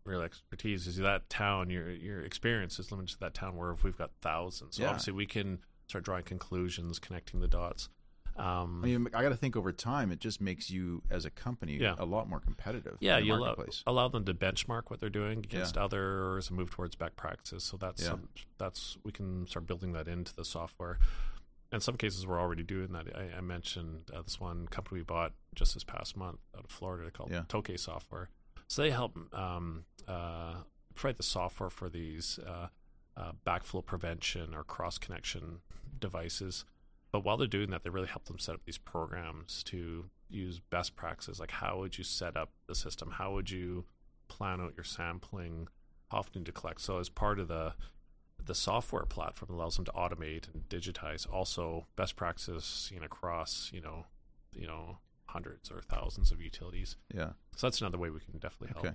real 0.04 0.22
expertise 0.22 0.86
is 0.86 0.96
that 0.96 1.28
town, 1.28 1.68
your 1.68 1.90
your 1.90 2.22
experience 2.22 2.78
is 2.78 2.90
limited 2.90 3.12
to 3.12 3.20
that 3.20 3.34
town. 3.34 3.54
Where 3.56 3.70
if 3.70 3.84
we've 3.84 3.98
got 3.98 4.12
thousands, 4.22 4.76
so 4.76 4.86
obviously 4.86 5.12
we 5.12 5.26
can 5.26 5.58
start 5.88 6.04
drawing 6.04 6.24
conclusions, 6.24 6.98
connecting 6.98 7.40
the 7.40 7.48
dots. 7.48 7.90
Um, 8.40 8.80
i 8.82 8.86
mean 8.86 9.08
i 9.12 9.22
got 9.22 9.28
to 9.28 9.36
think 9.36 9.54
over 9.54 9.70
time 9.70 10.10
it 10.10 10.18
just 10.18 10.40
makes 10.40 10.70
you 10.70 11.02
as 11.10 11.24
a 11.26 11.30
company 11.30 11.76
Yeah. 11.76 11.94
a 11.98 12.06
lot 12.06 12.26
more 12.28 12.40
competitive 12.40 12.96
yeah, 13.00 13.18
in 13.18 13.22
the 13.22 13.26
you 13.26 13.34
allow, 13.34 13.54
allow 13.86 14.08
them 14.08 14.24
to 14.24 14.32
benchmark 14.34 14.84
what 14.88 14.98
they're 14.98 15.10
doing 15.10 15.40
against 15.40 15.76
others 15.76 16.48
and 16.48 16.56
move 16.58 16.70
towards 16.70 16.94
best 16.96 17.16
practices. 17.16 17.64
So 17.64 17.76
that's 17.76 18.02
Yeah. 18.02 18.16
that's 18.58 18.96
we 19.04 19.12
can 19.12 19.46
start 19.46 19.66
building 19.66 19.92
that 19.92 20.08
into 20.08 20.34
the 20.34 20.44
software. 20.44 20.98
In 21.72 21.80
some 21.80 21.96
cases, 21.96 22.26
we're 22.26 22.40
already 22.40 22.62
doing 22.64 22.92
that. 22.92 23.06
I, 23.14 23.38
I 23.38 23.40
mentioned 23.42 24.10
uh, 24.12 24.22
this 24.22 24.40
one 24.40 24.66
company 24.68 25.00
we 25.00 25.04
bought 25.04 25.32
just 25.54 25.74
this 25.74 25.84
past 25.84 26.16
month 26.16 26.40
out 26.56 26.64
of 26.64 26.70
Florida 26.70 27.10
called 27.10 27.30
Yeah. 27.30 27.42
Tokay 27.48 27.78
Software. 27.78 28.28
So 28.68 28.82
they 28.82 28.90
help 28.90 29.16
um, 29.34 29.84
uh, 30.08 30.54
provide 30.94 31.16
the 31.18 31.22
software 31.22 31.70
for 31.70 31.88
these 31.88 32.40
uh, 32.44 32.68
uh, 33.16 33.32
backflow 33.46 33.84
prevention 33.84 34.54
or 34.54 34.64
cross 34.64 34.98
connection 34.98 35.60
devices. 35.98 36.64
But 37.12 37.24
while 37.24 37.36
they're 37.36 37.46
doing 37.46 37.70
that, 37.70 37.82
they 37.82 37.90
really 37.90 38.06
help 38.08 38.26
them 38.26 38.38
set 38.38 38.54
up 38.54 38.64
these 38.64 38.78
programs 38.78 39.64
to 39.64 40.10
use 40.28 40.60
best 40.60 40.94
practices. 40.94 41.40
Like, 41.40 41.50
how 41.50 41.78
would 41.78 41.98
you 41.98 42.04
set 42.04 42.36
up 42.36 42.52
the 42.66 42.74
system? 42.74 43.12
How 43.12 43.32
would 43.32 43.50
you 43.50 43.84
plan 44.28 44.60
out 44.60 44.74
your 44.76 44.84
sampling? 44.84 45.68
How 46.10 46.18
often 46.18 46.44
to 46.44 46.52
collect? 46.52 46.80
So, 46.80 46.98
as 46.98 47.08
part 47.08 47.38
of 47.38 47.48
the 47.48 47.74
the 48.42 48.54
software 48.54 49.04
platform 49.04 49.54
allows 49.54 49.76
them 49.76 49.84
to 49.84 49.92
automate 49.92 50.52
and 50.52 50.66
digitize 50.68 51.30
also 51.30 51.86
best 51.94 52.16
practices 52.16 52.64
seen 52.64 53.02
across 53.02 53.70
you 53.70 53.82
know 53.82 54.06
you 54.54 54.66
know 54.66 54.98
hundreds 55.26 55.70
or 55.70 55.80
thousands 55.82 56.32
of 56.32 56.40
utilities. 56.40 56.96
yeah 57.14 57.30
So 57.56 57.66
that's 57.66 57.80
another 57.80 57.98
way 57.98 58.10
we 58.10 58.20
can 58.20 58.38
definitely 58.38 58.68
help. 58.74 58.86
Okay. 58.86 58.94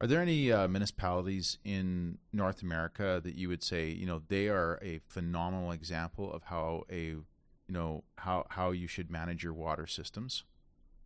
Are 0.00 0.06
there 0.06 0.20
any 0.20 0.52
uh, 0.52 0.68
municipalities 0.68 1.58
in 1.64 2.18
North 2.32 2.62
America 2.62 3.20
that 3.22 3.34
you 3.34 3.48
would 3.48 3.62
say, 3.62 3.88
you 3.88 4.06
know, 4.06 4.20
they 4.28 4.48
are 4.48 4.78
a 4.82 5.00
phenomenal 5.08 5.72
example 5.72 6.30
of 6.32 6.44
how 6.44 6.84
a, 6.90 7.16
you 7.68 7.74
know, 7.74 8.04
how 8.16 8.46
how 8.50 8.70
you 8.70 8.86
should 8.86 9.10
manage 9.10 9.42
your 9.42 9.54
water 9.54 9.86
systems? 9.86 10.44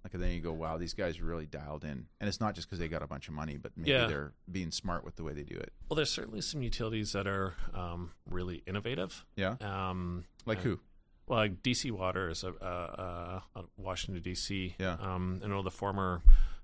Like 0.02 0.12
then 0.14 0.30
you 0.30 0.40
go, 0.40 0.52
wow, 0.52 0.78
these 0.78 0.94
guys 0.94 1.20
really 1.20 1.44
dialed 1.44 1.84
in, 1.84 2.06
and 2.20 2.28
it's 2.28 2.40
not 2.40 2.54
just 2.54 2.66
because 2.68 2.78
they 2.78 2.88
got 2.88 3.02
a 3.02 3.06
bunch 3.06 3.28
of 3.28 3.34
money, 3.34 3.58
but 3.58 3.72
maybe 3.76 3.90
Yeah. 3.90 4.06
they're 4.06 4.32
being 4.50 4.70
smart 4.70 5.04
with 5.04 5.16
the 5.16 5.22
way 5.24 5.34
they 5.34 5.42
do 5.42 5.56
it. 5.56 5.74
Well, 5.88 5.96
there's 5.96 6.10
certainly 6.10 6.40
some 6.40 6.62
utilities 6.62 7.12
that 7.12 7.26
are 7.26 7.54
um, 7.74 8.12
really 8.24 8.62
innovative. 8.66 9.26
Yeah, 9.36 9.56
Um, 9.60 10.24
like 10.46 10.58
uh, 10.58 10.62
who? 10.62 10.80
Well, 11.26 11.38
like 11.40 11.62
DC 11.62 11.90
Water 11.90 12.30
is 12.30 12.42
a, 12.44 12.54
uh, 12.64 13.40
uh, 13.54 13.62
Washington 13.76 14.22
D.C. 14.22 14.74
Yeah. 14.78 14.96
Um, 15.00 15.40
I 15.44 15.48
know 15.48 15.62
the 15.62 15.70
former 15.70 16.22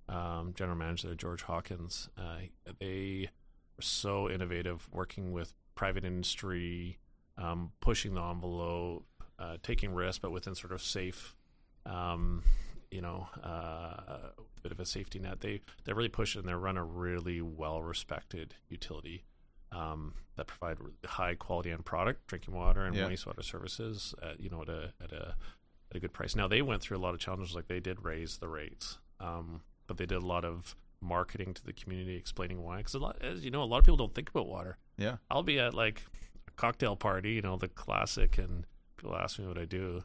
um, 0.09 0.55
general 0.55 0.79
manager 0.79 1.15
George 1.15 1.43
Hawkins. 1.43 2.09
Uh, 2.17 2.39
they 2.81 3.29
were 3.77 3.83
so 3.83 4.31
innovative, 4.31 4.89
working 4.93 5.33
with 5.33 5.53
private 5.75 6.05
industry, 6.07 6.99
um, 7.37 7.73
pushing 7.81 8.15
the 8.15 8.23
envelope, 8.23 9.05
uh, 9.39 9.57
taking 9.63 9.95
risks, 9.95 10.19
but 10.19 10.31
within 10.33 10.55
sort 10.55 10.73
of 10.73 10.83
safe, 10.83 11.37
um, 11.85 12.43
you 12.91 13.01
know, 13.01 13.29
uh, 13.45 14.31
a 14.39 14.61
bit 14.63 14.73
of 14.73 14.81
a 14.81 14.87
safety 14.87 15.19
net. 15.19 15.41
They 15.41 15.61
they 15.85 15.93
really 15.93 16.09
push 16.09 16.37
it, 16.37 16.41
and 16.41 16.49
they 16.49 16.55
run 16.55 16.77
a 16.77 16.85
really 16.85 17.41
well 17.43 17.83
respected 17.83 18.55
utility 18.69 19.25
um, 19.73 20.15
that 20.37 20.47
provide 20.47 20.79
high 21.05 21.35
quality 21.35 21.71
end 21.71 21.85
product, 21.85 22.27
drinking 22.29 22.55
water 22.55 22.85
and 22.85 22.95
Yeah. 22.97 23.09
wastewater 23.09 23.45
services, 23.45 24.15
at, 24.23 24.41
you 24.41 24.49
know, 24.51 24.63
at 24.63 24.69
a 24.69 24.93
at 25.03 25.13
a 25.13 25.35
at 25.91 25.97
a 25.97 26.01
good 26.01 26.13
price. 26.13 26.35
Now 26.35 26.49
they 26.49 26.63
went 26.63 26.83
through 26.83 26.97
a 26.97 27.03
lot 27.07 27.15
of 27.15 27.21
challenges, 27.21 27.55
like 27.55 27.69
they 27.69 27.81
did 27.81 28.05
raise 28.05 28.39
the 28.39 28.49
rates, 28.49 28.99
um, 29.21 29.63
but 29.87 29.97
they 29.99 30.07
did 30.07 30.23
a 30.23 30.27
lot 30.27 30.45
of 30.45 30.75
marketing 31.01 31.53
to 31.55 31.65
the 31.65 31.73
community, 31.73 32.17
explaining 32.17 32.63
why. 32.63 32.79
Because 32.79 32.95
a 32.95 32.99
lot, 32.99 33.21
as 33.21 33.45
you 33.45 33.51
know, 33.51 33.63
a 33.63 33.65
lot 33.65 33.79
of 33.79 33.85
people 33.85 33.97
don't 33.99 34.15
think 34.15 34.31
about 34.31 34.47
water. 34.49 34.79
Yeah, 34.97 35.17
I'll 35.31 35.43
be 35.43 35.59
at 35.61 35.75
like 35.75 36.03
a 36.49 36.51
cocktail 36.53 36.97
party, 36.97 37.33
you 37.33 37.43
know, 37.43 37.57
the 37.57 37.69
classic, 37.69 38.39
and 38.39 38.67
people 39.07 39.19
ask 39.23 39.39
me 39.39 39.47
what 39.47 39.59
I 39.59 39.65
do. 39.65 40.03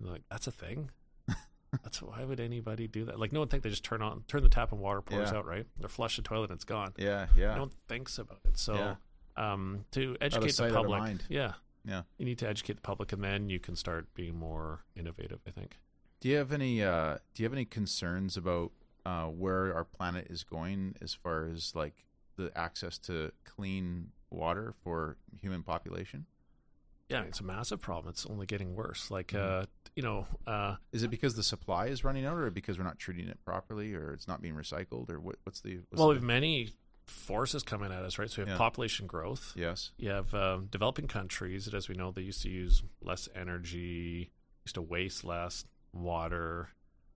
Like, 0.00 0.22
that's 0.30 0.46
a 0.46 0.52
thing. 0.52 0.90
That's 1.82 2.00
why 2.00 2.24
would 2.24 2.38
anybody 2.40 2.86
do 2.86 3.04
that? 3.06 3.18
Like, 3.18 3.32
no 3.32 3.40
one 3.40 3.48
think 3.48 3.62
they 3.64 3.70
just 3.70 3.82
turn 3.84 4.00
on, 4.00 4.22
turn 4.28 4.42
the 4.44 4.48
tap, 4.48 4.70
and 4.70 4.80
water 4.80 5.00
pours 5.02 5.32
Yeah. 5.32 5.38
out, 5.38 5.46
right? 5.46 5.66
They 5.80 5.88
flush 5.88 6.16
the 6.16 6.22
toilet, 6.22 6.50
and 6.50 6.56
it's 6.56 6.64
gone. 6.64 6.92
yeah, 6.96 7.26
yeah, 7.36 7.54
No 7.54 7.62
one 7.62 7.72
thinks 7.88 8.18
about 8.18 8.38
it. 8.44 8.56
So, 8.58 8.74
Yeah. 8.76 8.94
um, 9.36 9.84
to 9.92 10.16
educate 10.20 10.52
the 10.56 10.70
public, 10.70 11.22
yeah, 11.28 11.54
yeah. 11.84 12.02
you 12.18 12.24
need 12.26 12.38
to 12.38 12.48
educate 12.48 12.74
the 12.74 12.80
public, 12.82 13.12
and 13.12 13.24
then 13.24 13.48
you 13.48 13.58
can 13.58 13.74
start 13.74 14.12
being 14.14 14.36
more 14.38 14.84
innovative. 14.94 15.40
I 15.46 15.50
think. 15.50 15.78
Do 16.20 16.28
you 16.28 16.36
have 16.36 16.52
any 16.52 16.80
uh, 16.82 17.18
Do 17.34 17.42
you 17.42 17.46
have 17.46 17.52
any 17.52 17.64
concerns 17.64 18.36
about 18.36 18.70
uh, 19.04 19.26
where 19.26 19.74
our 19.74 19.84
planet 19.84 20.28
is 20.30 20.44
going 20.44 20.94
as 21.02 21.12
far 21.12 21.46
as 21.46 21.74
like 21.74 22.04
the 22.36 22.56
access 22.56 22.98
to 22.98 23.32
clean 23.44 24.12
water 24.30 24.74
for 24.84 25.16
human 25.40 25.62
population? 25.64 26.26
Yeah, 27.08 27.22
it's 27.22 27.40
a 27.40 27.44
massive 27.44 27.80
problem. 27.80 28.10
It's 28.10 28.26
only 28.26 28.46
getting 28.46 28.74
worse. 28.74 29.10
Like, 29.10 29.28
Mm-hmm. 29.28 29.62
uh, 29.62 29.66
you 29.96 30.02
know, 30.02 30.26
uh, 30.46 30.76
Is 30.92 31.02
it 31.04 31.08
because 31.10 31.34
the 31.36 31.42
supply 31.42 31.86
is 31.86 32.02
running 32.02 32.24
out, 32.26 32.36
or 32.36 32.50
because 32.50 32.78
we're 32.78 32.84
not 32.84 32.98
treating 32.98 33.28
it 33.28 33.38
properly, 33.44 33.94
or 33.94 34.12
it's 34.12 34.26
not 34.26 34.42
being 34.42 34.54
recycled, 34.54 35.08
or 35.10 35.20
what, 35.20 35.36
what's 35.44 35.60
the? 35.60 35.76
What's 35.88 35.98
well, 36.00 36.08
we 36.08 36.14
have 36.14 36.24
many 36.24 36.70
forces 37.06 37.62
coming 37.62 37.92
at 37.92 38.02
us, 38.02 38.18
right? 38.18 38.28
So 38.30 38.42
we 38.42 38.48
have 38.48 38.54
Yeah. 38.54 38.58
population 38.58 39.06
growth. 39.06 39.52
yes, 39.54 39.92
You 39.98 40.08
have 40.10 40.32
um, 40.34 40.66
developing 40.70 41.06
countries 41.06 41.66
that, 41.66 41.74
as 41.74 41.88
we 41.88 41.94
know, 41.94 42.10
they 42.10 42.22
used 42.22 42.42
to 42.42 42.48
use 42.48 42.82
less 43.02 43.28
energy, 43.36 44.30
used 44.64 44.74
to 44.76 44.82
waste 44.82 45.22
less 45.24 45.64
water 45.92 46.70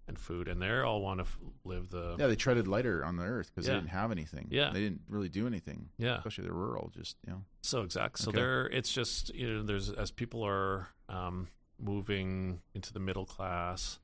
and 0.09 0.19
food, 0.19 0.49
and 0.49 0.61
they 0.61 0.71
all 0.81 1.01
want 1.03 1.19
to 1.19 1.25
f- 1.25 1.39
live 1.65 1.91
the 1.91 2.17
yeah, 2.19 2.27
they 2.27 2.35
treaded 2.37 2.67
lighter 2.67 3.05
on 3.05 3.17
the 3.17 3.25
earth 3.25 3.51
because 3.55 3.67
Yeah. 3.69 3.75
they 3.75 3.81
didn't 3.81 3.91
have 3.91 4.11
anything. 4.11 4.49
Yeah. 4.51 4.71
they 4.73 4.81
didn't 4.81 5.03
really 5.09 5.29
do 5.29 5.47
anything. 5.47 5.91
Yeah. 5.99 6.17
especially 6.17 6.45
the 6.45 6.53
rural. 6.55 6.91
Just 6.95 7.17
you 7.27 7.33
know, 7.33 7.45
So 7.63 7.83
exactly. 7.83 8.25
So 8.25 8.31
Okay. 8.31 8.39
there, 8.41 8.67
it's 8.67 8.93
just 8.93 9.35
you 9.35 9.49
know, 9.53 9.63
there's 9.63 9.91
as 9.91 10.11
people 10.11 10.43
are 10.45 10.89
um, 11.09 11.49
moving 11.79 12.61
into 12.75 12.93
the 12.93 13.01
middle 13.01 13.27
class 13.27 14.01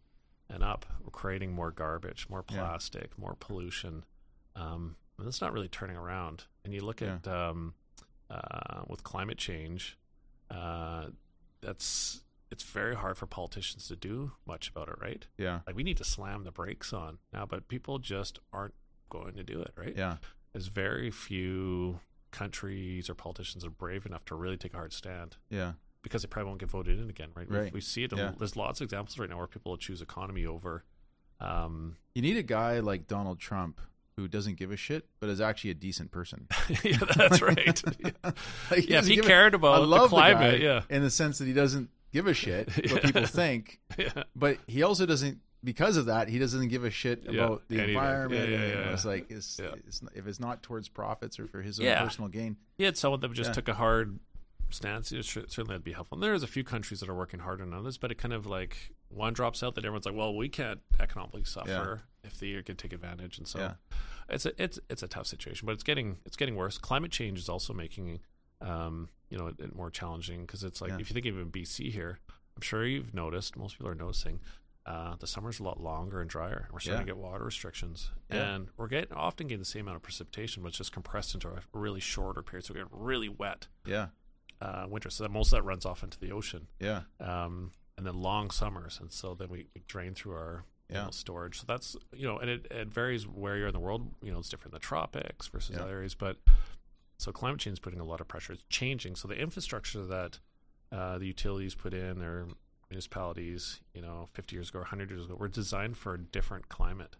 and 0.51 0.63
up, 0.63 0.85
we're 1.03 1.11
creating 1.11 1.53
more 1.53 1.71
garbage, 1.73 2.27
more 2.29 2.45
Yeah. 2.51 2.59
plastic, 2.59 3.19
more 3.19 3.35
pollution. 3.35 4.05
Um, 4.55 4.97
and 5.19 5.27
it's 5.27 5.41
not 5.41 5.53
really 5.53 5.69
turning 5.69 5.97
around. 5.97 6.45
And 6.65 6.75
you 6.75 6.83
look 6.85 7.01
at 7.03 7.27
um, 7.27 7.75
uh, 8.31 8.83
with 8.89 9.03
climate 9.03 9.39
change, 9.39 9.97
uh, 10.51 11.07
that's 11.61 12.21
it's 12.51 12.63
very 12.63 12.95
hard 12.95 13.17
for 13.17 13.27
politicians 13.27 13.89
to 13.89 13.97
do 13.97 14.33
much 14.47 14.69
about 14.71 14.89
it, 14.89 14.97
right? 15.01 15.27
yeah, 15.39 15.61
Like 15.67 15.77
we 15.77 15.83
need 15.83 15.97
to 15.99 16.05
slam 16.05 16.45
the 16.45 16.53
brakes 16.53 16.93
on 16.93 17.19
now, 17.33 17.47
but 17.47 17.69
people 17.69 17.99
just 17.99 18.39
aren't 18.53 18.75
going 19.11 19.35
to 19.35 19.43
do 19.43 19.61
it, 19.61 19.73
right? 19.77 19.95
yeah, 19.97 20.17
there's 20.53 20.69
very 20.69 21.11
few 21.11 22.01
countries 22.31 23.09
or 23.09 23.15
politicians 23.15 23.65
are 23.65 23.71
brave 23.71 24.07
enough 24.07 24.25
to 24.27 24.35
really 24.35 24.57
take 24.57 24.75
a 24.75 24.77
hard 24.77 24.93
stand 24.93 25.37
yeah, 25.51 25.73
because 26.03 26.23
they 26.23 26.29
probably 26.29 26.49
won't 26.49 26.61
get 26.61 26.71
voted 26.71 26.99
in 27.01 27.09
again, 27.09 27.31
right? 27.35 27.49
We- 27.49 27.57
Right. 27.57 27.73
We, 27.73 27.81
see 27.81 28.05
it. 28.05 28.13
in- 28.13 28.19
Yeah. 28.19 28.33
There's 28.39 28.57
lots 28.57 28.81
of 28.81 28.85
examples 28.87 29.19
right 29.19 29.29
now 29.31 29.39
where 29.39 29.47
people 29.47 29.71
will 29.73 29.77
choose 29.79 30.03
economy 30.03 30.45
over. 30.47 30.85
Um, 31.41 31.97
You 32.15 32.23
need 32.23 32.37
a 32.37 32.43
guy 32.43 32.81
like 32.81 33.07
Donald 33.07 33.39
Trump 33.41 33.81
who 34.17 34.29
doesn't 34.29 34.57
give 34.57 34.71
a 34.71 34.77
shit, 34.77 35.07
but 35.19 35.29
is 35.29 35.41
actually 35.41 35.71
a 35.71 35.75
decent 35.75 36.11
person. 36.13 36.47
yeah, 36.85 36.99
that's 37.17 37.43
right. 37.43 37.83
Yeah. 38.05 38.31
Like, 38.71 38.89
Yeah, 38.89 38.99
if 39.01 39.07
he 39.07 39.17
cared 39.19 39.55
about 39.55 39.75
I 39.77 39.81
the 39.81 39.87
love 39.87 40.11
climate, 40.11 40.61
guy 40.61 40.65
yeah. 40.65 40.83
in 40.89 41.03
the 41.03 41.11
sense 41.11 41.39
that 41.39 41.47
he 41.47 41.53
doesn't 41.53 41.91
give 42.15 42.27
a 42.27 42.33
shit 42.35 42.71
what 42.91 43.03
people 43.03 43.27
think, 43.27 43.81
yeah. 43.99 44.23
but 44.35 44.57
he 44.67 44.83
also 44.83 45.05
doesn't. 45.05 45.41
Because 45.63 45.97
of 45.97 46.07
that, 46.07 46.29
he 46.29 46.39
doesn't 46.39 46.69
give 46.69 46.85
a 46.85 46.91
shit 46.91 47.23
Yeah, 47.25 47.45
about 47.45 47.63
the 47.69 47.77
anything. 47.77 47.95
environment. 47.97 48.51
Yeah, 48.51 48.57
yeah, 48.57 48.61
and, 48.63 48.69
you 48.71 48.75
know, 48.77 48.81
yeah. 48.83 48.93
It's 48.93 49.05
like 49.07 49.31
it's, 49.31 49.59
Yeah. 49.63 49.71
it's 49.87 50.03
if 50.15 50.27
it's 50.27 50.39
not 50.39 50.63
towards 50.63 50.89
profits 50.91 51.39
or 51.41 51.47
for 51.47 51.63
his 51.63 51.81
own 51.81 51.87
Yeah. 51.87 52.03
personal 52.05 52.29
gain. 52.29 52.57
He 52.77 52.85
had 52.85 52.99
someone 52.99 53.21
that 53.21 53.33
just 53.33 53.49
Yeah. 53.49 53.55
took 53.55 53.69
a 53.69 53.75
hard 53.75 54.19
stance. 54.71 55.11
It 55.11 55.25
should, 55.25 55.51
certainly 55.51 55.73
that'd 55.73 55.83
be 55.85 55.93
helpful. 55.93 56.17
And 56.17 56.23
there's 56.23 56.43
a 56.43 56.47
few 56.47 56.65
countries 56.65 57.01
that 57.01 57.09
are 57.09 57.15
working 57.15 57.41
harder 57.41 57.65
than 57.65 57.73
others, 57.73 57.97
but 57.97 58.11
it 58.11 58.17
kind 58.17 58.35
of 58.35 58.45
like 58.45 58.93
one 59.09 59.33
drops 59.33 59.63
out 59.63 59.75
that 59.77 59.87
everyone's 59.87 60.05
like, 60.05 60.15
well, 60.15 60.35
we 60.37 60.51
can't 60.51 60.81
economically 61.01 61.45
suffer 61.45 62.03
if 62.23 62.39
the 62.39 62.49
year 62.49 62.63
can 62.63 62.77
take 62.77 62.93
advantage, 62.93 63.39
and 63.39 63.49
so 63.49 63.59
Yeah. 63.59 63.75
it's 64.29 64.45
a 64.45 64.63
it's 64.63 64.79
it's 64.91 65.03
a 65.03 65.09
tough 65.09 65.27
situation. 65.27 65.65
But 65.65 65.73
it's 65.73 65.83
getting 65.83 66.19
it's 66.27 66.37
getting 66.37 66.57
worse. 66.57 66.77
Climate 66.77 67.11
change 67.11 67.39
is 67.39 67.49
also 67.49 67.73
making 67.73 68.21
um, 68.61 69.09
you 69.31 69.39
know 69.39 69.53
more 69.75 69.91
challenging 69.91 70.43
because 70.43 70.63
it's 70.65 70.81
like 70.81 70.91
Yeah. 70.91 70.99
if 70.99 71.11
you 71.11 71.15
think 71.15 71.27
even 71.27 71.51
BC 71.51 71.91
here, 71.91 72.19
I'm 72.57 72.63
sure 72.63 72.85
you've 72.87 73.15
noticed. 73.15 73.57
Most 73.57 73.77
people 73.79 73.89
are 73.91 73.95
noticing. 73.95 74.41
uh, 74.87 75.17
the 75.19 75.27
summer's 75.27 75.61
a 75.61 75.63
lot 75.63 75.81
longer 75.81 76.21
and 76.21 76.29
drier. 76.29 76.69
We're 76.71 76.79
starting 76.79 77.07
Yeah. 77.09 77.15
to 77.15 77.17
get 77.17 77.17
water 77.17 77.43
restrictions, 77.43 78.11
Yeah. 78.31 78.55
and 78.57 78.69
we're 78.77 78.89
getting 78.89 79.15
often 79.17 79.47
getting 79.47 79.61
the 79.61 79.65
same 79.65 79.87
amount 79.87 79.97
of 79.97 80.03
precipitation, 80.03 80.63
but 80.63 80.69
it's 80.69 80.77
just 80.77 80.93
compressed 80.93 81.33
into 81.33 81.49
a 81.49 81.63
really 81.73 82.01
shorter 82.01 82.43
period. 82.43 82.67
So 82.67 82.75
we 82.75 82.81
get 82.81 82.89
really 82.91 83.31
wet 83.31 83.69
Yeah. 83.87 84.09
uh, 84.61 84.85
winter. 84.87 85.09
So 85.09 85.25
that 85.25 85.31
most 85.31 85.55
of 85.55 85.57
that 85.57 85.63
runs 85.63 85.87
off 85.87 86.03
into 86.03 86.19
the 86.19 86.31
ocean, 86.33 86.69
Yeah. 86.81 87.05
um, 87.19 87.73
and 87.97 88.07
then 88.07 88.21
long 88.21 88.51
summers, 88.51 89.01
and 89.01 89.11
so 89.11 89.35
then 89.35 89.49
we, 89.49 89.69
we 89.75 89.81
drain 89.89 90.15
through 90.15 90.35
our 90.35 90.65
you 90.91 90.97
know, 90.97 91.11
storage. 91.11 91.61
So 91.61 91.65
that's 91.67 91.97
you 92.13 92.27
know, 92.27 92.39
and 92.39 92.51
it, 92.51 92.67
it 92.71 92.89
varies 92.89 93.27
where 93.27 93.57
you're 93.57 93.69
in 93.69 93.73
the 93.73 93.81
world. 93.81 94.15
You 94.21 94.33
know, 94.33 94.39
it's 94.41 94.51
different 94.51 94.75
in 94.75 94.77
the 94.77 94.81
tropics 94.87 95.47
versus 95.47 95.75
Yeah. 95.77 95.83
other 95.85 95.93
areas, 95.93 96.15
but 96.15 96.37
so 97.25 97.33
climate 97.33 97.59
change 97.59 97.75
is 97.75 97.81
putting 97.81 98.01
a 98.01 98.05
lot 98.05 98.21
of 98.21 98.29
pressure. 98.29 98.53
It's 98.53 98.65
changing. 98.69 99.17
So 99.17 99.27
the 99.27 99.35
infrastructure 99.35 100.05
that 100.05 100.39
uh, 100.93 101.17
the 101.17 101.27
utilities 101.27 101.75
put 101.75 101.95
in 101.95 102.23
or 102.23 102.49
municipalities, 102.91 103.81
you 103.95 104.03
know, 104.03 104.29
50 104.35 104.55
years 104.55 104.69
ago 104.69 104.81
or 104.81 104.83
100 104.83 105.11
years 105.11 105.25
ago, 105.25 105.35
were 105.35 105.49
designed 105.49 105.97
for 105.97 106.15
a 106.15 106.19
different 106.19 106.69
climate. 106.69 107.17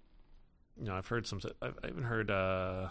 You 0.79 0.85
know, 0.85 0.95
I've 0.95 1.07
heard 1.07 1.27
some. 1.27 1.41
I've 1.63 1.79
even 1.89 2.03
heard. 2.03 2.31
Uh, 2.31 2.89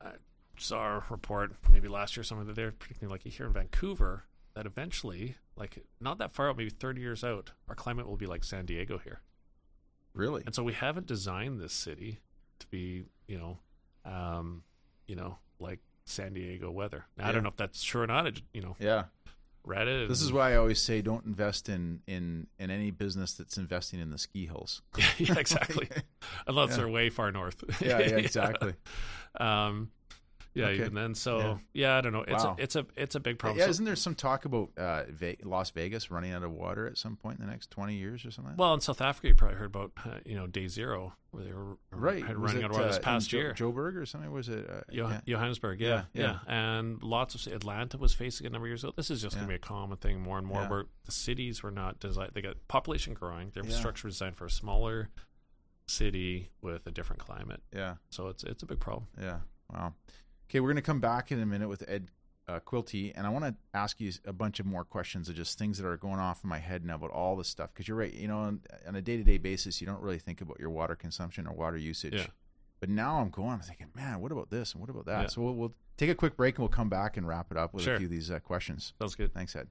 I 0.00 0.10
saw 0.58 0.96
a 0.96 1.04
report 1.10 1.52
maybe 1.70 1.86
last 1.86 2.16
year 2.16 2.22
or 2.22 2.24
something 2.24 2.48
that 2.48 2.56
they're 2.56 2.72
predicting, 2.72 3.08
like 3.08 3.22
here 3.22 3.46
in 3.46 3.52
Vancouver, 3.52 4.24
that 4.54 4.66
eventually, 4.66 5.36
like 5.56 5.84
not 6.00 6.18
that 6.18 6.32
far 6.32 6.50
out, 6.50 6.56
maybe 6.56 6.70
30 6.70 7.00
years 7.00 7.22
out, 7.22 7.52
our 7.68 7.76
climate 7.76 8.08
will 8.08 8.16
be 8.16 8.26
like 8.26 8.42
San 8.42 8.66
Diego 8.66 8.98
here. 8.98 9.20
Really? 10.12 10.42
And 10.44 10.54
so 10.54 10.64
we 10.64 10.72
haven't 10.72 11.06
designed 11.06 11.60
this 11.60 11.72
city 11.72 12.18
to 12.58 12.66
be, 12.66 13.04
you 13.28 13.38
know, 13.38 13.58
um, 14.04 14.64
you 15.06 15.14
know, 15.14 15.38
like 15.60 15.78
San 16.12 16.34
Diego 16.34 16.70
weather. 16.70 17.06
Now, 17.16 17.28
I 17.28 17.32
don't 17.32 17.42
know 17.42 17.48
if 17.48 17.56
that's 17.56 17.82
true 17.82 18.02
or 18.02 18.06
not. 18.06 18.40
You 18.52 18.62
know, 18.62 18.76
Yeah. 18.78 19.04
read 19.64 19.88
it. 19.88 20.08
This 20.08 20.22
is 20.22 20.32
why 20.32 20.52
I 20.52 20.56
always 20.56 20.80
say 20.80 21.02
don't 21.02 21.24
invest 21.24 21.68
in 21.68 22.00
in 22.06 22.46
in 22.58 22.70
any 22.70 22.90
business 22.90 23.34
that's 23.34 23.56
investing 23.56 24.00
in 24.00 24.10
the 24.10 24.18
ski 24.18 24.46
hills. 24.46 24.82
yeah, 25.18 25.38
exactly. 25.38 25.88
Unless 26.46 26.70
Yeah. 26.70 26.76
they're 26.76 26.88
way 26.88 27.10
far 27.10 27.30
north. 27.32 27.62
Yeah, 27.80 27.98
yeah, 28.00 28.16
exactly. 28.16 28.74
um, 29.40 29.90
yeah, 30.54 30.66
Okay. 30.66 30.74
even 30.80 30.94
then. 30.94 31.14
So 31.14 31.38
Yeah. 31.38 31.58
yeah, 31.72 31.96
I 31.96 32.00
don't 32.02 32.12
know. 32.12 32.22
It's 32.26 32.44
Wow. 32.44 32.56
a, 32.58 32.62
it's 32.62 32.76
a 32.76 32.86
it's 32.96 33.14
a 33.14 33.20
big 33.20 33.38
problem. 33.38 33.58
Yeah, 33.58 33.64
So- 33.66 33.70
isn't 33.70 33.84
there 33.84 33.96
some 33.96 34.14
talk 34.14 34.44
about 34.44 34.70
uh, 34.76 35.04
Ve- 35.08 35.38
Las 35.44 35.70
Vegas 35.70 36.10
running 36.10 36.32
out 36.32 36.42
of 36.42 36.50
water 36.52 36.86
at 36.86 36.98
some 36.98 37.16
point 37.16 37.38
in 37.40 37.44
the 37.46 37.50
next 37.50 37.70
twenty 37.70 37.96
years 37.96 38.24
or 38.26 38.30
something? 38.30 38.56
well, 38.56 38.74
in 38.74 38.80
South 38.80 39.00
Africa, 39.00 39.28
you 39.28 39.34
probably 39.34 39.56
heard 39.56 39.66
about 39.66 39.92
uh, 40.04 40.18
you 40.26 40.34
know 40.36 40.46
day 40.46 40.68
zero 40.68 41.14
where 41.30 41.44
they 41.44 41.52
were 41.54 41.78
right, 41.90 42.22
running 42.36 42.60
it, 42.60 42.64
out 42.64 42.70
of 42.72 42.76
water 42.76 42.86
this 42.88 42.96
uh, 42.96 42.98
in 42.98 43.02
past 43.04 43.30
Jo- 43.30 43.38
year. 43.38 43.54
Joburg 43.54 43.96
or 43.96 44.04
something? 44.04 44.30
Was 44.30 44.50
it? 44.50 44.68
Uh, 44.68 44.82
Jo- 44.92 45.08
yeah. 45.08 45.20
Johannesburg, 45.26 45.80
yeah, 45.80 46.04
Yeah, 46.12 46.40
and 46.46 47.02
lots 47.02 47.34
of 47.46 47.52
Atlanta 47.52 47.96
was 47.96 48.12
facing 48.12 48.44
it 48.44 48.50
a 48.50 48.52
number 48.52 48.66
of 48.66 48.70
years 48.70 48.84
ago. 48.84 48.92
This 48.94 49.10
is 49.10 49.22
just 49.22 49.34
going 49.36 49.46
to 49.46 49.50
be 49.50 49.54
a 49.54 49.58
common 49.58 49.96
thing 49.96 50.20
more 50.20 50.36
and 50.36 50.46
more. 50.46 50.66
Where 50.66 50.84
the 51.04 51.12
cities 51.12 51.62
were 51.62 51.70
not 51.70 51.98
designed, 52.00 52.32
they 52.34 52.42
got 52.42 52.56
population 52.68 53.14
growing, 53.14 53.50
their 53.54 53.62
infrastructure 53.62 54.06
was 54.08 54.16
designed 54.16 54.36
for 54.36 54.44
a 54.44 54.50
smaller 54.50 55.08
city 55.86 56.50
with 56.60 56.86
a 56.86 56.90
different 56.90 57.20
climate. 57.20 57.62
yeah, 57.74 57.96
So 58.10 58.28
it's 58.28 58.44
it's 58.44 58.62
a 58.62 58.66
big 58.66 58.80
problem. 58.80 59.08
yeah. 59.20 59.40
Wow. 59.72 59.94
Okay, 60.52 60.60
we're 60.60 60.68
going 60.68 60.76
to 60.76 60.82
come 60.82 61.00
back 61.00 61.32
in 61.32 61.40
a 61.40 61.46
minute 61.46 61.70
with 61.70 61.82
Ed 61.88 62.08
uh, 62.46 62.60
Quilty, 62.60 63.10
and 63.14 63.26
I 63.26 63.30
want 63.30 63.46
to 63.46 63.54
ask 63.72 63.98
you 64.02 64.12
a 64.26 64.34
bunch 64.34 64.60
of 64.60 64.66
more 64.66 64.84
questions 64.84 65.30
of 65.30 65.34
just 65.34 65.58
things 65.58 65.78
that 65.78 65.86
are 65.86 65.96
going 65.96 66.18
off 66.18 66.44
in 66.44 66.50
my 66.50 66.58
head 66.58 66.84
now 66.84 66.96
about 66.96 67.10
all 67.10 67.36
this 67.36 67.48
stuff. 67.48 67.70
Because 67.72 67.88
you're 67.88 67.96
right, 67.96 68.12
you 68.12 68.28
know, 68.28 68.36
on, 68.36 68.60
on 68.86 68.94
a 68.94 69.00
day 69.00 69.16
to 69.16 69.24
day 69.24 69.38
basis, 69.38 69.80
you 69.80 69.86
don't 69.86 70.02
really 70.02 70.18
think 70.18 70.42
about 70.42 70.60
your 70.60 70.68
water 70.68 70.94
consumption 70.94 71.46
or 71.46 71.54
water 71.54 71.78
usage. 71.78 72.12
Yeah. 72.12 72.26
But 72.80 72.90
now 72.90 73.18
I'm 73.18 73.30
going, 73.30 73.48
I'm 73.48 73.60
thinking, 73.60 73.86
man, 73.94 74.20
what 74.20 74.30
about 74.30 74.50
this 74.50 74.72
and 74.74 74.82
what 74.82 74.90
about 74.90 75.06
that? 75.06 75.22
Yeah. 75.22 75.26
So 75.28 75.40
we'll, 75.40 75.54
we'll 75.54 75.74
take 75.96 76.10
a 76.10 76.14
quick 76.14 76.36
break 76.36 76.56
and 76.56 76.64
we'll 76.64 76.68
come 76.68 76.90
back 76.90 77.16
and 77.16 77.26
wrap 77.26 77.50
it 77.50 77.56
up 77.56 77.72
with 77.72 77.84
Sure. 77.84 77.94
a 77.94 77.98
few 77.98 78.08
of 78.08 78.10
these 78.10 78.30
uh, 78.30 78.38
questions. 78.38 78.92
Sounds 78.98 79.14
good. 79.14 79.32
Thanks, 79.32 79.56
Ed. 79.56 79.68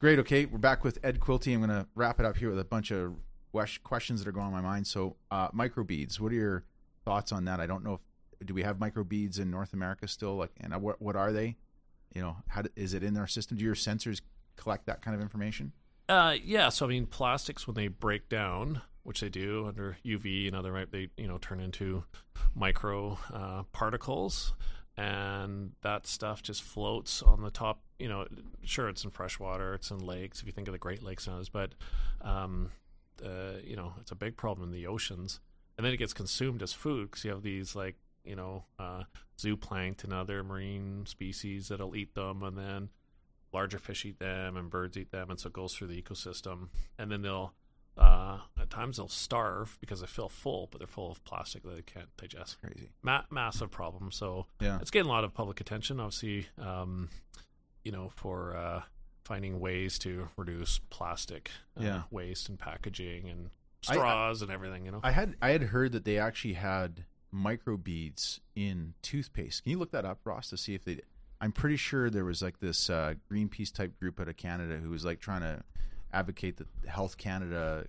Great. 0.00 0.18
Okay, 0.18 0.46
we're 0.46 0.58
back 0.58 0.82
with 0.82 0.98
Ed 1.04 1.20
Quilty. 1.20 1.54
I'm 1.54 1.60
going 1.60 1.70
to 1.70 1.86
wrap 1.94 2.18
it 2.18 2.26
up 2.26 2.38
here 2.38 2.50
with 2.50 2.58
a 2.58 2.64
bunch 2.64 2.90
of 2.90 3.14
questions 3.52 4.22
that 4.22 4.28
are 4.28 4.32
going 4.32 4.46
on 4.46 4.52
my 4.52 4.60
mind. 4.60 4.86
So, 4.86 5.16
uh, 5.30 5.48
microbeads. 5.50 6.18
What 6.20 6.32
are 6.32 6.36
your 6.36 6.64
thoughts 7.04 7.32
on 7.32 7.44
that? 7.44 7.60
I 7.60 7.66
don't 7.66 7.84
know 7.84 7.94
if 7.94 8.00
do 8.44 8.54
we 8.54 8.62
have 8.62 8.76
microbeads 8.76 9.38
in 9.38 9.50
North 9.50 9.72
America 9.72 10.08
still? 10.08 10.36
Like, 10.36 10.50
and 10.60 10.74
uh, 10.74 10.78
what 10.78 11.00
what 11.00 11.16
are 11.16 11.32
they? 11.32 11.56
You 12.14 12.22
know, 12.22 12.36
how 12.48 12.62
do, 12.62 12.70
is 12.76 12.94
it 12.94 13.02
in 13.02 13.16
our 13.16 13.26
system? 13.26 13.56
Do 13.56 13.64
your 13.64 13.74
sensors 13.74 14.20
collect 14.56 14.86
that 14.86 15.02
kind 15.02 15.14
of 15.14 15.22
information? 15.22 15.72
Uh, 16.08 16.36
yeah. 16.42 16.68
So 16.68 16.86
I 16.86 16.88
mean, 16.88 17.06
plastics 17.06 17.66
when 17.66 17.74
they 17.74 17.88
break 17.88 18.28
down, 18.28 18.82
which 19.02 19.20
they 19.20 19.28
do 19.28 19.66
under 19.66 19.96
UV 20.04 20.46
and 20.46 20.56
other, 20.56 20.72
right? 20.72 20.90
They 20.90 21.08
you 21.16 21.28
know 21.28 21.38
turn 21.38 21.60
into 21.60 22.04
micro 22.54 23.18
uh, 23.32 23.62
particles, 23.72 24.52
and 24.96 25.72
that 25.82 26.06
stuff 26.06 26.42
just 26.42 26.62
floats 26.62 27.22
on 27.22 27.42
the 27.42 27.50
top. 27.50 27.82
You 27.98 28.08
know, 28.08 28.26
sure, 28.62 28.88
it's 28.88 29.04
in 29.04 29.10
fresh 29.10 29.38
water, 29.38 29.74
it's 29.74 29.90
in 29.90 29.98
lakes. 29.98 30.40
If 30.40 30.46
you 30.46 30.52
think 30.52 30.68
of 30.68 30.72
the 30.72 30.78
Great 30.78 31.02
Lakes 31.02 31.26
and 31.26 31.34
others, 31.34 31.48
but 31.48 31.74
um, 32.20 32.70
uh, 33.24 33.58
you 33.64 33.76
know, 33.76 33.94
it's 34.00 34.10
a 34.12 34.16
big 34.16 34.36
problem 34.36 34.68
in 34.68 34.72
the 34.74 34.86
oceans, 34.86 35.40
and 35.76 35.84
then 35.84 35.92
it 35.92 35.98
gets 35.98 36.12
consumed 36.14 36.62
as 36.62 36.72
food 36.72 37.10
because 37.10 37.24
you 37.24 37.30
have 37.30 37.42
these 37.42 37.74
like 37.74 37.96
you 38.24 38.36
know 38.36 38.64
uh, 38.78 39.04
zooplankton 39.38 40.04
and 40.04 40.12
other 40.12 40.42
marine 40.44 41.04
species 41.06 41.68
that'll 41.68 41.96
eat 41.96 42.14
them, 42.14 42.42
and 42.42 42.56
then 42.56 42.90
larger 43.52 43.78
fish 43.78 44.06
eat 44.06 44.18
them 44.18 44.56
and 44.56 44.70
birds 44.70 44.96
eat 44.96 45.10
them 45.12 45.28
and 45.28 45.38
so 45.38 45.46
it 45.48 45.52
goes 45.52 45.74
through 45.74 45.86
the 45.86 46.00
ecosystem 46.00 46.70
and 46.98 47.12
then 47.12 47.20
they'll 47.20 47.52
uh, 47.98 48.38
at 48.58 48.70
times 48.70 48.96
they'll 48.96 49.08
starve 49.08 49.76
because 49.78 50.00
they 50.00 50.06
feel 50.06 50.30
full 50.30 50.68
but 50.70 50.78
they're 50.78 50.86
full 50.86 51.10
of 51.10 51.22
plastic 51.24 51.62
that 51.62 51.76
they 51.76 51.82
can't 51.82 52.08
digest 52.16 52.56
Crazy. 52.64 52.88
Ma- 53.02 53.24
massive 53.30 53.70
problem 53.70 54.10
so 54.10 54.46
Yeah. 54.58 54.78
it's 54.80 54.90
getting 54.90 55.06
a 55.10 55.12
lot 55.12 55.22
of 55.24 55.34
public 55.34 55.60
attention 55.60 56.00
obviously 56.00 56.46
um, 56.58 57.10
you 57.84 57.92
know 57.92 58.08
for 58.16 58.56
uh, 58.56 58.82
finding 59.24 59.60
ways 59.60 59.98
to 60.00 60.28
reduce 60.36 60.78
plastic 60.90 61.50
uh, 61.78 61.82
Yeah. 61.84 62.02
waste 62.10 62.48
and 62.48 62.58
packaging 62.58 63.28
and 63.28 63.50
I- 63.88 63.92
I- 63.92 63.94
straws 63.96 64.42
and 64.42 64.50
everything 64.50 64.84
you 64.86 64.92
know 64.92 65.00
I 65.02 65.10
had 65.12 65.36
I 65.42 65.50
had 65.50 65.62
heard 65.64 65.92
that 65.92 66.04
they 66.04 66.18
actually 66.18 66.54
had 66.54 67.04
microbeads 67.34 68.40
in 68.54 68.94
toothpaste. 69.02 69.62
Can 69.62 69.70
you 69.72 69.78
look 69.78 69.90
that 69.92 70.04
up, 70.04 70.18
Ross, 70.24 70.50
to 70.50 70.56
see 70.56 70.74
if 70.74 70.84
they? 70.84 71.00
I'm 71.40 71.52
pretty 71.52 71.76
sure 71.76 72.08
there 72.10 72.24
was 72.24 72.42
like 72.42 72.60
this 72.60 72.88
uh, 72.90 73.14
Greenpeace 73.30 73.72
type 73.72 73.98
group 73.98 74.20
out 74.20 74.28
of 74.28 74.36
Canada 74.36 74.76
who 74.76 74.90
was 74.90 75.04
like 75.04 75.18
trying 75.20 75.40
to 75.40 75.62
advocate 76.12 76.58
that 76.58 76.68
Health 76.86 77.16
Canada 77.16 77.86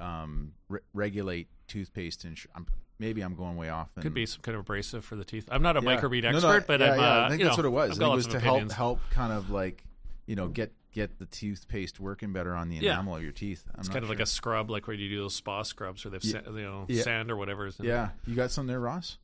um, 0.00 0.52
re- 0.68 0.80
regulate 0.94 1.48
toothpaste. 1.66 2.24
And 2.24 2.38
sh- 2.38 2.46
I'm, 2.54 2.66
maybe 2.98 3.20
I'm 3.20 3.34
going 3.34 3.56
way 3.56 3.68
off. 3.68 3.88
could 4.00 4.14
be 4.14 4.24
some 4.26 4.40
kind 4.40 4.54
of 4.54 4.60
abrasive 4.60 5.04
for 5.04 5.16
the 5.16 5.24
teeth. 5.24 5.46
I'm 5.50 5.60
not 5.62 5.76
a 5.76 5.80
Yeah. 5.82 5.96
microbead 6.00 6.22
No, 6.22 6.30
no, 6.30 6.36
expert, 6.36 6.66
but 6.66 6.80
yeah, 6.80 6.92
I'm, 6.92 6.98
yeah, 7.00 7.04
uh, 7.04 7.24
I 7.24 7.28
think 7.28 7.40
you 7.40 7.44
that's 7.46 7.56
what 7.58 7.66
it 7.66 7.70
was. 7.70 7.90
I've 7.90 7.96
I 7.96 8.00
got 8.00 8.04
think 8.06 8.12
it 8.12 8.16
was 8.16 8.26
to 8.28 8.36
opinions. 8.38 8.72
help 8.72 8.98
help 9.00 9.10
kind 9.10 9.32
of 9.32 9.50
like 9.50 9.84
you 10.26 10.36
know 10.36 10.48
get 10.48 10.72
get 10.92 11.18
the 11.18 11.26
toothpaste 11.26 11.98
working 11.98 12.32
better 12.32 12.54
on 12.54 12.68
the 12.68 12.76
Yeah. 12.76 12.92
enamel 12.94 13.16
of 13.16 13.22
your 13.22 13.32
teeth. 13.32 13.66
I'm 13.74 13.80
It's 13.80 13.88
kind 13.88 14.04
of 14.04 14.08
like 14.08 14.20
a 14.20 14.26
scrub, 14.26 14.70
like 14.70 14.86
where 14.86 14.94
you 14.96 15.08
do 15.08 15.18
those 15.22 15.34
spa 15.34 15.62
scrubs, 15.62 16.04
where 16.04 16.12
they've 16.12 16.24
Yeah. 16.24 16.42
sa- 16.44 16.50
you 16.50 16.62
know 16.62 16.86
Yeah. 16.88 17.02
sand 17.02 17.30
or 17.32 17.36
whatever. 17.36 17.66
Is 17.66 17.78
in 17.80 17.86
it. 17.86 17.88
yeah. 17.88 18.10
You 18.26 18.34
got 18.36 18.50
something 18.52 18.68
there, 18.68 18.80
Ross? 18.80 19.18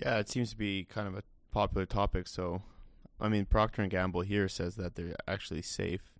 Yeah, 0.00 0.18
it 0.18 0.28
seems 0.28 0.50
to 0.50 0.56
be 0.56 0.84
kind 0.84 1.08
of 1.08 1.16
a 1.16 1.22
popular 1.50 1.84
topic. 1.84 2.26
So, 2.28 2.62
I 3.20 3.28
mean, 3.28 3.44
Procter 3.44 3.82
and 3.82 3.90
Gamble 3.90 4.22
here 4.22 4.48
says 4.48 4.76
that 4.76 4.94
they're 4.94 5.16
actually 5.28 5.62
safe. 5.62 6.12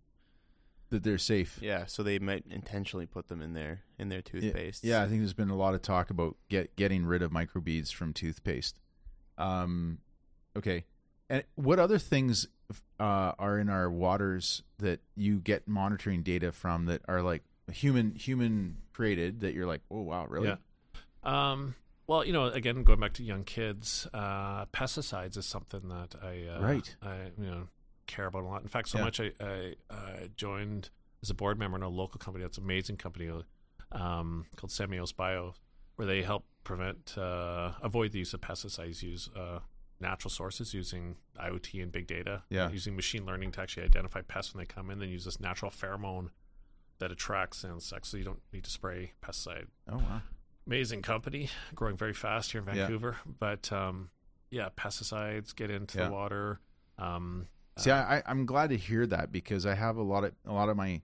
That 0.90 1.04
they're 1.04 1.16
safe. 1.18 1.58
Yeah, 1.62 1.86
so 1.86 2.02
they 2.02 2.18
might 2.18 2.44
intentionally 2.50 3.06
put 3.06 3.28
them 3.28 3.40
in 3.40 3.54
there 3.54 3.84
in 3.98 4.08
their 4.10 4.20
toothpaste. 4.20 4.84
Yeah, 4.84 5.02
I 5.02 5.06
think 5.08 5.20
there's 5.20 5.32
been 5.32 5.48
a 5.50 5.56
lot 5.56 5.72
of 5.74 5.80
talk 5.82 6.10
about 6.10 6.36
get 6.50 6.76
getting 6.76 7.06
rid 7.06 7.22
of 7.22 7.30
microbeads 7.30 7.92
from 7.94 8.12
toothpaste. 8.12 8.76
Um, 9.38 9.98
okay, 10.54 10.84
and 11.32 11.44
what 11.54 11.78
other 11.78 11.98
things 11.98 12.46
uh, 13.00 13.32
are 13.38 13.58
in 13.58 13.68
our 13.70 13.90
waters 13.90 14.62
that 14.78 15.00
you 15.16 15.38
get 15.38 15.66
monitoring 15.66 16.22
data 16.22 16.52
from 16.52 16.84
that 16.86 17.00
are 17.08 17.22
like 17.22 17.42
human 17.72 18.14
human 18.14 18.76
created 18.92 19.40
that 19.40 19.54
you're 19.54 19.66
like, 19.66 19.80
oh 19.90 20.02
wow, 20.02 20.26
really? 20.26 20.48
Yeah. 20.48 20.56
Um, 21.24 21.74
well, 22.06 22.24
you 22.24 22.32
know, 22.32 22.46
again, 22.48 22.82
going 22.84 23.00
back 23.00 23.14
to 23.14 23.22
young 23.22 23.44
kids, 23.44 24.06
uh, 24.12 24.66
pesticides 24.66 25.36
is 25.38 25.46
something 25.46 25.88
that 25.88 26.14
I 26.22 26.46
uh, 26.54 26.60
Right. 26.60 26.96
I 27.02 27.16
you 27.38 27.46
know 27.50 27.68
care 28.06 28.26
about 28.26 28.42
a 28.42 28.46
lot. 28.46 28.60
In 28.62 28.68
fact, 28.68 28.88
so 28.90 28.98
Yeah. 28.98 29.04
much 29.04 29.20
I, 29.20 29.32
I 29.40 29.74
uh, 29.88 30.28
joined 30.36 30.90
as 31.22 31.30
a 31.30 31.34
board 31.34 31.58
member 31.58 31.76
in 31.78 31.82
a 31.82 31.88
local 31.88 32.18
company. 32.18 32.44
That's 32.44 32.58
an 32.58 32.64
amazing 32.64 32.96
company 32.98 33.30
um, 33.92 34.46
called 34.56 34.70
Semios 34.70 35.16
Bio, 35.16 35.54
where 35.96 36.06
they 36.06 36.22
help 36.22 36.44
prevent 36.64 37.16
uh, 37.16 37.72
avoid 37.80 38.12
the 38.12 38.18
use 38.18 38.34
of 38.34 38.40
pesticides. 38.42 39.02
Use 39.02 39.30
uh, 39.34 39.60
natural 40.02 40.30
sources 40.30 40.74
using 40.74 41.16
IoT 41.40 41.82
and 41.82 41.90
big 41.90 42.06
data. 42.06 42.42
Yeah. 42.50 42.68
using 42.70 42.94
machine 42.96 43.24
learning 43.24 43.52
to 43.52 43.60
actually 43.62 43.84
identify 43.84 44.20
pests 44.20 44.52
when 44.52 44.60
they 44.62 44.66
come 44.66 44.90
in. 44.90 44.98
Then 44.98 45.08
use 45.08 45.24
this 45.24 45.40
natural 45.40 45.70
pheromone 45.70 46.28
that 46.98 47.10
attracts 47.10 47.64
insects, 47.64 48.10
so 48.10 48.16
you 48.18 48.24
don't 48.24 48.42
need 48.52 48.64
to 48.64 48.70
spray 48.70 49.12
pesticide 49.22 49.66
Oh 49.90 49.96
wow. 49.96 50.20
amazing 50.66 51.00
company, 51.02 51.48
growing 51.74 51.96
very 51.96 52.12
fast 52.12 52.52
here 52.52 52.60
in 52.60 52.66
Yeah. 52.66 52.74
Vancouver. 52.74 53.16
But 53.38 53.72
um, 53.72 54.10
yeah, 54.50 54.68
pesticides 54.76 55.54
get 55.56 55.70
into 55.70 55.98
Yeah. 55.98 56.06
the 56.08 56.12
water. 56.12 56.60
Um, 56.98 57.46
See, 57.78 57.90
I, 57.90 58.18
I, 58.18 58.22
I'm 58.26 58.44
glad 58.44 58.68
to 58.68 58.76
hear 58.76 59.06
that 59.06 59.32
because 59.32 59.64
I 59.64 59.74
have 59.74 59.96
a 59.96 60.02
lot 60.02 60.24
of 60.24 60.32
a 60.44 60.52
lot 60.52 60.68
of 60.68 60.76
my 60.76 61.00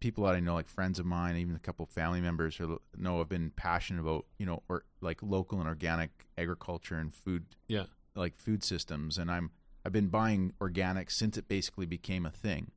people 0.00 0.24
that 0.24 0.34
I 0.34 0.40
know, 0.40 0.54
like 0.54 0.68
friends 0.68 0.98
of 0.98 1.06
mine, 1.06 1.36
even 1.36 1.54
a 1.54 1.60
couple 1.60 1.84
of 1.84 1.90
family 1.90 2.20
members 2.20 2.56
who 2.56 2.80
know 2.96 3.18
have 3.18 3.28
been 3.28 3.50
passionate 3.54 4.00
about 4.00 4.26
you 4.36 4.44
know 4.44 4.62
or 4.68 4.84
like 5.00 5.22
local 5.22 5.60
and 5.60 5.68
organic 5.68 6.26
agriculture 6.36 6.96
and 6.98 7.14
food 7.14 7.46
yeah, 7.68 7.84
like 8.18 8.36
food 8.38 8.62
systems 8.62 9.16
and 9.18 9.30
I'm 9.30 9.50
I've 9.84 9.92
been 9.92 10.08
buying 10.08 10.52
organic 10.60 11.10
since 11.10 11.38
it 11.38 11.48
basically 11.48 11.86
became 11.86 12.26
a 12.26 12.30
thing. 12.30 12.72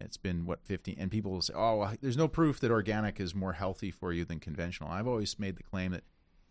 It's 0.00 0.16
been 0.16 0.44
what 0.46 0.64
50 0.64 0.96
and 0.98 1.10
people 1.10 1.30
will 1.32 1.42
say, 1.42 1.54
"Oh, 1.54 1.76
well, 1.76 1.94
there's 2.00 2.16
no 2.16 2.28
proof 2.28 2.58
that 2.60 2.70
organic 2.70 3.20
is 3.20 3.34
more 3.34 3.52
healthy 3.54 3.90
for 3.90 4.12
you 4.12 4.24
than 4.24 4.40
conventional." 4.40 4.90
I've 4.90 5.06
always 5.06 5.38
made 5.38 5.56
the 5.56 5.62
claim 5.62 5.92
that 5.92 6.04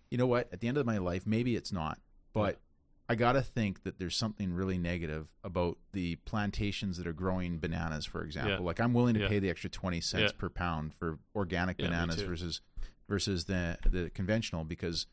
you 0.09 0.17
know 0.17 0.27
what, 0.27 0.47
at 0.51 0.59
the 0.61 0.67
end 0.67 0.77
of 0.77 0.85
my 0.85 0.97
life, 0.97 1.27
maybe 1.27 1.55
it's 1.55 1.71
not, 1.71 1.99
but 2.33 2.59
I 3.07 3.15
got 3.15 3.33
to 3.33 3.41
think 3.41 3.83
that 3.83 3.97
there's 3.99 4.15
something 4.15 4.53
really 4.53 4.77
negative 4.77 5.33
about 5.43 5.77
the 5.93 6.15
plantations 6.25 6.97
that 6.97 7.07
are 7.07 7.13
growing 7.13 7.57
bananas, 7.59 8.05
for 8.05 8.23
example. 8.23 8.51
Yeah. 8.53 8.59
Like 8.59 8.79
I'm 8.79 8.93
willing 8.93 9.15
to 9.15 9.21
Yeah. 9.21 9.27
pay 9.29 9.39
the 9.39 9.49
extra 9.49 9.69
20 9.69 9.99
cents 9.99 10.31
Yeah. 10.31 10.37
per 10.39 10.49
pound 10.49 10.93
for 10.93 11.17
organic 11.35 11.77
bananas 11.77 12.21
versus 12.21 12.61
versus 13.07 13.45
the 13.45 13.77
the 13.85 14.09
conventional 14.11 14.63
because 14.63 15.07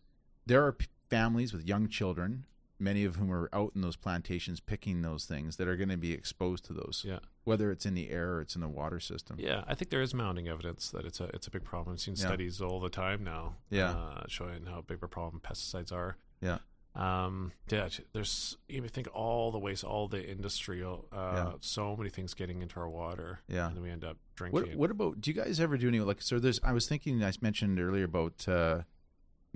there 0.46 0.64
are 0.64 0.72
p- 0.72 0.86
families 1.08 1.52
with 1.54 1.66
young 1.66 1.88
children, 1.88 2.44
many 2.78 3.04
of 3.04 3.16
whom 3.16 3.32
are 3.32 3.48
out 3.52 3.72
in 3.74 3.80
those 3.80 3.96
plantations 3.96 4.60
picking 4.60 5.02
those 5.02 5.24
things 5.24 5.56
that 5.56 5.66
are 5.68 5.76
going 5.76 5.88
to 5.88 5.96
be 5.96 6.12
exposed 6.12 6.64
to 6.66 6.72
those, 6.72 7.04
Yeah. 7.06 7.20
whether 7.44 7.70
it's 7.70 7.86
in 7.86 7.94
the 7.94 8.10
air 8.10 8.34
or 8.34 8.40
it's 8.42 8.54
in 8.54 8.60
the 8.60 8.68
water 8.68 9.00
system. 9.00 9.36
Yeah, 9.38 9.64
I 9.66 9.74
think 9.74 9.90
there 9.90 10.02
is 10.02 10.12
mounting 10.14 10.48
evidence 10.48 10.90
that 10.90 11.04
it's 11.04 11.20
a 11.20 11.24
it's 11.34 11.46
a 11.46 11.50
big 11.50 11.64
problem. 11.64 11.94
I've 11.94 12.00
seen 12.00 12.14
Yeah. 12.16 12.26
studies 12.26 12.60
all 12.60 12.80
the 12.80 12.90
time 12.90 13.24
now, 13.24 13.56
Yeah. 13.70 13.90
uh, 13.92 14.24
showing 14.28 14.66
how 14.66 14.82
big 14.82 14.98
of 14.98 15.02
a 15.04 15.08
problem 15.08 15.40
pesticides 15.40 15.92
are. 15.92 16.16
Yeah. 16.40 16.58
Um, 16.94 17.52
yeah, 17.70 17.90
there's 18.14 18.56
you 18.68 18.80
think 18.88 19.06
all 19.12 19.50
the 19.52 19.58
waste, 19.58 19.84
all 19.84 20.08
the 20.08 20.30
industrial, 20.30 21.08
uh, 21.12 21.16
Yeah. 21.34 21.52
so 21.60 21.94
many 21.94 22.08
things 22.08 22.32
getting 22.32 22.62
into 22.62 22.80
our 22.80 22.88
water, 22.88 23.40
Yeah. 23.48 23.66
and 23.66 23.76
then 23.76 23.82
we 23.82 23.90
end 23.90 24.02
up 24.02 24.16
drinking. 24.34 24.70
What 24.70 24.76
what 24.78 24.90
about? 24.90 25.20
Do 25.20 25.30
you 25.30 25.34
guys 25.34 25.60
ever 25.60 25.76
do 25.76 25.88
any 25.88 26.00
like? 26.00 26.22
So 26.22 26.38
there's. 26.38 26.58
I 26.62 26.72
was 26.72 26.88
thinking. 26.88 27.22
I 27.22 27.32
mentioned 27.42 27.78
earlier 27.78 28.04
about 28.04 28.48
uh, 28.48 28.82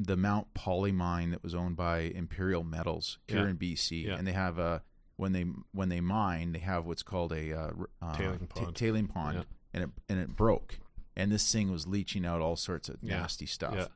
the 0.03 0.17
Mount 0.17 0.55
Polley 0.55 0.93
mine 0.93 1.31
that 1.31 1.43
was 1.43 1.55
owned 1.55 1.77
by 1.77 1.99
Imperial 2.01 2.65
Metals 2.65 3.19
here 3.29 3.45
Yeah. 3.45 3.51
in 3.51 3.57
BC, 3.57 4.07
Yeah. 4.07 4.17
and 4.17 4.27
they 4.27 4.33
have 4.33 4.59
a 4.59 4.83
when 5.17 5.33
they 5.33 5.43
when 5.73 5.89
they 5.91 6.01
mine, 6.01 6.53
they 6.53 6.59
have 6.61 6.87
what's 6.87 7.03
called 7.03 7.33
a 7.33 7.53
uh, 7.53 7.71
uh, 8.01 8.17
Tailing 8.17 8.47
ta- 8.49 8.61
pond. 8.65 8.77
tailing 8.77 9.07
pond, 9.09 9.37
Yeah. 9.39 9.45
and 9.75 9.85
it 9.85 9.91
and 10.09 10.19
it 10.19 10.35
broke, 10.37 10.79
and 11.17 11.31
this 11.31 11.53
thing 11.53 11.71
was 11.71 11.87
leaching 11.87 12.25
out 12.25 12.41
all 12.41 12.57
sorts 12.57 12.89
of 12.89 13.03
nasty 13.03 13.45
stuff. 13.47 13.91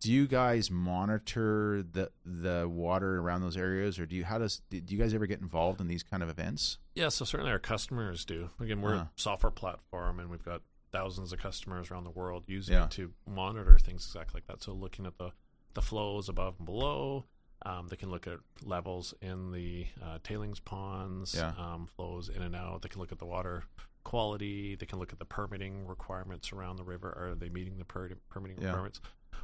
Do 0.00 0.12
you 0.12 0.26
guys 0.26 0.70
monitor 0.70 1.82
the 1.82 2.10
the 2.24 2.68
water 2.68 3.18
around 3.18 3.40
those 3.40 3.56
areas, 3.56 3.98
or 3.98 4.04
do 4.06 4.14
you 4.16 4.24
how 4.24 4.38
does 4.38 4.60
do 4.68 4.82
you 4.86 4.98
guys 4.98 5.14
ever 5.14 5.26
get 5.26 5.40
involved 5.40 5.80
in 5.80 5.86
these 5.88 6.02
kind 6.02 6.22
of 6.22 6.28
events? 6.28 6.76
Yeah, 6.94 7.08
so 7.08 7.24
certainly 7.24 7.52
our 7.52 7.58
customers 7.58 8.24
do. 8.26 8.50
Again, 8.60 8.82
we're 8.82 8.94
Uh-huh. 8.96 9.04
a 9.04 9.20
software 9.20 9.50
platform, 9.50 10.20
and 10.20 10.28
we've 10.28 10.44
got 10.44 10.62
thousands 10.92 11.32
of 11.32 11.38
customers 11.38 11.90
around 11.90 12.04
the 12.04 12.10
world 12.10 12.44
using 12.46 12.74
Yeah. 12.74 12.84
it 12.84 12.90
to 12.92 13.12
monitor 13.26 13.78
things 13.78 14.04
exactly 14.06 14.38
like 14.40 14.46
that. 14.46 14.62
So 14.62 14.72
looking 14.72 15.06
at 15.06 15.16
the 15.18 15.32
the 15.76 15.82
flows 15.82 16.28
above 16.28 16.56
and 16.58 16.64
below, 16.66 17.26
um, 17.66 17.88
they 17.88 17.96
can 17.96 18.10
look 18.10 18.26
at 18.26 18.38
levels 18.64 19.12
in 19.20 19.52
the 19.52 19.86
uh, 20.02 20.18
tailings 20.24 20.58
ponds, 20.58 21.34
Yeah. 21.34 21.52
um, 21.58 21.86
flows 21.86 22.28
in 22.30 22.40
and 22.42 22.56
out. 22.56 22.80
They 22.82 22.88
can 22.88 22.98
look 23.00 23.12
at 23.12 23.18
the 23.18 23.26
water 23.26 23.64
quality. 24.02 24.74
They 24.74 24.86
can 24.86 24.98
look 24.98 25.12
at 25.12 25.18
the 25.18 25.24
permitting 25.24 25.86
requirements 25.86 26.52
around 26.52 26.76
the 26.76 26.84
river. 26.84 27.08
Are 27.16 27.34
they 27.34 27.48
meeting 27.50 27.78
the 27.78 27.84
per- 27.84 28.16
permitting 28.30 28.58
Yeah. 28.58 28.68
requirements? 28.68 29.00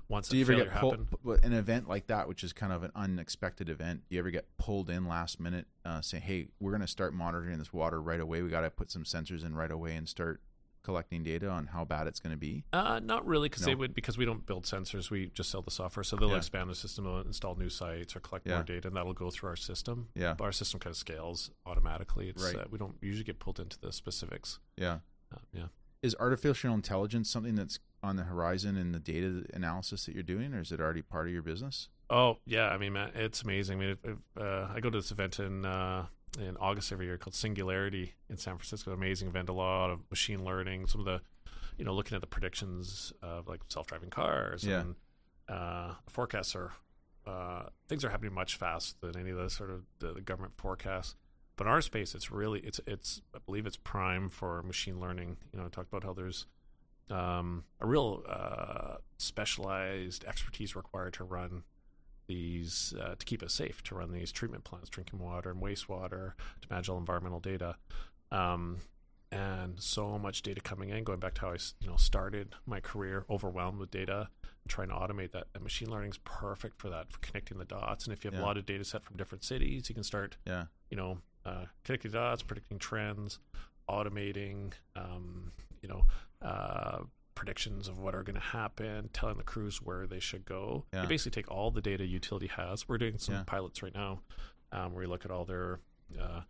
Once 0.08 0.28
Do 0.28 0.36
you 0.38 0.44
ever 0.44 0.54
get 0.54 0.72
pulled 0.72 1.06
an 1.42 1.52
event 1.52 1.86
like 1.88 2.06
that, 2.06 2.28
which 2.28 2.42
is 2.42 2.52
kind 2.52 2.72
of 2.72 2.82
an 2.82 2.92
unexpected 2.94 3.68
event? 3.68 4.02
Do 4.08 4.14
you 4.14 4.20
ever 4.20 4.30
get 4.30 4.56
pulled 4.56 4.88
in 4.88 5.06
last 5.06 5.38
minute, 5.38 5.66
uh, 5.84 6.00
saying, 6.00 6.22
"Hey, 6.22 6.48
we're 6.60 6.70
going 6.70 6.80
to 6.80 6.86
start 6.86 7.12
monitoring 7.14 7.58
this 7.58 7.72
water 7.72 8.00
right 8.00 8.20
away. 8.20 8.42
We 8.42 8.48
got 8.50 8.62
to 8.62 8.70
put 8.70 8.90
some 8.90 9.04
sensors 9.04 9.44
in 9.44 9.54
right 9.54 9.70
away 9.70 9.94
and 9.96 10.08
start 10.08 10.40
collecting 10.82 11.22
data 11.22 11.48
on 11.48 11.66
how 11.66 11.84
bad 11.84 12.06
it's 12.06 12.20
going 12.20 12.32
to 12.32 12.36
be." 12.36 12.64
Uh, 12.72 13.00
not 13.02 13.26
really, 13.26 13.48
because 13.48 13.64
they 13.64 13.74
would 13.74 13.94
because 13.94 14.18
we 14.18 14.24
don't 14.24 14.44
build 14.46 14.64
sensors. 14.64 15.10
We 15.10 15.26
just 15.34 15.50
sell 15.50 15.62
the 15.62 15.70
software, 15.70 16.04
so 16.04 16.16
they'll 16.16 16.30
Yeah. 16.30 16.36
expand 16.36 16.68
the 16.70 16.74
system, 16.74 17.04
they'll 17.04 17.20
install 17.20 17.54
new 17.56 17.68
sites 17.70 18.14
or 18.16 18.20
collect 18.20 18.46
Yeah. 18.46 18.54
more 18.56 18.64
data, 18.64 18.88
and 18.88 18.96
that'll 18.96 19.12
go 19.14 19.30
through 19.30 19.50
our 19.50 19.56
system. 19.56 20.08
Yeah. 20.14 20.34
but 20.34 20.44
our 20.44 20.52
system 20.52 20.80
kind 20.80 20.92
of 20.92 20.96
scales 20.96 21.50
automatically. 21.66 22.28
It's, 22.28 22.42
Right. 22.42 22.56
uh, 22.56 22.64
we 22.70 22.78
don't 22.78 22.96
usually 23.00 23.24
get 23.24 23.38
pulled 23.38 23.58
into 23.60 23.78
the 23.80 23.92
specifics. 23.92 24.58
Yeah. 24.76 25.00
Uh, 25.32 25.38
yeah. 25.52 25.66
Is 26.02 26.16
artificial 26.18 26.74
intelligence 26.74 27.30
something 27.30 27.54
that's 27.54 27.78
on 28.02 28.16
the 28.16 28.24
horizon 28.24 28.76
in 28.76 28.90
the 28.92 28.98
data 28.98 29.44
analysis 29.54 30.06
that 30.06 30.14
you're 30.14 30.22
doing, 30.24 30.52
or 30.52 30.60
is 30.60 30.72
it 30.72 30.80
already 30.80 31.02
part 31.02 31.26
of 31.28 31.32
your 31.32 31.42
business? 31.42 31.88
Oh 32.10 32.38
yeah, 32.44 32.68
I 32.68 32.76
mean, 32.76 32.96
it's 32.96 33.42
amazing. 33.42 33.78
I 33.78 33.80
mean, 33.80 33.90
if, 33.90 34.04
if, 34.04 34.18
uh, 34.36 34.68
I 34.74 34.80
go 34.80 34.90
to 34.90 34.98
this 34.98 35.10
event 35.12 35.38
in 35.38 35.64
uh, 35.64 36.06
in 36.38 36.56
August 36.58 36.92
every 36.92 37.06
year 37.06 37.18
called 37.18 37.34
Singularity 37.34 38.14
in 38.28 38.36
San 38.36 38.56
Francisco. 38.56 38.92
Amazing 38.92 39.28
event, 39.28 39.48
a 39.48 39.52
lot 39.52 39.90
of 39.90 40.00
machine 40.10 40.44
learning, 40.44 40.86
some 40.86 41.00
of 41.00 41.04
the, 41.04 41.20
you 41.76 41.84
know, 41.84 41.92
looking 41.94 42.14
at 42.14 42.20
the 42.20 42.26
predictions 42.26 43.12
of 43.22 43.48
like 43.48 43.60
self-driving 43.68 44.10
cars 44.10 44.64
Yeah. 44.64 44.80
and 44.80 44.94
uh, 45.48 45.94
forecasts 46.08 46.54
are 46.54 46.72
uh, 47.26 47.64
things 47.88 48.04
are 48.04 48.10
happening 48.10 48.32
much 48.34 48.56
faster 48.56 48.96
than 49.12 49.20
any 49.20 49.30
of 49.30 49.36
the 49.36 49.48
sort 49.48 49.70
of 49.70 49.82
the, 50.00 50.12
the 50.14 50.20
government 50.20 50.54
forecasts. 50.56 51.14
But 51.56 51.66
in 51.66 51.72
our 51.72 51.80
space, 51.82 52.14
it's 52.14 52.30
really 52.32 52.60
it's 52.60 52.80
it's 52.86 53.20
I 53.34 53.38
believe 53.44 53.66
it's 53.66 53.76
prime 53.76 54.28
for 54.28 54.62
machine 54.62 54.98
learning. 54.98 55.36
You 55.52 55.60
know, 55.60 55.66
I 55.66 55.68
talked 55.68 55.88
about 55.92 56.02
how 56.02 56.14
there's 56.14 56.46
um, 57.10 57.64
a 57.78 57.86
real 57.86 58.22
uh, 58.28 58.96
specialized 59.18 60.24
expertise 60.24 60.74
required 60.74 61.12
to 61.14 61.24
run 61.24 61.62
these 62.26 62.94
uh, 63.00 63.14
to 63.16 63.24
keep 63.24 63.42
us 63.42 63.52
safe 63.54 63.82
to 63.84 63.94
run 63.94 64.12
these 64.12 64.32
treatment 64.32 64.64
plants, 64.64 64.88
drinking 64.88 65.18
water 65.18 65.50
and 65.50 65.60
wastewater, 65.62 66.32
to 66.60 66.68
manage 66.70 66.88
all 66.88 66.98
environmental 66.98 67.40
data, 67.40 67.76
um, 68.30 68.78
and 69.30 69.80
so 69.80 70.18
much 70.18 70.42
data 70.42 70.60
coming 70.60 70.90
in. 70.90 71.04
Going 71.04 71.20
back 71.20 71.34
to 71.34 71.40
how 71.42 71.50
I 71.52 71.56
you 71.80 71.88
know 71.88 71.96
started 71.96 72.54
my 72.66 72.80
career, 72.80 73.24
overwhelmed 73.30 73.78
with 73.78 73.90
data, 73.90 74.28
trying 74.68 74.88
to 74.88 74.94
automate 74.94 75.32
that. 75.32 75.46
And 75.54 75.62
machine 75.62 75.90
learning 75.90 76.10
is 76.10 76.18
perfect 76.18 76.78
for 76.80 76.88
that, 76.90 77.10
for 77.10 77.18
connecting 77.20 77.58
the 77.58 77.64
dots. 77.64 78.04
And 78.06 78.12
if 78.12 78.24
you 78.24 78.30
have 78.30 78.38
Yeah. 78.38 78.44
a 78.44 78.46
lot 78.46 78.56
of 78.58 78.66
data 78.66 78.84
set 78.84 79.02
from 79.04 79.16
different 79.16 79.42
cities, 79.44 79.88
you 79.88 79.94
can 79.94 80.04
start 80.04 80.36
Yeah. 80.46 80.66
you 80.90 80.96
know, 80.96 81.18
uh, 81.44 81.66
connecting 81.84 82.12
dots, 82.12 82.42
predicting 82.42 82.78
trends, 82.78 83.38
automating, 83.88 84.72
um, 84.94 85.52
you 85.82 85.88
know, 85.88 86.06
uh, 86.40 87.02
predictions 87.34 87.88
of 87.88 87.98
what 87.98 88.14
are 88.14 88.22
going 88.22 88.34
to 88.34 88.40
happen, 88.40 89.08
telling 89.12 89.36
the 89.38 89.42
crews 89.44 89.80
where 89.82 90.06
they 90.06 90.20
should 90.20 90.44
go. 90.44 90.84
Yeah. 90.92 91.02
You 91.02 91.08
basically 91.08 91.42
take 91.42 91.50
all 91.50 91.70
the 91.70 91.80
data 91.80 92.06
utility 92.06 92.46
has. 92.48 92.88
We're 92.88 92.98
doing 92.98 93.18
some 93.18 93.34
Yeah. 93.36 93.42
pilots 93.46 93.82
right 93.82 93.94
now 93.94 94.20
um, 94.72 94.92
where 94.92 95.04
you 95.04 95.08
look 95.10 95.24
at 95.24 95.30
all 95.30 95.44
their, 95.44 95.80
uh, 96.20 96.42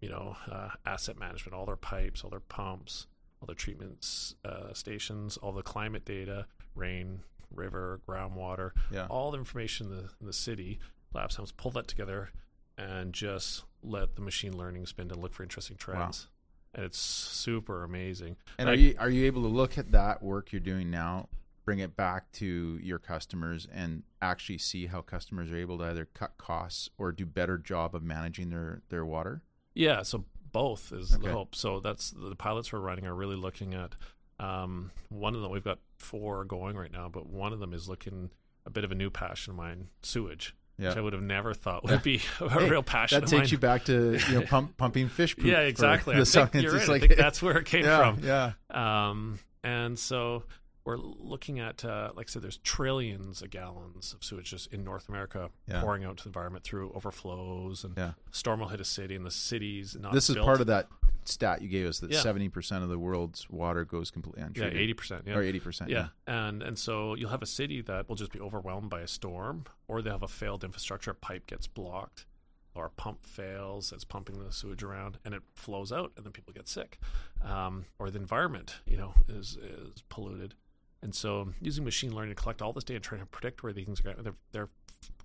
you 0.00 0.08
know, 0.08 0.36
uh, 0.50 0.70
asset 0.86 1.18
management, 1.18 1.54
all 1.54 1.66
their 1.66 1.76
pipes, 1.76 2.22
all 2.24 2.30
their 2.30 2.40
pumps, 2.40 3.06
all 3.40 3.46
their 3.46 3.54
treatments 3.54 4.34
uh, 4.44 4.72
stations, 4.72 5.36
all 5.36 5.52
the 5.52 5.62
climate 5.62 6.04
data, 6.04 6.46
rain, 6.74 7.22
river, 7.54 8.00
groundwater, 8.06 8.72
Yeah. 8.90 9.06
all 9.08 9.30
the 9.30 9.38
information 9.38 9.86
in 9.90 9.96
the, 9.96 10.10
in 10.20 10.26
the 10.26 10.32
city. 10.32 10.78
Lab 11.14 11.30
Labs 11.38 11.52
pull 11.52 11.70
that 11.72 11.88
together 11.88 12.30
and 12.76 13.12
just 13.14 13.64
let 13.82 14.14
the 14.16 14.20
machine 14.22 14.56
learning 14.56 14.86
spin 14.86 15.10
and 15.10 15.20
look 15.20 15.32
for 15.32 15.42
interesting 15.42 15.76
trends. 15.76 16.24
And 16.24 16.37
it's 16.84 16.98
super 16.98 17.84
amazing. 17.84 18.36
And 18.58 18.68
are 18.68 18.74
you 18.74 18.94
are 18.98 19.10
you 19.10 19.26
able 19.26 19.42
to 19.42 19.48
look 19.48 19.78
at 19.78 19.92
that 19.92 20.22
work 20.22 20.52
you're 20.52 20.60
doing 20.60 20.90
now, 20.90 21.28
bring 21.64 21.78
it 21.78 21.96
back 21.96 22.30
to 22.32 22.78
your 22.82 22.98
customers, 22.98 23.66
and 23.72 24.02
actually 24.22 24.58
see 24.58 24.86
how 24.86 25.00
customers 25.02 25.50
are 25.50 25.56
able 25.56 25.78
to 25.78 25.84
either 25.84 26.04
cut 26.06 26.38
costs 26.38 26.88
or 26.98 27.12
do 27.12 27.26
better 27.26 27.58
job 27.58 27.94
of 27.94 28.02
managing 28.02 28.50
their 28.50 28.82
their 28.88 29.04
water? 29.04 29.42
Yeah, 29.74 30.02
so 30.02 30.24
both 30.52 30.92
is 30.92 31.14
Okay. 31.14 31.26
the 31.26 31.32
hope. 31.32 31.54
So 31.54 31.78
that's 31.80 32.10
the 32.10 32.34
pilots 32.34 32.72
we're 32.72 32.80
running 32.80 33.06
are 33.06 33.14
really 33.14 33.36
looking 33.36 33.74
at. 33.74 33.94
Um, 34.40 34.92
one 35.08 35.34
of 35.34 35.42
them 35.42 35.50
we've 35.50 35.64
got 35.64 35.78
four 35.98 36.44
going 36.44 36.76
right 36.76 36.92
now, 36.92 37.08
but 37.08 37.26
one 37.26 37.52
of 37.52 37.58
them 37.60 37.72
is 37.74 37.88
looking 37.88 38.30
a 38.64 38.70
bit 38.70 38.84
of 38.84 38.92
a 38.92 38.94
new 38.94 39.10
passion 39.10 39.50
of 39.52 39.56
mine, 39.56 39.88
sewage. 40.02 40.54
Yeah. 40.78 40.88
Which 40.90 40.96
I 40.98 41.00
would 41.00 41.12
have 41.12 41.22
never 41.22 41.54
thought 41.54 41.82
would 41.84 42.02
be 42.04 42.20
a 42.40 42.48
Hey, 42.48 42.70
real 42.70 42.82
passion. 42.84 43.20
That 43.20 43.26
takes 43.28 43.40
mine. 43.40 43.48
you 43.50 43.58
back 43.58 43.84
to 43.86 44.18
you 44.28 44.34
know 44.40 44.46
pump, 44.46 44.76
pumping 44.76 45.08
fish 45.08 45.34
poop. 45.36 45.46
Yeah, 45.46 45.60
exactly. 45.60 46.14
I 46.14 46.22
think 46.24 46.54
you're 46.54 46.72
right. 46.72 46.88
like- 46.88 47.02
I 47.02 47.06
think 47.08 47.18
that's 47.20 47.42
where 47.42 47.58
it 47.58 47.66
came 47.66 47.84
yeah, 47.84 48.12
from. 48.14 48.24
Yeah, 48.24 48.52
Um, 48.70 49.38
and 49.64 49.98
so 49.98 50.44
we're 50.84 50.96
looking 50.96 51.58
at, 51.60 51.84
uh, 51.84 52.12
like 52.14 52.28
I 52.28 52.30
said, 52.30 52.40
there's 52.42 52.56
trillions 52.58 53.42
of 53.42 53.50
gallons 53.50 54.14
of 54.14 54.24
sewage 54.24 54.50
just 54.50 54.72
in 54.72 54.84
North 54.84 55.08
America 55.10 55.50
Yeah. 55.66 55.82
pouring 55.82 56.04
out 56.04 56.16
to 56.18 56.22
the 56.24 56.28
environment 56.28 56.64
through 56.64 56.92
overflows 56.94 57.84
and 57.84 58.14
storm 58.30 58.60
will 58.60 58.68
hit 58.68 58.80
a 58.80 58.84
city 58.86 59.14
and 59.14 59.26
the 59.26 59.30
city's 59.30 59.96
not. 60.00 60.12
this 60.14 60.30
is 60.30 60.36
built. 60.36 60.46
part 60.46 60.60
of 60.62 60.68
that 60.68 60.86
stat 61.28 61.62
you 61.62 61.68
gave 61.68 61.86
us 61.86 62.00
that 62.00 62.10
Yeah. 62.10 62.20
seventy 62.20 62.48
percent 62.48 62.82
of 62.82 62.90
the 62.90 62.98
world's 62.98 63.48
water 63.50 63.84
goes 63.84 64.10
completely 64.10 64.42
untreated. 64.42 64.74
Yeah, 64.74 64.80
eighty 64.80 64.94
percent. 64.94 65.24
Yeah, 65.26 65.34
or 65.36 65.42
eighty 65.42 65.60
percent. 65.60 65.90
yeah, 65.90 66.08
and 66.26 66.62
and 66.62 66.78
so 66.78 67.14
you'll 67.14 67.30
have 67.30 67.42
a 67.42 67.46
city 67.46 67.80
that 67.82 68.08
will 68.08 68.16
just 68.16 68.32
be 68.32 68.40
overwhelmed 68.40 68.90
by 68.90 69.00
a 69.00 69.06
storm, 69.08 69.64
or 69.86 70.02
they 70.02 70.10
have 70.10 70.22
a 70.22 70.28
failed 70.28 70.64
infrastructure, 70.64 71.10
a 71.10 71.14
pipe 71.14 71.46
gets 71.46 71.66
blocked, 71.66 72.26
or 72.74 72.86
a 72.86 72.90
pump 72.90 73.24
fails 73.26 73.90
that's 73.90 74.04
pumping 74.04 74.38
the 74.42 74.52
sewage 74.52 74.82
around, 74.82 75.18
and 75.24 75.34
it 75.34 75.42
flows 75.54 75.92
out, 75.92 76.12
and 76.16 76.24
then 76.24 76.32
people 76.32 76.52
get 76.52 76.68
sick, 76.68 76.98
um, 77.42 77.84
or 77.98 78.10
the 78.10 78.18
environment, 78.18 78.76
you 78.86 78.96
know, 78.96 79.14
is 79.28 79.56
is 79.56 80.02
polluted, 80.08 80.54
and 81.02 81.14
so 81.14 81.52
using 81.60 81.84
machine 81.84 82.14
learning 82.14 82.34
to 82.34 82.40
collect 82.40 82.62
all 82.62 82.72
this 82.72 82.84
data 82.84 82.96
and 82.96 83.04
trying 83.04 83.20
to 83.20 83.26
predict 83.26 83.62
where 83.62 83.72
these 83.72 83.84
things 83.86 84.00
are 84.00 84.04
going, 84.04 84.16
they're 84.22 84.34
they're 84.52 84.68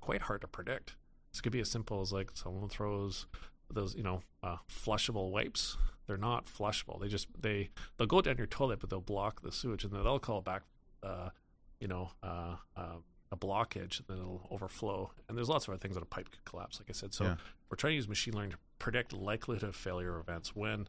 quite 0.01 0.21
hard 0.23 0.41
to 0.41 0.47
predict. 0.47 0.95
This 1.31 1.41
could 1.41 1.51
be 1.51 1.59
as 1.61 1.69
simple 1.71 2.01
as 2.01 2.11
like 2.11 2.29
someone 2.35 2.69
throws 2.69 3.25
those, 3.71 3.95
you 3.95 4.03
know, 4.03 4.21
uh, 4.43 4.57
flushable 4.69 5.31
wipes. 5.31 5.77
They're 6.07 6.17
not 6.17 6.45
flushable. 6.45 6.99
They 6.99 7.07
just 7.07 7.27
they 7.39 7.69
they'll 7.97 8.07
go 8.07 8.21
down 8.21 8.37
your 8.37 8.47
toilet, 8.47 8.79
but 8.79 8.89
they'll 8.89 8.99
block 9.01 9.41
the 9.41 9.51
sewage, 9.51 9.83
and 9.83 9.93
then 9.93 10.03
they'll 10.03 10.19
call 10.19 10.41
back, 10.41 10.63
uh, 11.01 11.29
you 11.79 11.87
know, 11.87 12.11
uh, 12.21 12.55
uh, 12.75 12.95
a 13.31 13.37
blockage, 13.37 13.99
and 13.99 14.07
then 14.07 14.17
it'll 14.19 14.47
overflow. 14.51 15.11
And 15.27 15.37
there's 15.37 15.49
lots 15.49 15.65
of 15.67 15.73
other 15.73 15.79
things 15.79 15.95
that 15.95 16.03
a 16.03 16.07
pipe 16.07 16.29
could 16.31 16.43
collapse, 16.45 16.79
like 16.79 16.89
I 16.89 16.93
said. 16.93 17.13
So 17.13 17.23
Yeah. 17.25 17.35
we're 17.69 17.77
trying 17.77 17.91
to 17.91 17.95
use 17.95 18.07
machine 18.07 18.33
learning 18.35 18.51
to 18.51 18.57
predict 18.79 19.13
likelihood 19.13 19.67
of 19.69 19.75
failure 19.75 20.19
events 20.19 20.55
when 20.55 20.87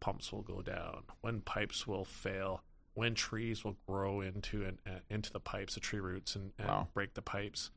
pumps 0.00 0.32
will 0.32 0.42
go 0.42 0.62
down, 0.62 1.02
when 1.20 1.40
pipes 1.42 1.86
will 1.86 2.04
fail, 2.04 2.62
when 2.94 3.14
trees 3.14 3.64
will 3.64 3.76
grow 3.86 4.20
into 4.20 4.64
and 4.64 4.78
uh, 4.86 5.00
into 5.10 5.32
the 5.32 5.40
pipes, 5.40 5.74
the 5.74 5.80
tree 5.80 6.00
roots, 6.00 6.34
and, 6.36 6.52
and 6.58 6.68
Wow. 6.68 6.88
break 6.94 7.14
the 7.14 7.22
pipes, 7.22 7.70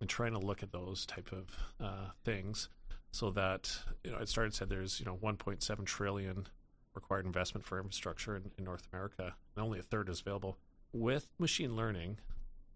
and 0.00 0.08
trying 0.08 0.32
to 0.32 0.38
look 0.38 0.62
at 0.62 0.72
those 0.72 1.04
type 1.06 1.30
of 1.32 1.56
uh, 1.78 2.10
things, 2.24 2.68
so 3.12 3.30
that 3.30 3.70
you 4.04 4.10
know 4.10 4.18
it 4.18 4.28
started 4.28 4.54
said 4.54 4.68
there's 4.68 5.00
you 5.00 5.06
know 5.06 5.16
1.7 5.16 5.84
trillion 5.84 6.46
required 6.94 7.24
investment 7.26 7.64
for 7.64 7.78
infrastructure 7.78 8.36
in, 8.36 8.50
in 8.58 8.64
North 8.64 8.86
America, 8.92 9.34
and 9.56 9.64
only 9.64 9.78
a 9.78 9.82
third 9.82 10.08
is 10.08 10.20
available. 10.20 10.58
With 10.92 11.28
machine 11.38 11.76
learning, 11.76 12.18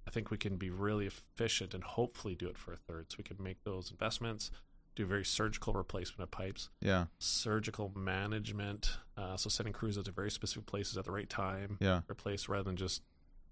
I 0.06 0.11
think 0.11 0.31
we 0.31 0.39
can 0.39 0.56
be 0.56 0.70
really 0.70 1.06
efficient 1.06 1.74
and 1.74 1.82
hopefully 1.82 2.35
do 2.36 2.47
it 2.48 2.56
for 2.56 2.73
a 2.73 2.77
third. 2.77 3.06
So 3.11 3.16
we 3.19 3.24
can 3.24 3.43
make 3.43 3.65
those 3.65 3.90
investments, 3.90 4.52
do 4.94 5.05
very 5.05 5.24
surgical 5.24 5.73
replacement 5.73 6.23
of 6.23 6.31
pipes, 6.31 6.70
Yeah. 6.81 7.06
surgical 7.19 7.90
management. 7.97 8.98
Uh, 9.16 9.36
so 9.36 9.48
sending 9.48 9.73
crews 9.73 9.98
out 9.98 10.05
to 10.05 10.12
very 10.12 10.31
specific 10.31 10.66
places 10.66 10.97
at 10.97 11.05
the 11.05 11.11
right 11.11 11.28
time, 11.28 11.78
Yeah. 11.81 12.02
replace 12.09 12.48
rather 12.48 12.62
than 12.65 12.77
just 12.77 13.02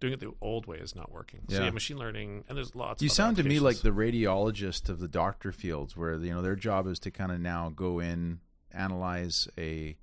doing 0.03 0.13
it 0.13 0.21
the 0.21 0.33
old 0.43 0.67
way 0.67 0.77
is 0.77 0.95
not 0.95 1.11
working. 1.11 1.41
So 1.49 1.57
Yeah. 1.57 1.65
yeah, 1.65 1.71
machine 1.71 1.97
learning, 1.97 2.45
and 2.49 2.59
there's 2.59 2.75
lots. 2.75 3.03
You 3.03 3.09
sound 3.09 3.37
to 3.39 3.43
me 3.45 3.59
like 3.59 3.79
the 3.79 3.91
radiologist 3.91 4.89
of 4.91 4.99
the 4.99 5.09
doctor 5.09 5.51
fields, 5.53 5.97
where 5.97 6.15
you 6.17 6.33
know 6.35 6.43
their 6.43 6.57
job 6.57 6.87
is 6.87 6.99
to 7.01 7.11
kind 7.11 7.33
of 7.33 7.41
now 7.41 7.71
go 7.75 7.99
in, 8.01 8.41
analyze 8.73 9.49
a 9.59 9.97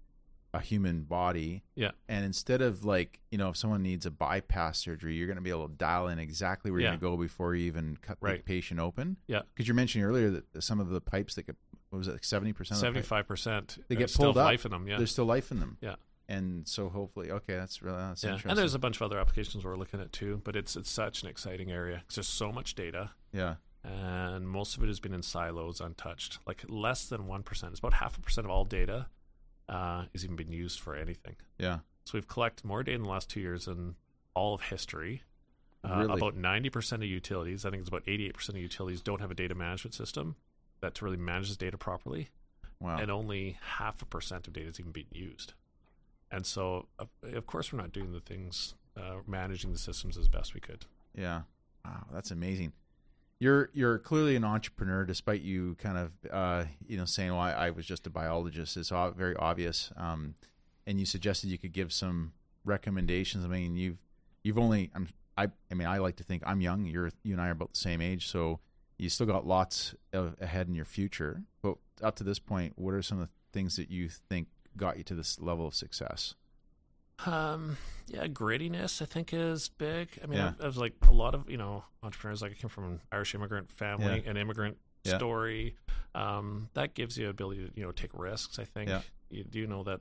a 0.51 0.59
human 0.61 1.03
body, 1.03 1.61
Yeah. 1.75 1.91
and 2.07 2.25
instead 2.25 2.63
of 2.63 2.83
like 2.83 3.19
you 3.29 3.37
know 3.37 3.49
if 3.49 3.57
someone 3.57 3.83
needs 3.83 4.07
a 4.07 4.11
bypass 4.11 4.79
surgery, 4.79 5.13
you're 5.15 5.27
going 5.27 5.37
to 5.37 5.43
be 5.43 5.51
able 5.51 5.67
to 5.69 5.75
dial 5.75 6.07
in 6.07 6.17
exactly 6.17 6.71
where 6.71 6.79
you're 6.79 6.89
going 6.89 6.99
to 6.99 7.05
go 7.05 7.17
before 7.17 7.53
you 7.53 7.67
even 7.67 7.97
cut 8.01 8.17
the 8.19 8.41
patient 8.43 8.79
open. 8.79 9.17
Yeah. 9.27 9.41
because 9.53 9.67
you're 9.67 9.75
mentioning 9.75 10.05
earlier 10.07 10.31
that 10.31 10.63
some 10.63 10.79
of 10.79 10.89
the 10.89 11.01
pipes 11.01 11.35
that 11.35 11.45
get 11.45 11.55
what 11.91 11.99
was 11.99 12.07
it 12.07 12.23
seventy 12.25 12.53
percent 12.53 12.79
seventy-five 12.79 13.27
percent 13.27 13.77
They 13.89 13.95
get 13.95 14.09
still 14.09 14.25
pulled 14.25 14.37
up. 14.39 14.45
life 14.45 14.65
in 14.65 14.71
them. 14.71 14.87
Yeah, 14.87 14.97
There's 14.97 15.11
still 15.11 15.25
life 15.25 15.51
in 15.51 15.59
them. 15.59 15.77
Yeah. 15.81 15.95
And 16.29 16.65
so 16.67 16.87
hopefully, 16.87 17.29
okay, 17.31 17.55
that's 17.55 17.81
really 17.81 17.97
that's 17.97 18.23
yeah. 18.23 18.29
interesting. 18.29 18.51
And 18.51 18.57
there's 18.57 18.73
a 18.75 18.79
bunch 18.79 18.95
of 18.95 19.01
other 19.01 19.19
applications 19.19 19.65
we're 19.65 19.75
looking 19.75 19.99
at 19.99 20.13
too. 20.13 20.39
But 20.45 20.55
it's 20.55 20.77
it's 20.77 20.89
such 20.89 21.23
an 21.23 21.27
exciting 21.29 21.69
area 21.71 22.03
'cause 22.07 22.15
there's 22.15 22.27
so 22.27 22.51
much 22.53 22.75
data. 22.75 23.11
yeah, 23.33 23.55
and 23.83 24.47
most 24.47 24.77
of 24.77 24.83
it 24.83 24.87
has 24.87 24.99
been 25.01 25.13
in 25.13 25.23
silos, 25.23 25.81
untouched. 25.81 26.39
Like 26.47 26.63
less 26.69 27.07
than 27.09 27.27
one 27.27 27.43
percent. 27.43 27.71
It's 27.71 27.79
about 27.79 27.95
half 27.95 28.17
a 28.17 28.21
percent 28.21 28.45
of 28.45 28.51
all 28.51 28.63
data 28.65 29.07
uh, 29.67 30.05
is 30.13 30.23
even 30.23 30.35
been 30.37 30.51
used 30.51 30.79
for 30.79 30.95
anything. 30.95 31.35
yeah, 31.57 31.79
So 32.05 32.11
we've 32.17 32.27
collected 32.27 32.65
more 32.65 32.81
data 32.83 32.95
in 32.95 33.03
the 33.03 33.09
last 33.09 33.29
two 33.29 33.39
years 33.39 33.65
than 33.65 33.95
all 34.33 34.53
of 34.55 34.61
history. 34.61 35.23
Uh, 35.83 35.95
Really? 36.07 36.13
About 36.17 36.35
ninety 36.35 36.69
percent 36.69 37.03
of 37.03 37.09
utilities, 37.09 37.65
I 37.65 37.69
think 37.69 37.81
it's 37.81 37.87
about 37.89 38.03
eighty-eight 38.07 38.33
percent 38.33 38.57
of 38.57 38.61
utilities 38.61 39.01
don't 39.01 39.21
have 39.21 39.31
a 39.31 39.35
data 39.35 39.55
management 39.55 39.93
system 39.93 40.35
that 40.81 40.93
to 40.95 41.05
really 41.05 41.17
manages 41.17 41.55
data 41.57 41.77
properly, 41.77 42.29
wow, 42.79 42.97
and 42.97 43.09
only 43.11 43.57
half 43.61 44.01
a 44.01 44.05
percent 44.05 44.47
of 44.47 44.53
data 44.53 44.67
is 44.69 44.79
even 44.79 44.91
being 44.91 45.07
used. 45.11 45.53
And 46.31 46.45
so, 46.45 46.87
of, 46.99 47.47
course, 47.47 47.73
we're 47.73 47.79
not 47.79 47.91
doing 47.91 48.11
the 48.11 48.19
things 48.19 48.75
uh, 48.95 49.17
managing 49.25 49.73
the 49.73 49.79
systems 49.79 50.17
as 50.17 50.27
best 50.27 50.53
we 50.53 50.59
could. 50.59 50.85
Yeah. 51.15 51.41
Wow, 51.83 52.05
that's 52.11 52.31
amazing. 52.31 52.73
You're 53.39 53.69
you're 53.73 53.99
clearly 53.99 54.35
an 54.35 54.43
entrepreneur, 54.43 55.05
despite 55.05 55.41
you 55.41 55.75
kind 55.79 55.97
of 55.97 56.11
uh, 56.29 56.65
you 56.85 56.97
know 56.97 57.05
saying, 57.05 57.31
"Well, 57.31 57.39
I, 57.39 57.51
I 57.51 57.69
was 57.69 57.85
just 57.85 58.05
a 58.05 58.09
biologist." 58.09 58.75
It's 58.75 58.89
very 58.89 59.35
obvious. 59.37 59.91
Um, 59.95 60.35
and 60.85 60.99
you 60.99 61.05
suggested 61.05 61.49
you 61.49 61.57
could 61.57 61.71
give 61.71 61.93
some 61.93 62.33
recommendations. 62.65 63.45
I 63.45 63.47
mean, 63.47 63.77
you've 63.77 63.97
you've 64.43 64.57
only 64.57 64.91
I'm 64.93 65.07
I 65.37 65.47
I 65.71 65.73
mean 65.73 65.87
I 65.87 65.99
like 65.99 66.17
to 66.17 66.23
think 66.23 66.43
I'm 66.45 66.59
young. 66.59 66.85
You're 66.85 67.11
you 67.23 67.33
and 67.33 67.41
I 67.41 67.47
are 67.47 67.51
about 67.51 67.73
the 67.73 67.79
same 67.79 68.01
age, 68.01 68.27
so 68.27 68.59
you 68.97 69.07
still 69.09 69.25
got 69.25 69.47
lots 69.47 69.95
of, 70.11 70.35
ahead 70.41 70.67
in 70.67 70.75
your 70.75 70.85
future. 70.85 71.43
But 71.61 71.75
up 72.03 72.15
to 72.17 72.23
this 72.23 72.39
point, 72.39 72.73
what 72.75 72.93
are 72.93 73.01
some 73.01 73.19
of 73.19 73.27
the 73.27 73.33
things 73.53 73.77
that 73.77 73.89
you 73.89 74.09
think 74.09 74.47
got 74.77 74.97
you 74.97 75.03
to 75.05 75.15
this 75.15 75.39
level 75.39 75.67
of 75.67 75.73
success? 75.75 76.35
Um, 77.25 77.77
yeah, 78.07 78.27
grittiness 78.27 79.01
I 79.01 79.05
think 79.05 79.33
is 79.33 79.69
big. 79.69 80.09
I 80.23 80.27
mean, 80.27 80.39
Yeah. 80.39 80.53
I, 80.59 80.63
I 80.63 80.67
was 80.67 80.77
like 80.77 80.93
a 81.07 81.11
lot 81.13 81.35
of 81.35 81.49
you 81.49 81.57
know 81.57 81.83
entrepreneurs. 82.01 82.41
Like 82.41 82.51
I 82.51 82.55
came 82.55 82.69
from 82.69 82.85
an 82.85 83.01
Irish 83.11 83.35
immigrant 83.35 83.71
family, 83.71 84.21
Yeah. 84.23 84.31
an 84.31 84.37
immigrant 84.37 84.77
Yeah. 85.03 85.17
story. 85.17 85.75
Um, 86.15 86.69
that 86.73 86.93
gives 86.93 87.17
you 87.17 87.29
ability 87.29 87.67
to 87.67 87.71
you 87.75 87.85
know 87.85 87.91
take 87.91 88.11
risks. 88.13 88.57
I 88.57 88.63
think 88.63 88.89
Yeah. 88.89 89.01
you 89.29 89.43
do 89.43 89.67
know 89.67 89.83
that 89.83 89.99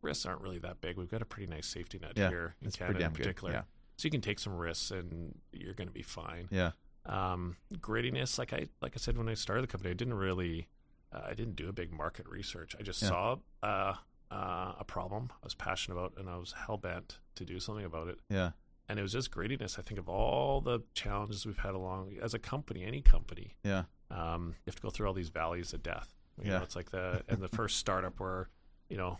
risks 0.00 0.24
aren't 0.26 0.40
really 0.42 0.58
that 0.60 0.80
big. 0.80 0.96
We've 0.96 1.10
got 1.10 1.22
a 1.22 1.26
pretty 1.26 1.50
nice 1.50 1.66
safety 1.66 1.98
net 1.98 2.16
here 2.16 2.54
in 2.62 2.68
it's 2.68 2.76
Canada 2.76 3.04
in 3.04 3.12
particular. 3.12 3.64
So 3.96 4.06
you 4.06 4.10
can 4.10 4.22
take 4.22 4.38
some 4.38 4.54
risks 4.54 4.90
and 4.92 5.38
you're 5.52 5.74
going 5.74 5.88
to 5.88 5.92
be 5.92 6.00
fine. 6.02 6.48
Yeah, 6.50 6.70
Um, 7.04 7.56
grittiness, 7.74 8.38
like 8.38 8.52
I 8.54 8.68
like 8.80 8.92
I 8.94 8.98
said 8.98 9.18
when 9.18 9.28
I 9.28 9.34
started 9.34 9.62
the 9.62 9.66
company, 9.66 9.90
I 9.90 9.94
didn't 9.94 10.14
really, 10.14 10.68
uh, 11.12 11.20
I 11.26 11.34
didn't 11.34 11.56
do 11.56 11.68
a 11.68 11.72
big 11.72 11.92
market 11.92 12.26
research. 12.26 12.74
I 12.78 12.82
just 12.82 13.00
saw 13.00 13.36
uh, 13.62 13.94
uh, 14.30 14.74
a 14.78 14.84
problem 14.84 15.30
I 15.32 15.36
was 15.44 15.54
passionate 15.54 15.96
about, 15.96 16.14
and 16.18 16.28
I 16.28 16.36
was 16.36 16.52
hell 16.66 16.76
bent 16.76 17.18
to 17.36 17.44
do 17.44 17.58
something 17.60 17.84
about 17.84 18.08
it. 18.08 18.18
yeah, 18.28 18.50
And 18.88 18.98
it 18.98 19.02
was 19.02 19.12
just 19.12 19.30
grittiness. 19.30 19.78
I 19.78 19.82
think 19.82 19.98
of 19.98 20.08
all 20.08 20.60
the 20.60 20.80
challenges 20.94 21.44
we've 21.46 21.58
had 21.58 21.74
along 21.74 22.16
as 22.22 22.32
a 22.34 22.38
company, 22.38 22.84
any 22.84 23.00
company, 23.02 23.56
yeah, 23.64 23.84
um, 24.10 24.54
you 24.64 24.70
have 24.70 24.76
to 24.76 24.82
go 24.82 24.90
through 24.90 25.06
all 25.08 25.14
these 25.14 25.28
valleys 25.30 25.72
of 25.72 25.82
death. 25.82 26.14
You 26.40 26.50
Yeah. 26.50 26.58
know, 26.58 26.64
it's 26.64 26.76
like 26.76 26.90
the 26.90 27.22
and 27.28 27.40
the 27.42 27.48
first 27.48 27.76
startup 27.78 28.18
where 28.20 28.48
you 28.88 28.96
know 28.96 29.18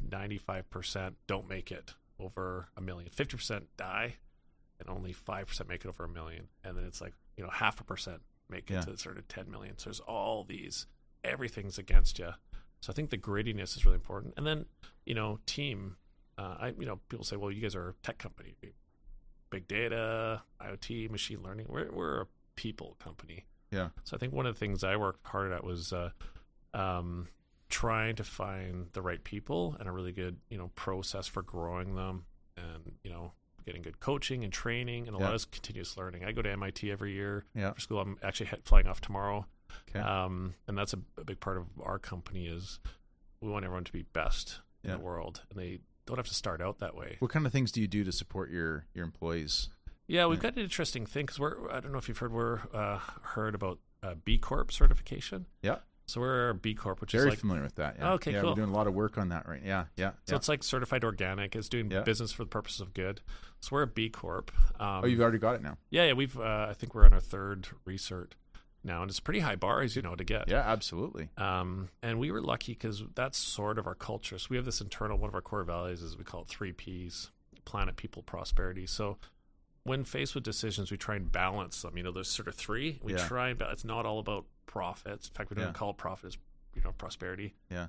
ninety 0.00 0.38
five 0.38 0.68
percent 0.70 1.16
don't 1.26 1.48
make 1.48 1.70
it 1.70 1.94
over 2.18 2.68
a 2.76 2.80
million, 2.80 3.10
fifty 3.10 3.36
percent 3.36 3.68
die, 3.76 4.16
and 4.80 4.88
only 4.88 5.12
five 5.12 5.46
percent 5.48 5.68
make 5.68 5.84
it 5.84 5.88
over 5.88 6.04
a 6.04 6.08
million, 6.08 6.48
and 6.64 6.76
then 6.76 6.84
it's 6.84 7.00
like 7.00 7.12
you 7.36 7.44
know 7.44 7.50
half 7.50 7.80
a 7.80 7.84
percent 7.84 8.20
make 8.50 8.70
it 8.70 8.74
Yeah. 8.74 8.80
to 8.80 8.96
sort 8.96 9.18
of 9.18 9.28
ten 9.28 9.50
million. 9.50 9.76
So 9.78 9.84
there's 9.90 10.00
all 10.00 10.44
these 10.44 10.86
everything's 11.24 11.78
against 11.78 12.18
you. 12.18 12.30
So 12.80 12.92
I 12.92 12.94
think 12.94 13.10
the 13.10 13.18
grittiness 13.18 13.76
is 13.76 13.84
really 13.84 13.96
important, 13.96 14.34
and 14.36 14.46
then 14.46 14.66
you 15.06 15.14
know 15.14 15.38
team. 15.46 15.96
Uh, 16.36 16.56
I 16.60 16.74
you 16.78 16.86
know 16.86 17.00
people 17.08 17.24
say, 17.24 17.36
well, 17.36 17.50
you 17.50 17.60
guys 17.60 17.74
are 17.74 17.88
a 17.88 17.94
tech 18.02 18.18
company, 18.18 18.56
big 19.50 19.66
data, 19.68 20.42
IoT, 20.60 21.10
machine 21.10 21.42
learning. 21.42 21.66
We're 21.68 21.90
we're 21.90 22.22
a 22.22 22.26
people 22.56 22.96
company. 22.98 23.46
yeah, 23.70 23.88
So 24.04 24.16
I 24.16 24.18
think 24.18 24.32
one 24.32 24.46
of 24.46 24.54
the 24.54 24.58
things 24.58 24.82
I 24.82 24.96
worked 24.96 25.26
hard 25.26 25.52
at 25.52 25.62
was 25.64 25.92
uh, 25.92 26.10
um, 26.74 27.28
trying 27.68 28.16
to 28.16 28.24
find 28.24 28.88
the 28.92 29.02
right 29.02 29.22
people 29.22 29.76
and 29.78 29.88
a 29.88 29.92
really 29.92 30.12
good, 30.12 30.36
you 30.50 30.58
know, 30.58 30.70
process 30.74 31.26
for 31.26 31.42
growing 31.42 31.94
them, 31.94 32.24
and 32.56 32.92
you 33.04 33.10
know, 33.10 33.32
getting 33.64 33.82
good 33.82 34.00
coaching 34.00 34.44
and 34.44 34.52
training 34.52 35.06
and 35.06 35.14
a 35.14 35.18
lot 35.18 35.34
of 35.34 35.50
continuous 35.50 35.96
learning. 35.96 36.24
I 36.24 36.32
go 36.32 36.42
to 36.42 36.50
MIT 36.50 36.90
every 36.90 37.12
year 37.12 37.44
yeah. 37.54 37.72
for 37.72 37.80
school. 37.80 38.00
I'm 38.00 38.16
actually 38.22 38.46
head, 38.46 38.60
flying 38.64 38.86
off 38.86 39.00
tomorrow, 39.00 39.46
Okay. 39.90 40.00
um, 40.00 40.54
and 40.66 40.76
that's 40.76 40.92
a, 40.94 40.98
a 41.18 41.24
big 41.24 41.40
part 41.40 41.56
of 41.56 41.66
our 41.82 41.98
company 41.98 42.46
is 42.46 42.80
we 43.40 43.48
want 43.48 43.64
everyone 43.64 43.84
to 43.84 43.92
be 43.92 44.02
best 44.02 44.60
in 44.84 44.90
Yeah. 44.90 44.96
the 44.96 45.02
world, 45.02 45.42
and 45.50 45.58
they 45.58 45.80
don't 46.06 46.16
have 46.16 46.28
to 46.28 46.34
start 46.34 46.60
out 46.60 46.78
that 46.78 46.94
way. 46.94 47.16
What 47.20 47.30
kind 47.30 47.46
of 47.46 47.52
things 47.52 47.70
do 47.72 47.80
you 47.80 47.88
do 47.88 48.04
to 48.04 48.12
support 48.12 48.50
your 48.50 48.86
your 48.94 49.04
employees? 49.04 49.68
Yeah, 50.06 50.26
we've 50.26 50.38
Yeah. 50.38 50.50
got 50.50 50.56
an 50.56 50.62
interesting 50.62 51.04
thing 51.06 51.26
because 51.26 51.38
we're 51.38 51.70
I 51.70 51.80
don't 51.80 51.92
know 51.92 51.98
if 51.98 52.08
you've 52.08 52.18
heard 52.18 52.32
we're 52.32 52.60
uh, 52.72 52.98
heard 53.22 53.54
about 53.54 53.78
uh, 54.02 54.14
B 54.24 54.38
Corp 54.38 54.72
certification. 54.72 55.46
Yeah. 55.62 55.78
So 56.06 56.22
we're 56.22 56.48
a 56.48 56.54
B 56.54 56.72
Corp, 56.74 57.02
which 57.02 57.12
Very 57.12 57.24
is 57.26 57.32
like 57.32 57.38
familiar 57.40 57.62
with 57.62 57.74
that. 57.74 57.96
Yeah. 57.98 58.12
Okay, 58.14 58.32
yeah, 58.32 58.40
cool. 58.40 58.50
We're 58.50 58.56
doing 58.56 58.70
a 58.70 58.72
lot 58.72 58.86
of 58.86 58.94
work 58.94 59.18
on 59.18 59.28
that 59.28 59.46
right. 59.46 59.60
Yeah, 59.62 59.84
yeah. 59.96 60.12
so 60.24 60.32
yeah. 60.32 60.36
it's 60.36 60.48
like 60.48 60.62
certified 60.62 61.04
organic. 61.04 61.54
It's 61.54 61.68
doing 61.68 61.90
Yeah. 61.90 62.00
business 62.00 62.32
for 62.32 62.44
the 62.44 62.48
purpose 62.48 62.80
of 62.80 62.94
good. 62.94 63.20
So 63.60 63.68
we're 63.72 63.82
a 63.82 63.86
B 63.86 64.08
Corp. 64.08 64.50
Um, 64.80 65.02
oh, 65.04 65.06
you've 65.06 65.20
already 65.20 65.36
got 65.38 65.56
it 65.56 65.62
now. 65.62 65.76
yeah, 65.90 66.04
yeah. 66.06 66.12
We've 66.14 66.38
uh, 66.38 66.68
I 66.70 66.72
think 66.72 66.94
we're 66.94 67.04
on 67.04 67.12
our 67.12 67.20
third 67.20 67.68
research 67.84 68.32
now, 68.84 69.02
and 69.02 69.10
it's 69.10 69.18
a 69.18 69.22
pretty 69.22 69.40
high 69.40 69.56
bar, 69.56 69.80
as 69.82 69.96
you 69.96 70.02
know, 70.02 70.14
to 70.14 70.24
get. 70.24 70.48
Yeah, 70.48 70.60
absolutely. 70.60 71.28
Um, 71.36 71.88
and 72.02 72.18
we 72.18 72.30
were 72.30 72.40
lucky 72.40 72.72
because 72.72 73.02
that's 73.14 73.36
sort 73.38 73.78
of 73.78 73.86
our 73.86 73.94
culture. 73.94 74.38
So 74.38 74.46
we 74.50 74.56
have 74.56 74.64
this 74.64 74.80
internal 74.80 75.18
one 75.18 75.28
of 75.28 75.34
our 75.34 75.40
core 75.42 75.64
values 75.64 76.00
is 76.02 76.16
we 76.16 76.24
call 76.24 76.42
it 76.42 76.48
three 76.48 76.72
Ps: 76.72 77.30
planet, 77.64 77.96
people, 77.96 78.22
prosperity. 78.22 78.86
So 78.86 79.18
when 79.84 80.04
faced 80.04 80.34
with 80.34 80.44
decisions, 80.44 80.90
we 80.90 80.96
try 80.96 81.16
and 81.16 81.30
balance 81.30 81.82
them. 81.82 81.96
You 81.96 82.02
know, 82.04 82.12
there's 82.12 82.28
sort 82.28 82.48
of 82.48 82.54
three. 82.54 82.98
We 83.02 83.14
Yeah. 83.14 83.26
try 83.26 83.48
and 83.50 83.58
ba- 83.58 83.70
it's 83.72 83.84
not 83.84 84.06
all 84.06 84.18
about 84.18 84.46
profits. 84.66 85.28
In 85.28 85.34
fact, 85.34 85.50
we 85.50 85.56
don't 85.56 85.66
Yeah. 85.66 85.72
call 85.72 85.90
it 85.90 85.96
profit; 85.96 86.26
as 86.28 86.38
you 86.74 86.82
know 86.82 86.92
prosperity. 86.92 87.54
Yeah. 87.70 87.88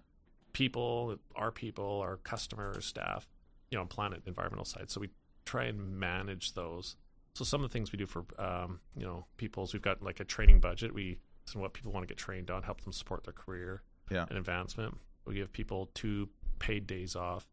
People, 0.54 1.20
our 1.36 1.52
people, 1.52 2.00
our 2.02 2.18
customers, 2.18 2.86
staff. 2.86 3.28
You 3.70 3.78
know, 3.78 3.86
planet, 3.86 4.24
environmental 4.26 4.66
side. 4.66 4.90
So 4.90 5.00
we 5.00 5.10
try 5.46 5.66
and 5.66 6.00
manage 6.00 6.54
those. 6.54 6.96
So 7.34 7.44
some 7.46 7.64
of 7.64 7.70
the 7.70 7.74
things 7.74 7.92
we 7.92 7.98
do 7.98 8.06
for 8.06 8.26
um, 8.38 8.80
you 8.96 9.04
know 9.06 9.26
people 9.38 9.64
is 9.64 9.74
we've 9.74 9.82
got 9.82 10.02
like 10.02 10.20
a 10.20 10.26
training 10.26 10.60
budget. 10.60 10.94
We 10.94 11.20
to 11.48 11.58
what 11.60 11.74
people 11.74 11.92
want 11.92 12.04
to 12.04 12.08
get 12.08 12.18
trained 12.18 12.52
on, 12.52 12.64
help 12.64 12.82
them 12.82 12.94
support 12.94 13.24
their 13.24 13.34
career 13.34 13.82
Yeah. 14.12 14.26
and 14.30 14.38
advancement. 14.38 14.98
We 15.26 15.36
give 15.36 15.52
people 15.52 15.90
two 15.96 16.30
paid 16.60 16.86
days 16.86 17.16
off 17.16 17.48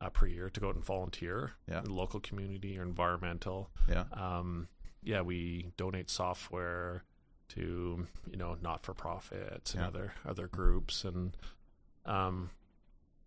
uh, 0.00 0.10
per 0.10 0.26
year 0.26 0.48
to 0.50 0.60
go 0.60 0.68
out 0.68 0.74
and 0.76 0.84
volunteer 0.84 1.52
Yeah. 1.68 1.78
in 1.78 1.84
the 1.86 1.92
local 1.94 2.20
community 2.20 2.78
or 2.78 2.82
environmental. 2.82 3.70
Yeah. 3.88 4.04
Um, 4.12 4.68
yeah, 5.02 5.22
we 5.22 5.72
donate 5.76 6.08
software 6.10 7.02
to 7.48 8.06
you 8.30 8.36
know 8.36 8.56
not 8.62 8.84
for 8.84 8.94
profits 8.94 9.72
and 9.74 9.80
Yeah. 9.82 9.88
other 9.88 10.12
other 10.24 10.46
groups, 10.46 11.04
and 11.04 11.36
um, 12.04 12.50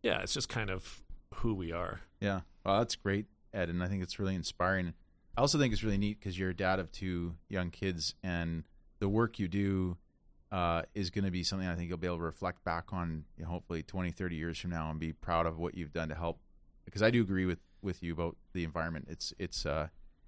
yeah, 0.04 0.22
it's 0.22 0.34
just 0.34 0.50
kind 0.50 0.70
of 0.70 1.04
who 1.36 1.54
we 1.54 1.72
are. 1.72 2.02
Yeah. 2.22 2.42
Well, 2.64 2.80
that's 2.80 2.96
great, 2.96 3.26
Ed, 3.54 3.70
and 3.70 3.84
I 3.84 3.88
think 3.88 4.02
it's 4.04 4.18
really 4.20 4.36
inspiring. 4.36 4.94
I 5.38 5.41
also 5.41 5.57
think 5.57 5.74
it's 5.74 5.84
really 5.84 5.98
neat 5.98 6.20
because 6.20 6.38
you're 6.38 6.52
a 6.52 6.56
dad 6.56 6.80
of 6.80 6.91
two 6.91 7.36
young 7.49 7.70
kids, 7.70 8.16
and 8.24 8.64
the 8.99 9.10
work 9.10 9.38
you 9.38 9.48
do 9.48 9.98
uh, 10.52 10.84
is 10.94 11.10
going 11.10 11.26
to 11.26 11.32
be 11.32 11.44
something 11.44 11.68
I 11.68 11.76
think 11.76 11.90
you'll 11.90 11.98
be 11.98 12.07
able 12.07 12.18
to 12.18 12.24
reflect 12.24 12.64
back 12.64 12.94
on, 12.94 13.26
you 13.38 13.44
know, 13.44 13.49
hopefully 13.49 13.84
20, 13.84 14.12
30 14.12 14.36
years 14.36 14.57
from 14.57 14.72
now, 14.72 14.90
and 14.90 14.99
be 14.99 15.12
proud 15.12 15.45
of 15.45 15.57
what 15.57 15.76
you've 15.76 15.91
done 15.91 16.10
to 16.10 16.16
help. 16.16 16.40
Because 16.86 17.02
I 17.02 17.10
do 17.10 17.22
agree 17.22 17.45
with 17.45 17.60
with 17.82 18.02
you 18.02 18.14
about 18.14 18.38
the 18.53 18.64
environment. 18.64 19.07
It's 19.10 19.34
it's 19.38 19.66
uh, 19.66 19.88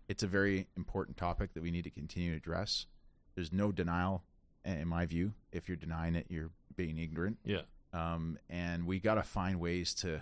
it's 0.10 0.24
a 0.24 0.28
very 0.28 0.68
important 0.76 1.18
topic 1.18 1.54
that 1.54 1.64
we 1.64 1.72
need 1.72 1.84
to 1.84 1.90
continue 1.90 2.32
to 2.32 2.38
address. 2.38 2.88
There's 3.36 3.54
no 3.54 3.72
denial, 3.72 4.24
in 4.66 4.88
my 4.88 5.06
view. 5.06 5.34
If 5.52 5.68
you're 5.68 5.78
denying 5.78 6.16
it, 6.16 6.26
you're 6.30 6.50
being 6.76 6.98
ignorant. 6.98 7.38
Yeah. 7.46 7.62
Um, 7.94 8.38
and 8.50 8.86
we 8.86 9.00
got 9.00 9.16
to 9.16 9.24
find 9.24 9.60
ways 9.60 9.94
to 9.96 10.22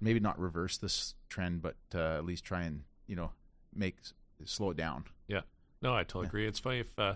maybe 0.00 0.18
not 0.20 0.38
reverse 0.38 0.78
this 0.78 1.14
trend, 1.28 1.62
but 1.62 1.76
uh, 1.94 2.16
at 2.16 2.24
least 2.24 2.44
try 2.44 2.62
and 2.62 2.82
you 3.06 3.16
know 3.16 3.30
make 3.74 3.96
slow 4.44 4.70
it 4.70 4.76
down. 4.76 5.04
Yeah. 5.28 5.40
No, 5.82 5.94
I 5.94 6.02
totally 6.04 6.24
Yeah. 6.24 6.28
agree. 6.28 6.46
It's 6.46 6.58
funny 6.58 6.80
if 6.80 6.98
uh, 6.98 7.14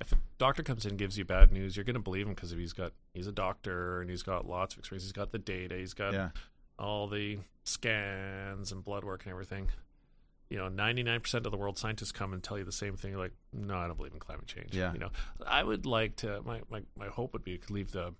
if 0.00 0.12
a 0.12 0.16
doctor 0.38 0.62
comes 0.62 0.84
in 0.84 0.90
and 0.92 0.98
gives 0.98 1.18
you 1.18 1.24
bad 1.24 1.52
news, 1.52 1.76
you're 1.76 1.84
going 1.84 1.94
to 1.94 2.00
believe 2.00 2.26
him 2.26 2.34
because 2.34 2.50
he's 2.52 2.72
got 2.72 2.92
he's 3.14 3.26
a 3.26 3.32
doctor 3.32 4.00
and 4.00 4.08
he's 4.10 4.22
got 4.22 4.46
lots 4.46 4.74
of 4.74 4.78
experience. 4.78 5.04
He's 5.04 5.12
got 5.12 5.30
the 5.32 5.38
data. 5.38 5.76
He's 5.76 5.94
got 5.94 6.12
Yeah, 6.14 6.30
all 6.78 7.06
the 7.06 7.38
scans 7.64 8.72
and 8.72 8.84
blood 8.84 9.04
work 9.04 9.24
and 9.24 9.30
everything. 9.30 9.68
You 10.48 10.58
know, 10.58 10.68
99% 10.68 11.34
of 11.46 11.52
the 11.52 11.56
world 11.56 11.78
scientists 11.78 12.10
come 12.10 12.32
and 12.32 12.42
tell 12.42 12.58
you 12.58 12.64
the 12.64 12.72
same 12.72 12.96
thing. 12.96 13.12
You're 13.12 13.20
like, 13.20 13.34
no, 13.52 13.76
I 13.76 13.86
don't 13.86 13.96
believe 13.96 14.12
in 14.14 14.18
climate 14.18 14.48
change. 14.48 14.74
Yeah. 14.74 14.92
You 14.92 14.98
know, 14.98 15.10
I 15.46 15.62
would 15.62 15.86
like 15.86 16.16
to, 16.16 16.42
my, 16.42 16.60
my, 16.68 16.82
my 16.98 17.06
hope 17.06 17.32
would 17.34 17.44
be 17.44 17.56
to 17.58 17.72
leave 17.72 17.92
the 17.92 18.14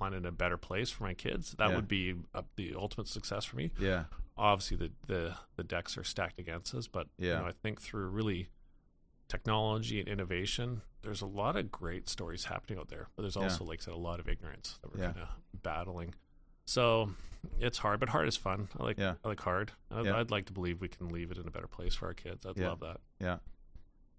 planet 0.00 0.18
in 0.18 0.26
a 0.26 0.32
better 0.32 0.56
place 0.56 0.90
for 0.90 1.04
my 1.04 1.14
kids. 1.14 1.54
That 1.58 1.70
Yeah. 1.70 1.76
would 1.76 1.88
be 1.88 2.14
uh 2.34 2.42
the 2.56 2.74
ultimate 2.74 3.06
success 3.08 3.44
for 3.44 3.56
me. 3.56 3.70
yeah, 3.78 4.04
Obviously, 4.36 4.76
the, 4.78 4.90
the, 5.06 5.34
the 5.56 5.64
decks 5.64 5.98
are 5.98 6.04
stacked 6.04 6.38
against 6.40 6.74
us, 6.74 6.86
but 6.88 7.08
Yeah. 7.18 7.34
you 7.36 7.42
know, 7.42 7.46
I 7.48 7.52
think 7.52 7.80
through 7.82 8.08
really 8.08 8.48
technology 9.28 10.00
and 10.00 10.08
innovation, 10.08 10.82
there's 11.02 11.20
a 11.22 11.26
lot 11.26 11.56
of 11.56 11.70
great 11.70 12.08
stories 12.08 12.44
happening 12.46 12.78
out 12.78 12.88
there. 12.88 13.08
But 13.14 13.22
there's 13.22 13.36
Yeah. 13.36 13.42
also, 13.44 13.64
like 13.64 13.80
I 13.82 13.84
said, 13.84 13.94
a 13.94 13.98
lot 13.98 14.18
of 14.20 14.28
ignorance 14.28 14.78
that 14.82 14.92
we're 14.92 15.00
Yeah. 15.00 15.12
kind 15.12 15.26
of 15.28 15.62
battling. 15.62 16.14
So 16.64 17.10
it's 17.58 17.78
hard, 17.78 18.00
but 18.00 18.08
hard 18.10 18.28
is 18.28 18.36
fun. 18.36 18.68
I 18.78 18.82
like 18.82 18.98
Yeah. 18.98 19.14
I 19.24 19.28
like 19.28 19.40
hard. 19.40 19.72
I'd, 19.90 20.06
Yeah. 20.06 20.16
I'd 20.18 20.30
like 20.30 20.46
to 20.46 20.52
believe 20.52 20.80
we 20.80 20.88
can 20.88 21.08
leave 21.08 21.30
it 21.30 21.38
in 21.38 21.46
a 21.46 21.50
better 21.50 21.68
place 21.68 21.94
for 21.94 22.06
our 22.06 22.14
kids. 22.14 22.44
I'd 22.46 22.56
Yeah. 22.56 22.68
love 22.70 22.80
that. 22.80 23.00
yeah. 23.18 23.38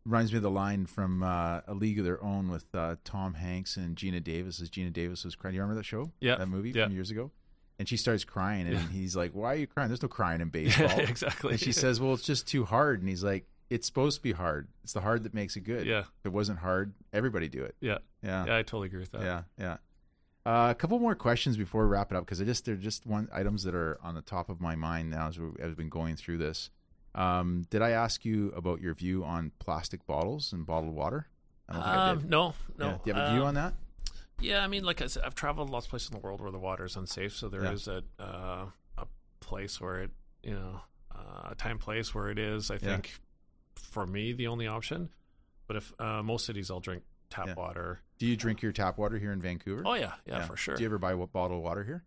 Reminds 0.05 0.31
me 0.31 0.37
of 0.37 0.43
the 0.43 0.49
line 0.49 0.87
from 0.87 1.21
uh, 1.21 1.61
A 1.67 1.73
League 1.75 1.99
of 1.99 2.05
Their 2.05 2.23
Own 2.23 2.49
with 2.49 2.65
uh, 2.73 2.95
Tom 3.03 3.35
Hanks 3.35 3.77
and 3.77 3.95
Geena 3.95 4.23
Davis. 4.23 4.59
As 4.59 4.69
Geena 4.69 4.91
Davis 4.91 5.23
was 5.23 5.35
crying, 5.35 5.55
you 5.55 5.61
remember 5.61 5.77
that 5.79 5.85
show? 5.85 6.11
Yeah, 6.19 6.37
that 6.37 6.47
movie 6.47 6.71
yeah. 6.71 6.85
from 6.85 6.93
years 6.93 7.11
ago. 7.11 7.29
And 7.77 7.87
she 7.87 7.97
starts 7.97 8.23
crying, 8.23 8.65
and 8.67 8.73
Yeah. 8.73 8.87
he's 8.89 9.15
like, 9.15 9.31
"Why 9.33 9.53
are 9.53 9.57
you 9.57 9.67
crying? 9.67 9.89
There's 9.89 10.01
no 10.01 10.07
crying 10.07 10.41
in 10.41 10.49
baseball." 10.49 10.99
exactly. 10.99 11.51
And 11.51 11.59
she 11.59 11.71
says, 11.71 11.99
"Well, 11.99 12.13
it's 12.13 12.23
just 12.23 12.47
too 12.47 12.65
hard." 12.65 12.99
And 12.99 13.09
he's 13.09 13.23
like, 13.23 13.45
"It's 13.69 13.85
supposed 13.87 14.17
to 14.17 14.23
be 14.23 14.31
hard. 14.31 14.67
It's 14.83 14.93
the 14.93 15.01
hard 15.01 15.23
that 15.23 15.33
makes 15.35 15.55
it 15.55 15.61
good. 15.61 15.85
Yeah. 15.85 15.99
If 15.99 16.25
it 16.25 16.31
wasn't 16.33 16.59
hard, 16.59 16.93
everybody 17.13 17.47
do 17.47 17.63
it." 17.63 17.75
yeah, 17.79 17.99
Yeah, 18.23 18.45
yeah, 18.45 18.57
I 18.57 18.61
totally 18.63 18.87
agree 18.87 18.99
with 19.01 19.11
that. 19.11 19.21
yeah, 19.21 19.43
yeah. 19.59 19.77
Uh, 20.43 20.69
a 20.71 20.75
couple 20.75 20.97
more 20.97 21.13
questions 21.13 21.55
before 21.57 21.83
we 21.85 21.91
wrap 21.91 22.11
it 22.11 22.15
up 22.17 22.25
because 22.25 22.41
I 22.41 22.45
just 22.45 22.65
they're 22.65 22.75
just 22.75 23.05
one 23.05 23.29
items 23.31 23.63
that 23.63 23.75
are 23.75 23.99
on 24.01 24.15
the 24.15 24.23
top 24.23 24.49
of 24.49 24.59
my 24.59 24.75
mind 24.75 25.11
now 25.11 25.27
as 25.27 25.37
we, 25.39 25.45
as 25.59 25.67
we've 25.67 25.77
been 25.77 25.89
going 25.89 26.15
through 26.15 26.39
this. 26.39 26.71
Um, 27.13 27.65
did 27.69 27.81
I 27.81 27.89
ask 27.91 28.23
you 28.25 28.51
about 28.55 28.81
your 28.81 28.93
view 28.93 29.23
on 29.23 29.51
plastic 29.59 30.05
bottles 30.05 30.53
and 30.53 30.65
bottled 30.65 30.95
water? 30.95 31.27
I 31.67 31.73
don't 31.73 31.83
think 31.83 31.95
I 31.95 32.09
Um, 32.11 32.29
no, 32.29 32.53
no. 32.77 32.85
Yeah. 32.87 32.93
Do 32.93 33.01
you 33.05 33.13
have 33.13 33.23
a 33.27 33.29
view 33.31 33.41
Um, 33.41 33.47
on 33.47 33.53
that? 33.55 33.73
Yeah, 34.39 34.63
I 34.63 34.67
mean, 34.67 34.83
like 34.83 35.01
I 35.01 35.07
said, 35.07 35.23
I've 35.23 35.35
traveled 35.35 35.69
lots 35.69 35.85
of 35.85 35.89
places 35.91 36.09
in 36.09 36.15
the 36.15 36.21
world 36.21 36.41
where 36.41 36.51
the 36.51 36.59
water 36.59 36.85
is 36.85 36.95
unsafe, 36.95 37.35
so 37.35 37.47
there 37.49 37.63
Yeah. 37.63 37.71
is 37.73 37.87
a 37.87 38.03
uh, 38.17 38.67
a 38.97 39.05
place 39.39 39.79
where 39.79 39.99
it, 40.03 40.11
you 40.43 40.53
know, 40.53 40.81
uh, 41.13 41.49
a 41.51 41.55
time 41.55 41.77
place 41.77 42.15
where 42.15 42.29
it 42.29 42.39
is. 42.39 42.71
I 42.71 42.75
Yeah. 42.75 42.79
think 42.79 43.19
for 43.75 44.07
me 44.07 44.33
the 44.33 44.47
only 44.47 44.67
option. 44.67 45.09
But 45.67 45.75
if 45.77 45.93
uh, 46.01 46.23
most 46.23 46.45
cities, 46.45 46.71
I'll 46.71 46.79
drink 46.79 47.03
tap 47.29 47.47
Yeah. 47.47 47.53
water. 47.55 47.99
Do 48.17 48.25
you 48.25 48.35
drink 48.35 48.61
your 48.61 48.71
tap 48.71 48.97
water 48.97 49.17
here 49.19 49.31
in 49.31 49.41
Vancouver? 49.41 49.83
Oh 49.85 49.93
yeah, 49.93 50.13
yeah, 50.25 50.41
for 50.45 50.57
sure. 50.57 50.75
Do 50.75 50.81
you 50.83 50.87
ever 50.89 50.97
buy 50.97 51.13
what 51.13 51.31
bottled 51.31 51.63
water 51.63 51.83
here? 51.83 52.03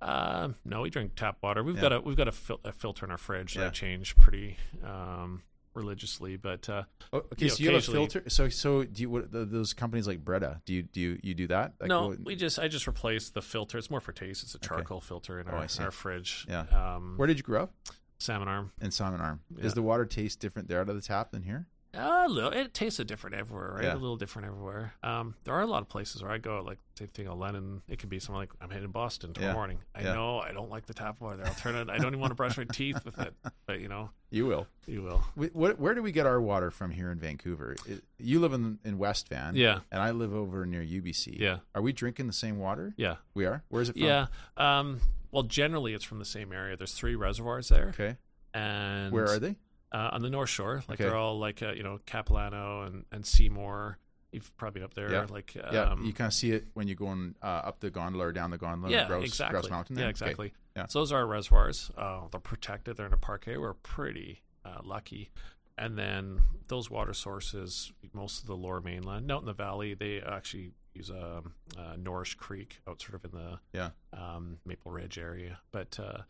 Uh, 0.00 0.50
no, 0.64 0.82
we 0.82 0.90
drink 0.90 1.14
tap 1.16 1.38
water. 1.42 1.62
We've 1.62 1.74
Yeah. 1.76 1.80
got 1.82 1.92
a 1.92 2.00
we've 2.00 2.16
got 2.16 2.28
a, 2.28 2.32
fil- 2.32 2.60
a 2.64 2.72
filter 2.72 3.04
in 3.06 3.10
our 3.10 3.16
fridge 3.18 3.54
that 3.54 3.60
Yeah. 3.60 3.66
I 3.66 3.70
change 3.70 4.16
pretty 4.16 4.56
um, 4.84 5.42
religiously. 5.74 6.36
But 6.36 6.68
uh, 6.68 6.82
Oh, 7.12 7.18
okay, 7.18 7.46
You 7.46 7.48
know, 7.48 7.54
so 7.54 7.62
you 7.62 7.70
have 7.72 7.78
a 7.88 7.92
filter. 7.92 8.22
So, 8.28 8.48
so 8.48 8.84
do 8.84 9.02
you? 9.02 9.10
What, 9.10 9.32
th 9.32 9.48
those 9.50 9.72
companies 9.72 10.06
like 10.06 10.24
Brita? 10.24 10.60
Do 10.66 10.74
you 10.74 10.82
do 10.82 11.00
you, 11.00 11.18
you 11.22 11.34
do 11.34 11.46
that? 11.48 11.74
Like, 11.80 11.88
no, 11.88 12.08
what- 12.08 12.20
we 12.24 12.36
just 12.36 12.58
I 12.58 12.68
just 12.68 12.86
replaced 12.86 13.34
the 13.34 13.42
filter. 13.42 13.78
It's 13.78 13.90
more 13.90 14.00
for 14.00 14.12
taste. 14.12 14.42
It's 14.42 14.54
a 14.54 14.58
charcoal 14.58 15.00
filter 15.00 15.40
in 15.40 15.48
Oh, 15.48 15.52
our, 15.52 15.58
I 15.58 15.66
see. 15.66 15.82
our 15.82 15.90
fridge. 15.90 16.46
Yeah. 16.48 16.66
Um, 16.72 17.14
Where 17.16 17.26
did 17.26 17.38
you 17.38 17.42
grow 17.44 17.64
up? 17.64 17.72
salmon 18.18 18.48
arm. 18.48 18.72
In 18.80 18.90
Salmon 18.90 19.20
Arm. 19.20 19.40
Yeah. 19.54 19.62
Does 19.64 19.74
the 19.74 19.82
water 19.82 20.06
taste 20.06 20.40
different 20.40 20.68
there 20.68 20.80
out 20.80 20.88
of 20.88 20.94
the 20.94 21.02
tap 21.02 21.32
than 21.32 21.42
here? 21.42 21.66
A 21.98 22.28
little. 22.28 22.50
It 22.52 22.74
tastes 22.74 23.02
different 23.04 23.36
everywhere, 23.36 23.72
right? 23.74 23.84
Yeah. 23.84 23.94
A 23.94 23.96
little 23.96 24.16
different 24.16 24.48
everywhere. 24.48 24.92
Um, 25.02 25.34
there 25.44 25.54
are 25.54 25.62
a 25.62 25.66
lot 25.66 25.82
of 25.82 25.88
places 25.88 26.22
where 26.22 26.30
I 26.30 26.38
go, 26.38 26.62
like 26.64 26.78
same 26.98 27.08
thing 27.08 27.28
on 27.28 27.38
Lennon. 27.38 27.82
It 27.88 27.98
can 27.98 28.08
be 28.08 28.18
somewhere 28.18 28.42
like 28.42 28.50
I'm 28.60 28.68
heading 28.70 28.84
to 28.86 28.92
Boston 28.92 29.32
tomorrow 29.34 29.52
Yeah. 29.52 29.54
morning. 29.56 29.78
I 29.94 30.02
Yeah. 30.02 30.14
know 30.14 30.38
I 30.40 30.52
don't 30.52 30.70
like 30.70 30.86
the 30.86 30.94
tap 30.94 31.20
water 31.20 31.36
there. 31.38 31.46
I'll 31.46 31.54
turn 31.54 31.74
it. 31.74 31.88
I 31.90 31.96
don't 31.98 32.08
even 32.08 32.20
want 32.20 32.30
to 32.30 32.34
brush 32.34 32.56
my 32.56 32.64
teeth 32.64 33.04
with 33.04 33.18
it, 33.18 33.34
but 33.66 33.80
you 33.80 33.88
know, 33.88 34.10
You 34.30 34.46
will. 34.46 34.66
you 34.86 35.02
will. 35.02 35.22
We, 35.36 35.48
what, 35.48 35.78
where 35.78 35.94
do 35.94 36.02
we 36.02 36.12
get 36.12 36.26
our 36.26 36.40
water 36.40 36.70
from 36.70 36.90
here 36.90 37.10
in 37.10 37.18
Vancouver? 37.18 37.76
It- 37.86 38.04
you 38.18 38.40
live 38.40 38.52
in 38.52 38.78
in 38.84 38.98
West 38.98 39.28
Van, 39.28 39.54
Yeah. 39.54 39.80
and 39.90 40.00
I 40.02 40.10
live 40.12 40.32
over 40.34 40.64
near 40.66 40.82
UBC. 40.82 41.36
Yeah. 41.38 41.58
Are 41.74 41.82
we 41.82 41.92
drinking 41.92 42.26
the 42.26 42.32
same 42.32 42.58
water? 42.58 42.94
Yeah. 42.96 43.16
We 43.34 43.44
are. 43.46 43.62
Where 43.68 43.82
is 43.82 43.88
it 43.90 43.92
from? 43.94 44.02
Yeah. 44.02 44.26
Um, 44.56 45.00
well, 45.30 45.42
generally 45.44 45.92
it's 45.94 46.04
from 46.04 46.18
the 46.18 46.24
same 46.24 46.52
area. 46.52 46.76
There's 46.76 46.94
three 46.94 47.14
reservoirs 47.14 47.68
there, 47.68 47.88
Okay. 47.88 48.16
and 48.54 49.12
Where 49.12 49.28
are 49.28 49.38
they? 49.38 49.56
Uh, 49.96 50.10
on 50.12 50.20
the 50.22 50.28
North 50.30 50.50
Shore, 50.50 50.82
like 50.88 51.00
Okay. 51.00 51.04
they're 51.04 51.16
all 51.16 51.38
like 51.38 51.62
uh, 51.62 51.72
you 51.72 51.82
know 51.82 51.98
Capilano 52.06 52.82
and 52.82 53.04
and 53.12 53.24
Seymour. 53.24 53.98
You've 54.32 54.54
probably 54.58 54.80
been 54.80 54.84
up 54.84 54.94
there, 54.94 55.10
Yeah. 55.10 55.26
like 55.30 55.54
yeah. 55.54 55.92
um, 55.92 56.04
You 56.04 56.12
kind 56.12 56.26
of 56.28 56.34
see 56.34 56.50
it 56.50 56.66
when 56.74 56.86
you're 56.88 56.96
going 57.08 57.34
uh, 57.42 57.46
up 57.68 57.80
the 57.80 57.90
gondola 57.90 58.26
or 58.26 58.32
down 58.32 58.50
the 58.50 58.58
gondola. 58.58 58.92
yeah, 58.92 59.06
Grouse, 59.06 59.24
exactly. 59.24 59.52
Grouse 59.60 59.70
Mountain. 59.70 59.96
Yeah, 59.96 60.00
there? 60.00 60.08
Okay. 60.08 60.10
exactly. 60.10 60.52
Yeah. 60.76 60.86
So 60.88 60.98
those 60.98 61.12
are 61.12 61.18
our 61.20 61.26
reservoirs. 61.26 61.90
Uh, 61.96 62.22
they're 62.30 62.40
protected. 62.40 62.96
They're 62.98 63.06
in 63.06 63.14
a 63.14 63.16
parquet. 63.16 63.56
We're 63.56 63.72
pretty 63.74 64.42
uh, 64.64 64.80
lucky. 64.84 65.30
And 65.78 65.96
then 65.96 66.40
those 66.68 66.90
water 66.90 67.14
sources, 67.14 67.92
most 68.12 68.40
of 68.42 68.46
the 68.46 68.56
lower 68.56 68.80
mainland, 68.82 69.30
out 69.32 69.40
in 69.40 69.46
the 69.46 69.54
valley, 69.54 69.94
they 69.94 70.20
actually 70.20 70.72
use 70.92 71.08
a, 71.08 71.42
uh, 71.78 71.94
Norrish 71.96 72.36
Creek 72.36 72.80
out 72.88 73.00
sort 73.00 73.14
of 73.14 73.24
in 73.24 73.30
the 73.40 73.60
Yeah. 73.72 73.90
um, 74.12 74.58
Maple 74.66 74.90
Ridge 74.92 75.16
area. 75.18 75.60
But 75.72 75.98
uh, 76.00 76.22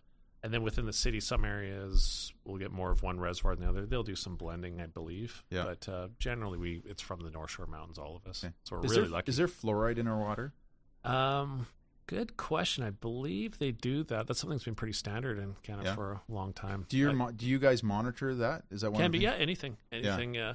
and 0.46 0.54
then 0.54 0.62
within 0.62 0.86
the 0.86 0.92
city, 0.92 1.18
some 1.20 1.44
areas 1.44 2.32
will 2.44 2.56
get 2.56 2.70
more 2.70 2.90
of 2.92 3.02
one 3.02 3.18
reservoir 3.18 3.56
than 3.56 3.64
the 3.64 3.68
other. 3.70 3.84
They'll 3.84 4.02
do 4.04 4.14
some 4.14 4.36
blending, 4.36 4.80
I 4.80 4.86
believe. 4.86 5.42
Yeah. 5.50 5.64
But 5.64 5.88
uh, 5.88 6.08
generally, 6.18 6.56
we 6.56 6.82
it's 6.86 7.02
from 7.02 7.20
the 7.20 7.30
North 7.30 7.50
Shore 7.50 7.66
Mountains, 7.66 7.98
all 7.98 8.14
of 8.16 8.26
us. 8.30 8.44
Okay. 8.44 8.54
So 8.64 8.76
we're 8.76 8.84
Is 8.84 8.90
really 8.92 9.02
there, 9.02 9.10
lucky. 9.10 9.30
Is 9.30 9.36
there 9.36 9.48
fluoride 9.48 9.98
in 9.98 10.06
our 10.06 10.18
water? 10.18 10.52
Um, 11.04 11.66
good 12.06 12.36
question. 12.36 12.84
I 12.84 12.90
believe 12.90 13.58
they 13.58 13.72
do 13.72 14.04
that. 14.04 14.26
That's 14.28 14.40
something 14.40 14.56
that's 14.56 14.64
been 14.64 14.74
pretty 14.74 14.92
standard 14.92 15.38
in 15.38 15.56
Canada 15.62 15.88
Yeah. 15.90 15.94
for 15.94 16.12
a 16.12 16.22
long 16.32 16.52
time. 16.52 16.86
Do 16.88 16.96
you 16.96 17.12
mo- 17.12 17.32
do 17.32 17.46
you 17.46 17.58
guys 17.58 17.82
monitor 17.82 18.34
that? 18.36 18.62
Is 18.70 18.82
that 18.82 18.92
one? 18.92 18.98
can 19.00 19.06
of 19.06 19.12
be 19.12 19.18
things? 19.18 19.24
yeah 19.32 19.34
anything 19.42 19.76
anything. 19.92 20.36
Uh, 20.38 20.54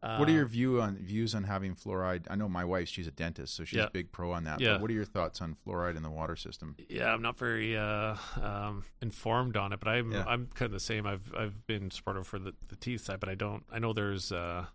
What 0.00 0.28
are 0.28 0.32
uh, 0.32 0.34
your 0.34 0.46
view 0.46 0.80
on 0.80 0.96
views 0.96 1.34
on 1.34 1.44
having 1.44 1.74
fluoride? 1.74 2.24
I 2.30 2.34
know 2.34 2.48
my 2.48 2.64
wife; 2.64 2.88
she's 2.88 3.06
a 3.06 3.10
dentist, 3.10 3.54
so 3.54 3.64
she's 3.64 3.76
Yeah. 3.78 3.84
a 3.84 3.90
big 3.90 4.12
pro 4.12 4.32
on 4.32 4.44
that. 4.44 4.58
Yeah. 4.60 4.72
But 4.72 4.80
what 4.82 4.90
are 4.90 4.94
your 4.94 5.04
thoughts 5.04 5.42
on 5.42 5.54
fluoride 5.54 5.96
in 5.96 6.02
the 6.02 6.08
water 6.10 6.36
system? 6.36 6.74
Yeah, 6.88 7.12
I'm 7.12 7.20
not 7.20 7.38
very 7.38 7.76
uh, 7.76 8.16
um, 8.40 8.84
informed 9.02 9.58
on 9.58 9.72
it, 9.74 9.80
but 9.80 9.88
I'm 9.90 10.12
Yeah. 10.12 10.24
I'm 10.26 10.46
kind 10.54 10.66
of 10.66 10.72
the 10.72 10.80
same. 10.80 11.06
I've 11.06 11.34
I've 11.36 11.66
been 11.66 11.90
supportive 11.90 12.26
for 12.26 12.38
the, 12.38 12.54
the 12.68 12.76
teeth 12.76 13.02
side, 13.04 13.20
but 13.20 13.28
I 13.28 13.34
don't. 13.34 13.64
I 13.70 13.78
know 13.78 13.92
there's 13.92 14.32
uh, 14.32 14.66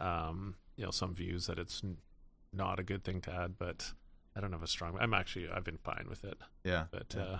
um, 0.00 0.56
you 0.76 0.84
know 0.84 0.90
some 0.90 1.14
views 1.14 1.46
that 1.46 1.58
it's 1.60 1.82
n- 1.84 1.98
not 2.52 2.80
a 2.80 2.82
good 2.82 3.04
thing 3.04 3.20
to 3.22 3.32
add, 3.32 3.58
but 3.58 3.92
I 4.34 4.40
don't 4.40 4.52
have 4.52 4.64
a 4.64 4.66
strong. 4.66 4.96
I'm 4.98 5.14
actually 5.14 5.48
I've 5.48 5.64
been 5.64 5.78
fine 5.78 6.06
with 6.08 6.24
it, 6.24 6.38
Yeah. 6.64 6.86
but 6.90 7.14
Yeah. 7.16 7.22
uh, 7.22 7.38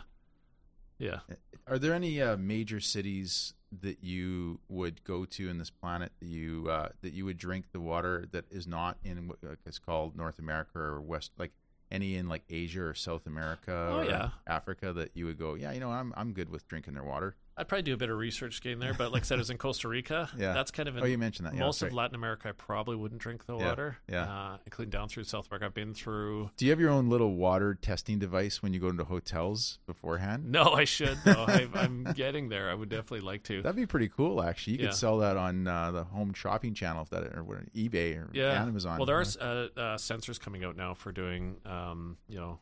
yeah. 0.98 1.18
Are 1.66 1.78
there 1.78 1.92
any 1.92 2.22
uh, 2.22 2.36
major 2.36 2.78
cities 2.78 3.52
that 3.80 4.02
you 4.02 4.60
would 4.68 5.02
go 5.04 5.24
to 5.24 5.48
in 5.48 5.58
this 5.58 5.70
planet 5.70 6.12
that 6.20 6.28
you 6.28 6.68
uh, 6.70 6.88
that 7.02 7.12
you 7.12 7.24
would 7.24 7.36
drink 7.38 7.66
the 7.72 7.80
water 7.80 8.26
that 8.32 8.44
is 8.50 8.66
not 8.66 8.96
in 9.04 9.28
what 9.28 9.38
like, 9.42 9.58
it's 9.66 9.78
called 9.78 10.16
North 10.16 10.38
America 10.38 10.78
or 10.78 11.00
West, 11.00 11.32
like 11.38 11.52
any 11.90 12.16
in 12.16 12.28
like 12.28 12.42
Asia 12.50 12.82
or 12.82 12.94
South 12.94 13.26
America 13.26 13.88
Oh, 13.92 13.98
or 13.98 14.04
yeah. 14.04 14.28
Africa 14.46 14.92
that 14.92 15.10
you 15.14 15.26
would 15.26 15.38
go, 15.38 15.54
yeah, 15.54 15.72
you 15.72 15.80
know, 15.80 15.90
I'm 15.90 16.12
I'm 16.16 16.32
good 16.32 16.48
with 16.48 16.66
drinking 16.68 16.94
their 16.94 17.04
water. 17.04 17.36
I'd 17.58 17.68
probably 17.68 17.84
do 17.84 17.94
a 17.94 17.96
bit 17.96 18.10
of 18.10 18.18
research 18.18 18.60
getting 18.60 18.80
there, 18.80 18.92
but 18.92 19.12
like 19.12 19.22
I 19.22 19.24
said, 19.24 19.36
it 19.36 19.38
was 19.38 19.48
in 19.50 19.56
Costa 19.66 19.88
Rica. 19.88 20.28
Yeah. 20.36 20.52
that's 20.52 20.70
kind 20.70 20.88
of 20.88 20.96
in 20.98 21.02
Oh, 21.02 21.06
you 21.06 21.16
mentioned 21.16 21.46
that. 21.46 21.54
Yeah, 21.54 21.60
most 21.60 21.80
of. 21.82 21.92
Latin 21.92 22.14
America, 22.14 22.50
I 22.50 22.52
probably 22.52 22.96
wouldn't 22.96 23.20
drink 23.20 23.46
the 23.46 23.56
Yeah, 23.56 23.68
water. 23.68 23.96
yeah. 24.08 24.24
Uh, 24.24 24.56
including 24.66 24.90
down 24.90 25.08
through 25.08 25.24
South 25.24 25.46
America. 25.48 25.64
I've 25.66 25.74
been 25.74 25.94
through. 25.94 26.50
Do 26.58 26.66
you 26.66 26.70
have 26.72 26.80
your 26.80 26.90
own 26.90 27.08
little 27.08 27.34
water 27.34 27.74
testing 27.74 28.18
device 28.18 28.62
when 28.62 28.74
you 28.74 28.80
go 28.80 28.88
into 28.88 29.04
hotels 29.04 29.78
beforehand? 29.86 30.50
No, 30.50 30.64
I 30.74 30.84
should 30.84 31.16
though. 31.24 31.46
I, 31.48 31.66
I'm 31.74 32.04
getting 32.14 32.50
there. 32.50 32.70
I 32.70 32.74
would 32.74 32.88
definitely 32.90 33.20
like 33.20 33.42
to. 33.44 33.62
That'd 33.62 33.76
be 33.76 33.86
pretty 33.86 34.08
cool, 34.08 34.42
actually. 34.42 34.74
You 34.74 34.80
Yeah. 34.80 34.86
could 34.88 34.96
sell 34.96 35.18
that 35.18 35.36
on 35.38 35.66
uh, 35.66 35.92
the 35.92 36.04
home 36.04 36.34
shopping 36.34 36.74
channel, 36.74 37.02
if 37.04 37.10
that 37.10 37.22
or 37.24 37.42
eBay 37.74 38.16
or 38.18 38.28
yeah. 38.34 38.62
Amazon. 38.62 38.98
Well, 38.98 39.06
there 39.06 39.16
are 39.18 39.22
uh, 39.40 39.44
uh, 39.44 39.96
sensors 39.96 40.38
coming 40.38 40.62
out 40.62 40.76
now 40.76 40.92
for 40.92 41.10
doing, 41.10 41.56
um, 41.64 42.18
you 42.28 42.36
know, 42.38 42.58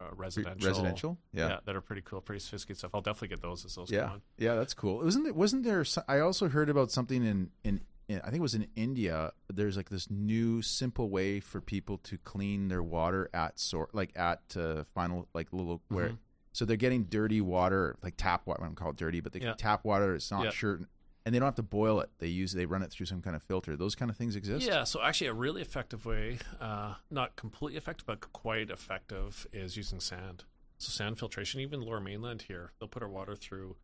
uh, 0.00 0.06
residential. 0.14 0.68
residential. 0.68 1.18
Yeah. 1.32 1.58
that 1.64 1.76
are 1.76 1.80
pretty 1.80 2.02
cool, 2.02 2.20
pretty 2.20 2.40
sophisticated 2.40 2.78
stuff. 2.78 2.90
I'll 2.94 3.00
definitely 3.02 3.28
get 3.28 3.42
those 3.42 3.64
as 3.64 3.74
those 3.74 3.90
yeah, 3.90 4.02
come 4.02 4.10
on. 4.12 4.22
yeah, 4.38 4.54
that's 4.54 4.74
cool. 4.74 4.98
Wasn't 4.98 5.26
it? 5.26 5.34
Wasn't 5.36 5.62
there? 5.64 5.84
I 6.08 6.20
also 6.20 6.48
heard 6.48 6.68
about 6.70 6.90
something 6.90 7.24
in 7.24 7.50
in 7.64 7.80
I 8.12 8.24
think 8.24 8.36
it 8.36 8.40
was 8.40 8.56
in 8.56 8.66
India. 8.74 9.32
There's 9.48 9.76
like 9.76 9.88
this 9.88 10.10
new 10.10 10.62
simple 10.62 11.10
way 11.10 11.38
for 11.38 11.60
people 11.60 11.98
to 11.98 12.18
clean 12.18 12.66
their 12.66 12.82
water 12.82 13.30
at 13.32 13.60
sort 13.60 13.94
like 13.94 14.10
at 14.18 14.40
uh, 14.56 14.82
final 14.94 15.28
like 15.34 15.52
little 15.52 15.80
where. 15.88 16.08
Mhm. 16.10 16.18
So 16.52 16.64
they're 16.64 16.76
getting 16.76 17.04
dirty 17.04 17.40
water, 17.40 17.96
like 18.02 18.14
tap 18.16 18.48
water. 18.48 18.62
I 18.62 18.66
don't 18.66 18.74
call 18.74 18.90
it 18.90 18.96
dirty, 18.96 19.20
but 19.20 19.32
the 19.32 19.40
Yeah. 19.40 19.54
tap 19.56 19.84
water 19.84 20.16
is 20.16 20.28
not 20.32 20.46
Yeah. 20.46 20.50
sure, 20.50 20.80
and 21.30 21.34
they 21.36 21.38
don't 21.38 21.46
have 21.46 21.54
to 21.54 21.62
boil 21.62 22.00
it. 22.00 22.10
They 22.18 22.26
use 22.26 22.52
they 22.54 22.66
run 22.66 22.82
it 22.82 22.90
through 22.90 23.06
some 23.06 23.22
kind 23.22 23.36
of 23.36 23.42
filter. 23.44 23.76
Those 23.76 23.94
kind 23.94 24.10
of 24.10 24.16
things 24.16 24.34
exist. 24.34 24.66
Yeah, 24.66 24.82
so 24.82 25.00
actually, 25.00 25.28
a 25.28 25.32
really 25.32 25.62
effective 25.62 26.04
way, 26.04 26.38
uh, 26.60 26.94
not 27.08 27.36
completely 27.36 27.76
effective, 27.78 28.04
but 28.04 28.32
quite 28.32 28.68
effective, 28.68 29.46
is 29.52 29.76
using 29.76 30.00
sand. 30.00 30.42
So 30.78 30.90
sand 30.90 31.20
filtration, 31.20 31.60
even 31.60 31.82
Lower 31.82 32.00
Mainland 32.00 32.42
here, 32.48 32.72
they'll 32.80 32.88
put 32.88 33.04
our 33.04 33.08
water 33.08 33.36
through. 33.36 33.76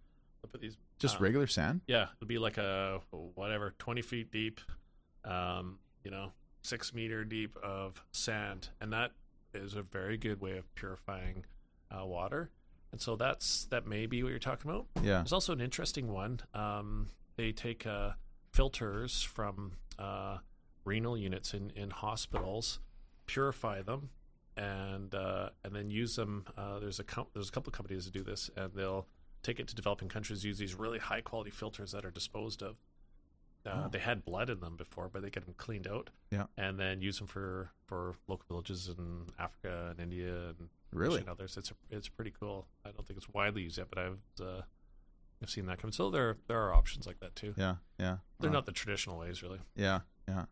They'll 0.43 0.51
put 0.51 0.61
these 0.61 0.77
Just 0.99 1.17
uh, 1.17 1.19
regular 1.21 1.47
sand. 1.47 1.83
Yeah, 1.87 2.07
it'll 2.17 2.27
be 2.27 2.39
like 2.39 2.59
a 2.59 2.99
whatever, 3.13 3.77
twenty 3.79 4.03
feet 4.03 4.33
deep, 4.33 4.61
um, 5.25 5.79
you 6.03 6.11
know, 6.11 6.33
six 6.63 6.93
meter 6.93 7.25
deep 7.25 7.57
of 7.63 8.03
sand, 8.11 8.71
and 8.81 8.93
that 8.93 9.13
is 9.55 9.77
a 9.77 9.83
very 9.83 10.17
good 10.17 10.41
way 10.41 10.59
of 10.59 10.75
purifying 10.75 11.45
uh, 11.93 12.05
water. 12.05 12.51
And 12.91 13.01
so 13.01 13.15
that's 13.15 13.67
that 13.67 13.87
may 13.87 14.07
be 14.07 14.25
what 14.25 14.31
you're 14.31 14.41
talking 14.41 14.69
about. 14.69 14.87
Yeah. 15.01 15.19
There's 15.19 15.33
also 15.33 15.53
an 15.53 15.61
interesting 15.61 16.11
one. 16.13 16.41
Um, 16.53 17.11
they 17.37 17.53
take 17.53 17.87
uh, 17.87 18.13
filters 18.53 19.23
from 19.23 19.73
uh, 19.99 20.39
renal 20.85 21.17
units 21.17 21.53
in, 21.55 21.71
in 21.77 21.91
hospitals, 21.91 22.81
purify 23.27 23.83
them, 23.83 24.11
and 24.57 25.15
uh, 25.15 25.51
and 25.65 25.75
then 25.75 25.91
use 25.91 26.17
them. 26.17 26.47
Uh, 26.57 26.79
there's 26.79 26.99
a 27.01 27.05
com- 27.05 27.27
there's 27.35 27.49
a 27.49 27.53
couple 27.53 27.71
of 27.71 27.75
companies 27.75 28.05
that 28.05 28.13
do 28.15 28.23
this, 28.23 28.51
and 28.57 28.73
they'll 28.75 29.07
take 29.43 29.61
it 29.61 29.69
to 29.69 29.75
developing 29.75 30.09
countries. 30.09 30.45
Use 30.45 30.59
these 30.59 30.75
really 30.75 30.99
high 30.99 31.21
quality 31.21 31.51
filters 31.51 31.93
that 31.93 32.05
are 32.05 32.11
disposed 32.11 32.63
of. 32.63 32.71
Uh, 32.73 32.75
Oh. 33.69 33.89
They 33.91 33.99
had 33.99 34.25
blood 34.25 34.49
in 34.49 34.61
them 34.61 34.77
before, 34.77 35.09
but 35.13 35.23
they 35.23 35.31
get 35.31 35.45
them 35.45 35.55
cleaned 35.59 35.89
out. 35.89 36.11
Yeah. 36.31 36.47
and 36.57 36.79
then 36.79 37.03
use 37.03 37.19
them 37.19 37.27
for 37.27 37.73
for 37.87 38.15
local 38.29 38.45
villages 38.49 38.89
in 38.89 39.23
Africa 39.41 39.89
and 39.91 39.99
India 40.01 40.51
and 40.51 40.69
Really? 40.93 41.19
and 41.21 41.29
others. 41.29 41.57
It's 41.57 41.73
it's 41.91 42.09
pretty 42.09 42.33
cool. 42.39 42.67
I 42.85 42.93
don't 42.93 43.05
think 43.07 43.17
it's 43.17 43.29
widely 43.29 43.63
used 43.63 43.77
yet, 43.79 43.89
but 43.91 43.99
I've 43.99 44.19
uh, 44.41 44.63
I've 45.43 45.51
seen 45.51 45.67
that 45.67 45.79
come. 45.79 45.93
So 45.93 46.11
there 46.11 46.37
there 46.49 46.61
are 46.63 46.75
options 46.75 47.07
like 47.07 47.21
that 47.21 47.37
too. 47.37 47.55
Yeah. 47.57 47.77
Yeah. 47.99 48.19
They're 48.41 48.51
Wow. 48.51 48.55
not 48.57 48.67
the 48.67 48.73
traditional 48.73 49.19
ways, 49.19 49.43
really. 49.43 49.61
Yeah, 49.75 50.01
yeah. 50.29 50.45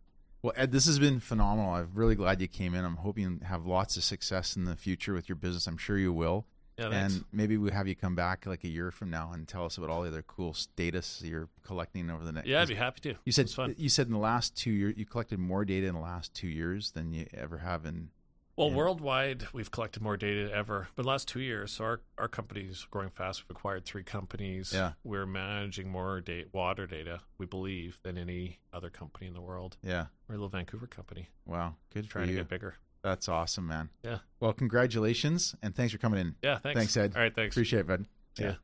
Well, 0.43 0.53
Ed, 0.57 0.73
this 0.73 0.85
has 0.87 0.99
been 0.99 1.21
phenomenal. 1.21 1.73
I'm 1.73 1.91
really 1.95 2.15
glad 2.15 2.41
you 2.41 2.49
came 2.49 2.75
in. 2.75 2.85
I'm 2.85 2.97
hoping 2.97 3.23
you 3.25 3.39
have 3.47 3.65
lots 3.67 3.97
of 3.97 4.05
success 4.05 4.57
in 4.57 4.65
the 4.67 4.77
future 4.77 5.15
with 5.15 5.29
your 5.29 5.37
business. 5.37 5.67
I'm 5.67 5.79
sure 5.79 5.97
you 5.97 6.13
will. 6.13 6.47
Yeah, 6.79 6.91
thanks. 6.91 7.15
and 7.15 7.25
maybe 7.33 7.57
we 7.57 7.71
have 7.71 7.87
you 7.87 7.95
come 7.95 8.17
back 8.17 8.47
like 8.47 8.65
a 8.65 8.69
year 8.69 8.91
from 8.91 9.09
now 9.09 9.31
and 9.33 9.47
tell 9.47 9.65
us 9.65 9.79
about 9.79 9.91
all 9.91 10.03
the 10.03 10.09
other 10.09 10.23
cool 10.23 10.53
status 10.55 11.23
you're 11.25 11.49
collecting 11.63 12.11
over 12.11 12.25
the 12.25 12.33
next. 12.33 12.49
yeah, 12.49 12.61
I'd 12.63 12.69
be 12.69 12.75
happy 12.75 13.01
to. 13.03 13.15
You 13.25 13.31
said 13.33 13.49
you 13.79 13.89
said 13.89 14.09
in 14.09 14.13
the 14.13 14.19
last 14.19 14.57
two 14.57 14.73
years 14.73 14.95
you 14.97 15.07
collected 15.07 15.39
more 15.39 15.65
data 15.65 15.87
in 15.87 15.95
the 15.95 16.01
last 16.01 16.35
two 16.35 16.49
years 16.49 16.91
than 16.91 17.13
you 17.13 17.27
ever 17.33 17.59
have 17.59 17.87
in. 17.87 18.11
Well, 18.57 18.69
Yeah. 18.71 18.77
worldwide, 18.77 19.47
we've 19.53 19.71
collected 19.71 20.03
more 20.03 20.17
data 20.17 20.45
than 20.45 20.53
ever. 20.53 20.89
But 20.95 21.05
last 21.05 21.27
two 21.27 21.41
years, 21.41 21.73
so 21.73 21.85
our, 21.85 22.01
our 22.19 22.29
company's 22.29 22.87
growing 22.91 23.11
fast. 23.11 23.43
We've 23.43 23.57
acquired 23.57 23.85
three 23.85 24.05
companies. 24.05 24.73
Yeah. 24.73 24.93
We're 25.03 25.27
managing 25.27 25.89
more 25.91 26.21
data, 26.21 26.49
water 26.53 26.87
data, 26.87 27.23
we 27.39 27.47
believe, 27.47 27.99
than 28.05 28.17
any 28.17 28.61
other 28.73 28.91
company 28.91 29.27
in 29.27 29.35
the 29.35 29.41
world. 29.41 29.77
Yeah. 29.83 30.07
We're 30.29 30.35
a 30.37 30.39
little 30.39 30.49
Vancouver 30.49 30.87
company 30.87 31.29
Wow. 31.47 31.75
Good 31.93 32.07
for 32.07 32.13
trying 32.13 32.27
to 32.29 32.33
you. 32.33 32.39
get 32.39 32.49
bigger. 32.49 32.77
That's 33.03 33.29
awesome, 33.29 33.67
man. 33.67 33.91
Yeah. 34.03 34.19
Well, 34.41 34.53
congratulations 34.53 35.55
and 35.63 35.75
thanks 35.75 35.93
for 35.93 35.99
coming 35.99 36.21
in. 36.21 36.37
Yeah, 36.43 36.59
thanks. 36.59 36.79
Thanks, 36.79 36.97
Ed. 36.97 37.13
All 37.15 37.23
right, 37.23 37.35
thanks. 37.35 37.55
Appreciate 37.55 37.81
it, 37.81 37.87
bud. 37.87 38.07
See 38.37 38.45
ya. 38.45 38.55